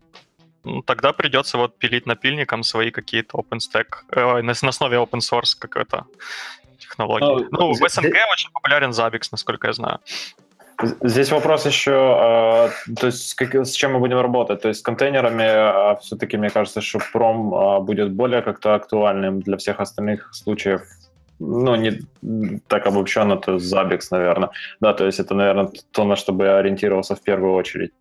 Ну, 0.64 0.82
тогда 0.82 1.12
придется 1.12 1.58
вот 1.58 1.78
пилить 1.78 2.06
напильником 2.06 2.62
свои 2.62 2.90
какие-то 2.90 3.38
OpenStack, 3.38 3.86
э, 4.10 4.42
на, 4.42 4.52
на 4.62 4.68
основе 4.68 4.96
open 4.96 5.20
source 5.20 5.56
какой-то 5.58 6.06
технологии. 6.78 7.48
Ну, 7.50 7.58
ну 7.58 7.72
в 7.72 7.88
СНГ 7.88 8.14
очень 8.32 8.50
популярен 8.52 8.90
Zabbix, 8.90 9.28
насколько 9.32 9.66
я 9.66 9.72
знаю. 9.72 10.00
Здесь 11.02 11.30
вопрос 11.30 11.66
еще, 11.66 11.92
а, 11.94 12.70
то 12.98 13.06
есть 13.06 13.36
с 13.38 13.72
чем 13.72 13.92
мы 13.92 13.98
будем 13.98 14.20
работать. 14.20 14.62
То 14.62 14.68
есть 14.68 14.80
с 14.80 14.82
контейнерами 14.82 15.44
а, 15.46 15.96
все-таки, 16.00 16.36
мне 16.36 16.50
кажется, 16.50 16.80
что 16.80 17.00
пром 17.12 17.54
а, 17.54 17.80
будет 17.80 18.12
более 18.12 18.42
как-то 18.42 18.74
актуальным 18.74 19.40
для 19.40 19.56
всех 19.56 19.80
остальных 19.80 20.34
случаев. 20.34 20.82
Ну, 21.38 21.74
не 21.74 22.02
так 22.68 22.86
обобщенно, 22.86 23.36
то 23.36 23.56
Zabbix, 23.56 24.00
наверное. 24.10 24.50
Да, 24.80 24.92
то 24.92 25.06
есть 25.06 25.20
это, 25.20 25.34
наверное, 25.34 25.70
то, 25.90 26.04
на 26.04 26.16
что 26.16 26.32
бы 26.32 26.44
я 26.44 26.58
ориентировался 26.58 27.16
в 27.16 27.22
первую 27.22 27.54
очередь. 27.54 27.92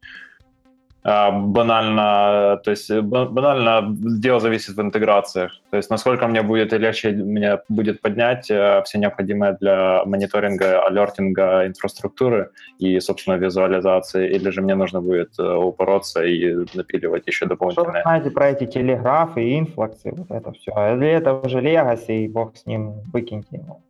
А, 1.04 1.32
банально, 1.32 2.62
то 2.64 2.72
есть 2.72 2.92
банально 2.92 3.96
дело 4.22 4.40
зависит 4.40 4.76
в 4.76 4.82
интеграциях. 4.82 5.52
То 5.72 5.78
есть 5.78 5.90
насколько 5.90 6.28
мне 6.28 6.44
будет 6.44 6.74
легче 6.74 7.10
мне 7.10 7.60
будет 7.70 8.02
поднять 8.02 8.52
э, 8.52 8.84
все 8.86 9.00
необходимое 9.00 9.58
для 9.60 10.04
мониторинга, 10.06 10.86
алертинга 10.86 11.66
инфраструктуры 11.66 12.52
и, 12.78 13.00
собственно, 13.00 13.36
визуализации, 13.36 14.30
или 14.30 14.52
же 14.52 14.62
мне 14.62 14.76
нужно 14.76 15.02
будет 15.02 15.40
э, 15.40 15.44
упороться 15.44 16.24
и 16.24 16.54
напиливать 16.76 17.26
еще 17.26 17.48
дополнительное. 17.48 17.90
Что 17.90 17.98
вы 17.98 18.02
знаете 18.04 18.30
про 18.30 18.50
эти 18.50 18.68
телеграфы, 18.68 19.58
инфлаксы, 19.58 20.12
вот 20.12 20.30
это 20.30 20.52
все? 20.52 20.72
Или 20.94 21.08
это 21.08 21.34
уже 21.34 21.62
легаси, 21.62 22.26
и 22.26 22.28
бог 22.28 22.56
с 22.56 22.68
ним, 22.68 23.02
выкиньте 23.12 23.58
его? 23.58 23.82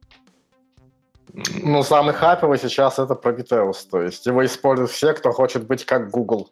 Ну, 1.62 1.84
самый 1.84 2.14
хайповый 2.14 2.58
сейчас 2.58 3.00
это 3.00 3.16
Prometheus, 3.16 3.88
то 3.90 4.02
есть 4.02 4.26
его 4.26 4.46
используют 4.46 4.92
все, 4.92 5.14
кто 5.14 5.32
хочет 5.32 5.68
быть 5.68 5.86
как 5.86 6.10
Google. 6.10 6.50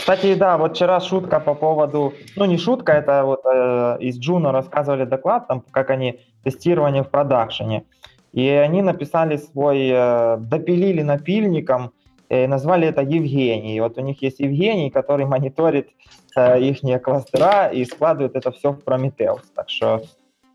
Кстати, 0.00 0.34
да, 0.34 0.56
вот 0.56 0.76
вчера 0.76 0.98
шутка 1.00 1.40
по 1.40 1.54
поводу, 1.54 2.14
ну 2.34 2.46
не 2.46 2.56
шутка, 2.56 2.92
это 2.92 3.22
вот 3.24 3.42
э, 3.44 3.98
из 4.00 4.18
Джуна 4.18 4.50
рассказывали 4.50 5.04
доклад, 5.04 5.46
там, 5.46 5.62
как 5.70 5.90
они 5.90 6.20
тестирование 6.42 7.02
в 7.02 7.10
продакшене. 7.10 7.84
И 8.32 8.48
они 8.48 8.80
написали 8.80 9.36
свой, 9.36 9.90
э, 9.92 10.38
допилили 10.38 11.02
напильником, 11.02 11.92
и 12.30 12.46
назвали 12.46 12.88
это 12.88 13.02
Евгений. 13.02 13.76
И 13.76 13.80
вот 13.80 13.98
у 13.98 14.00
них 14.00 14.22
есть 14.22 14.40
Евгений, 14.40 14.90
который 14.90 15.26
мониторит 15.26 15.90
э, 16.34 16.60
их 16.60 17.02
кластера 17.02 17.68
и 17.68 17.84
складывает 17.84 18.36
это 18.36 18.52
все 18.52 18.72
в 18.72 18.78
Prometheus. 18.78 19.42
Так 19.54 19.68
что 19.68 20.02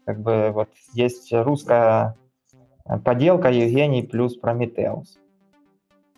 как 0.06 0.22
бы 0.22 0.50
вот 0.54 0.70
есть 0.94 1.32
русская 1.32 2.16
поделка 3.04 3.52
Евгений 3.52 4.02
плюс 4.02 4.40
Prometheus. 4.42 5.06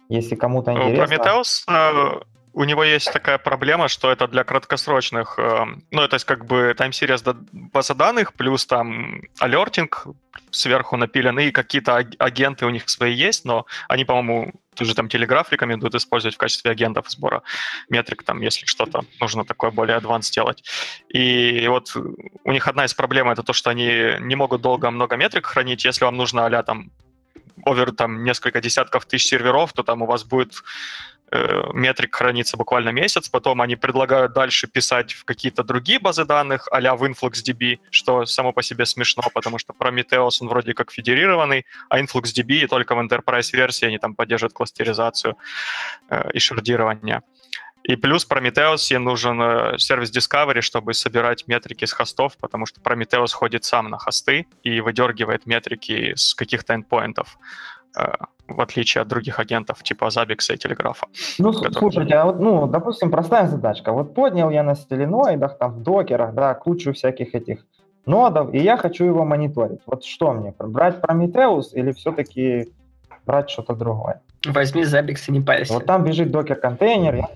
Если 0.08 0.36
кому-то 0.36 0.72
интересно. 0.72 1.16
Prometheus 1.16 2.24
у 2.58 2.64
него 2.64 2.84
есть 2.84 3.14
такая 3.14 3.38
проблема, 3.38 3.88
что 3.88 4.12
это 4.12 4.28
для 4.28 4.44
краткосрочных, 4.44 5.38
э, 5.38 5.66
ну, 5.92 6.02
это 6.02 6.18
как 6.26 6.46
бы 6.46 6.74
тайм-сириз 6.76 7.24
база 7.52 7.94
данных, 7.94 8.34
плюс 8.34 8.66
там 8.66 9.22
алертинг 9.40 10.08
сверху 10.50 10.98
напилены, 10.98 11.48
и 11.48 11.52
какие-то 11.52 11.98
агенты 12.18 12.66
у 12.66 12.72
них 12.72 12.90
свои 12.90 13.14
есть, 13.14 13.46
но 13.46 13.68
они, 13.88 14.06
по-моему, 14.06 14.54
тоже 14.76 14.96
там 14.96 15.08
телеграф 15.08 15.52
рекомендуют 15.52 15.94
использовать 15.94 16.34
в 16.34 16.40
качестве 16.40 16.72
агентов 16.72 17.12
сбора 17.12 17.44
метрик, 17.90 18.24
там, 18.24 18.42
если 18.42 18.66
что-то 18.66 19.02
нужно 19.22 19.46
такое 19.46 19.70
более 19.70 20.00
advanced 20.00 20.34
делать. 20.34 20.64
И 21.10 21.68
вот 21.68 21.96
у 22.44 22.52
них 22.52 22.68
одна 22.68 22.86
из 22.86 22.94
проблем 22.96 23.30
это 23.30 23.44
то, 23.44 23.54
что 23.54 23.70
они 23.70 24.16
не 24.20 24.36
могут 24.36 24.62
долго 24.62 24.90
много 24.90 25.16
метрик 25.16 25.46
хранить. 25.46 25.86
Если 25.86 26.06
вам 26.06 26.18
нужно 26.18 26.48
а 26.48 26.64
там 26.64 26.90
овер 27.66 27.92
там 27.92 28.24
несколько 28.24 28.62
десятков 28.62 29.06
тысяч 29.06 29.28
серверов, 29.28 29.74
то 29.74 29.84
там 29.84 30.02
у 30.02 30.06
вас 30.08 30.24
будет 30.24 30.64
метрик 31.74 32.16
хранится 32.16 32.58
буквально 32.58 32.90
месяц, 32.90 33.28
потом 33.30 33.62
они 33.62 33.76
предлагают 33.76 34.34
дальше 34.34 34.68
писать 34.68 35.12
в 35.14 35.26
какие-то 35.26 35.64
другие 35.64 35.99
базы 35.99 36.26
данных, 36.26 36.68
а 36.72 36.95
в 36.95 37.04
InfluxDB, 37.04 37.80
что 37.90 38.26
само 38.26 38.54
по 38.54 38.64
себе 38.64 38.86
смешно, 38.86 39.24
потому 39.34 39.60
что 39.60 39.74
Prometheus, 39.74 40.38
он 40.41 40.48
вроде 40.48 40.74
как 40.74 40.91
федерированный, 40.91 41.66
а 41.90 41.99
InfluxDB 41.99 42.68
только 42.68 42.95
в 42.95 42.99
Enterprise 42.99 43.52
версии 43.52 43.86
они 43.86 43.98
там 43.98 44.16
поддерживают 44.16 44.54
кластеризацию 44.54 45.38
э, 46.10 46.32
и 46.34 46.40
шардирование. 46.40 47.22
И 47.84 47.95
плюс 47.95 48.28
Prometheus 48.30 48.98
нужен 48.98 49.41
э, 49.41 49.78
сервис 49.78 50.12
Discovery, 50.12 50.62
чтобы 50.62 50.94
собирать 50.94 51.48
метрики 51.48 51.86
с 51.86 51.94
хостов, 51.94 52.38
потому 52.38 52.66
что 52.66 52.82
Prometheus 52.82 53.34
ходит 53.34 53.64
сам 53.64 53.90
на 53.90 53.98
хосты 53.98 54.45
и 54.64 54.82
выдергивает 54.82 55.45
метрики 55.45 56.14
с 56.16 56.34
каких-то 56.34 56.74
эндпоинтов, 56.74 57.38
э, 57.98 58.14
в 58.48 58.61
отличие 58.61 59.02
от 59.02 59.07
других 59.07 59.40
агентов 59.40 59.84
типа 59.84 60.06
Zabbix 60.06 60.53
и 60.53 60.57
Телеграфа. 60.57 61.07
Ну, 61.40 61.52
которые... 61.52 61.74
слушайте, 61.74 62.15
а 62.15 62.26
вот, 62.26 62.40
ну, 62.40 62.68
допустим, 62.68 63.11
простая 63.11 63.48
задачка. 63.48 63.91
Вот 63.91 64.14
поднял 64.14 64.49
я 64.49 64.64
на 64.64 64.76
стеленоидах, 64.76 65.57
там, 65.57 65.74
в 65.74 65.84
докерах, 65.84 66.34
да, 66.34 66.53
кучу 66.53 66.94
всяких 66.94 67.36
этих 67.36 67.65
нодов, 68.06 68.53
и 68.53 68.60
я 68.60 68.78
хочу 68.78 69.06
его 69.06 69.26
мониторить. 69.26 69.82
Вот 69.86 70.03
что 70.03 70.32
мне, 70.32 70.53
брать 70.57 70.99
Prometheus 70.99 71.74
или 71.74 71.91
все-таки 71.91 72.69
брать 73.26 73.49
что-то 73.49 73.76
другое? 73.76 74.22
Возьми 74.45 74.84
Zabbix 74.84 75.24
и 75.28 75.32
не 75.32 75.41
парься. 75.41 75.74
Вот 75.74 75.86
там 75.86 76.03
бежит 76.03 76.32
докер-контейнер, 76.32 77.15
я 77.15 77.30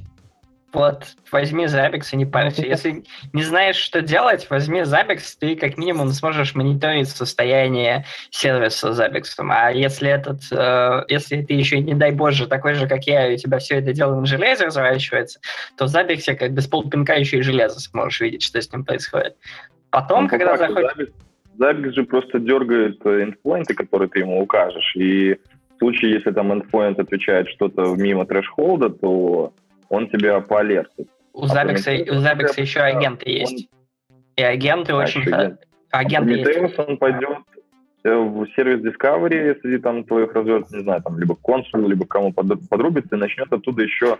вот, 0.74 1.04
возьми 1.32 1.66
Zabbix 1.66 2.10
и 2.14 2.16
не 2.16 2.26
парься. 2.26 2.66
Если 2.66 3.04
не 3.34 3.44
знаешь, 3.44 3.76
что 3.76 4.02
делать, 4.02 4.50
возьми 4.50 4.82
Zabbix, 4.82 5.36
ты 5.38 5.56
как 5.56 5.78
минимум 5.78 6.10
сможешь 6.10 6.56
мониторить 6.56 7.10
состояние 7.10 8.06
сервиса 8.30 8.92
Zabbix. 8.92 9.24
А 9.38 9.72
если 9.72 10.10
этот, 10.10 10.42
э, 10.52 11.04
если 11.10 11.42
ты 11.42 11.54
еще, 11.54 11.80
не 11.80 11.94
дай 11.94 12.12
боже, 12.12 12.48
такой 12.48 12.76
же, 12.76 12.88
как 12.88 13.06
я, 13.06 13.28
и 13.28 13.36
у 13.36 13.38
тебя 13.38 13.60
все 13.60 13.76
это 13.76 13.92
дело 13.94 14.16
на 14.20 14.26
железе 14.26 14.66
разворачивается, 14.66 15.42
то 15.78 15.88
в 15.88 15.90
Zabbix 15.90 16.34
как 16.36 16.54
бы 16.54 16.62
с 16.62 16.68
полпинка 16.68 17.16
еще 17.16 17.40
и 17.40 17.42
железо 17.42 17.80
сможешь 17.80 18.22
видеть, 18.22 18.44
что 18.44 18.62
с 18.62 18.72
ним 18.72 18.86
происходит. 18.86 19.36
Потом, 19.90 20.24
ну, 20.24 20.30
когда 20.30 20.56
заходишь... 20.56 20.92
Zabbix, 20.98 21.12
Zabbix 21.60 21.92
же 21.92 22.04
просто 22.04 22.40
дергает 22.40 23.02
endpoinты, 23.02 23.74
которые 23.74 24.08
ты 24.08 24.20
ему 24.20 24.42
укажешь, 24.42 24.96
и 24.96 25.34
в 25.34 25.78
случае, 25.80 26.14
если 26.14 26.32
там 26.32 26.52
endpoint 26.54 27.02
отвечает 27.02 27.50
что-то 27.50 27.96
мимо 27.96 28.26
трэш-холда, 28.26 28.90
то 28.90 29.54
он 29.92 30.10
тебя 30.10 30.40
поалертит. 30.40 31.08
У 31.34 31.46
Забекса, 31.46 31.92
у 32.10 32.16
Забекса 32.16 32.62
еще 32.62 32.80
агенты 32.80 33.26
он... 33.26 33.32
есть. 33.32 33.70
И 34.38 34.42
агенты 34.42 34.94
а 34.94 34.98
очень... 34.98 35.22
Агент. 35.22 35.60
Агенты 35.92 36.32
есть. 36.32 36.80
он 36.80 36.98
пойдет 36.98 37.40
э, 38.06 38.14
в 38.14 38.48
сервис 38.56 38.82
Discovery, 38.82 39.56
если 39.56 39.78
там 39.78 40.06
твоих 40.06 40.34
разверт, 40.34 40.72
не 40.72 40.82
знаю, 40.82 41.02
там 41.02 41.20
либо 41.20 41.36
консул, 41.36 41.88
либо 41.88 42.06
кому 42.06 42.32
подрубится, 42.32 43.16
и 43.16 43.20
начнет 43.20 43.52
оттуда 43.52 43.84
еще, 43.84 44.18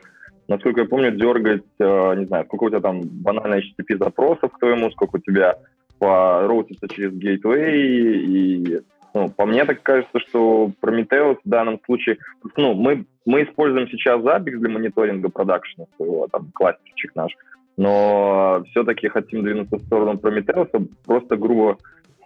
насколько 0.50 0.82
я 0.82 0.88
помню, 0.88 1.12
дергать, 1.12 1.64
э, 1.80 2.16
не 2.18 2.26
знаю, 2.26 2.46
сколько 2.46 2.66
у 2.66 2.70
тебя 2.70 2.82
там 2.82 3.02
банально 3.04 3.56
HTTP 3.56 3.98
запросов 3.98 4.52
к 4.52 4.60
твоему, 4.60 4.92
сколько 4.92 5.16
у 5.16 5.20
тебя 5.20 5.56
пороутится 6.00 6.90
через 6.90 7.14
Gateway, 7.14 7.76
и 7.78 8.82
ну, 9.14 9.30
по 9.30 9.46
мне 9.46 9.66
так 9.66 9.82
кажется, 9.84 10.20
что 10.20 10.72
Prometheus 10.82 11.38
в 11.44 11.50
данном 11.50 11.80
случае, 11.86 12.18
ну, 12.56 12.74
мы, 12.74 13.06
мы 13.26 13.44
используем 13.44 13.88
сейчас 13.90 14.22
Zabbix 14.22 14.58
для 14.58 14.70
мониторинга 14.70 15.30
продакшена 15.30 15.86
своего, 15.96 16.28
там, 16.28 16.50
кластерчик 16.54 17.16
наш, 17.16 17.36
но 17.78 18.64
все-таки 18.72 19.08
хотим 19.08 19.44
двинуться 19.44 19.78
в 19.78 19.84
сторону 19.84 20.14
Prometheus, 20.14 20.70
просто 21.06 21.36
грубо 21.36 21.78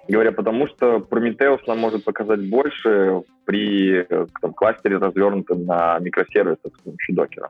говоря, 0.07 0.31
потому 0.31 0.67
что 0.67 0.97
Prometheus 0.97 1.61
нам 1.67 1.79
может 1.79 2.03
показать 2.03 2.47
больше 2.49 3.23
при 3.45 4.05
там, 4.41 4.53
кластере, 4.53 4.97
развернутом 4.97 5.65
на 5.65 5.97
микросервисах 5.99 6.75
с 6.75 6.81
помощью 6.81 7.15
докера. 7.15 7.49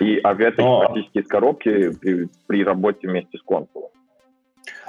И 0.00 0.18
опять-таки 0.18 0.68
Но... 0.68 0.80
практически 0.80 1.18
из 1.18 1.26
коробки 1.26 1.96
при, 1.98 2.28
при 2.46 2.64
работе 2.64 3.08
вместе 3.08 3.38
с 3.38 3.42
консулом. 3.42 3.90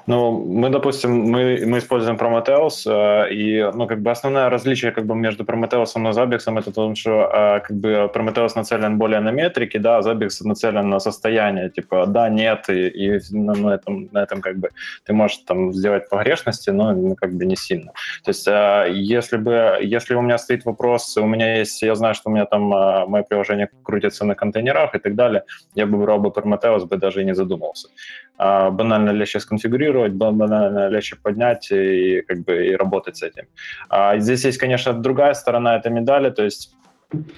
Ну, 0.08 0.46
мы, 0.46 0.70
допустим, 0.70 1.12
мы, 1.12 1.66
мы 1.66 1.80
используем 1.80 2.16
Prometheus, 2.16 2.86
э, 2.86 3.34
и, 3.34 3.72
ну, 3.74 3.88
как 3.88 4.02
бы 4.02 4.10
основное 4.10 4.50
различие 4.50 4.92
как 4.92 5.06
бы 5.06 5.16
между 5.16 5.44
Prometheus 5.44 5.92
и 5.96 6.14
Zabbix 6.14 6.60
это 6.60 6.72
то, 6.72 6.96
что 6.96 7.10
э, 7.12 7.60
как 7.60 7.76
бы 7.78 8.10
Prometheus 8.14 8.52
нацелен 8.56 8.98
более 8.98 9.20
на 9.20 9.32
метрики, 9.32 9.78
да, 9.78 9.98
а 9.98 10.02
Zabbix 10.02 10.30
нацелен 10.46 10.90
на 10.90 11.00
состояние, 11.00 11.70
типа 11.70 12.06
да, 12.08 12.30
нет, 12.30 12.70
и, 12.70 12.88
и 12.88 13.20
на, 13.32 13.54
на, 13.54 13.74
этом, 13.76 14.08
на 14.14 14.24
этом 14.24 14.42
как 14.42 14.58
бы 14.58 14.70
ты 15.06 15.12
можешь 15.12 15.40
там 15.46 15.74
сделать 15.74 16.10
погрешности, 16.10 16.70
но 16.70 16.94
ну, 16.94 17.16
как 17.16 17.34
бы 17.34 17.46
не 17.46 17.58
сильно. 17.58 17.92
То 18.24 18.30
есть 18.30 18.48
э, 18.48 18.88
если 18.94 19.36
бы, 19.36 19.78
если 19.82 20.16
у 20.16 20.22
меня 20.22 20.38
стоит 20.38 20.64
вопрос, 20.64 21.18
у 21.18 21.26
меня 21.26 21.58
есть, 21.58 21.82
я 21.82 21.96
знаю, 21.96 22.16
что 22.16 22.30
у 22.30 22.34
меня 22.34 22.46
там 22.46 22.74
э, 22.74 23.06
мое 23.08 23.24
приложение 23.24 23.70
крутится 23.84 24.24
на 24.26 24.36
контейнерах 24.36 24.96
и 24.96 25.00
так 25.00 25.16
далее, 25.16 25.44
я 25.76 25.86
бы 25.86 25.98
брал 25.98 26.20
бы 26.20 26.30
Prometheus, 26.30 26.86
бы 26.86 26.96
даже 26.96 27.22
и 27.22 27.26
не 27.26 27.36
задумался. 27.36 27.90
А, 28.38 28.70
банально 28.70 29.10
легче 29.10 29.40
сконфигурировать, 29.40 29.97
банально 30.08 30.90
легче 30.90 31.16
поднять 31.16 31.72
и 31.72 32.22
как 32.28 32.44
бы 32.46 32.68
и 32.68 32.76
работать 32.76 33.18
с 33.18 33.24
этим. 33.24 33.46
А 33.90 34.18
здесь 34.18 34.46
есть, 34.46 34.58
конечно, 34.58 34.94
другая 34.94 35.34
сторона 35.34 35.76
этой 35.76 35.92
медали, 35.92 36.30
то 36.30 36.44
есть 36.44 36.74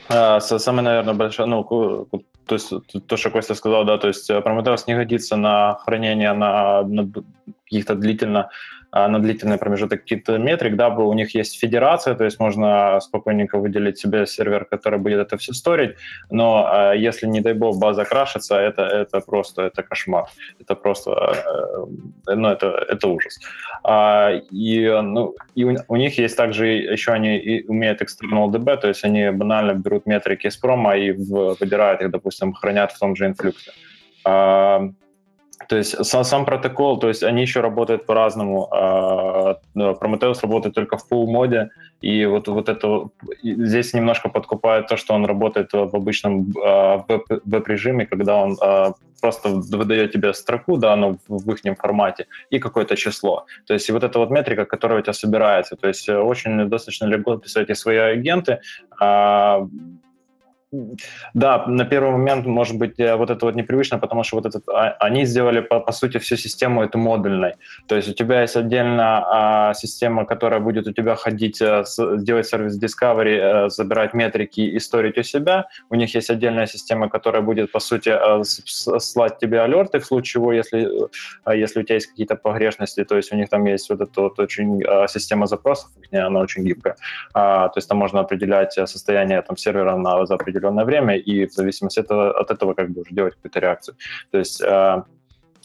а, 0.09 0.39
самый, 0.39 0.81
наверное, 0.81 1.13
большой, 1.13 1.47
ну, 1.47 1.63
то 1.63 2.55
есть 2.55 2.73
то, 3.07 3.17
что 3.17 3.29
Костя 3.29 3.53
сказал, 3.53 3.85
да, 3.85 3.97
то 3.97 4.07
есть 4.07 4.29
Prometheus 4.29 4.83
не 4.87 4.95
годится 4.95 5.35
на 5.35 5.75
хранение 5.85 6.33
на, 6.33 6.81
на 6.81 7.07
каких-то 7.65 7.95
длительно 7.95 8.49
на 8.91 9.19
длительный 9.19 9.57
промежуток 9.57 10.01
каких-то 10.01 10.37
метрик, 10.37 10.75
да, 10.75 10.89
у 10.89 11.13
них 11.13 11.35
есть 11.35 11.59
федерация, 11.59 12.15
то 12.15 12.23
есть 12.23 12.39
можно 12.39 12.99
спокойненько 13.01 13.59
выделить 13.59 13.99
себе 13.99 14.25
сервер, 14.25 14.65
который 14.65 14.99
будет 14.99 15.19
это 15.19 15.37
все 15.37 15.53
сторить, 15.53 15.95
но 16.31 16.65
а, 16.67 16.93
если, 16.93 17.27
не 17.27 17.41
дай 17.41 17.53
бог, 17.53 17.77
база 17.77 18.05
крашится, 18.05 18.55
это, 18.55 18.81
это 18.81 19.19
просто, 19.19 19.63
это 19.63 19.83
кошмар, 19.83 20.25
это 20.59 20.75
просто, 20.75 21.11
э, 22.27 22.35
ну, 22.35 22.47
это, 22.47 22.67
это 22.89 23.07
ужас. 23.07 23.39
А, 23.83 24.31
и, 24.51 25.01
ну, 25.01 25.35
и 25.55 25.63
у, 25.63 25.75
у 25.87 25.95
них 25.95 26.17
есть 26.17 26.37
также, 26.37 26.67
еще 26.67 27.11
они 27.11 27.37
и 27.37 27.67
умеют 27.67 28.01
external 28.01 28.49
DB, 28.49 28.77
то 28.77 28.87
есть 28.87 29.03
они 29.03 29.29
банально 29.29 29.73
берут 29.73 30.07
метрики 30.07 30.47
из 30.47 30.57
промо 30.57 30.95
и 30.95 31.11
в, 31.11 31.55
выбирают 31.59 32.01
их, 32.01 32.09
допустим, 32.09 32.53
хранят 32.53 32.91
в 32.91 32.99
том 32.99 33.15
же 33.15 33.27
инфлюксе. 33.27 33.71
То 35.67 35.75
есть 35.77 36.05
сам, 36.05 36.23
сам 36.23 36.45
протокол, 36.45 36.99
то 36.99 37.09
есть 37.09 37.23
они 37.23 37.41
еще 37.41 37.61
работают 37.61 38.05
по-разному. 38.05 38.69
А, 38.71 39.57
Prometheus 39.75 40.39
работает 40.41 40.75
только 40.75 40.97
в 40.97 41.05
full 41.11 41.25
моде, 41.25 41.69
и 42.01 42.25
вот, 42.25 42.47
вот 42.47 42.69
это 42.69 43.09
здесь 43.43 43.93
немножко 43.93 44.29
подкупает 44.29 44.87
то, 44.87 44.97
что 44.97 45.13
он 45.13 45.25
работает 45.25 45.73
в 45.73 45.95
обычном 45.95 46.53
а, 46.63 47.05
веб-режиме, 47.45 48.05
когда 48.05 48.37
он 48.37 48.57
а, 48.61 48.93
просто 49.21 49.49
выдает 49.49 50.13
тебе 50.13 50.33
строку, 50.33 50.77
да, 50.77 50.95
ну, 50.95 51.17
в 51.27 51.51
их 51.51 51.77
формате, 51.77 52.27
и 52.49 52.59
какое-то 52.59 52.95
число. 52.95 53.45
То 53.67 53.73
есть 53.73 53.89
и 53.89 53.91
вот 53.91 54.03
эта 54.03 54.17
вот 54.17 54.29
метрика, 54.29 54.65
которая 54.65 54.99
у 54.99 55.01
тебя 55.01 55.13
собирается. 55.13 55.75
То 55.75 55.87
есть 55.89 56.09
очень 56.09 56.69
достаточно 56.69 57.05
легко 57.05 57.37
писать 57.37 57.77
свои 57.77 57.97
агенты, 57.97 58.61
да, 61.33 61.65
на 61.67 61.85
первый 61.85 62.11
момент, 62.11 62.45
может 62.45 62.77
быть, 62.77 62.99
э, 62.99 63.15
вот 63.15 63.29
это 63.29 63.45
вот 63.45 63.55
непривычно, 63.55 63.99
потому 63.99 64.23
что 64.23 64.37
вот 64.37 64.45
этот, 64.45 64.69
а, 64.69 64.95
они 64.99 65.25
сделали, 65.25 65.59
по, 65.59 65.79
по 65.79 65.91
сути, 65.91 66.19
всю 66.19 66.37
систему 66.37 66.83
эту 66.83 66.97
модульной. 66.97 67.55
То 67.87 67.95
есть 67.95 68.09
у 68.09 68.13
тебя 68.13 68.41
есть 68.41 68.55
отдельно 68.55 69.25
а, 69.27 69.73
система, 69.73 70.25
которая 70.25 70.59
будет 70.59 70.87
у 70.87 70.93
тебя 70.93 71.15
ходить, 71.15 71.61
а, 71.61 71.83
с, 71.83 72.17
делать 72.17 72.47
сервис 72.47 72.81
Discovery, 72.81 73.39
а, 73.39 73.69
забирать 73.69 74.13
метрики 74.13 74.61
и 74.61 74.79
сторить 74.79 75.17
у 75.17 75.23
себя. 75.23 75.65
У 75.89 75.95
них 75.95 76.15
есть 76.15 76.29
отдельная 76.29 76.67
система, 76.67 77.09
которая 77.09 77.41
будет, 77.41 77.71
по 77.71 77.79
сути, 77.79 78.09
а, 78.09 78.43
слать 78.43 79.39
тебе 79.39 79.61
алерты 79.61 79.99
в 79.99 80.05
случае 80.05 80.29
чего, 80.29 80.53
если, 80.53 80.87
а, 81.43 81.55
если 81.55 81.81
у 81.81 81.83
тебя 81.83 81.95
есть 81.95 82.07
какие-то 82.07 82.35
погрешности. 82.35 83.03
То 83.03 83.17
есть 83.17 83.33
у 83.33 83.35
них 83.35 83.49
там 83.49 83.65
есть 83.65 83.89
вот 83.89 84.01
эта 84.01 84.21
вот 84.21 84.39
очень 84.39 84.83
а, 84.83 85.07
система 85.07 85.47
запросов, 85.47 85.89
она 86.11 86.39
очень 86.39 86.63
гибкая. 86.63 86.95
А, 87.33 87.69
то 87.69 87.77
есть 87.77 87.89
там 87.89 87.97
можно 87.97 88.19
определять 88.19 88.73
состояние 88.73 89.41
там, 89.41 89.57
сервера 89.57 89.97
на, 89.97 90.25
за 90.25 90.37
определенное 90.59 90.85
время 90.85 91.17
и 91.17 91.45
в 91.45 91.51
зависимости 91.51 91.99
от 91.99 92.05
этого, 92.05 92.39
от 92.39 92.51
этого 92.51 92.73
как 92.73 92.89
бы 92.91 93.01
уже 93.01 93.13
делать 93.13 93.35
какую-то 93.35 93.59
реакцию. 93.59 93.95
То 94.31 94.37
есть 94.37 94.61
э, 94.61 95.03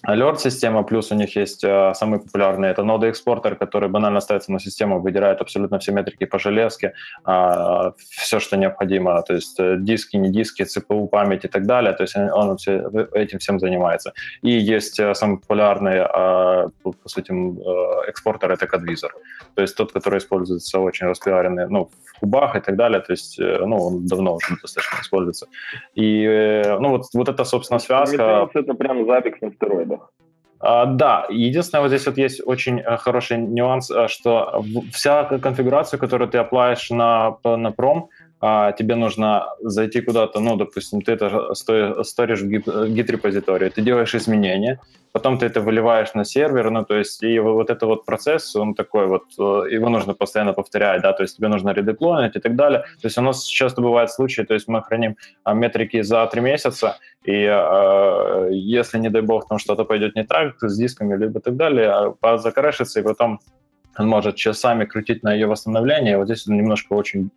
Alert-система, 0.06 0.82
плюс 0.82 1.12
у 1.12 1.14
них 1.14 1.36
есть 1.36 1.64
э, 1.64 1.94
самый 1.94 2.18
популярный, 2.18 2.68
это 2.68 2.82
нода 2.82 3.06
экспортер, 3.06 3.56
который 3.56 3.88
банально 3.88 4.20
ставится 4.20 4.52
на 4.52 4.60
систему, 4.60 5.00
выдирает 5.00 5.40
абсолютно 5.40 5.78
все 5.78 5.92
метрики 5.92 6.26
по 6.26 6.38
железке, 6.38 6.92
э, 7.26 7.92
все, 7.98 8.40
что 8.40 8.56
необходимо, 8.56 9.22
то 9.22 9.34
есть 9.34 9.58
э, 9.60 9.76
диски, 9.78 10.16
не 10.16 10.30
диски, 10.30 10.62
CPU, 10.62 11.08
память 11.08 11.44
и 11.44 11.48
так 11.48 11.66
далее, 11.66 11.92
то 11.92 12.02
есть 12.02 12.16
он, 12.16 12.56
все, 12.56 12.84
этим 13.12 13.38
всем 13.38 13.58
занимается. 13.58 14.12
И 14.42 14.50
есть 14.50 15.00
э, 15.00 15.14
самый 15.14 15.38
популярный, 15.38 15.96
э, 15.96 16.68
по 16.82 17.08
сути, 17.08 17.32
э, 17.32 18.10
экспортер, 18.10 18.52
это 18.52 18.66
Codvisor, 18.66 19.10
то 19.54 19.62
есть 19.62 19.76
тот, 19.76 19.92
который 19.92 20.18
используется 20.18 20.80
очень 20.80 21.06
распиаренный, 21.06 21.66
ну, 21.68 21.88
в 22.14 22.20
кубах 22.20 22.56
и 22.56 22.60
так 22.60 22.76
далее, 22.76 23.00
то 23.00 23.12
есть, 23.12 23.40
э, 23.40 23.66
ну, 23.66 23.76
он 23.76 24.06
давно 24.06 24.34
уже 24.34 24.56
достаточно 24.62 25.00
используется. 25.00 25.46
И, 25.94 26.24
э, 26.24 26.78
ну, 26.78 26.90
вот, 26.90 27.04
вот 27.14 27.28
это, 27.28 27.44
собственно, 27.44 27.80
связка... 27.80 28.48
Это 28.54 28.74
прям 28.74 29.06
запик 29.06 29.42
на 29.42 29.50
стероидах. 29.50 29.93
А, 30.60 30.86
да, 30.86 31.26
единственное, 31.28 31.82
вот 31.82 31.88
здесь 31.88 32.06
вот 32.06 32.16
есть 32.16 32.40
очень 32.46 32.80
э, 32.80 32.96
хороший 32.96 33.36
нюанс, 33.36 33.90
э, 33.90 34.08
что 34.08 34.64
вся 34.92 35.24
конфигурация, 35.24 35.98
которую 35.98 36.30
ты 36.30 36.38
оплаешь 36.38 36.90
на, 36.90 37.36
на 37.44 37.70
пром, 37.70 38.08
а, 38.46 38.72
тебе 38.72 38.94
нужно 38.94 39.46
зайти 39.62 40.02
куда-то, 40.02 40.38
ну, 40.38 40.56
допустим, 40.56 41.00
ты 41.00 41.12
это 41.12 41.54
сторишь 41.54 42.42
в 42.42 42.46
гид-репозитории, 42.88 43.70
ты 43.70 43.80
делаешь 43.80 44.14
изменения, 44.14 44.80
потом 45.12 45.38
ты 45.38 45.46
это 45.46 45.62
выливаешь 45.62 46.12
на 46.14 46.24
сервер, 46.24 46.70
ну, 46.70 46.84
то 46.84 46.94
есть 46.94 47.22
и 47.22 47.38
вот 47.38 47.70
этот 47.70 47.84
вот 47.84 48.04
процесс, 48.04 48.54
он 48.54 48.74
такой 48.74 49.06
вот, 49.06 49.22
э, 49.38 49.72
его 49.74 49.88
нужно 49.88 50.12
постоянно 50.12 50.52
повторять, 50.52 51.00
да, 51.00 51.14
то 51.14 51.22
есть 51.22 51.38
тебе 51.38 51.48
нужно 51.48 51.70
редеплойнить 51.70 52.36
и 52.36 52.40
так 52.40 52.54
далее. 52.54 52.80
То 53.00 53.06
есть 53.06 53.16
у 53.16 53.22
нас 53.22 53.44
часто 53.44 53.80
бывают 53.80 54.10
случаи, 54.10 54.42
то 54.42 54.52
есть 54.52 54.68
мы 54.68 54.82
храним 54.82 55.16
а, 55.44 55.54
метрики 55.54 56.02
за 56.02 56.26
три 56.26 56.42
месяца, 56.42 56.98
и 57.24 57.48
э, 57.50 58.48
если, 58.52 58.98
не 58.98 59.08
дай 59.08 59.22
бог, 59.22 59.48
там 59.48 59.58
что-то 59.58 59.84
пойдет 59.84 60.16
не 60.16 60.24
так 60.24 60.56
с 60.60 60.76
дисками, 60.76 61.16
либо 61.16 61.40
так 61.40 61.56
далее, 61.56 62.14
а 62.20 62.36
закорешится, 62.36 63.00
и 63.00 63.02
потом 63.02 63.40
он 63.98 64.08
может 64.08 64.36
часами 64.36 64.84
крутить 64.84 65.22
на 65.22 65.32
ее 65.32 65.46
восстановление. 65.46 66.18
Вот 66.18 66.26
здесь 66.26 66.46
немножко 66.46 66.92
очень, 66.94 67.30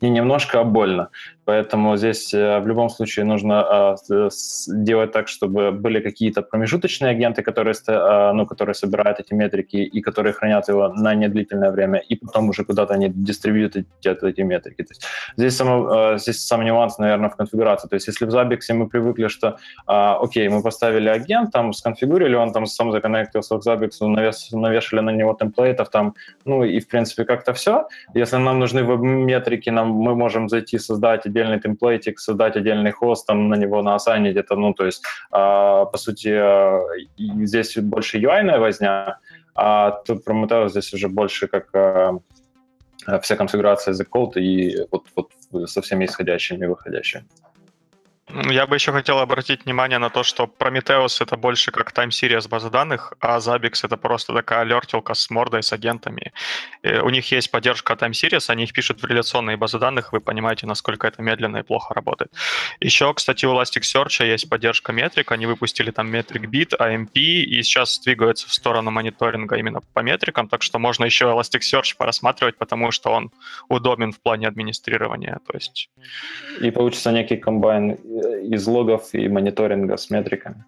не 0.00 0.10
немножко, 0.10 0.60
а 0.60 0.64
больно. 0.64 1.08
Поэтому 1.48 1.96
здесь 1.96 2.34
э, 2.34 2.60
в 2.60 2.66
любом 2.66 2.90
случае 2.90 3.24
нужно 3.24 3.96
э, 4.10 4.28
делать 4.68 5.12
так, 5.12 5.28
чтобы 5.28 5.72
были 5.72 6.00
какие-то 6.00 6.42
промежуточные 6.42 7.12
агенты, 7.12 7.42
которые, 7.42 7.74
э, 7.88 8.32
ну, 8.34 8.44
которые 8.44 8.74
собирают 8.74 9.18
эти 9.18 9.32
метрики 9.32 9.76
и 9.76 10.02
которые 10.02 10.34
хранят 10.34 10.68
его 10.68 10.88
на 10.88 11.14
недлительное 11.14 11.70
время, 11.70 12.00
и 12.10 12.16
потом 12.16 12.50
уже 12.50 12.64
куда-то 12.64 12.92
они 12.92 13.08
дистрибьютят 13.08 13.86
эти 14.04 14.42
метрики. 14.42 14.82
То 14.82 14.90
есть 14.90 15.06
здесь, 15.38 15.56
само, 15.56 16.18
здесь 16.18 16.46
сам 16.46 16.62
нюанс, 16.64 16.98
наверное, 16.98 17.30
в 17.30 17.36
конфигурации. 17.36 17.88
То 17.88 17.94
есть 17.94 18.08
если 18.08 18.26
в 18.26 18.28
Zabbix 18.28 18.74
мы 18.74 18.86
привыкли, 18.86 19.28
что, 19.28 19.56
окей, 19.86 20.48
мы 20.50 20.62
поставили 20.62 21.08
агент, 21.08 21.50
там 21.50 21.72
сконфигурили, 21.72 22.34
он 22.34 22.52
там 22.52 22.66
сам 22.66 22.92
законнектился 22.92 23.56
к 23.56 23.66
Zabbix, 23.66 23.92
навешали 24.52 25.00
на 25.00 25.10
него 25.10 25.32
темплейтов, 25.32 25.87
там, 25.90 26.14
ну 26.44 26.64
и 26.64 26.80
в 26.80 26.88
принципе 26.88 27.24
как-то 27.24 27.52
все. 27.52 27.86
Если 28.14 28.36
нам 28.36 28.58
нужны 28.58 28.82
веб-метрики, 28.84 29.70
нам, 29.70 29.88
мы 29.90 30.14
можем 30.14 30.48
зайти 30.48 30.78
создать 30.78 31.26
отдельный 31.26 31.60
темплейтик, 31.60 32.18
создать 32.18 32.56
отдельный 32.56 32.92
хост, 32.92 33.26
там 33.26 33.48
на 33.48 33.56
него 33.56 33.82
наосайнить 33.82 34.36
это, 34.36 34.56
ну, 34.56 34.74
то 34.74 34.86
есть, 34.86 35.02
э, 35.32 35.36
по 35.92 35.96
сути, 35.96 36.28
э, 36.28 37.44
здесь 37.44 37.76
больше 37.76 38.18
UI-ная 38.18 38.58
возня, 38.58 39.18
а 39.54 39.90
тут 39.90 40.26
Prometheus 40.26 40.68
здесь 40.68 40.94
уже 40.94 41.08
больше 41.08 41.48
как 41.48 41.68
э, 41.74 42.12
вся 43.22 43.36
конфигурация 43.36 43.94
за 43.94 44.04
код 44.04 44.36
и 44.36 44.86
вот, 44.90 45.06
вот 45.16 45.70
со 45.70 45.80
всеми 45.80 46.04
исходящими 46.04 46.64
и 46.64 46.68
выходящими. 46.68 47.24
Я 48.30 48.66
бы 48.66 48.76
еще 48.76 48.92
хотел 48.92 49.18
обратить 49.18 49.64
внимание 49.64 49.98
на 49.98 50.10
то, 50.10 50.22
что 50.22 50.44
Prometheus 50.44 51.22
это 51.22 51.36
больше 51.36 51.70
как 51.70 51.92
time 51.92 52.10
series 52.10 52.48
база 52.48 52.68
данных, 52.70 53.14
а 53.20 53.38
Zabbix 53.38 53.84
это 53.84 53.96
просто 53.96 54.34
такая 54.34 54.60
алертилка 54.60 55.14
с 55.14 55.30
мордой, 55.30 55.62
с 55.62 55.72
агентами. 55.72 56.32
И 56.82 56.92
у 56.98 57.08
них 57.08 57.32
есть 57.32 57.50
поддержка 57.50 57.94
time 57.94 58.10
series, 58.10 58.50
они 58.50 58.64
их 58.64 58.72
пишут 58.72 59.02
в 59.02 59.06
реляционные 59.06 59.56
базы 59.56 59.78
данных, 59.78 60.12
вы 60.12 60.20
понимаете, 60.20 60.66
насколько 60.66 61.06
это 61.06 61.22
медленно 61.22 61.58
и 61.58 61.62
плохо 61.62 61.94
работает. 61.94 62.30
Еще, 62.80 63.12
кстати, 63.14 63.46
у 63.46 63.54
Elasticsearch 63.54 64.26
есть 64.26 64.48
поддержка 64.48 64.92
метрик, 64.92 65.32
они 65.32 65.46
выпустили 65.46 65.90
там 65.90 66.14
Metric 66.14 66.44
Bit, 66.50 66.78
AMP, 66.78 67.14
и 67.14 67.62
сейчас 67.62 67.98
двигаются 68.00 68.46
в 68.48 68.52
сторону 68.52 68.90
мониторинга 68.90 69.56
именно 69.56 69.80
по 69.94 70.00
метрикам, 70.00 70.48
так 70.48 70.62
что 70.62 70.78
можно 70.78 71.06
еще 71.06 71.24
Elasticsearch 71.26 71.96
порассматривать, 71.96 72.58
потому 72.58 72.90
что 72.90 73.10
он 73.10 73.30
удобен 73.68 74.12
в 74.12 74.20
плане 74.20 74.48
администрирования. 74.48 75.40
То 75.46 75.54
есть... 75.54 75.88
И 76.60 76.70
получится 76.70 77.10
некий 77.10 77.36
комбайн 77.36 77.96
из 78.42 78.66
логов 78.66 79.14
и 79.14 79.28
мониторинга 79.28 79.96
с 79.96 80.10
метриками. 80.10 80.64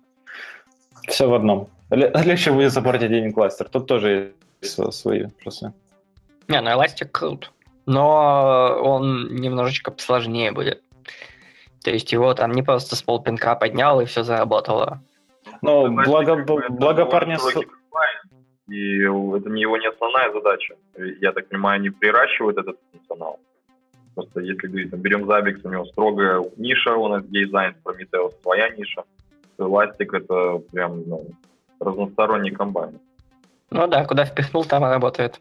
Все 1.08 1.28
в 1.28 1.34
одном. 1.34 1.68
Легче 1.90 2.52
будет 2.52 2.72
запортить 2.72 3.10
один 3.10 3.32
кластер. 3.32 3.68
Тут 3.68 3.86
тоже 3.86 4.32
есть 4.60 4.94
свои 4.94 5.26
плюсы. 5.42 5.72
Не, 6.48 6.60
ну 6.60 6.70
Elastic 6.70 7.08
крут. 7.10 7.52
Но 7.86 8.78
он 8.82 9.34
немножечко 9.34 9.92
сложнее 9.98 10.52
будет. 10.52 10.82
То 11.82 11.90
есть 11.90 12.12
его 12.12 12.34
там 12.34 12.52
не 12.52 12.62
просто 12.62 12.94
с 12.94 13.02
полпинка 13.02 13.54
поднял 13.54 14.00
и 14.00 14.04
все 14.04 14.22
заработало. 14.22 15.00
Ну, 15.62 15.90
благо, 16.04 16.36
благо 16.68 17.06
парня... 17.06 17.38
И 18.68 19.00
это 19.00 19.50
не 19.50 19.62
его 19.62 19.76
не 19.78 19.88
основная 19.88 20.32
задача. 20.32 20.76
Я 21.20 21.32
так 21.32 21.48
понимаю, 21.48 21.76
они 21.76 21.90
приращивают 21.90 22.56
этот 22.56 22.78
функционал. 22.92 23.40
Просто 24.20 24.40
если 24.40 24.66
говорить, 24.66 24.90
там, 24.90 25.00
берем 25.00 25.24
Zabbix, 25.24 25.60
у 25.64 25.70
него 25.70 25.86
строгая 25.86 26.44
ниша, 26.58 26.90
нас 26.90 27.24
дизайн 27.24 27.74
Prometheus 27.82 28.34
своя 28.42 28.68
ниша, 28.68 29.04
Elastic 29.56 30.08
это 30.12 30.58
прям 30.72 31.08
ну, 31.08 31.26
разносторонний 31.80 32.50
комбайн. 32.50 32.98
Ну 33.70 33.86
да, 33.86 34.04
куда 34.04 34.26
впихнул, 34.26 34.64
там 34.66 34.84
и 34.84 34.88
работает. 34.88 35.40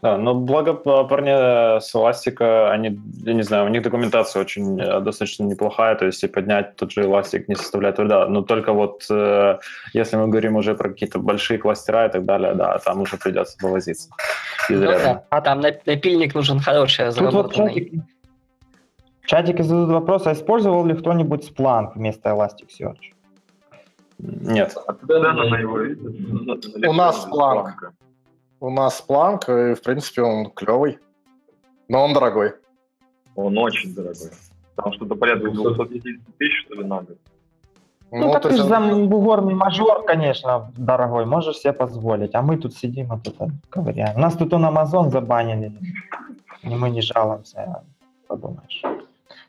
Да, 0.00 0.16
но 0.16 0.34
благо 0.34 0.74
парни 0.74 1.80
с 1.80 1.92
Эластика, 1.94 2.70
они, 2.70 3.00
я 3.24 3.34
не 3.34 3.42
знаю, 3.42 3.66
у 3.66 3.68
них 3.68 3.82
документация 3.82 4.40
очень 4.40 4.80
э, 4.80 5.00
достаточно 5.00 5.42
неплохая, 5.42 5.96
то 5.96 6.06
есть 6.06 6.22
и 6.22 6.28
поднять 6.28 6.76
тот 6.76 6.92
же 6.92 7.02
Эластик 7.02 7.48
не 7.48 7.56
составляет 7.56 7.96
труда. 7.96 8.28
Но 8.28 8.42
только 8.42 8.72
вот 8.72 9.04
э, 9.10 9.58
если 9.94 10.16
мы 10.16 10.28
говорим 10.28 10.54
уже 10.54 10.76
про 10.76 10.90
какие-то 10.90 11.18
большие 11.18 11.58
кластера 11.58 12.06
и 12.06 12.12
так 12.12 12.24
далее, 12.24 12.54
да, 12.54 12.78
там 12.78 13.00
уже 13.00 13.16
придется 13.16 13.58
повозиться. 13.58 14.10
Ну, 14.70 14.80
да. 14.80 15.24
А 15.30 15.40
там 15.40 15.60
напильник 15.60 16.34
нужен 16.34 16.60
хороший, 16.60 17.06
разработанный. 17.06 17.74
Тут 17.74 17.92
вот 17.94 18.04
чатики, 19.26 19.62
задают 19.62 19.90
вопрос, 19.90 20.26
а 20.26 20.32
использовал 20.32 20.86
ли 20.86 20.94
кто-нибудь 20.94 21.50
Splunk 21.50 21.92
вместо 21.96 22.30
Elasticsearch? 22.30 23.14
Нет. 24.18 24.76
А 24.86 24.94
у 26.88 26.92
нас 26.92 27.26
Splunk. 27.26 27.72
У 28.60 28.70
нас 28.70 29.04
Splunk, 29.06 29.72
и, 29.72 29.74
в 29.74 29.82
принципе, 29.82 30.22
он 30.22 30.50
клевый, 30.50 30.98
но 31.88 32.04
он 32.04 32.12
дорогой. 32.12 32.54
Он 33.36 33.56
очень 33.58 33.94
дорогой. 33.94 34.30
Там 34.74 34.92
что-то 34.92 35.14
порядка 35.14 35.50
250 35.50 36.36
тысяч, 36.38 36.64
что 36.64 36.74
ли, 36.74 36.84
надо. 36.84 37.14
Ну, 38.10 38.26
ну 38.26 38.32
так 38.32 38.42
ты 38.42 38.56
же 38.56 38.62
за 38.62 38.80
бугорный 38.80 39.54
мажор, 39.54 40.04
конечно, 40.04 40.72
дорогой, 40.76 41.26
можешь 41.26 41.58
себе 41.58 41.72
позволить. 41.72 42.34
А 42.34 42.42
мы 42.42 42.56
тут 42.56 42.74
сидим, 42.74 43.08
вот 43.08 43.26
это 43.26 43.50
ковыряем. 43.68 44.16
У 44.16 44.20
нас 44.20 44.34
тут 44.34 44.52
он 44.54 44.64
Amazon 44.64 45.10
забанили, 45.10 45.72
и 46.62 46.68
мы 46.68 46.90
не 46.90 47.02
жалуемся, 47.02 47.82
подумаешь. 48.26 48.82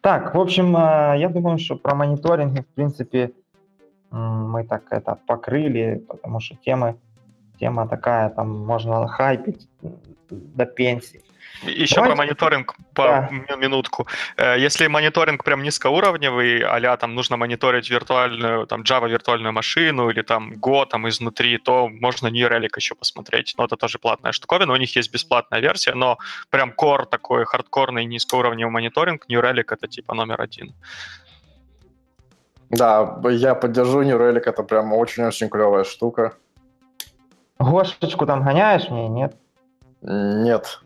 Так, 0.01 0.35
в 0.35 0.39
общем, 0.39 0.75
э, 0.75 1.19
я 1.19 1.29
думаю, 1.29 1.57
что 1.57 1.75
про 1.75 1.95
мониторинг, 1.95 2.59
в 2.59 2.75
принципе, 2.75 3.31
мы 4.11 4.63
так 4.63 4.83
это 4.91 5.17
покрыли, 5.25 6.03
потому 6.07 6.39
что 6.39 6.55
темы 6.55 6.95
тема 7.59 7.87
такая, 7.87 8.29
там 8.29 8.65
можно 8.65 9.07
хайпить 9.07 9.67
до 10.29 10.65
пенсии. 10.65 11.21
Еще 11.63 11.95
Давайте. 11.95 12.15
про 12.15 12.23
мониторинг 12.23 12.75
по 12.93 13.03
да. 13.03 13.55
минутку. 13.57 14.07
Э, 14.37 14.57
если 14.57 14.87
мониторинг 14.87 15.43
прям 15.43 15.61
низкоуровневый, 15.61 16.61
а 16.61 16.97
там 16.97 17.15
нужно 17.15 17.37
мониторить 17.37 17.89
виртуальную, 17.89 18.65
там 18.65 18.81
Java 18.83 19.09
виртуальную 19.09 19.51
машину 19.51 20.09
или 20.09 20.21
там 20.21 20.53
Go 20.53 20.85
там 20.85 21.07
изнутри, 21.09 21.57
то 21.57 21.89
можно 21.89 22.27
New 22.27 22.47
Relic 22.47 22.69
еще 22.77 22.95
посмотреть. 22.95 23.55
Но 23.57 23.65
это 23.65 23.75
тоже 23.75 23.99
платная 23.99 24.31
штуковина. 24.31 24.73
У 24.73 24.77
них 24.77 24.95
есть 24.95 25.11
бесплатная 25.11 25.59
версия, 25.59 25.93
но 25.95 26.17
прям 26.49 26.71
core 26.71 27.05
такой 27.05 27.45
хардкорный 27.45 28.05
низкоуровневый 28.05 28.71
мониторинг, 28.71 29.25
New 29.27 29.41
Relic 29.41 29.65
это 29.71 29.87
типа 29.87 30.13
номер 30.13 30.41
один. 30.41 30.73
Да, 32.69 33.19
я 33.29 33.55
поддержу 33.55 34.03
New 34.03 34.17
Relic, 34.17 34.43
это 34.45 34.63
прям 34.63 34.93
очень-очень 34.93 35.49
клевая 35.49 35.83
штука. 35.83 36.33
Гошечку 37.59 38.25
там 38.25 38.43
гоняешь 38.43 38.89
мне, 38.89 39.09
нет? 39.09 39.35
Нет. 40.01 40.79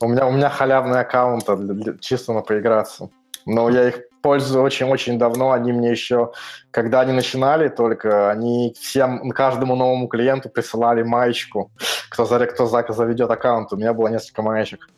У 0.00 0.08
меня, 0.08 0.26
у 0.26 0.32
меня 0.32 0.48
халявный 0.48 1.00
аккаунт 1.00 1.44
для, 1.46 1.74
для, 1.74 1.98
чисто 1.98 2.32
на 2.32 2.42
поиграться. 2.42 3.10
Но 3.46 3.68
я 3.68 3.88
их 3.88 4.00
пользую 4.22 4.64
очень-очень 4.64 5.18
давно. 5.18 5.52
Они 5.52 5.72
мне 5.72 5.90
еще, 5.90 6.32
когда 6.70 7.00
они 7.00 7.12
начинали 7.12 7.68
только, 7.68 8.30
они 8.30 8.74
всем, 8.80 9.30
каждому 9.30 9.76
новому 9.76 10.08
клиенту 10.08 10.48
присылали 10.48 11.02
маечку, 11.02 11.70
кто, 12.10 12.24
за, 12.24 12.46
кто 12.46 12.66
за, 12.66 12.84
заведет 12.88 13.30
аккаунт. 13.30 13.72
У 13.72 13.76
меня 13.76 13.92
было 13.92 14.08
несколько 14.08 14.42
маечек. 14.42 14.88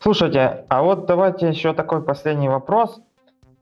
Слушайте, 0.00 0.64
а 0.68 0.82
вот 0.82 1.06
давайте 1.06 1.48
еще 1.48 1.72
такой 1.72 2.02
последний 2.02 2.48
вопрос. 2.48 3.00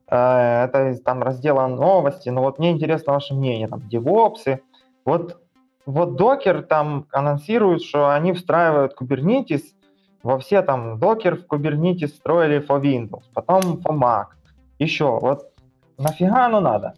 Э, 0.09 0.65
это 0.65 0.97
там 1.05 1.23
раздела 1.23 1.67
новости, 1.67 2.29
но 2.29 2.43
вот 2.43 2.59
мне 2.59 2.71
интересно 2.71 3.15
ваше 3.15 3.35
мнение, 3.35 3.69
там, 3.69 3.89
девопсы. 3.89 4.61
Вот, 5.05 5.41
вот 5.85 6.21
Docker 6.21 6.63
там 6.63 7.07
анонсирует, 7.13 7.83
что 7.83 8.11
они 8.11 8.33
встраивают 8.33 8.95
Kubernetes 9.01 9.63
во 10.27 10.41
все 10.41 10.61
там 10.63 10.97
Docker 10.97 11.37
в 11.37 11.47
Kubernetes 11.47 12.09
строили 12.09 12.59
for 12.59 12.83
Windows, 12.83 13.23
потом 13.33 13.81
for 13.81 13.97
Mac. 13.97 14.27
Еще, 14.81 15.05
вот 15.05 15.53
нафига 15.99 16.47
оно 16.47 16.59
надо? 16.59 16.95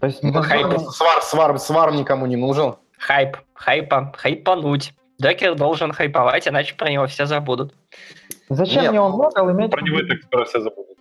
То 0.00 0.06
есть 0.06 0.22
ну, 0.22 0.32
хайп, 0.42 0.76
свар, 0.90 1.22
свар, 1.22 1.58
свар 1.60 1.92
никому 1.94 2.26
не 2.26 2.34
нужен. 2.34 2.74
Хайп, 2.98 3.36
хайпа, 3.54 4.12
хайпануть. 4.16 4.94
Докер 5.18 5.54
должен 5.54 5.92
хайповать, 5.92 6.48
иначе 6.48 6.74
про 6.74 6.90
него 6.90 7.06
все 7.06 7.24
забудут. 7.26 7.72
Зачем 8.48 8.82
Нет, 8.82 8.90
мне 8.90 9.00
он 9.00 9.12
логал 9.12 9.50
иметь... 9.52 9.70
Про 9.70 9.82
него 9.82 10.00
и 10.00 10.08
так 10.08 10.18
скоро 10.24 10.44
все 10.44 10.60
забудут. 10.60 10.95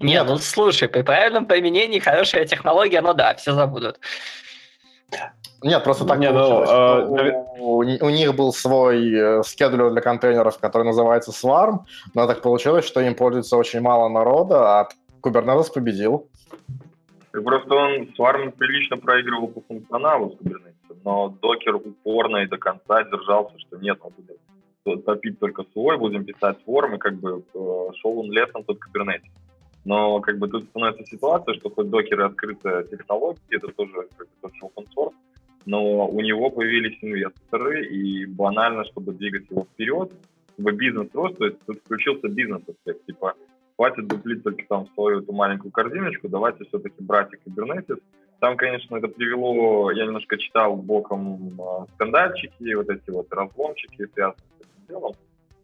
Нет, 0.00 0.26
ну 0.26 0.36
слушай, 0.38 0.88
при 0.88 1.02
правильном 1.02 1.46
применении 1.46 1.98
хорошая 1.98 2.44
технология, 2.46 3.00
ну 3.00 3.14
да, 3.14 3.34
все 3.34 3.52
забудут. 3.52 3.98
Нет, 5.62 5.84
просто 5.84 6.06
так 6.06 6.18
Нет, 6.18 6.32
ну, 6.32 6.62
э, 6.62 7.02
у, 7.58 7.76
у, 7.76 7.78
у 7.80 8.10
них 8.10 8.34
был 8.34 8.52
свой 8.52 9.12
э, 9.12 9.42
скедулер 9.42 9.90
для 9.90 10.00
контейнеров, 10.00 10.58
который 10.58 10.84
называется 10.84 11.32
Swarm, 11.32 11.80
но 12.14 12.26
так 12.26 12.40
получилось, 12.40 12.86
что 12.86 13.00
им 13.00 13.14
пользуется 13.14 13.58
очень 13.58 13.80
мало 13.80 14.08
народа, 14.08 14.80
а 14.80 14.88
Kubernetes 15.22 15.70
победил. 15.74 16.28
Просто 17.32 17.74
он 17.74 18.08
Swarm 18.18 18.52
прилично 18.52 18.96
проигрывал 18.96 19.48
по 19.48 19.60
функционалу 19.60 20.30
с 20.30 20.42
Kubernetes, 20.42 20.96
но 21.04 21.28
докер 21.28 21.76
упорно 21.76 22.38
и 22.38 22.46
до 22.46 22.56
конца 22.56 23.04
держался, 23.04 23.58
что 23.58 23.76
нет, 23.76 23.98
он 24.00 24.12
будет 24.16 24.38
топить 24.84 25.38
только 25.38 25.64
свой, 25.72 25.98
будем 25.98 26.24
писать 26.24 26.58
и 26.66 26.98
как 26.98 27.14
бы 27.14 27.42
э, 27.54 27.88
шел 28.00 28.18
он 28.18 28.30
летом 28.30 28.64
тот 28.64 28.78
Kubernetes. 28.78 29.30
Но 29.84 30.20
как 30.20 30.38
бы 30.38 30.48
тут 30.48 30.64
становится 30.64 31.04
ситуация, 31.04 31.54
что 31.54 31.70
хоть 31.70 31.88
докер 31.88 32.20
и 32.20 32.24
открытая 32.24 32.84
технология, 32.84 33.40
это 33.50 33.68
тоже 33.68 34.08
как 34.16 34.28
бы, 34.28 34.34
тоже 34.42 34.54
open 34.62 34.86
source, 34.94 35.14
но 35.66 36.06
у 36.06 36.20
него 36.20 36.50
появились 36.50 36.98
инвесторы, 37.02 37.86
и 37.86 38.26
банально, 38.26 38.84
чтобы 38.84 39.12
двигать 39.12 39.50
его 39.50 39.64
вперед, 39.64 40.12
чтобы 40.54 40.72
бизнес 40.72 41.08
рос, 41.14 41.34
то 41.36 41.46
есть 41.46 41.58
тут 41.66 41.78
включился 41.78 42.28
бизнес-аспект, 42.28 43.06
типа 43.06 43.34
хватит 43.76 44.06
дуплить 44.08 44.42
только 44.42 44.62
там 44.68 44.86
свою 44.94 45.20
эту 45.20 45.32
маленькую 45.32 45.72
корзиночку, 45.72 46.28
давайте 46.28 46.64
все-таки 46.64 47.02
брать 47.02 47.30
и 47.32 47.48
Kubernetes. 47.48 48.00
Там, 48.38 48.56
конечно, 48.56 48.96
это 48.96 49.08
привело, 49.08 49.90
я 49.90 50.06
немножко 50.06 50.38
читал 50.38 50.76
боком 50.76 51.58
э, 51.58 51.86
скандальчики, 51.94 52.74
вот 52.74 52.88
эти 52.88 53.10
вот 53.10 53.32
разломчики, 53.32 54.06
связанные 54.14 54.36
делом, 54.90 55.14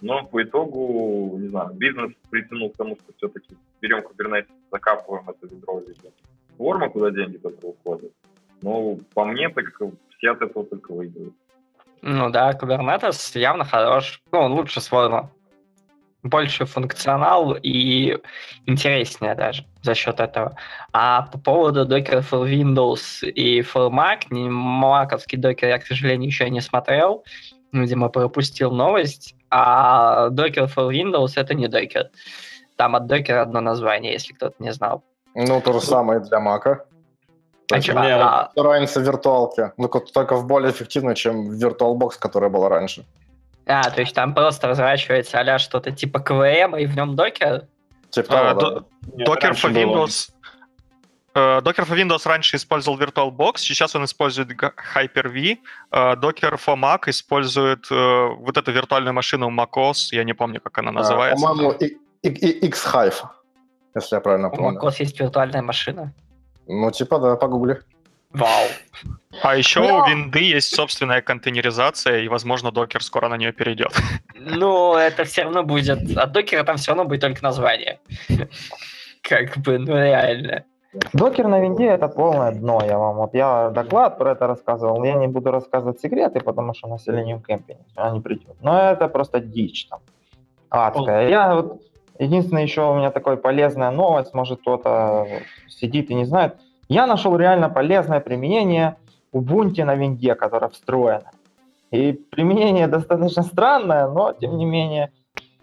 но 0.00 0.24
по 0.24 0.42
итогу, 0.42 1.36
не 1.38 1.48
знаю, 1.48 1.70
бизнес 1.74 2.12
притянул 2.30 2.70
к 2.70 2.76
тому, 2.76 2.96
что 2.96 3.12
все-таки 3.16 3.56
берем 3.80 4.00
Kubernetes, 4.00 4.48
закапываем 4.70 5.28
это 5.28 5.54
ведро 5.54 5.80
или 5.80 5.94
форма, 6.56 6.88
куда 6.88 7.10
деньги 7.10 7.38
только 7.38 7.66
уходят. 7.66 8.12
Ну, 8.62 9.00
по 9.14 9.24
мне, 9.24 9.48
так 9.48 9.64
все 10.16 10.30
от 10.30 10.42
этого 10.42 10.64
только 10.64 10.92
выигрывают. 10.92 11.34
Ну 12.02 12.30
да, 12.30 12.52
Kubernetes 12.52 13.38
явно 13.38 13.64
хорош. 13.64 14.22
Ну, 14.32 14.40
он 14.40 14.52
лучше 14.52 14.80
Swarm 14.80 15.28
больше 16.22 16.64
функционал 16.66 17.56
и 17.62 18.18
интереснее 18.66 19.34
даже 19.34 19.64
за 19.82 19.94
счет 19.94 20.20
этого. 20.20 20.56
А 20.92 21.22
по 21.22 21.38
поводу 21.38 21.86
Docker 21.86 22.24
for 22.28 22.48
Windows 22.48 23.26
и 23.28 23.60
for 23.60 23.90
Mac, 23.90 24.28
маковский 24.30 25.38
Docker 25.38 25.68
я, 25.68 25.78
к 25.78 25.86
сожалению, 25.86 26.26
еще 26.26 26.48
не 26.50 26.60
смотрел, 26.60 27.24
видимо, 27.82 28.08
пропустил 28.08 28.70
новость, 28.70 29.34
а 29.50 30.28
Docker 30.30 30.68
for 30.74 30.90
Windows 30.90 31.32
это 31.36 31.54
не 31.54 31.66
Docker. 31.66 32.06
Там 32.76 32.94
от 32.96 33.10
Docker 33.10 33.38
одно 33.38 33.60
название, 33.60 34.12
если 34.12 34.32
кто-то 34.32 34.54
не 34.58 34.72
знал. 34.72 35.02
Ну, 35.34 35.60
то 35.60 35.72
же 35.72 35.80
самое 35.80 36.20
для 36.20 36.38
Mac. 36.38 36.78
А 37.72 37.80
что? 37.80 37.92
А... 37.98 38.50
Разница 38.56 39.00
в 39.00 39.02
виртуалке. 39.02 39.72
Ну, 39.76 39.88
только 39.88 40.36
в 40.36 40.46
более 40.46 40.70
эффективной, 40.70 41.14
чем 41.14 41.50
VirtualBox, 41.50 42.12
которая 42.18 42.50
была 42.50 42.68
раньше. 42.68 43.04
А, 43.66 43.90
то 43.90 44.00
есть 44.00 44.14
там 44.14 44.34
просто 44.34 44.68
разворачивается 44.68 45.40
а 45.40 45.58
что-то 45.58 45.90
типа 45.90 46.20
КВМ, 46.20 46.76
и 46.76 46.86
в 46.86 46.96
нем 46.96 47.16
докер? 47.16 47.66
Типа 48.10 48.50
а, 48.50 48.54
да. 48.54 48.84
Докер 49.02 49.52
for 49.52 49.72
Windows. 49.72 50.30
Э, 51.36 51.60
Docker 51.60 51.86
for 51.86 51.96
Windows 51.96 52.26
раньше 52.26 52.56
использовал 52.56 52.98
VirtualBox, 52.98 53.58
сейчас 53.58 53.94
он 53.94 54.04
использует 54.04 54.48
Hyper-V. 54.50 55.58
Э, 55.92 56.14
Docker 56.14 56.58
for 56.58 56.76
Mac 56.76 57.08
использует 57.08 57.86
э, 57.90 58.28
вот 58.38 58.56
эту 58.56 58.72
виртуальную 58.72 59.12
машину 59.12 59.50
macOS, 59.50 60.08
я 60.12 60.24
не 60.24 60.32
помню, 60.32 60.60
как 60.62 60.78
она 60.78 60.92
называется. 60.92 61.46
По-моему, 61.46 61.72
X-Hive, 62.22 63.14
если 63.94 64.16
я 64.16 64.20
правильно 64.20 64.48
помню. 64.48 64.80
У 64.80 64.82
macOS 64.82 64.94
есть 65.00 65.20
виртуальная 65.20 65.60
машина? 65.60 66.14
Ну, 66.66 66.90
типа, 66.90 67.18
да, 67.18 67.36
погугли. 67.36 67.82
Вау. 68.30 68.68
А 69.42 69.56
еще 69.56 69.80
Но... 69.80 69.98
у 69.98 70.08
винды 70.08 70.40
есть 70.40 70.74
собственная 70.74 71.20
контейнеризация, 71.20 72.20
и, 72.20 72.28
возможно, 72.28 72.70
докер 72.72 73.02
скоро 73.02 73.28
на 73.28 73.36
нее 73.36 73.52
перейдет. 73.52 73.92
Ну, 74.34 74.94
это 74.94 75.24
все 75.24 75.42
равно 75.42 75.62
будет... 75.62 76.16
От 76.16 76.32
докера 76.32 76.64
там 76.64 76.76
все 76.76 76.92
равно 76.92 77.04
будет 77.04 77.20
только 77.20 77.42
название. 77.42 78.00
Как 79.22 79.58
бы, 79.58 79.78
ну 79.78 79.96
реально. 79.96 80.64
Докер 81.12 81.48
на 81.48 81.60
винде 81.60 81.86
это 81.86 82.08
полное 82.08 82.52
дно, 82.52 82.80
я 82.84 82.98
вам. 82.98 83.16
Вот 83.16 83.34
я 83.34 83.70
доклад 83.70 84.18
про 84.18 84.32
это 84.32 84.46
рассказывал, 84.46 85.04
я 85.04 85.14
не 85.14 85.28
буду 85.28 85.50
рассказывать 85.50 86.00
секреты, 86.00 86.40
потому 86.40 86.74
что 86.74 86.88
населению 86.88 87.40
кемпинг 87.40 87.80
не 88.12 88.20
придет. 88.20 88.56
Но 88.60 88.78
это 88.78 89.08
просто 89.08 89.40
дичь 89.40 89.86
там. 89.88 90.00
Адская. 90.70 91.28
Я 91.28 91.54
вот 91.54 91.80
Единственное, 92.18 92.62
еще 92.62 92.90
у 92.90 92.94
меня 92.94 93.10
такая 93.10 93.36
полезная 93.36 93.90
новость, 93.90 94.34
может 94.34 94.60
кто-то 94.60 95.26
сидит 95.68 96.10
и 96.10 96.14
не 96.14 96.24
знает. 96.24 96.56
Я 96.88 97.06
нашел 97.06 97.36
реально 97.36 97.68
полезное 97.68 98.20
применение 98.20 98.96
Ubuntu 99.32 99.84
на 99.84 99.94
винде, 99.96 100.34
которое 100.34 100.68
встроено. 100.68 101.30
И 101.90 102.12
применение 102.12 102.86
достаточно 102.86 103.42
странное, 103.42 104.08
но 104.08 104.32
тем 104.32 104.56
не 104.56 104.64
менее 104.64 105.12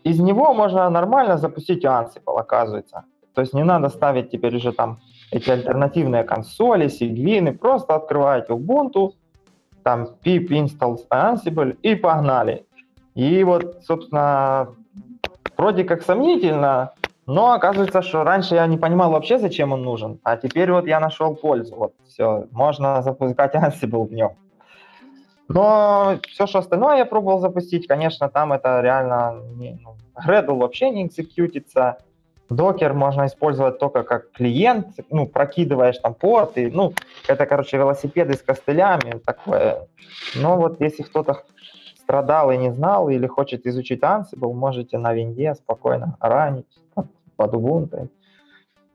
из 0.03 0.19
него 0.19 0.53
можно 0.53 0.89
нормально 0.89 1.37
запустить 1.37 1.85
Ansible, 1.85 2.37
оказывается. 2.37 3.03
То 3.33 3.41
есть 3.41 3.53
не 3.53 3.63
надо 3.63 3.89
ставить 3.89 4.29
теперь 4.29 4.55
уже 4.55 4.73
там 4.73 4.99
эти 5.33 5.49
альтернативные 5.49 6.23
консоли, 6.23 6.87
сигвины, 6.87 7.53
просто 7.53 7.95
открываете 7.95 8.53
Ubuntu, 8.53 9.13
там 9.81 10.09
pip 10.23 10.47
install 10.49 10.99
Ansible 11.09 11.75
и 11.81 11.95
погнали. 11.95 12.65
И 13.15 13.43
вот, 13.43 13.83
собственно, 13.83 14.69
вроде 15.57 15.83
как 15.83 16.03
сомнительно, 16.03 16.93
но 17.25 17.53
оказывается, 17.53 18.01
что 18.01 18.23
раньше 18.23 18.55
я 18.55 18.67
не 18.67 18.77
понимал 18.77 19.11
вообще, 19.11 19.39
зачем 19.39 19.71
он 19.71 19.81
нужен, 19.81 20.19
а 20.23 20.37
теперь 20.37 20.71
вот 20.71 20.85
я 20.85 20.99
нашел 20.99 21.35
пользу. 21.35 21.75
Вот 21.75 21.93
все, 22.07 22.45
можно 22.51 23.01
запускать 23.01 23.55
Ansible 23.55 24.07
в 24.07 24.13
нем. 24.13 24.33
Но 25.47 26.19
все, 26.29 26.47
что 26.47 26.59
остальное 26.59 26.97
я 26.97 27.05
пробовал 27.05 27.39
запустить, 27.39 27.87
конечно, 27.87 28.29
там 28.29 28.53
это 28.53 28.81
реально... 28.81 29.41
Не, 29.55 29.79
ну, 29.83 29.95
Gradle 30.25 30.57
вообще 30.59 30.91
не 30.91 31.05
экзекьютится. 31.05 31.97
Докер 32.55 32.93
можно 32.93 33.25
использовать 33.25 33.79
только 33.79 34.03
как 34.03 34.31
клиент, 34.31 34.87
ну, 35.09 35.27
прокидываешь 35.27 35.97
там 35.97 36.13
порты, 36.13 36.71
ну, 36.71 36.93
это, 37.27 37.45
короче, 37.45 37.77
велосипеды 37.77 38.33
с 38.33 38.41
костылями, 38.41 39.19
такое. 39.25 39.87
Но 40.35 40.57
вот 40.57 40.81
если 40.81 41.03
кто-то 41.03 41.43
страдал 41.97 42.51
и 42.51 42.57
не 42.57 42.71
знал, 42.73 43.09
или 43.09 43.27
хочет 43.27 43.65
изучить 43.65 44.01
Ansible, 44.01 44.53
можете 44.53 44.97
на 44.97 45.13
винде 45.13 45.55
спокойно 45.55 46.17
ранить 46.19 46.67
под 47.35 47.53
Ubuntu. 47.53 48.09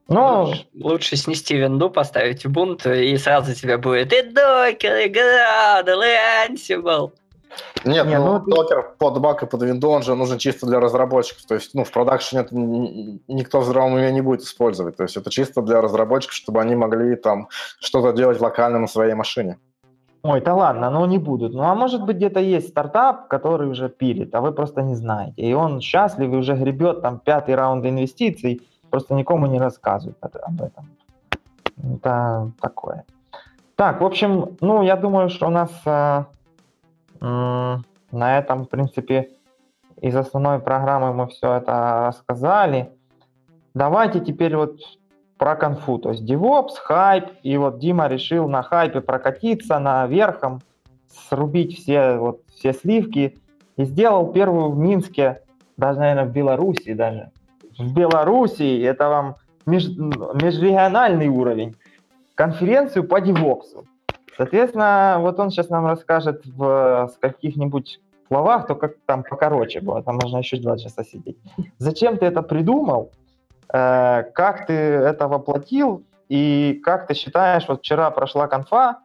Но... 0.08 0.54
Лучше, 0.74 1.16
снести 1.16 1.56
винду, 1.56 1.90
поставить 1.90 2.46
Ubuntu, 2.46 2.98
и 2.98 3.16
сразу 3.18 3.54
тебе 3.54 3.76
будет 3.76 4.12
и 4.12 4.20
Docker, 4.20 5.04
и 5.04 5.10
Gradle, 5.10 6.02
и 6.04 6.52
Ansible. 6.52 7.12
Нет, 7.84 8.06
Не, 8.06 8.18
ну, 8.18 8.38
ну 8.38 8.54
докер 8.54 8.94
под 8.98 9.18
Mac 9.18 9.44
и 9.44 9.46
под 9.46 9.62
Windows, 9.62 9.96
он 9.96 10.02
же 10.02 10.14
нужен 10.14 10.38
чисто 10.38 10.66
для 10.66 10.80
разработчиков. 10.80 11.44
То 11.46 11.54
есть, 11.54 11.74
ну, 11.74 11.84
в 11.84 11.90
продакшене 11.90 12.42
это 12.42 12.54
никто 12.54 13.60
в 13.60 13.64
здравом 13.64 13.94
уме 13.94 14.10
не 14.12 14.20
будет 14.20 14.42
использовать. 14.42 14.96
То 14.96 15.04
есть, 15.04 15.16
это 15.16 15.30
чисто 15.30 15.62
для 15.62 15.80
разработчиков, 15.80 16.34
чтобы 16.34 16.60
они 16.60 16.74
могли 16.74 17.16
там 17.16 17.48
что-то 17.80 18.12
делать 18.12 18.40
локально 18.40 18.78
на 18.78 18.86
своей 18.86 19.14
машине. 19.14 19.58
Ой, 20.22 20.40
да 20.40 20.54
ладно, 20.54 20.90
ну 20.90 21.06
не 21.06 21.18
будут. 21.18 21.54
Ну 21.54 21.62
а 21.62 21.74
может 21.74 22.04
быть 22.04 22.16
где-то 22.16 22.40
есть 22.40 22.68
стартап, 22.68 23.28
который 23.28 23.68
уже 23.68 23.88
пилит, 23.88 24.34
а 24.34 24.40
вы 24.40 24.52
просто 24.52 24.82
не 24.82 24.96
знаете. 24.96 25.42
И 25.42 25.52
он 25.54 25.80
счастлив 25.80 26.32
и 26.32 26.36
уже 26.36 26.54
гребет 26.54 27.02
там 27.02 27.20
пятый 27.20 27.54
раунд 27.54 27.86
инвестиций, 27.86 28.60
просто 28.90 29.14
никому 29.14 29.46
не 29.46 29.60
рассказывает 29.60 30.16
об 30.20 30.60
этом. 30.60 30.88
Это 31.94 32.50
такое. 32.60 33.04
Так, 33.76 34.00
в 34.00 34.04
общем, 34.04 34.56
ну 34.60 34.82
я 34.82 34.96
думаю, 34.96 35.28
что 35.28 35.46
у 35.46 35.50
нас 35.50 35.70
э, 35.86 36.24
на 37.20 38.38
этом, 38.38 38.64
в 38.64 38.68
принципе, 38.68 39.30
из 40.00 40.14
основной 40.16 40.60
программы 40.60 41.12
мы 41.12 41.26
все 41.28 41.54
это 41.54 42.06
рассказали. 42.08 42.90
Давайте 43.74 44.20
теперь 44.20 44.56
вот 44.56 44.78
про 45.36 45.56
конфу. 45.56 45.98
То 45.98 46.10
есть 46.10 46.28
DevOps, 46.28 46.76
хайп, 46.82 47.26
и 47.42 47.56
вот 47.56 47.78
Дима 47.78 48.08
решил 48.08 48.48
на 48.48 48.62
хайпе 48.62 49.00
прокатиться 49.00 49.78
наверхом, 49.78 50.60
срубить 51.28 51.78
все, 51.78 52.16
вот, 52.16 52.42
все 52.54 52.72
сливки, 52.72 53.38
и 53.76 53.84
сделал 53.84 54.32
первую 54.32 54.70
в 54.70 54.78
Минске, 54.78 55.42
даже, 55.76 56.00
наверное, 56.00 56.24
в 56.24 56.32
Беларуси 56.32 56.92
даже, 56.94 57.30
в 57.78 57.94
Белоруссии, 57.94 58.82
это 58.82 59.08
вам 59.08 59.36
меж, 59.64 59.86
межрегиональный 59.88 61.28
уровень, 61.28 61.76
конференцию 62.34 63.06
по 63.06 63.20
девопсу. 63.20 63.84
Соответственно, 64.38 65.16
вот 65.18 65.38
он 65.40 65.50
сейчас 65.50 65.68
нам 65.68 65.84
расскажет 65.86 66.42
в 66.46 67.10
каких-нибудь 67.20 68.00
словах, 68.28 68.68
то 68.68 68.76
как 68.76 68.92
там 69.04 69.24
покороче 69.24 69.80
было, 69.80 70.00
там 70.00 70.16
можно 70.22 70.38
еще 70.38 70.58
два 70.58 70.78
часа 70.78 71.02
сидеть. 71.02 71.38
Зачем 71.78 72.16
ты 72.18 72.26
это 72.26 72.42
придумал? 72.42 73.10
Э, 73.72 74.22
как 74.34 74.66
ты 74.66 74.74
это 74.74 75.26
воплотил? 75.26 76.04
И 76.28 76.80
как 76.84 77.08
ты 77.08 77.14
считаешь, 77.14 77.66
вот 77.68 77.80
вчера 77.80 78.10
прошла 78.10 78.46
конфа, 78.46 79.00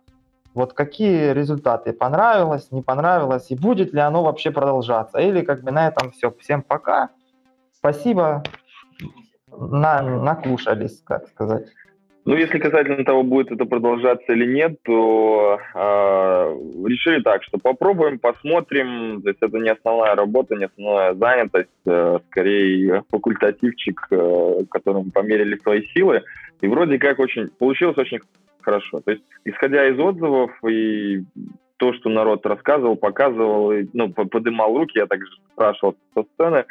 вот 0.53 0.73
какие 0.73 1.31
результаты? 1.31 1.93
Понравилось, 1.93 2.71
не 2.71 2.83
понравилось? 2.83 3.49
И 3.49 3.55
будет 3.55 3.91
ли 3.91 4.01
оно 4.01 4.23
вообще 4.23 4.51
продолжаться? 4.51 5.17
Или 5.17 5.41
как 5.41 5.63
бы 5.63 5.71
на 5.71 5.87
этом 5.87 6.11
все. 6.11 6.29
Всем 6.39 6.61
пока. 6.61 7.09
Спасибо. 7.75 8.43
На, 9.47 10.03
накушались, 10.03 11.01
как 11.03 11.27
сказать. 11.29 11.65
Ну, 12.25 12.37
если 12.37 12.57
касательно 12.57 13.03
того, 13.03 13.23
будет 13.23 13.51
это 13.51 13.65
продолжаться 13.65 14.31
или 14.31 14.45
нет, 14.45 14.77
то 14.83 15.59
э, 15.59 15.79
решили 16.87 17.21
так, 17.21 17.43
что 17.43 17.57
попробуем, 17.57 18.17
посмотрим. 18.17 19.21
То 19.21 19.29
есть 19.29 19.41
это 19.41 19.57
не 19.57 19.69
основная 19.69 20.15
работа, 20.15 20.55
не 20.55 20.65
основная 20.65 21.15
занятость, 21.15 21.69
э, 21.85 22.19
скорее 22.27 23.03
факультативчик, 23.11 24.07
э, 24.11 24.63
которым 24.69 25.11
померили 25.11 25.57
свои 25.57 25.85
силы. 25.87 26.23
И 26.61 26.67
вроде 26.67 26.97
как 26.97 27.19
очень 27.19 27.49
получилось 27.49 27.97
очень 27.97 28.19
хорошо. 28.61 29.01
То 29.01 29.11
есть, 29.11 29.23
исходя 29.43 29.85
из 29.89 29.99
отзывов 29.99 30.51
и 30.65 31.23
то, 31.75 31.91
что 31.91 32.07
народ 32.09 32.45
рассказывал, 32.45 32.95
показывал, 32.95 33.73
и, 33.73 33.85
ну, 33.91 34.13
подымал 34.13 34.77
руки, 34.77 34.97
я 34.97 35.07
также 35.07 35.29
спрашивал 35.51 35.97
со 36.13 36.23
сцены, 36.23 36.57
э, 36.57 36.63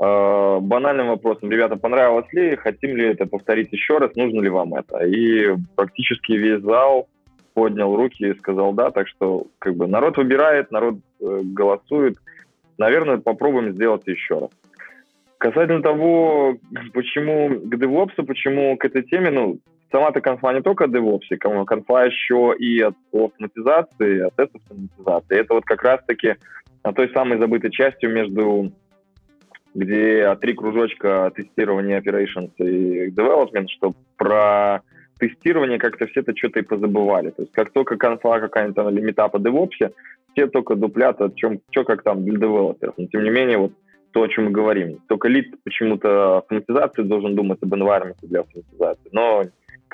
банальным 0.00 1.08
вопросом, 1.08 1.50
ребята, 1.50 1.76
понравилось 1.76 2.32
ли, 2.32 2.56
хотим 2.56 2.96
ли 2.96 3.08
это 3.08 3.26
повторить 3.26 3.70
еще 3.70 3.98
раз, 3.98 4.14
нужно 4.16 4.40
ли 4.40 4.48
вам 4.48 4.74
это? 4.74 5.04
И 5.04 5.54
практически 5.76 6.32
весь 6.32 6.62
зал 6.62 7.06
поднял 7.52 7.94
руки 7.94 8.24
и 8.24 8.38
сказал 8.38 8.72
да, 8.72 8.90
так 8.90 9.08
что 9.08 9.48
как 9.58 9.74
бы 9.76 9.86
народ 9.86 10.16
выбирает, 10.16 10.70
народ 10.70 10.94
э, 11.20 11.40
голосует. 11.42 12.16
Наверное, 12.78 13.18
попробуем 13.18 13.74
сделать 13.74 14.06
еще 14.06 14.38
раз. 14.38 14.50
Касательно 15.36 15.82
того, 15.82 16.56
почему 16.94 17.50
к 17.50 17.74
DevOps, 17.74 18.24
почему 18.26 18.76
к 18.78 18.84
этой 18.86 19.02
теме, 19.02 19.30
ну, 19.30 19.58
сама-то 19.92 20.22
конфа 20.22 20.54
не 20.54 20.62
только 20.62 20.84
о 20.84 20.88
DevOps, 20.88 21.36
конфа 21.66 22.04
еще 22.04 22.54
и 22.58 22.80
от 22.80 22.94
автоматизации, 23.12 24.20
от 24.20 24.38
автоматизации. 24.38 25.40
Это 25.40 25.54
вот 25.54 25.64
как 25.64 25.82
раз-таки 25.82 26.36
той 26.94 27.10
самой 27.10 27.38
забытой 27.38 27.70
частью 27.70 28.10
между 28.14 28.72
где 29.74 30.34
три 30.40 30.54
кружочка 30.54 31.32
тестирования 31.34 32.00
operations 32.00 32.50
и 32.58 33.10
development, 33.10 33.68
что 33.68 33.92
про 34.16 34.82
тестирование 35.18 35.78
как-то 35.78 36.06
все 36.06 36.20
это 36.20 36.34
что-то 36.36 36.60
и 36.60 36.62
позабывали. 36.62 37.30
То 37.30 37.42
есть 37.42 37.52
как 37.52 37.70
только 37.70 37.96
конфа 37.96 38.40
какая-нибудь 38.40 38.76
там 38.76 38.88
или 38.88 39.00
метапа 39.00 39.36
DevOps, 39.36 39.92
все 40.32 40.46
только 40.46 40.74
дуплят 40.74 41.20
о 41.20 41.30
чем, 41.30 41.60
что 41.70 41.84
как 41.84 42.02
там 42.02 42.24
для 42.24 42.38
девелоперов. 42.38 42.94
Но 42.96 43.06
тем 43.06 43.24
не 43.24 43.30
менее, 43.30 43.58
вот 43.58 43.72
то, 44.12 44.22
о 44.22 44.28
чем 44.28 44.46
мы 44.46 44.50
говорим. 44.50 44.98
Только 45.08 45.28
лид 45.28 45.54
почему-то 45.62 46.38
автоматизации 46.38 47.02
должен 47.02 47.36
думать 47.36 47.58
об 47.62 47.72
environment 47.74 48.16
для 48.22 48.40
автоматизации, 48.40 49.08
но 49.12 49.44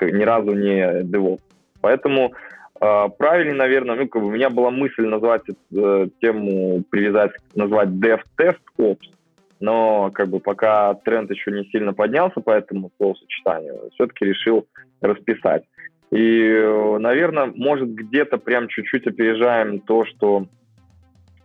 ни 0.01 0.23
разу 0.23 0.53
не 0.53 1.03
DevOps. 1.03 1.41
Поэтому 1.81 2.33
э, 2.81 3.05
правильно, 3.17 3.53
наверное, 3.53 3.95
ну, 3.95 4.07
как 4.07 4.21
бы 4.21 4.29
у 4.29 4.31
меня 4.31 4.49
была 4.49 4.71
мысль 4.71 5.05
назвать 5.05 5.43
э, 5.47 6.07
тему, 6.19 6.83
привязать, 6.89 7.31
назвать 7.53 7.89
DevTest 7.89 8.61
Ops, 8.79 9.07
но 9.59 10.11
как 10.11 10.29
бы 10.29 10.39
пока 10.39 10.93
тренд 10.93 11.29
еще 11.31 11.51
не 11.51 11.65
сильно 11.65 11.93
поднялся 11.93 12.41
по 12.41 12.51
этому 12.51 12.91
словосочетанию, 12.97 13.89
все-таки 13.93 14.25
решил 14.25 14.67
расписать. 15.01 15.63
И, 16.11 16.97
наверное, 16.99 17.51
может, 17.55 17.89
где-то 17.89 18.37
прям 18.37 18.67
чуть-чуть 18.67 19.07
опережаем 19.07 19.79
то, 19.79 20.05
что 20.05 20.45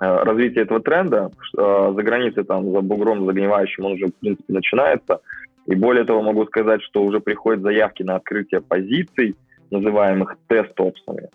э, 0.00 0.04
развитие 0.06 0.64
этого 0.64 0.80
тренда 0.80 1.30
э, 1.56 1.92
за 1.96 2.02
границей, 2.02 2.44
там, 2.44 2.70
за 2.70 2.80
бугром 2.80 3.26
загнивающим, 3.26 3.84
он 3.84 3.92
уже, 3.92 4.06
в 4.06 4.14
принципе, 4.14 4.52
начинается. 4.52 5.20
И 5.66 5.74
более 5.74 6.04
того, 6.04 6.22
могу 6.22 6.44
сказать, 6.46 6.82
что 6.82 7.02
уже 7.02 7.20
приходят 7.20 7.62
заявки 7.62 8.02
на 8.02 8.16
открытие 8.16 8.60
позиций, 8.60 9.36
называемых 9.70 10.36
тест-опсами, 10.48 11.28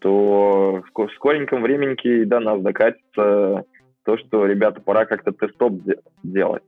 то 0.00 0.82
в 0.94 1.08
скореньком 1.14 1.62
времени 1.62 2.24
до 2.24 2.40
нас 2.40 2.60
докатится 2.60 3.64
то, 4.04 4.18
что, 4.18 4.46
ребята, 4.46 4.80
пора 4.80 5.04
как-то 5.06 5.32
тест-топ 5.32 5.80
делать. 6.22 6.62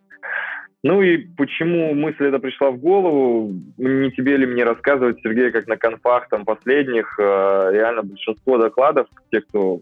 Ну 0.85 1.01
и 1.01 1.17
почему 1.17 1.95
мысль 1.95 2.27
эта 2.27 2.39
пришла 2.39 2.71
в 2.71 2.77
голову, 2.77 3.55
не 3.79 4.11
тебе 4.11 4.37
ли 4.37 4.45
мне 4.45 4.65
рассказывать, 4.65 5.19
Сергей, 5.23 5.51
как 5.51 5.67
на 5.67 5.79
конфах 5.79 6.29
там 6.29 6.45
последних, 6.45 7.19
э, 7.19 7.71
реально 7.73 8.03
большинство 8.03 8.59
докладов, 8.59 9.07
те, 9.33 9.41
кто 9.41 9.81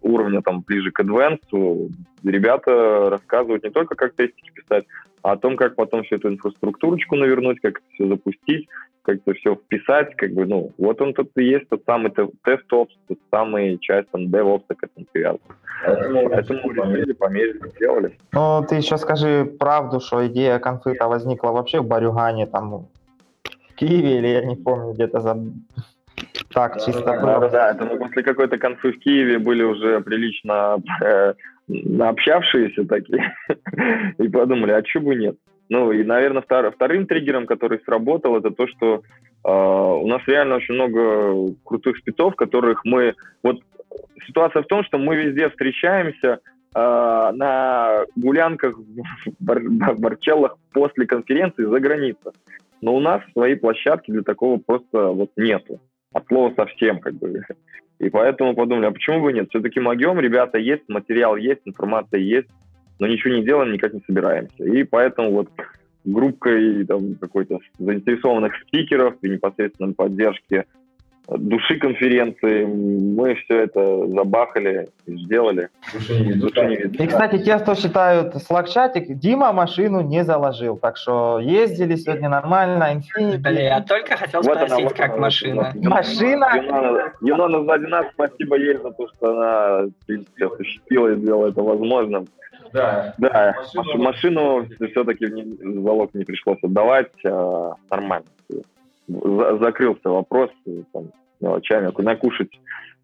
уровня 0.00 0.40
там 0.40 0.62
ближе 0.66 0.92
к 0.92 1.00
адвенсу, 1.00 1.90
ребята 2.24 3.10
рассказывают 3.10 3.64
не 3.64 3.70
только, 3.70 3.94
как 3.94 4.14
тестики 4.14 4.50
писать, 4.54 4.86
а 5.20 5.32
о 5.32 5.36
том, 5.36 5.58
как 5.58 5.74
потом 5.74 6.04
всю 6.04 6.16
эту 6.16 6.30
инфраструктурочку 6.30 7.16
навернуть, 7.16 7.60
как 7.60 7.76
это 7.76 7.86
все 7.92 8.08
запустить, 8.08 8.66
как 9.02 9.16
это 9.16 9.34
все 9.34 9.54
вписать, 9.54 10.14
как 10.16 10.32
бы, 10.32 10.46
ну, 10.46 10.72
вот 10.78 11.00
он 11.00 11.14
тут 11.14 11.30
и 11.36 11.44
есть 11.44 11.68
тот 11.68 11.82
самый 11.86 12.10
тест-опс, 12.10 12.94
тот 13.08 13.18
самый 13.30 13.78
часть 13.78 14.10
там 14.10 14.26
DevOps 14.26 14.64
к 14.68 14.84
этому 14.84 15.06
привязан. 15.12 15.40
Поэтому, 15.84 16.28
поэтому 16.28 16.72
решили, 16.72 17.12
померили, 17.12 17.68
сделали. 17.76 18.18
Ну, 18.32 18.64
ты 18.68 18.76
еще 18.76 18.98
скажи 18.98 19.44
правду, 19.58 20.00
что 20.00 20.26
идея 20.26 20.58
конфликта 20.58 21.08
возникла 21.08 21.50
вообще 21.50 21.80
в 21.80 21.86
Барюгане, 21.86 22.46
там, 22.46 22.86
в 23.70 23.74
Киеве, 23.76 24.18
или 24.18 24.28
я 24.28 24.44
не 24.44 24.56
помню, 24.56 24.92
где-то 24.92 25.20
за... 25.20 25.36
Так, 26.52 26.74
да, 26.74 26.84
чисто 26.84 27.04
да, 27.04 27.20
было. 27.20 27.40
Да, 27.40 27.48
да, 27.48 27.70
это 27.70 27.84
мы 27.84 27.96
после 27.96 28.22
какой-то 28.22 28.58
конфы 28.58 28.92
в 28.92 28.98
Киеве 28.98 29.38
были 29.38 29.62
уже 29.62 30.00
прилично 30.00 30.82
э, 31.02 31.34
общавшиеся 32.00 32.84
такие, 32.86 33.34
и 34.18 34.28
подумали, 34.28 34.72
а 34.72 34.82
чего 34.82 35.06
бы 35.06 35.14
нет? 35.14 35.36
Ну 35.70 35.92
и, 35.92 36.02
наверное, 36.02 36.42
втор, 36.42 36.72
вторым 36.72 37.06
триггером, 37.06 37.46
который 37.46 37.80
сработал, 37.84 38.36
это 38.36 38.50
то, 38.50 38.66
что 38.66 39.02
э, 39.44 39.48
у 39.48 40.06
нас 40.08 40.20
реально 40.26 40.56
очень 40.56 40.74
много 40.74 41.54
крутых 41.64 41.96
спецов, 41.96 42.34
которых 42.34 42.84
мы... 42.84 43.14
Вот 43.44 43.60
ситуация 44.26 44.62
в 44.62 44.66
том, 44.66 44.82
что 44.82 44.98
мы 44.98 45.14
везде 45.14 45.48
встречаемся 45.48 46.40
э, 46.74 47.30
на 47.34 48.04
гулянках 48.16 48.76
бар, 49.38 49.60
барчеллах 49.96 50.58
после 50.72 51.06
конференции 51.06 51.64
за 51.64 51.78
границей. 51.78 52.32
Но 52.80 52.96
у 52.96 53.00
нас 53.00 53.22
своей 53.32 53.54
площадки 53.54 54.10
для 54.10 54.22
такого 54.22 54.58
просто 54.58 55.06
вот 55.06 55.30
нету. 55.36 55.80
От 56.12 56.26
слова 56.26 56.52
совсем, 56.56 56.98
как 56.98 57.14
бы. 57.14 57.44
И 58.00 58.10
поэтому 58.10 58.56
подумали, 58.56 58.86
а 58.86 58.90
почему 58.90 59.22
бы 59.22 59.32
нет? 59.32 59.50
Все-таки 59.50 59.78
могем, 59.78 60.18
ребята 60.18 60.58
есть, 60.58 60.88
материал 60.88 61.36
есть, 61.36 61.60
информация 61.64 62.18
есть 62.18 62.48
но 63.00 63.06
ничего 63.06 63.34
не 63.34 63.42
делаем, 63.42 63.72
никак 63.72 63.94
не 63.94 64.02
собираемся. 64.06 64.62
И 64.62 64.84
поэтому 64.84 65.32
вот 65.32 65.48
группкой 66.04 66.84
там, 66.84 67.14
какой-то 67.16 67.58
заинтересованных 67.78 68.54
спикеров 68.66 69.14
и 69.22 69.30
непосредственной 69.30 69.94
поддержки 69.94 70.64
души 71.28 71.78
конференции. 71.78 72.64
Мы 72.64 73.34
все 73.36 73.60
это 73.60 74.08
забахали 74.08 74.88
и 75.06 75.16
сделали. 75.24 75.68
Души 75.92 76.14
не 76.14 76.24
видно. 76.24 76.48
Души 76.48 76.66
не 76.66 76.76
видно. 76.76 77.02
И, 77.02 77.06
кстати, 77.06 77.38
те, 77.42 77.58
кто 77.58 77.74
считают 77.74 78.34
Slack-чатик, 78.34 79.14
Дима 79.14 79.52
машину 79.52 80.00
не 80.00 80.24
заложил. 80.24 80.76
Так 80.76 80.96
что 80.96 81.38
ездили 81.38 81.96
сегодня 81.96 82.28
нормально. 82.28 82.94
Infinity. 82.94 83.38
Блин, 83.38 83.64
я 83.64 83.80
только 83.82 84.16
хотел 84.16 84.42
вот 84.42 84.56
спросить, 84.56 84.72
она, 84.72 84.84
вот 84.84 84.94
как 84.94 85.10
она, 85.12 85.20
машина. 85.20 85.72
Машина? 85.74 86.48
Юнона, 86.56 87.12
Юнона 87.20 87.64
сзади 87.64 87.86
нас, 87.86 88.06
спасибо 88.12 88.58
ей 88.58 88.76
за 88.76 88.90
то, 88.90 89.08
что 89.08 89.30
она, 89.30 89.90
осуществила 90.46 91.08
и 91.08 91.16
сделала 91.16 91.48
это 91.48 91.62
возможным. 91.62 92.26
Да, 92.72 93.14
да 93.18 93.56
машину, 93.74 94.02
машину 94.02 94.66
все-таки 94.90 95.26
в 95.26 95.82
залог 95.82 96.14
не 96.14 96.24
пришлось 96.24 96.58
отдавать, 96.62 97.10
а, 97.24 97.74
нормально. 97.90 98.26
За, 99.10 99.58
закрылся 99.58 100.08
вопрос 100.08 100.50
там, 100.92 101.10
мелочами. 101.40 101.92
Накушать, 102.02 102.50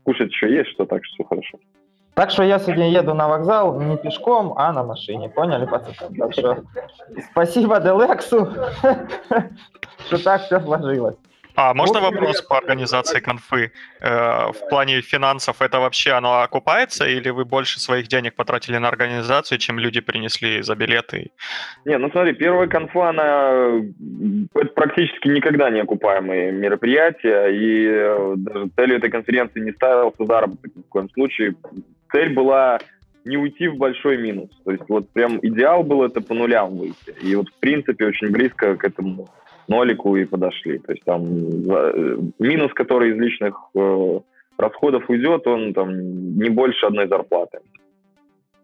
кушать 0.05 0.31
еще 0.31 0.53
есть, 0.55 0.71
что 0.71 0.87
так 0.87 1.05
что 1.05 1.15
все 1.15 1.25
хорошо. 1.25 1.59
Так 2.15 2.31
что 2.31 2.45
я 2.45 2.59
сегодня 2.59 2.91
еду 2.91 3.13
на 3.13 3.29
вокзал 3.29 3.79
не 3.79 3.97
пешком, 3.97 4.55
а 4.57 4.73
на 4.73 4.85
машине. 4.85 5.29
Поняли, 5.29 5.67
пацаны? 5.67 6.17
Так 6.17 6.33
что 6.33 6.65
спасибо 7.31 7.81
Делексу, 7.81 8.47
что 10.07 10.25
так 10.25 10.43
все 10.43 10.61
сложилось. 10.61 11.17
А 11.57 11.73
можно 11.75 12.01
вот 12.01 12.13
вопрос 12.13 12.43
по 12.43 12.59
организации 12.59 13.21
конфы? 13.21 13.73
Э, 14.01 14.53
в 14.53 14.69
плане 14.69 15.01
финансов 15.01 15.63
это 15.63 15.81
вообще 15.81 16.13
оно 16.13 16.43
окупается, 16.43 17.07
или 17.07 17.31
вы 17.31 17.45
больше 17.45 17.81
своих 17.81 18.09
денег 18.09 18.35
потратили 18.35 18.77
на 18.77 18.89
организацию, 18.89 19.59
чем 19.59 19.79
люди 19.79 20.01
принесли 20.01 20.63
за 20.63 20.75
билеты? 20.75 21.31
Не, 21.87 21.97
ну 21.99 22.11
смотри, 22.11 22.35
первая 22.35 22.69
конфа, 22.69 23.09
она 23.09 23.83
это 24.55 24.73
практически 24.75 25.29
никогда 25.29 25.71
не 25.71 25.81
окупаемые 25.81 26.53
мероприятия, 26.53 27.49
и 27.49 27.87
э, 27.89 28.35
даже 28.37 28.69
целью 28.77 28.99
этой 28.99 29.11
конференции 29.11 29.61
не 29.61 29.73
ставился 29.73 30.27
заработок 30.27 30.71
ни 30.77 30.83
в 30.83 30.89
коем 30.89 31.09
случае. 31.11 31.55
Цель 32.13 32.35
была 32.35 32.79
не 33.25 33.37
уйти 33.37 33.69
в 33.69 33.77
большой 33.77 34.19
минус. 34.19 34.51
То 34.65 34.73
есть 34.73 34.85
вот 34.89 35.11
прям 35.11 35.39
идеал 35.43 35.83
был 35.83 36.05
это 36.05 36.21
по 36.21 36.35
нулям 36.35 36.77
выйти. 36.77 37.15
И 37.23 37.35
вот 37.35 37.49
в 37.49 37.55
принципе 37.61 38.07
очень 38.07 38.31
близко 38.31 38.77
к 38.77 38.85
этому 38.85 39.29
нолику 39.69 40.17
и 40.17 40.25
подошли. 40.25 40.79
То 40.79 40.93
есть 40.93 41.05
там 41.05 41.23
э, 41.25 42.17
минус, 42.39 42.73
который 42.75 43.11
из 43.11 43.19
личных 43.19 43.55
э, 43.75 44.21
расходов 44.59 45.09
уйдет, 45.09 45.47
он 45.47 45.75
там 45.75 46.39
не 46.39 46.51
больше 46.51 46.87
одной 46.87 47.09
зарплаты. 47.09 47.59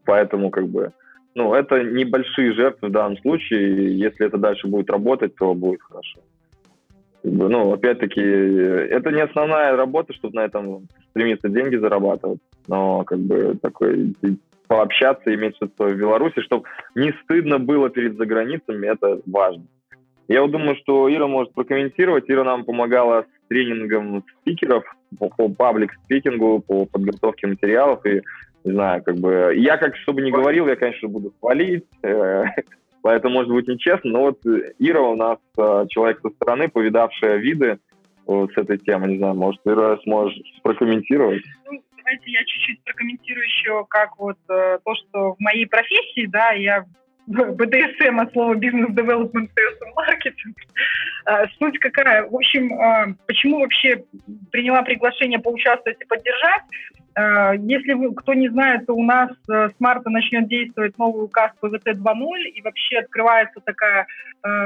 Поэтому 0.05 0.51
как 0.51 0.69
бы, 0.69 0.93
ну, 1.35 1.55
это 1.55 1.83
небольшие 1.83 2.53
жертвы 2.53 2.89
в 2.89 2.93
данном 2.93 3.19
случае. 3.19 3.97
Если 3.99 4.27
это 4.27 4.39
дальше 4.39 4.67
будет 4.67 4.91
работать, 4.91 5.35
то 5.37 5.55
будет 5.55 5.83
хорошо. 5.83 6.21
Ну, 7.25 7.73
опять-таки, 7.73 8.21
это 8.21 9.13
не 9.13 9.21
основная 9.21 9.77
работа, 9.77 10.13
чтобы 10.13 10.37
на 10.37 10.45
этом 10.45 10.89
стремиться 11.11 11.49
деньги 11.49 11.77
зарабатывать, 11.77 12.41
но 12.67 13.05
как 13.05 13.21
бы 13.21 13.57
такой 13.63 14.15
пообщаться, 14.67 15.33
иметь 15.33 15.55
что-то 15.57 15.85
в 15.85 15.97
Беларуси, 15.97 16.41
чтобы 16.41 16.65
не 16.97 17.13
стыдно 17.23 17.59
было 17.59 17.91
перед 17.91 18.17
заграницами, 18.17 18.87
это 18.87 19.21
важно. 19.27 19.65
Я 20.29 20.43
вот 20.43 20.51
думаю, 20.51 20.77
что 20.77 21.13
Ира 21.13 21.27
может 21.27 21.53
прокомментировать. 21.53 22.31
Ира 22.31 22.45
нам 22.45 22.65
помогала 22.65 23.23
с 23.23 23.49
тренингом 23.49 24.25
спикеров 24.41 24.85
по, 25.19 25.29
по 25.29 25.49
паблик-спикингу, 25.49 26.61
по 26.61 26.87
подготовке 26.87 27.47
материалов. 27.47 28.05
И, 28.07 28.23
не 28.65 28.73
знаю, 28.73 29.03
как 29.03 29.17
бы... 29.17 29.53
Я, 29.57 29.77
как 29.77 29.97
чтобы 29.97 30.23
не 30.23 30.31
говорил, 30.31 30.69
я, 30.69 30.77
конечно, 30.77 31.09
буду 31.09 31.33
хвалить, 31.41 31.85
э, 32.03 32.45
поэтому, 33.03 33.35
может 33.35 33.53
быть, 33.53 33.69
нечестно. 33.69 34.11
Но 34.11 34.21
вот 34.21 34.41
Ира 34.79 35.03
у 35.03 35.17
нас 35.17 35.39
э, 35.59 35.87
человек 35.89 36.21
со 36.23 36.31
стороны, 36.31 36.69
повидавшая 36.69 37.37
виды 37.37 37.79
с 38.27 38.57
этой 38.57 38.79
темы. 38.79 39.09
Не 39.09 39.19
знаю, 39.19 39.35
может, 39.35 39.61
Ира 39.65 39.99
сможешь 40.05 40.41
прокомментировать? 40.63 41.43
Ну, 41.69 41.83
давайте 41.97 42.31
я 42.31 42.41
чуть-чуть 42.45 42.83
прокомментирую 42.85 43.45
еще, 43.45 43.85
как 43.89 44.19
вот 44.19 44.37
э, 44.49 44.79
то, 44.85 44.95
что 44.95 45.35
в 45.35 45.41
моей 45.41 45.67
профессии, 45.67 46.27
да, 46.27 46.53
я 46.53 46.85
БДСМ 47.27 48.21
от 48.21 48.33
слова 48.33 48.55
бизнес-девелопмент, 48.55 49.51
маркетинг. 49.95 50.57
Суть 51.59 51.79
какая? 51.79 52.27
В 52.27 52.35
общем, 52.35 52.73
а, 52.75 53.15
почему 53.27 53.61
вообще 53.61 54.05
приняла 54.51 54.83
приглашение 54.83 55.39
поучаствовать 55.39 56.01
и 56.01 56.05
поддержать? 56.05 56.63
А, 57.15 57.55
если 57.55 57.93
вы, 57.93 58.13
кто 58.15 58.35
не 58.35 58.49
знает, 58.49 58.87
то 58.87 58.95
у 58.95 59.05
нас 59.05 59.31
с 59.47 59.75
марта 59.79 60.11
начнет 60.11 60.49
действовать 60.49 60.99
новый 60.99 61.25
указ 61.25 61.53
ПВТ 61.61 61.87
2.0, 61.87 62.43
и 62.55 62.63
вообще 62.63 62.99
открывается 62.99 63.61
такая 63.61 64.07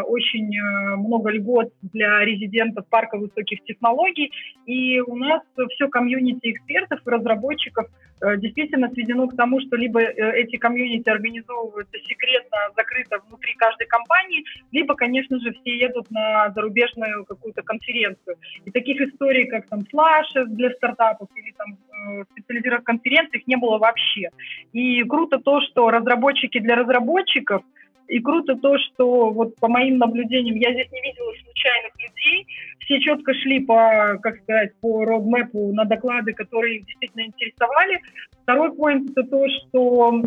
очень 0.04 0.58
много 0.96 1.28
льгот 1.28 1.70
для 1.82 2.24
резидентов 2.24 2.86
парка 2.88 3.18
высоких 3.18 3.62
технологий. 3.64 4.32
И 4.64 5.00
у 5.00 5.14
нас 5.16 5.42
все 5.74 5.88
комьюнити 5.88 6.52
экспертов 6.52 7.00
и 7.06 7.10
разработчиков 7.10 7.86
действительно 8.20 8.88
сведено 8.90 9.28
к 9.28 9.36
тому, 9.36 9.60
что 9.60 9.76
либо 9.76 10.01
эти 10.01 10.56
комьюнити 10.56 11.09
организовываются 11.09 11.98
секретно, 12.01 12.56
закрыто 12.76 13.18
внутри 13.26 13.55
каждой 13.55 13.86
компании, 13.86 14.44
либо, 14.72 14.94
конечно 14.94 15.38
же, 15.40 15.52
все 15.52 15.76
едут 15.76 16.10
на 16.10 16.51
зарубежную 16.51 17.24
какую-то 17.24 17.62
конференцию. 17.62 18.36
И 18.64 18.70
таких 18.70 19.01
историй, 19.01 19.47
как 19.47 19.66
там 19.68 19.84
флаши 19.90 20.44
для 20.47 20.70
стартапов 20.70 21.28
или 21.34 21.52
там 21.52 22.24
специализированных 22.32 22.84
конференций 22.84 23.40
их 23.40 23.47
не 23.47 23.56
было 23.56 23.78
вообще. 23.78 24.30
И 24.72 25.02
круто 25.05 25.38
то, 25.38 25.60
что 25.60 25.90
разработчики 25.90 26.59
для 26.59 26.76
разработчиков, 26.76 27.62
и 28.08 28.20
круто 28.20 28.56
то, 28.56 28.78
что 28.78 29.30
вот 29.30 29.56
по 29.56 29.68
моим 29.68 29.98
наблюдениям 29.98 30.56
я 30.56 30.72
здесь 30.72 30.90
не 30.92 31.00
видела 31.00 31.32
случайных 31.44 31.92
людей, 31.98 32.46
все 32.86 33.00
четко 33.00 33.34
шли 33.34 33.60
по, 33.60 34.18
как 34.22 34.36
сказать, 34.42 34.78
по 34.80 35.04
родмэпу 35.04 35.72
на 35.72 35.84
доклады, 35.84 36.32
которые 36.32 36.76
их 36.76 36.86
действительно 36.86 37.26
интересовали. 37.26 38.00
Второй 38.42 38.72
поинт 38.76 39.10
это 39.10 39.24
то, 39.24 39.44
что 39.48 40.22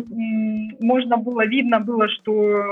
можно 0.80 1.16
было, 1.16 1.46
видно 1.46 1.80
было, 1.80 2.06
что 2.08 2.32
э, 2.32 2.62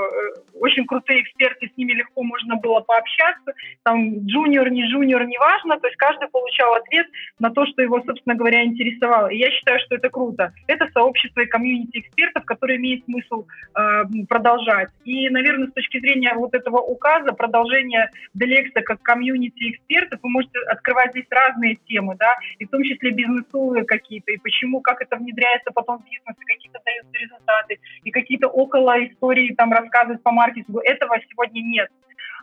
очень 0.59 0.85
крутые 0.85 1.23
эксперты, 1.23 1.71
с 1.73 1.75
ними 1.75 1.93
легко 1.93 2.21
можно 2.21 2.57
было 2.57 2.81
пообщаться. 2.81 3.53
Там 3.81 4.27
джуниор, 4.27 4.69
не 4.69 4.87
джуниор, 4.87 5.25
неважно. 5.25 5.79
То 5.79 5.87
есть 5.87 5.97
каждый 5.97 6.27
получал 6.27 6.75
ответ 6.75 7.07
на 7.39 7.49
то, 7.49 7.65
что 7.65 7.81
его, 7.81 7.99
собственно 8.03 8.35
говоря, 8.35 8.63
интересовало. 8.63 9.29
И 9.29 9.37
я 9.37 9.49
считаю, 9.49 9.79
что 9.79 9.95
это 9.95 10.09
круто. 10.09 10.53
Это 10.67 10.87
сообщество 10.93 11.41
и 11.41 11.47
комьюнити 11.47 11.97
экспертов, 11.97 12.45
которое 12.45 12.77
имеет 12.77 13.05
смысл 13.05 13.47
э, 13.75 14.03
продолжать. 14.27 14.89
И, 15.05 15.29
наверное, 15.29 15.67
с 15.67 15.73
точки 15.73 15.99
зрения 15.99 16.33
вот 16.35 16.53
этого 16.53 16.77
указа, 16.77 17.31
продолжение 17.33 18.09
Делекса 18.33 18.81
как 18.81 19.01
комьюнити 19.01 19.71
экспертов, 19.71 20.19
вы 20.21 20.29
можете 20.29 20.59
открывать 20.67 21.11
здесь 21.11 21.25
разные 21.29 21.75
темы, 21.87 22.15
да, 22.17 22.35
и 22.57 22.65
в 22.65 22.69
том 22.69 22.83
числе 22.83 23.11
бизнесовые 23.11 23.85
какие-то, 23.85 24.31
и 24.31 24.37
почему, 24.37 24.81
как 24.81 25.01
это 25.01 25.15
внедряется 25.15 25.71
потом 25.73 25.99
в 25.99 26.05
бизнес, 26.05 26.35
и 26.39 26.45
какие-то 26.45 26.79
даются 26.85 27.17
результаты, 27.17 27.79
и 28.03 28.11
какие-то 28.11 28.47
около 28.47 29.05
истории 29.05 29.53
там 29.55 29.71
рассказывать 29.71 30.21
по 30.21 30.31
маркетингу. 30.31 30.79
Этого 30.79 31.17
сегодня 31.29 31.61
нет. 31.61 31.89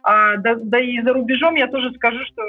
А, 0.02 0.36
да, 0.36 0.54
да 0.54 0.80
и 0.80 1.00
за 1.00 1.12
рубежом 1.12 1.56
я 1.56 1.66
тоже 1.66 1.92
скажу, 1.94 2.24
что 2.24 2.42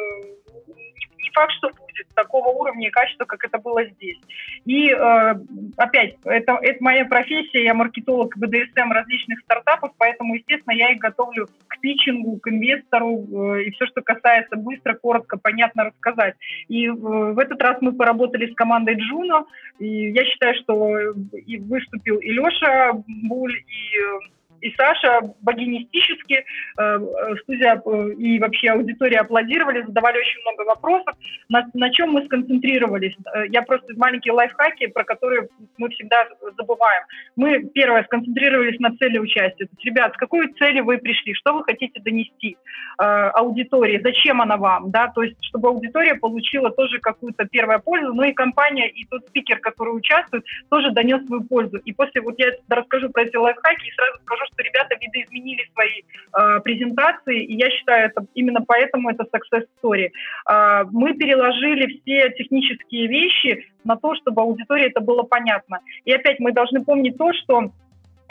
факт, 1.37 1.53
что 1.53 1.69
будет 1.69 2.07
такого 2.15 2.49
уровня 2.49 2.87
и 2.87 2.91
качества, 2.91 3.25
как 3.25 3.43
это 3.43 3.59
было 3.59 3.83
здесь. 3.85 4.17
И 4.65 4.89
э, 4.89 5.35
опять, 5.77 6.15
это, 6.25 6.57
это 6.61 6.83
моя 6.83 7.05
профессия, 7.05 7.63
я 7.63 7.73
маркетолог 7.73 8.35
БДСМ 8.37 8.91
различных 8.91 9.39
стартапов, 9.41 9.91
поэтому, 9.97 10.35
естественно, 10.35 10.73
я 10.73 10.91
их 10.91 10.99
готовлю 10.99 11.47
к 11.67 11.79
питчингу, 11.79 12.37
к 12.37 12.47
инвестору, 12.47 13.55
э, 13.55 13.63
и 13.63 13.71
все, 13.71 13.85
что 13.85 14.01
касается 14.01 14.55
быстро, 14.55 14.95
коротко, 14.95 15.37
понятно 15.37 15.85
рассказать. 15.85 16.35
И 16.67 16.87
э, 16.87 16.91
в 16.91 17.37
этот 17.37 17.61
раз 17.61 17.77
мы 17.81 17.93
поработали 17.93 18.51
с 18.51 18.55
командой 18.55 18.95
Джуно, 18.95 19.45
и 19.79 20.09
я 20.09 20.25
считаю, 20.25 20.55
что 20.55 20.97
и 21.33 21.57
выступил 21.57 22.17
и 22.17 22.31
Леша 22.31 22.93
Буль, 23.05 23.55
и 23.55 23.97
э, 23.97 24.36
и 24.61 24.71
Саша 24.75 25.21
богинистически, 25.41 26.33
э, 26.33 26.43
э, 26.77 27.35
студия 27.43 27.81
э, 27.83 28.13
и 28.17 28.39
вообще 28.39 28.69
аудитория 28.69 29.19
аплодировали, 29.19 29.83
задавали 29.83 30.19
очень 30.19 30.41
много 30.41 30.67
вопросов. 30.67 31.15
На, 31.49 31.65
на 31.73 31.91
чем 31.91 32.11
мы 32.11 32.25
сконцентрировались? 32.25 33.15
Я 33.49 33.61
просто 33.61 33.93
маленькие 33.95 34.33
лайфхаки, 34.33 34.87
про 34.87 35.03
которые 35.03 35.47
мы 35.77 35.89
всегда 35.89 36.27
забываем. 36.57 37.03
Мы, 37.35 37.63
первое, 37.73 38.03
сконцентрировались 38.03 38.79
на 38.79 38.95
цели 38.97 39.17
участия. 39.17 39.65
То 39.65 39.71
есть, 39.71 39.85
ребят, 39.85 40.13
с 40.13 40.17
какой 40.17 40.51
цели 40.53 40.79
вы 40.79 40.97
пришли? 40.97 41.33
Что 41.33 41.53
вы 41.53 41.63
хотите 41.63 41.99
донести 41.99 42.57
аудитории? 42.97 44.01
Зачем 44.03 44.41
она 44.41 44.57
вам? 44.57 44.91
Да? 44.91 45.07
То 45.07 45.23
есть, 45.23 45.37
чтобы 45.41 45.69
аудитория 45.69 46.15
получила 46.15 46.71
тоже 46.71 46.99
какую-то 46.99 47.45
первую 47.45 47.81
пользу, 47.81 48.13
но 48.13 48.25
и 48.25 48.33
компания, 48.33 48.89
и 48.89 49.05
тот 49.05 49.25
спикер, 49.27 49.59
который 49.59 49.91
участвует, 49.91 50.45
тоже 50.69 50.91
донес 50.91 51.25
свою 51.25 51.43
пользу. 51.43 51.77
И 51.77 51.93
после, 51.93 52.21
вот 52.21 52.35
я 52.37 52.51
расскажу 52.69 53.09
про 53.09 53.23
эти 53.23 53.35
лайфхаки 53.35 53.87
и 53.87 53.91
сразу 53.91 54.19
скажу, 54.23 54.43
что 54.47 54.63
ребята 54.63 54.95
видоизменили 54.99 55.63
свои 55.73 56.01
э, 56.01 56.59
презентации, 56.61 57.43
и 57.43 57.55
я 57.55 57.69
считаю, 57.69 58.09
это 58.09 58.25
именно 58.33 58.61
поэтому 58.65 59.09
это 59.09 59.23
success 59.23 59.65
story. 59.81 60.09
Э, 60.49 60.83
мы 60.91 61.13
переложили 61.13 61.99
все 61.99 62.29
технические 62.31 63.07
вещи 63.07 63.67
на 63.83 63.95
то, 63.95 64.15
чтобы 64.15 64.41
аудитории 64.41 64.87
это 64.87 65.01
было 65.01 65.23
понятно. 65.23 65.79
И 66.05 66.11
опять 66.11 66.39
мы 66.39 66.51
должны 66.51 66.83
помнить 66.83 67.17
то, 67.17 67.31
что 67.33 67.71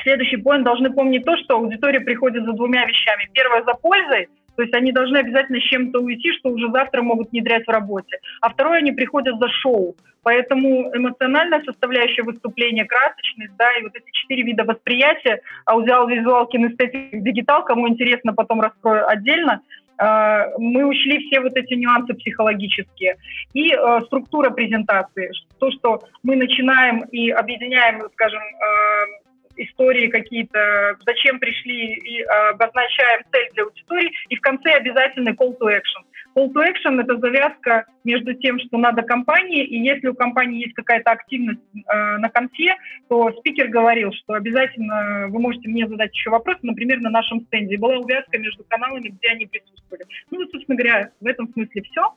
следующий 0.02 0.36
поинт 0.36 0.64
должны 0.64 0.92
помнить 0.92 1.24
то, 1.24 1.36
что 1.36 1.56
аудитория 1.56 2.00
приходит 2.00 2.44
за 2.44 2.52
двумя 2.52 2.84
вещами. 2.86 3.28
Первое 3.32 3.64
за 3.64 3.74
пользой, 3.74 4.28
то 4.56 4.62
есть 4.62 4.74
они 4.74 4.92
должны 4.92 5.18
обязательно 5.18 5.60
с 5.60 5.64
чем-то 5.64 6.00
уйти, 6.00 6.32
что 6.32 6.50
уже 6.50 6.70
завтра 6.70 7.02
могут 7.02 7.30
внедрять 7.30 7.66
в 7.66 7.70
работе. 7.70 8.18
А 8.40 8.50
второе, 8.50 8.78
они 8.78 8.92
приходят 8.92 9.38
за 9.38 9.48
шоу. 9.48 9.94
Поэтому 10.22 10.90
эмоциональная 10.96 11.62
составляющая 11.62 12.22
выступления, 12.22 12.84
красочность, 12.84 13.56
да, 13.56 13.66
и 13.78 13.82
вот 13.82 13.94
эти 13.94 14.10
четыре 14.10 14.42
вида 14.42 14.64
восприятия, 14.64 15.40
аудиал, 15.66 16.08
визуал, 16.08 16.46
кинестетик, 16.46 17.22
дигитал, 17.22 17.64
кому 17.64 17.88
интересно, 17.88 18.32
потом 18.32 18.60
раскрою 18.60 19.08
отдельно, 19.08 19.60
а, 19.98 20.48
мы 20.58 20.84
учли 20.84 21.26
все 21.26 21.40
вот 21.40 21.56
эти 21.56 21.74
нюансы 21.74 22.14
психологические. 22.14 23.16
И 23.54 23.72
э, 23.72 24.00
структура 24.06 24.50
презентации. 24.50 25.30
То, 25.58 25.70
что 25.70 26.02
мы 26.22 26.36
начинаем 26.36 27.02
и 27.04 27.30
объединяем, 27.30 28.02
скажем, 28.12 28.42
э, 28.42 29.25
истории 29.56 30.08
какие-то, 30.08 30.96
зачем 31.04 31.38
пришли, 31.38 31.94
и 31.94 32.22
обозначаем 32.22 33.22
цель 33.32 33.48
для 33.54 33.64
аудитории, 33.64 34.12
и 34.28 34.36
в 34.36 34.40
конце 34.40 34.72
обязательно 34.72 35.30
call 35.30 35.56
to 35.58 35.68
action. 35.68 36.04
Call 36.36 36.52
to 36.52 36.62
action– 36.62 37.00
это 37.02 37.16
завязка 37.18 37.86
между 38.04 38.34
тем, 38.34 38.58
что 38.60 38.78
надо 38.78 39.02
компании, 39.02 39.64
и 39.64 39.78
если 39.78 40.08
у 40.08 40.14
компании 40.14 40.64
есть 40.64 40.74
какая-то 40.74 41.10
активность 41.10 41.60
э, 41.74 42.18
на 42.18 42.28
конце, 42.28 42.76
то 43.08 43.32
спикер 43.38 43.68
говорил, 43.68 44.12
что 44.12 44.34
обязательно 44.34 45.28
вы 45.28 45.40
можете 45.40 45.68
мне 45.68 45.88
задать 45.88 46.12
еще 46.12 46.30
вопросы, 46.30 46.60
например, 46.62 47.00
на 47.00 47.10
нашем 47.10 47.40
стенде. 47.46 47.78
Была 47.78 47.96
увязка 47.96 48.38
между 48.38 48.64
каналами, 48.64 49.08
где 49.08 49.28
они 49.28 49.46
присутствовали. 49.46 50.04
Ну, 50.30 50.46
собственно 50.50 50.76
говоря, 50.76 51.10
в 51.20 51.26
этом 51.26 51.48
смысле 51.52 51.82
все. 51.82 52.14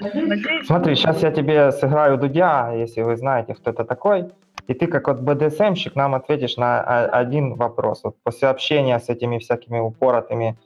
Надеюсь, 0.00 0.66
Смотри, 0.66 0.94
сейчас 0.94 1.22
я 1.22 1.32
тебе 1.32 1.72
сыграю 1.72 2.18
Дудя, 2.18 2.72
если 2.72 3.02
вы 3.02 3.16
знаете, 3.16 3.54
кто 3.54 3.70
это 3.70 3.84
такой. 3.84 4.26
И 4.68 4.74
ты 4.74 4.86
как 4.86 5.08
вот 5.08 5.20
БДСМщик 5.20 5.96
нам 5.96 6.14
ответишь 6.14 6.58
на 6.58 6.80
один 7.06 7.54
вопрос. 7.54 8.04
Вот 8.04 8.16
после 8.22 8.48
общения 8.48 8.98
с 9.00 9.08
этими 9.08 9.38
всякими 9.38 9.78
упоротыми 9.78 10.56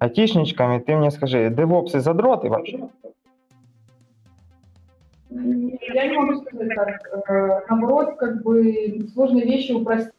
айтишничками, 0.00 0.80
ты 0.80 0.96
мне 0.96 1.12
скажи, 1.12 1.48
девопсы 1.48 2.00
задроты 2.00 2.48
вообще? 2.50 2.88
Я 5.30 6.08
не 6.08 6.18
могу 6.18 6.42
сказать 6.42 6.74
так. 6.74 7.28
Э, 7.28 7.60
наоборот, 7.68 8.16
как 8.18 8.42
бы 8.42 9.08
сложные 9.14 9.44
вещи 9.44 9.72
упростить 9.72 10.12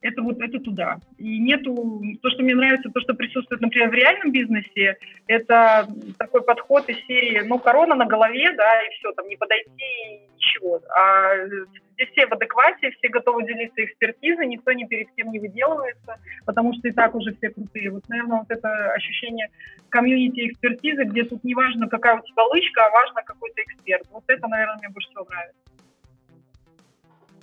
это 0.00 0.22
вот 0.22 0.40
это 0.40 0.58
туда. 0.60 0.98
И 1.18 1.38
нету... 1.38 2.02
То, 2.22 2.30
что 2.30 2.42
мне 2.42 2.54
нравится, 2.54 2.90
то, 2.90 3.00
что 3.00 3.14
присутствует, 3.14 3.60
например, 3.60 3.90
в 3.90 3.94
реальном 3.94 4.32
бизнесе, 4.32 4.96
это 5.26 5.88
такой 6.18 6.42
подход 6.42 6.88
из 6.88 6.96
серии, 7.06 7.40
ну, 7.40 7.58
корона 7.58 7.94
на 7.94 8.06
голове, 8.06 8.52
да, 8.52 8.82
и 8.82 8.90
все, 8.94 9.12
там, 9.12 9.28
не 9.28 9.36
подойти, 9.36 10.20
ничего. 10.34 10.80
А 10.96 11.46
здесь 11.46 12.10
все 12.12 12.26
в 12.26 12.32
адеквате, 12.32 12.90
все 12.92 13.08
готовы 13.08 13.44
делиться 13.44 13.84
экспертизой, 13.84 14.46
никто 14.46 14.72
ни 14.72 14.84
перед 14.84 15.10
кем 15.16 15.32
не 15.32 15.40
выделывается, 15.40 16.18
потому 16.46 16.72
что 16.74 16.88
и 16.88 16.92
так 16.92 17.14
уже 17.14 17.34
все 17.34 17.50
крутые. 17.50 17.90
Вот, 17.90 18.08
наверное, 18.08 18.38
вот 18.38 18.50
это 18.50 18.92
ощущение 18.92 19.48
комьюнити 19.88 20.48
экспертизы, 20.48 21.04
где 21.04 21.24
тут 21.24 21.42
не 21.42 21.54
важно, 21.54 21.88
какая 21.88 22.20
у 22.20 22.22
тебя 22.22 22.44
лычка, 22.44 22.86
а 22.86 22.90
важно 22.90 23.22
какой-то 23.22 23.62
эксперт. 23.62 24.06
Вот 24.12 24.24
это, 24.28 24.46
наверное, 24.46 24.76
мне 24.78 24.88
больше 24.90 25.08
всего 25.08 25.26
нравится. 25.28 25.60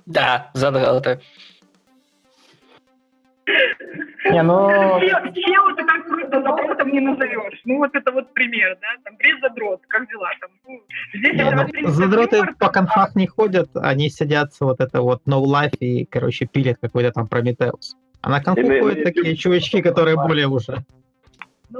Да, 0.06 0.50
задроты. 0.54 1.20
Не, 4.24 4.42
ну... 4.42 5.00
Чел 5.00 5.68
это 5.68 5.84
как 5.84 6.06
просто 6.06 6.42
задротом 6.42 6.92
не 6.92 7.00
назовешь. 7.00 7.60
Ну, 7.64 7.78
вот 7.78 7.94
это 7.94 8.10
вот 8.12 8.34
пример, 8.34 8.76
да, 8.80 8.88
там, 9.04 9.16
бред 9.16 9.40
задрот, 9.40 9.80
как 9.88 10.08
дела 10.08 10.30
там. 10.40 10.50
Ну, 10.66 10.82
здесь 11.14 11.34
не, 11.34 11.82
ну, 11.82 11.88
задроты 11.90 12.42
по 12.58 12.68
конфах 12.68 13.14
не 13.14 13.26
ходят, 13.26 13.68
они 13.74 14.10
садятся 14.10 14.64
вот 14.64 14.80
это 14.80 15.00
вот 15.00 15.22
no 15.26 15.44
life 15.44 15.76
и, 15.78 16.04
короче, 16.06 16.46
пилят 16.46 16.78
какой-то 16.80 17.12
там 17.12 17.28
Прометеус. 17.28 17.96
А 18.20 18.30
на 18.30 18.42
конфу 18.42 18.66
ходят 18.66 19.04
такие 19.04 19.36
чувачки, 19.36 19.80
которые 19.80 20.16
более 20.16 20.48
уже 20.48 20.84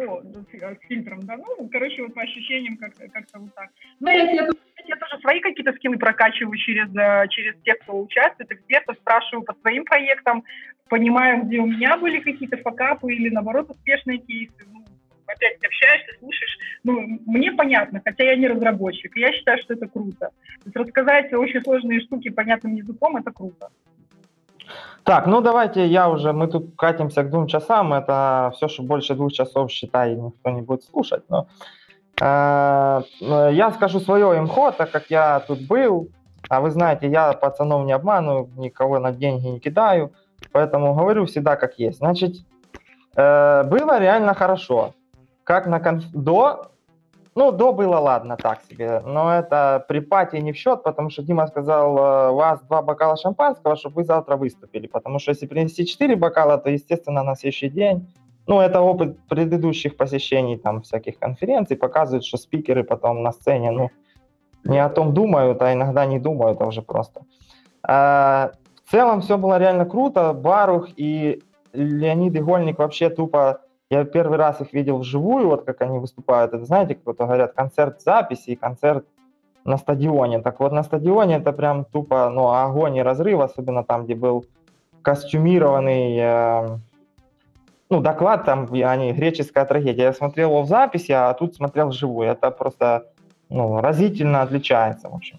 ну, 0.01 0.45
с 0.51 0.87
фильтром, 0.87 1.21
да, 1.23 1.37
ну, 1.37 1.69
короче, 1.71 2.03
вот 2.03 2.15
по 2.15 2.23
ощущениям 2.23 2.77
как-то 2.77 3.09
как 3.09 3.25
вот 3.35 3.55
так. 3.55 3.71
Ну, 4.01 4.11
я, 4.11 4.31
я, 4.31 4.49
я 4.87 4.97
тоже 4.97 5.21
свои 5.21 5.41
какие-то 5.41 5.73
скиллы 5.73 5.99
прокачиваю 5.99 6.57
через, 6.57 6.89
э, 6.95 7.29
через 7.29 7.55
тех, 7.63 7.79
кто 7.81 8.01
участвует, 8.01 8.51
экспертов, 8.51 8.97
спрашиваю 8.97 9.45
по 9.45 9.55
своим 9.55 9.85
проектам, 9.85 10.45
понимаю, 10.89 11.45
где 11.45 11.59
у 11.59 11.67
меня 11.67 11.97
были 11.97 12.21
какие-то 12.21 12.57
факапы 12.59 13.13
или, 13.13 13.31
наоборот, 13.31 13.71
успешные 13.71 14.19
кейсы. 14.19 14.55
Ну, 14.73 14.85
опять 15.27 15.59
общаешься, 15.65 16.19
слушаешь. 16.19 16.59
Ну, 16.85 17.21
мне 17.27 17.53
понятно, 17.53 18.01
хотя 18.05 18.25
я 18.25 18.37
не 18.37 18.49
разработчик. 18.49 19.17
Я 19.17 19.33
считаю, 19.33 19.59
что 19.63 19.75
это 19.75 19.89
круто. 19.89 20.31
То 20.61 20.65
есть 20.67 20.77
рассказать 20.77 21.33
очень 21.33 21.63
сложные 21.63 22.01
штуки 22.01 22.31
понятным 22.31 22.77
языком– 22.77 23.17
это 23.19 23.33
круто. 23.33 23.69
Так, 25.07 25.27
ну 25.29 25.41
давайте 25.41 25.87
я 25.87 26.09
уже, 26.09 26.33
мы 26.33 26.49
тут 26.49 26.75
катимся 26.77 27.23
к 27.23 27.31
двум 27.31 27.47
часам, 27.47 27.93
это 27.93 28.51
все, 28.57 28.67
что 28.67 28.83
больше 28.83 29.15
двух 29.15 29.33
часов, 29.33 29.71
считай, 29.71 30.17
никто 30.17 30.51
не 30.51 30.63
будет 30.63 30.83
слушать, 30.83 31.23
но 31.29 31.47
э, 32.21 33.03
я 33.21 33.71
скажу 33.71 34.01
свое 34.01 34.37
имхо, 34.37 34.73
так 34.73 34.91
как 34.91 35.05
я 35.09 35.39
тут 35.47 35.61
был, 35.69 36.09
а 36.49 36.61
вы 36.61 36.73
знаете, 36.73 37.09
я 37.09 37.33
пацанов 37.35 37.87
не 37.87 37.93
обманываю, 37.93 38.51
никого 38.57 38.99
на 38.99 39.13
деньги 39.13 39.47
не 39.47 39.61
кидаю, 39.61 40.13
поэтому 40.51 40.93
говорю 40.93 41.27
всегда 41.27 41.55
как 41.55 41.79
есть. 41.79 41.99
Значит, 41.99 42.39
э, 43.15 43.63
было 43.63 44.01
реально 44.01 44.35
хорошо. 44.35 44.93
Как 45.45 45.69
на 45.69 45.79
конф... 45.79 46.05
до 46.15 46.73
ну, 47.37 47.53
до 47.53 47.73
было, 47.73 47.99
ладно, 47.99 48.37
так 48.37 48.63
себе. 48.69 49.03
Но 49.05 49.31
это 49.31 49.85
при 49.89 50.01
пати 50.01 50.37
не 50.37 50.53
в 50.53 50.57
счет, 50.57 50.83
потому 50.83 51.11
что 51.11 51.23
Дима 51.23 51.47
сказал, 51.47 51.99
э, 51.99 52.31
у 52.31 52.37
вас 52.37 52.63
два 52.63 52.81
бокала 52.83 53.17
шампанского, 53.17 53.77
чтобы 53.77 53.97
вы 53.97 54.05
завтра 54.05 54.37
выступили. 54.37 54.87
Потому 54.87 55.19
что 55.19 55.33
если 55.33 55.47
принести 55.47 55.87
четыре 55.87 56.17
бокала, 56.17 56.57
то, 56.57 56.71
естественно, 56.71 57.23
на 57.23 57.37
следующий 57.37 57.69
день 57.69 58.09
ну, 58.47 58.61
это 58.61 58.81
опыт 58.81 59.19
предыдущих 59.29 59.97
посещений 59.97 60.57
там 60.57 60.81
всяких 60.81 61.19
конференций 61.19 61.77
показывает, 61.77 62.25
что 62.25 62.39
спикеры 62.39 62.85
потом 62.85 63.23
на 63.23 63.33
сцене, 63.33 63.71
ну, 63.71 63.91
не 64.65 64.79
о 64.79 64.89
том 64.89 65.13
думают, 65.13 65.61
а 65.63 65.73
иногда 65.73 66.07
не 66.07 66.19
думают, 66.19 66.61
а 66.61 66.67
уже 66.67 66.81
просто. 66.81 67.21
А, 67.83 68.53
в 68.85 68.91
целом 68.91 69.21
все 69.21 69.37
было 69.37 69.59
реально 69.59 69.85
круто. 69.85 70.33
Барух 70.33 70.89
и 70.97 71.43
Леонид 71.73 72.35
Игольник 72.37 72.79
вообще 72.79 73.11
тупо 73.11 73.61
я 73.91 74.05
первый 74.05 74.37
раз 74.39 74.61
их 74.61 74.73
видел 74.73 74.99
вживую, 74.99 75.49
вот 75.49 75.65
как 75.65 75.81
они 75.83 75.99
выступают. 75.99 76.53
Это, 76.53 76.65
знаете, 76.65 76.97
кто-то 76.97 77.25
говорят, 77.25 77.53
концерт 77.53 78.03
записи 78.03 78.51
и 78.51 78.57
концерт 78.57 79.07
на 79.65 79.77
стадионе. 79.79 80.41
Так 80.41 80.61
вот, 80.61 80.73
на 80.73 80.83
стадионе 80.83 81.37
это 81.37 81.53
прям 81.53 81.85
тупо, 81.85 82.29
ну, 82.31 82.51
огонь 82.51 82.97
и 82.97 83.03
разрыв, 83.03 83.41
особенно 83.41 83.85
там, 83.85 84.05
где 84.05 84.15
был 84.15 84.45
костюмированный, 85.03 86.19
э, 86.19 86.79
ну, 87.91 88.01
доклад, 88.01 88.45
там, 88.45 88.69
они, 88.73 89.13
греческая 89.13 89.65
трагедия. 89.65 90.05
Я 90.05 90.13
смотрел 90.13 90.51
его 90.51 90.63
в 90.63 90.69
записи, 90.69 91.13
а 91.13 91.33
тут 91.35 91.55
смотрел 91.55 91.89
вживую. 91.89 92.29
Это 92.29 92.51
просто, 92.51 93.07
ну, 93.49 93.81
разительно 93.81 94.43
отличается, 94.43 95.09
в 95.09 95.15
общем. 95.15 95.39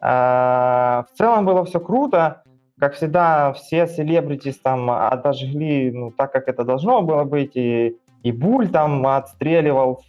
Э, 0.00 1.02
в 1.12 1.18
целом 1.18 1.44
было 1.44 1.64
все 1.64 1.80
круто 1.80 2.43
как 2.78 2.94
всегда, 2.94 3.52
все 3.52 3.86
селебритис 3.86 4.58
там 4.58 4.90
отожгли, 4.90 5.90
ну, 5.92 6.10
так, 6.10 6.32
как 6.32 6.48
это 6.48 6.64
должно 6.64 7.02
было 7.02 7.24
быть, 7.24 7.56
и, 7.56 7.96
и 8.22 8.32
Буль 8.32 8.68
там 8.68 9.06
отстреливал, 9.06 10.02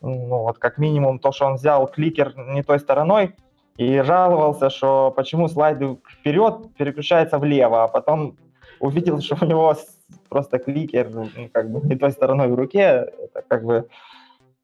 ну, 0.00 0.42
вот 0.42 0.58
как 0.58 0.78
минимум 0.78 1.18
то, 1.18 1.32
что 1.32 1.46
он 1.46 1.54
взял 1.54 1.86
кликер 1.86 2.34
не 2.36 2.62
той 2.62 2.78
стороной, 2.78 3.34
и 3.76 4.00
жаловался, 4.02 4.70
что 4.70 5.12
почему 5.16 5.48
слайды 5.48 5.96
вперед 6.08 6.74
переключается 6.76 7.38
влево, 7.38 7.84
а 7.84 7.88
потом 7.88 8.36
увидел, 8.80 9.20
что 9.20 9.36
у 9.40 9.44
него 9.46 9.74
просто 10.28 10.58
кликер 10.58 11.10
ну, 11.10 11.28
как 11.52 11.70
бы 11.70 11.80
не 11.86 11.96
той 11.96 12.12
стороной 12.12 12.48
в 12.48 12.54
руке, 12.54 13.10
это 13.18 13.42
как 13.46 13.64
бы 13.64 13.88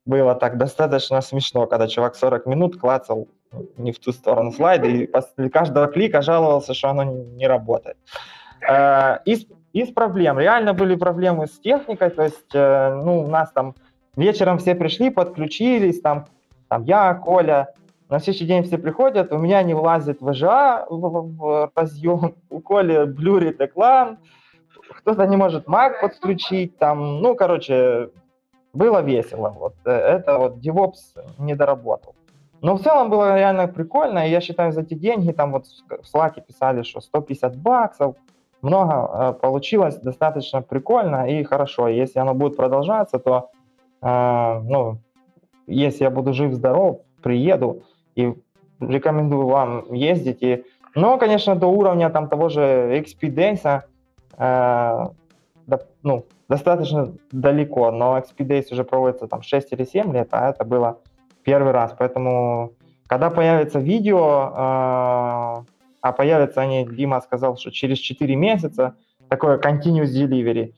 было 0.05 0.35
так 0.35 0.59
достаточно 0.59 1.21
смешно, 1.21 1.67
когда 1.67 1.89
чувак 1.89 2.17
40 2.17 2.47
минут 2.47 2.79
клацал 2.79 3.29
не 3.77 3.93
в 3.93 3.99
ту 3.99 4.13
сторону 4.13 4.53
слайда, 4.53 4.87
и 4.87 5.07
после 5.07 5.51
каждого 5.51 5.87
клика 5.87 6.23
жаловался, 6.23 6.75
что 6.75 6.91
оно 6.91 7.05
не 7.05 7.47
работает. 7.47 7.97
Э, 8.69 9.19
из, 9.25 9.47
из 9.73 9.91
проблем, 9.93 10.39
реально 10.39 10.75
были 10.75 10.95
проблемы 10.97 11.47
с 11.47 11.59
техникой, 11.59 12.11
то 12.11 12.23
есть, 12.23 12.55
э, 12.55 12.95
ну, 13.05 13.25
у 13.25 13.27
нас 13.27 13.51
там 13.53 13.75
вечером 14.17 14.59
все 14.59 14.75
пришли, 14.75 15.11
подключились, 15.11 16.01
там, 16.01 16.27
там 16.69 16.85
я, 16.85 17.15
Коля, 17.15 17.75
на 18.09 18.19
следующий 18.19 18.47
день 18.47 18.65
все 18.65 18.79
приходят, 18.79 19.33
у 19.33 19.39
меня 19.39 19.63
не 19.63 19.75
влазит 19.75 20.21
VGA 20.21 20.87
в, 20.89 21.01
в, 21.01 21.37
в 21.37 21.71
разъем, 21.75 22.35
у 22.51 22.61
Коли 22.61 23.05
блюрит 23.05 23.61
экран, 23.61 24.19
кто-то 24.99 25.27
не 25.27 25.37
может 25.37 25.67
Mac 25.67 26.01
подключить, 26.01 26.77
там, 26.79 27.21
ну, 27.21 27.35
короче, 27.35 28.11
было 28.73 29.03
весело. 29.03 29.51
Вот 29.51 29.75
э, 29.85 29.91
это 29.91 30.39
вот 30.39 30.57
DevOps 30.57 31.19
не 31.39 31.55
доработал. 31.55 32.15
Но 32.63 32.77
в 32.77 32.83
целом 32.83 33.09
было 33.11 33.37
реально 33.37 33.69
прикольно, 33.69 34.27
и 34.27 34.31
я 34.31 34.41
считаю, 34.41 34.73
за 34.73 34.83
эти 34.83 34.95
деньги, 34.95 35.33
там 35.33 35.53
вот 35.53 35.67
в 35.67 36.15
Slack 36.15 36.43
писали, 36.47 36.83
что 36.83 37.01
150 37.01 37.57
баксов, 37.57 38.17
много 38.63 38.93
э, 38.93 39.33
получилось, 39.41 39.97
достаточно 39.97 40.61
прикольно 40.61 41.31
и 41.31 41.43
хорошо. 41.45 41.89
Если 41.89 42.19
оно 42.19 42.35
будет 42.35 42.57
продолжаться, 42.57 43.19
то, 43.19 43.51
э, 44.03 44.61
ну, 44.65 44.99
если 45.67 46.05
я 46.05 46.11
буду 46.11 46.35
жив-здоров, 46.35 47.01
приеду 47.23 47.83
и 48.15 48.35
рекомендую 48.81 49.47
вам 49.47 49.93
ездить. 49.93 50.43
И, 50.43 50.65
но, 50.95 51.17
конечно, 51.19 51.55
до 51.55 51.69
уровня 51.69 52.11
там 52.11 52.29
того 52.29 52.51
же 52.51 52.61
XP 52.61 53.31
э, 53.57 53.71
да, 54.37 55.79
ну, 56.03 56.25
достаточно 56.49 57.15
далеко, 57.33 57.91
но 57.91 58.19
XP 58.19 58.73
уже 58.73 58.85
проводится 58.85 59.27
там 59.27 59.41
6 59.41 59.73
или 59.73 59.85
7 59.85 60.13
лет, 60.13 60.29
а 60.33 60.51
это 60.51 60.65
было 60.65 60.99
первый 61.43 61.73
раз. 61.73 61.95
Поэтому, 61.99 62.73
когда 63.07 63.31
появится 63.31 63.79
видео, 63.79 64.53
э, 64.53 65.71
а 66.03 66.13
появятся 66.17 66.63
они, 66.63 66.87
Дима 66.87 67.21
сказал, 67.21 67.57
что 67.57 67.71
через 67.71 67.99
4 67.99 68.37
месяца, 68.37 68.95
такое 69.29 69.59
continuous 69.59 70.13
delivery, 70.15 70.73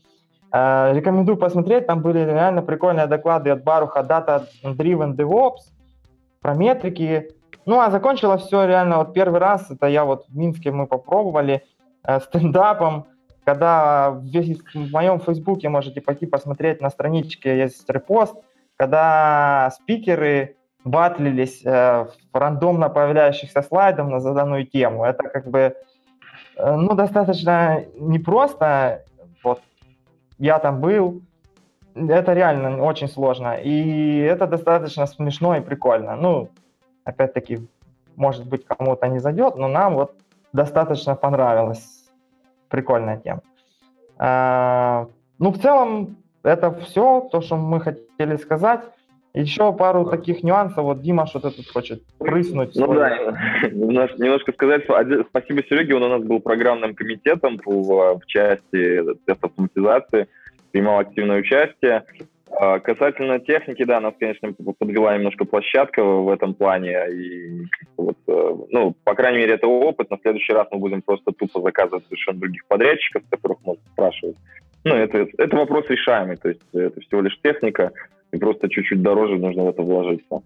э, 0.53 0.93
рекомендую 0.95 1.37
посмотреть, 1.37 1.87
там 1.87 2.03
были 2.03 2.21
реально 2.21 2.63
прикольные 2.63 3.07
доклады 3.07 3.51
от 3.51 3.63
Баруха 3.63 4.01
Data 4.01 4.47
Driven 4.65 5.15
DevOps, 5.15 5.73
про 6.41 6.55
метрики. 6.55 7.31
Ну, 7.65 7.81
а 7.81 7.91
закончилось 7.91 8.43
все 8.43 8.67
реально 8.67 8.99
вот 8.99 9.15
первый 9.15 9.39
раз, 9.41 9.71
это 9.71 9.87
я 9.87 10.05
вот 10.05 10.27
в 10.29 10.37
Минске 10.37 10.73
мы 10.73 10.87
попробовали 10.87 11.63
э, 12.05 12.21
стендапом, 12.21 13.07
когда 13.45 14.11
в 14.11 14.91
моем 14.93 15.21
фейсбуке 15.21 15.69
можете 15.69 16.01
пойти 16.01 16.27
посмотреть, 16.27 16.81
на 16.81 16.91
страничке 16.91 17.59
есть 17.59 17.89
репост, 17.89 18.35
когда 18.83 19.71
спикеры 19.71 20.57
батлились 20.85 21.65
э, 21.65 22.05
в 22.33 22.37
рандомно 22.37 22.89
появляющихся 22.89 23.63
слайдах 23.63 24.09
на 24.09 24.19
заданную 24.19 24.67
тему. 24.67 25.05
Это 25.05 25.23
как 25.29 25.47
бы, 25.47 25.77
э, 26.57 26.75
ну, 26.75 26.95
достаточно 26.95 27.85
непросто. 28.01 29.05
Вот 29.45 29.61
я 30.39 30.59
там 30.59 30.81
был, 30.81 31.23
это 31.95 32.33
реально 32.33 32.83
очень 32.83 33.07
сложно. 33.07 33.55
И 33.55 34.19
это 34.19 34.49
достаточно 34.49 35.07
смешно 35.07 35.55
и 35.57 35.61
прикольно. 35.61 36.17
Ну, 36.17 36.49
опять-таки, 37.05 37.61
может 38.17 38.49
быть, 38.49 38.67
кому-то 38.67 39.07
не 39.07 39.21
зайдет, 39.21 39.55
но 39.55 39.69
нам 39.69 39.95
вот 39.95 40.17
достаточно 40.53 41.15
понравилось 41.15 42.11
прикольная 42.69 43.19
тема. 43.19 43.43
А, 44.19 45.07
ну, 45.39 45.53
в 45.53 45.59
целом, 45.63 46.17
это 46.43 46.73
все, 46.73 47.29
то, 47.31 47.41
что 47.41 47.57
мы 47.57 47.81
хотели 47.81 48.37
сказать. 48.37 48.81
Еще 49.35 49.73
пару 49.73 50.05
таких 50.05 50.43
нюансов. 50.43 50.85
Вот 50.85 51.01
Дима 51.01 51.27
что-то 51.27 51.51
тут 51.51 51.67
хочет 51.67 52.03
прыснуть. 52.19 52.77
Ну 52.77 52.93
да, 52.93 53.17
немножко 53.71 54.53
сказать, 54.53 54.85
спасибо 54.85 55.63
Сереге, 55.65 55.97
он 55.97 56.03
у 56.03 56.09
нас 56.09 56.23
был 56.23 56.41
программным 56.41 56.95
комитетом 56.95 57.59
в, 57.65 58.19
в 58.19 58.27
части 58.27 59.03
теста 59.25 59.47
автоматизации, 59.47 60.29
принимал 60.71 60.99
активное 60.99 61.39
участие. 61.39 62.05
А, 62.59 62.81
касательно 62.81 63.41
техники, 63.41 63.85
да, 63.85 64.01
нас, 64.01 64.15
конечно, 64.19 64.53
подвела 64.79 65.17
немножко 65.17 65.45
площадка 65.45 66.05
в 66.05 66.29
этом 66.29 66.55
плане. 66.55 66.99
И 67.11 67.67
вот, 67.97 68.17
э, 68.27 68.55
ну, 68.71 68.95
по 69.05 69.15
крайней 69.15 69.39
мере, 69.39 69.55
это 69.55 69.67
опыт. 69.67 70.11
На 70.11 70.19
следующий 70.19 70.53
раз 70.53 70.69
мы 70.71 70.79
будем 70.79 71.03
просто 71.03 71.33
тупо 71.33 71.63
заказывать 71.63 72.05
совершенно 72.07 72.41
других 72.41 72.67
подрядчиков, 72.67 73.23
которых 73.31 73.59
можно 73.65 73.83
спрашивать. 73.93 74.37
Ну, 74.85 74.95
это, 74.95 75.27
это 75.39 75.57
вопрос 75.57 75.87
решаемый, 75.89 76.37
то 76.37 76.49
есть 76.49 76.61
это 76.73 77.01
всего 77.01 77.21
лишь 77.21 77.39
техника, 77.41 77.93
и 78.33 78.37
просто 78.37 78.69
чуть-чуть 78.69 79.01
дороже 79.01 79.37
нужно 79.37 79.65
в 79.65 79.69
это 79.69 79.83
вложиться. 79.83 80.43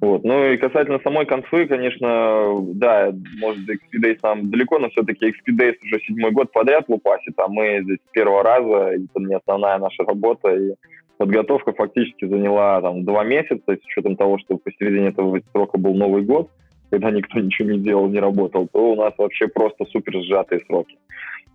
Вот. 0.00 0.24
Ну 0.24 0.52
и 0.52 0.56
касательно 0.56 1.00
самой 1.02 1.26
конфы, 1.26 1.66
конечно, 1.66 2.54
да, 2.74 3.12
может, 3.40 3.68
XP 3.68 4.00
Days 4.00 4.18
нам 4.22 4.50
далеко, 4.50 4.78
но 4.78 4.90
все-таки 4.90 5.28
XP 5.28 5.56
Days 5.58 5.74
уже 5.82 6.00
седьмой 6.06 6.30
год 6.30 6.52
подряд 6.52 6.84
лупасит, 6.88 7.34
а 7.38 7.48
мы 7.48 7.80
здесь 7.82 7.98
первого 8.12 8.42
раза, 8.44 8.94
это 8.94 9.20
не 9.20 9.34
основная 9.34 9.78
наша 9.78 10.04
работа, 10.04 10.54
и 10.54 10.74
подготовка 11.18 11.72
фактически 11.72 12.24
заняла 12.24 12.80
там 12.80 13.04
два 13.04 13.24
месяца, 13.24 13.62
с 13.66 13.84
учетом 13.84 14.16
того, 14.16 14.38
что 14.38 14.56
посередине 14.56 15.08
этого 15.08 15.40
срока 15.52 15.76
был 15.76 15.94
Новый 15.94 16.22
год, 16.22 16.48
когда 16.90 17.10
никто 17.10 17.38
ничего 17.40 17.70
не 17.70 17.78
делал, 17.80 18.08
не 18.08 18.20
работал, 18.20 18.66
то 18.68 18.92
у 18.92 18.96
нас 18.96 19.12
вообще 19.18 19.48
просто 19.48 19.84
супер 19.86 20.22
сжатые 20.22 20.62
сроки. 20.66 20.96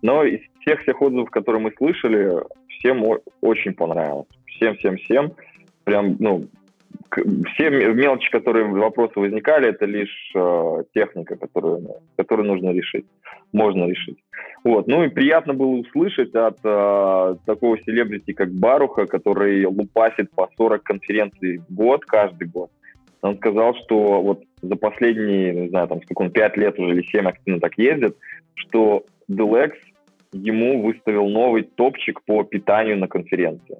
Но 0.02 0.22
из 0.22 0.40
всех 0.60 0.82
всех 0.82 1.00
отзывов, 1.00 1.30
которые 1.30 1.62
мы 1.62 1.72
слышали, 1.76 2.30
всем 2.68 3.02
очень 3.40 3.72
понравилось. 3.72 4.28
Всем, 4.46 4.76
всем, 4.76 4.98
всем. 4.98 5.32
Прям, 5.84 6.16
ну, 6.18 6.44
все 7.10 7.70
мелочи, 7.70 8.30
которые 8.30 8.66
вопросы 8.66 9.18
возникали, 9.18 9.68
это 9.68 9.84
лишь 9.84 10.32
э, 10.34 10.82
техника, 10.94 11.36
которую, 11.36 12.00
которую 12.16 12.48
нужно 12.48 12.70
решить, 12.70 13.06
можно 13.52 13.86
решить. 13.86 14.18
Вот. 14.64 14.86
Ну 14.88 15.04
и 15.04 15.08
приятно 15.08 15.54
было 15.54 15.80
услышать 15.80 16.34
от 16.34 16.58
э, 16.64 17.36
такого 17.46 17.78
селебрити, 17.78 18.32
как 18.32 18.50
Баруха, 18.50 19.06
который 19.06 19.64
лупасит 19.66 20.30
по 20.32 20.48
40 20.56 20.82
конференций 20.82 21.58
в 21.58 21.74
год, 21.74 22.04
каждый 22.04 22.48
год. 22.48 22.70
Он 23.22 23.36
сказал, 23.36 23.74
что 23.74 24.20
вот 24.20 24.42
за 24.60 24.76
последние, 24.76 25.54
не 25.54 25.68
знаю, 25.68 25.88
там 25.88 26.02
сколько 26.02 26.22
он, 26.22 26.30
5 26.30 26.56
лет 26.56 26.78
уже 26.78 26.94
или 26.94 27.02
7 27.02 27.26
активно 27.26 27.60
так 27.60 27.78
ездит, 27.78 28.16
что 28.54 29.04
Delex 29.30 29.72
ему 30.32 30.82
выставил 30.82 31.28
новый 31.28 31.62
топчик 31.62 32.22
по 32.24 32.42
питанию 32.44 32.98
на 32.98 33.08
конференции. 33.08 33.78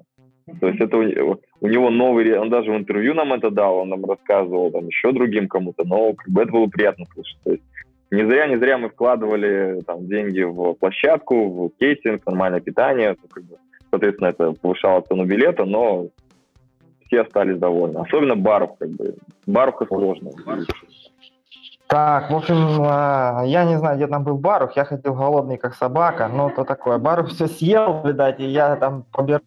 То 0.59 0.67
есть 0.67 0.79
это 0.79 0.97
у, 0.97 1.39
у 1.61 1.67
него 1.67 1.89
новый, 1.89 2.37
он 2.37 2.49
даже 2.49 2.71
в 2.71 2.75
интервью 2.75 3.15
нам 3.15 3.33
это 3.33 3.49
дал, 3.49 3.77
он 3.77 3.89
нам 3.89 4.05
рассказывал 4.05 4.71
там 4.71 4.87
еще 4.87 5.11
другим 5.11 5.47
кому-то, 5.47 5.83
но 5.85 6.13
как 6.13 6.29
бы 6.29 6.43
это 6.43 6.51
было 6.51 6.67
приятно 6.67 7.05
слышать. 7.13 7.37
То 7.43 7.51
есть 7.51 7.63
не 8.11 8.23
зря, 8.25 8.47
не 8.47 8.57
зря 8.57 8.77
мы 8.77 8.89
вкладывали 8.89 9.81
там 9.87 10.07
деньги 10.07 10.43
в 10.43 10.75
площадку, 10.75 11.49
в 11.49 11.69
кейтинг, 11.79 12.25
нормальное 12.27 12.59
питание, 12.59 13.15
как 13.29 13.43
бы, 13.43 13.57
соответственно, 13.89 14.27
это 14.29 14.53
повышало 14.53 15.01
цену 15.01 15.25
билета, 15.25 15.65
но 15.65 16.09
все 17.07 17.21
остались 17.21 17.57
довольны. 17.57 17.97
Особенно 17.99 18.35
Баров, 18.35 18.77
как 18.77 18.89
бы. 18.89 19.15
Баруха 19.47 19.85
сложно. 19.87 20.31
Так, 21.87 22.31
в 22.31 22.35
общем, 22.35 22.81
э, 22.81 23.47
я 23.47 23.63
не 23.63 23.77
знаю, 23.77 23.97
где 23.97 24.07
там 24.07 24.23
был 24.23 24.37
Барух, 24.37 24.75
я 24.75 24.85
ходил 24.85 25.13
голодный, 25.13 25.57
как 25.57 25.75
собака, 25.75 26.27
но 26.27 26.49
то 26.49 26.63
такое. 26.63 26.97
Барух 26.97 27.29
все 27.29 27.47
съел, 27.47 28.01
видать, 28.03 28.39
и 28.39 28.45
я 28.45 28.75
там 28.75 29.05
побирал 29.11 29.41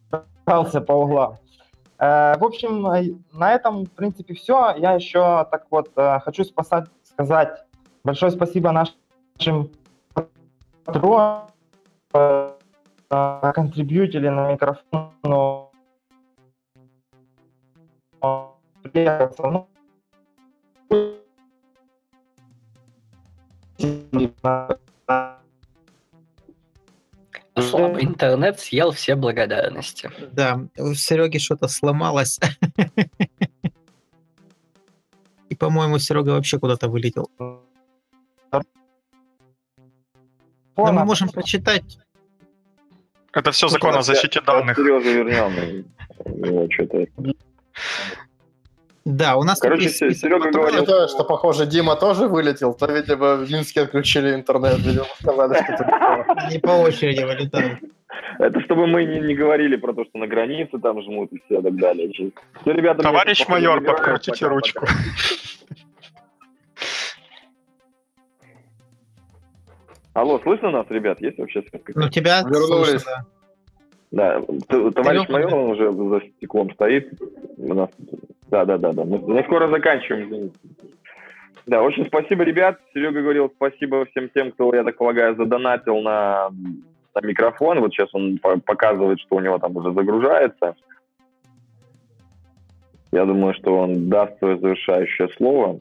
пытался 0.49 0.81
по 0.81 0.93
углам. 0.93 1.37
Э, 1.99 2.39
в 2.39 2.45
общем, 2.45 2.83
на 3.33 3.55
этом, 3.55 3.85
в 3.85 3.91
принципе, 3.91 4.35
все. 4.35 4.75
Я 4.77 4.93
еще 4.93 5.47
так 5.51 5.67
вот 5.71 5.91
э, 5.97 6.21
хочу 6.21 6.45
спасать, 6.45 6.87
сказать 7.03 7.65
большое 8.03 8.33
спасибо 8.33 8.73
нашим 8.73 9.71
патронам, 10.85 11.49
э, 12.15 12.53
контрибьютили 13.11 14.29
на 14.29 14.53
микрофон. 14.53 15.69
Слабый 27.63 28.05
интернет 28.05 28.61
съел 28.61 28.93
все 28.93 29.15
благодарности. 29.15 30.11
Да, 30.33 30.61
у 30.77 30.95
Сереги 30.95 31.39
что-то 31.39 31.69
сломалось. 31.69 32.39
И, 35.49 35.55
по-моему, 35.55 35.99
Серега 35.99 36.31
вообще 36.31 36.59
куда-то 36.59 36.89
вылетел. 36.89 37.31
Но 40.77 40.93
мы 40.93 41.05
можем 41.05 41.29
прочитать. 41.29 41.99
Это 43.33 43.51
все 43.53 43.69
закон 43.69 43.95
о 43.97 44.03
защите 44.03 44.41
данных. 44.41 44.77
Сережа 44.77 45.11
вернем. 45.11 45.85
Да, 49.09 49.37
у 49.37 49.43
нас... 49.43 49.59
Короче, 49.59 49.89
Серега 49.89 50.51
говорил, 50.51 50.85
то, 50.85 51.09
что, 51.09 51.25
похоже, 51.25 51.65
Дима 51.65 51.97
тоже 51.97 52.29
вылетел, 52.29 52.75
то, 52.75 52.85
видимо, 52.93 53.37
в 53.37 53.51
Минске 53.51 53.81
отключили 53.81 54.35
интернет, 54.35 54.79
видимо, 54.81 55.07
сказали, 55.19 55.55
что 55.55 56.51
Не 56.53 56.59
по 56.59 56.73
очереди 56.73 57.23
вылетают. 57.23 57.79
Это 58.39 58.61
чтобы 58.61 58.87
мы 58.87 59.07
не, 59.07 59.21
не 59.21 59.35
говорили 59.35 59.77
про 59.77 59.95
то, 59.95 60.05
что 60.05 60.19
на 60.19 60.27
границе 60.27 60.79
там 60.79 61.03
жмут 61.03 61.33
и 61.33 61.41
все 61.47 61.61
и 61.61 61.63
так 61.63 61.77
далее. 61.77 62.13
Все, 62.13 62.31
ребята, 62.71 63.03
Товарищ 63.03 63.47
мне, 63.49 63.55
майор, 63.55 63.83
подкрутите 63.83 64.47
ручку. 64.47 64.87
Алло, 70.13 70.39
слышно 70.43 70.71
нас, 70.71 70.87
ребят? 70.91 71.19
Есть 71.23 71.39
вообще 71.39 71.63
связь? 71.63 71.83
Ну, 71.95 72.11
тебя 72.11 72.43
вернулись. 72.43 73.05
Да, 73.05 73.25
товарищ 74.11 75.29
майор, 75.29 75.55
он 75.55 75.71
уже 75.71 75.93
за 75.93 76.21
стеклом 76.37 76.71
стоит. 76.73 77.13
У 77.59 77.75
нас 77.75 77.91
да, 78.51 78.65
да, 78.65 78.79
да, 78.79 78.93
да. 78.93 79.05
Мы, 79.05 79.19
мы 79.19 79.43
скоро 79.45 79.69
заканчиваем, 79.69 80.27
извините. 80.27 80.59
Да, 81.67 81.83
очень 81.83 82.07
спасибо, 82.07 82.45
ребят. 82.45 82.79
Серега 82.95 83.21
говорил 83.21 83.53
спасибо 83.55 84.07
всем 84.07 84.31
тем, 84.31 84.53
кто, 84.53 84.75
я 84.75 84.85
так 84.85 84.97
полагаю, 84.97 85.37
задонатил 85.37 86.01
на, 86.01 86.49
на 87.15 87.27
микрофон. 87.27 87.81
Вот 87.81 87.93
сейчас 87.93 88.09
он 88.15 88.39
показывает, 88.39 89.21
что 89.21 89.37
у 89.37 89.41
него 89.41 89.59
там 89.59 89.77
уже 89.77 89.93
загружается. 89.93 90.75
Я 93.13 93.27
думаю, 93.27 93.55
что 93.55 93.77
он 93.77 94.09
даст 94.09 94.39
свое 94.39 94.59
завершающее 94.59 95.29
слово. 95.37 95.79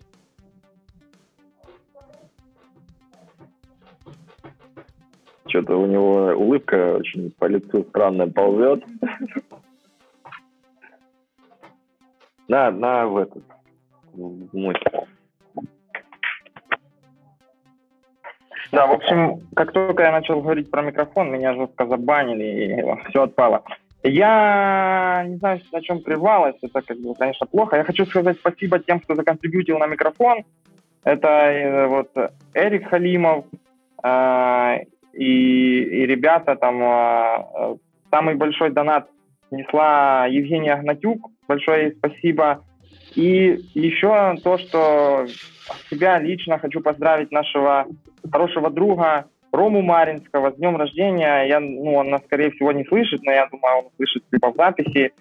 Что-то 5.47 5.77
у 5.77 5.85
него 5.85 6.33
улыбка 6.35 6.95
очень 6.95 7.31
по 7.31 7.45
лицу 7.45 7.85
странная 7.89 8.27
ползет. 8.27 8.83
На, 12.47 12.71
на 12.71 13.07
в 13.07 13.17
этот, 13.17 13.43
мой. 14.13 14.75
Да, 18.71 18.87
в 18.87 18.91
общем, 18.91 19.41
как 19.55 19.71
только 19.71 20.03
я 20.03 20.11
начал 20.11 20.41
говорить 20.41 20.69
про 20.69 20.81
микрофон, 20.81 21.31
меня 21.31 21.53
жестко 21.53 21.85
забанили, 21.85 22.43
и 22.43 23.09
все 23.09 23.23
отпало. 23.23 23.63
Я 24.03 25.25
не 25.27 25.37
знаю, 25.37 25.59
на 25.71 25.81
чем 25.81 26.01
прервалось, 26.01 26.55
это, 26.61 26.81
как 26.81 26.97
бы, 26.97 27.13
конечно, 27.15 27.47
плохо. 27.47 27.77
Я 27.77 27.83
хочу 27.83 28.05
сказать 28.05 28.37
спасибо 28.37 28.79
тем, 28.79 28.99
кто 28.99 29.15
законтрибьютил 29.15 29.77
на 29.77 29.87
микрофон. 29.87 30.43
Это 31.03 31.27
э, 31.27 31.87
вот 31.87 32.11
Эрик 32.53 32.89
Халимов 32.89 33.45
э, 34.03 34.77
и, 35.17 35.81
и 35.81 36.05
ребята 36.05 36.55
там. 36.55 36.81
Э, 36.81 37.77
самый 38.11 38.35
большой 38.35 38.71
донат 38.71 39.09
несла 39.51 40.27
Евгения 40.27 40.75
Гнатюк, 40.75 41.29
большое 41.47 41.93
спасибо. 41.97 42.63
И 43.15 43.59
еще 43.73 44.35
то, 44.43 44.57
что 44.57 45.25
себя 45.89 46.19
лично 46.19 46.59
хочу 46.59 46.81
поздравить 46.81 47.31
нашего 47.31 47.87
хорошего 48.31 48.69
друга 48.69 49.25
Рому 49.51 49.81
Маринского 49.81 50.51
с 50.51 50.55
днем 50.55 50.77
рождения. 50.77 51.43
Я, 51.43 51.59
ну, 51.59 51.95
он 51.95 52.09
нас, 52.09 52.21
скорее 52.25 52.51
всего, 52.51 52.71
не 52.71 52.85
слышит, 52.85 53.23
но 53.23 53.31
я 53.31 53.47
думаю, 53.47 53.77
он 53.77 53.89
слышит 53.95 54.23
либо 54.31 54.51
в 54.51 54.55
записи. 54.55 55.13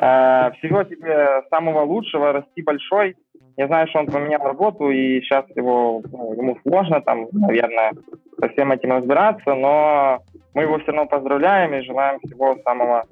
Э, 0.00 0.50
всего 0.58 0.84
тебе 0.84 1.42
самого 1.50 1.82
лучшего, 1.82 2.32
расти 2.32 2.62
большой. 2.62 3.16
Я 3.56 3.66
знаю, 3.66 3.88
что 3.88 4.00
он 4.00 4.06
поменял 4.06 4.42
работу, 4.42 4.90
и 4.90 5.20
сейчас 5.20 5.44
его, 5.54 6.02
ну, 6.12 6.34
ему 6.34 6.58
сложно 6.62 7.00
там, 7.00 7.28
наверное, 7.32 7.92
со 8.40 8.48
всем 8.48 8.72
этим 8.72 8.92
разбираться, 8.92 9.54
но 9.54 10.20
мы 10.54 10.62
его 10.62 10.78
все 10.78 10.92
равно 10.92 11.06
поздравляем 11.06 11.74
и 11.74 11.82
желаем 11.82 12.20
всего 12.20 12.56
самого 12.64 13.04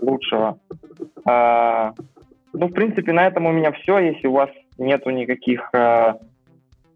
лучшего. 0.00 0.58
Э, 1.26 1.92
ну, 2.52 2.68
в 2.68 2.72
принципе, 2.72 3.12
на 3.12 3.26
этом 3.26 3.46
у 3.46 3.52
меня 3.52 3.72
все. 3.72 3.98
Если 3.98 4.26
у 4.26 4.32
вас 4.32 4.50
нету 4.78 5.10
никаких 5.10 5.70
э, 5.72 6.14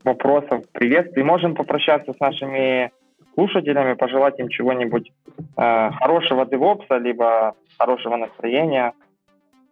вопросов, 0.04 0.64
приветствий, 0.72 1.22
можем 1.22 1.54
попрощаться 1.54 2.12
с 2.12 2.20
нашими 2.20 2.90
слушателями, 3.34 3.94
пожелать 3.94 4.38
им 4.38 4.48
чего-нибудь 4.48 5.12
э, 5.56 5.90
хорошего 5.92 6.46
девопса, 6.46 6.96
либо 6.96 7.54
хорошего 7.78 8.16
настроения. 8.16 8.92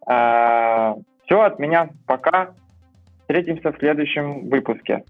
Э, 0.09 0.95
Все 1.25 1.41
от 1.41 1.59
меня. 1.59 1.89
Пока. 2.05 2.53
Встретимся 3.27 3.73
в 3.73 3.77
следующем 3.79 4.47
выпуске. 4.47 5.03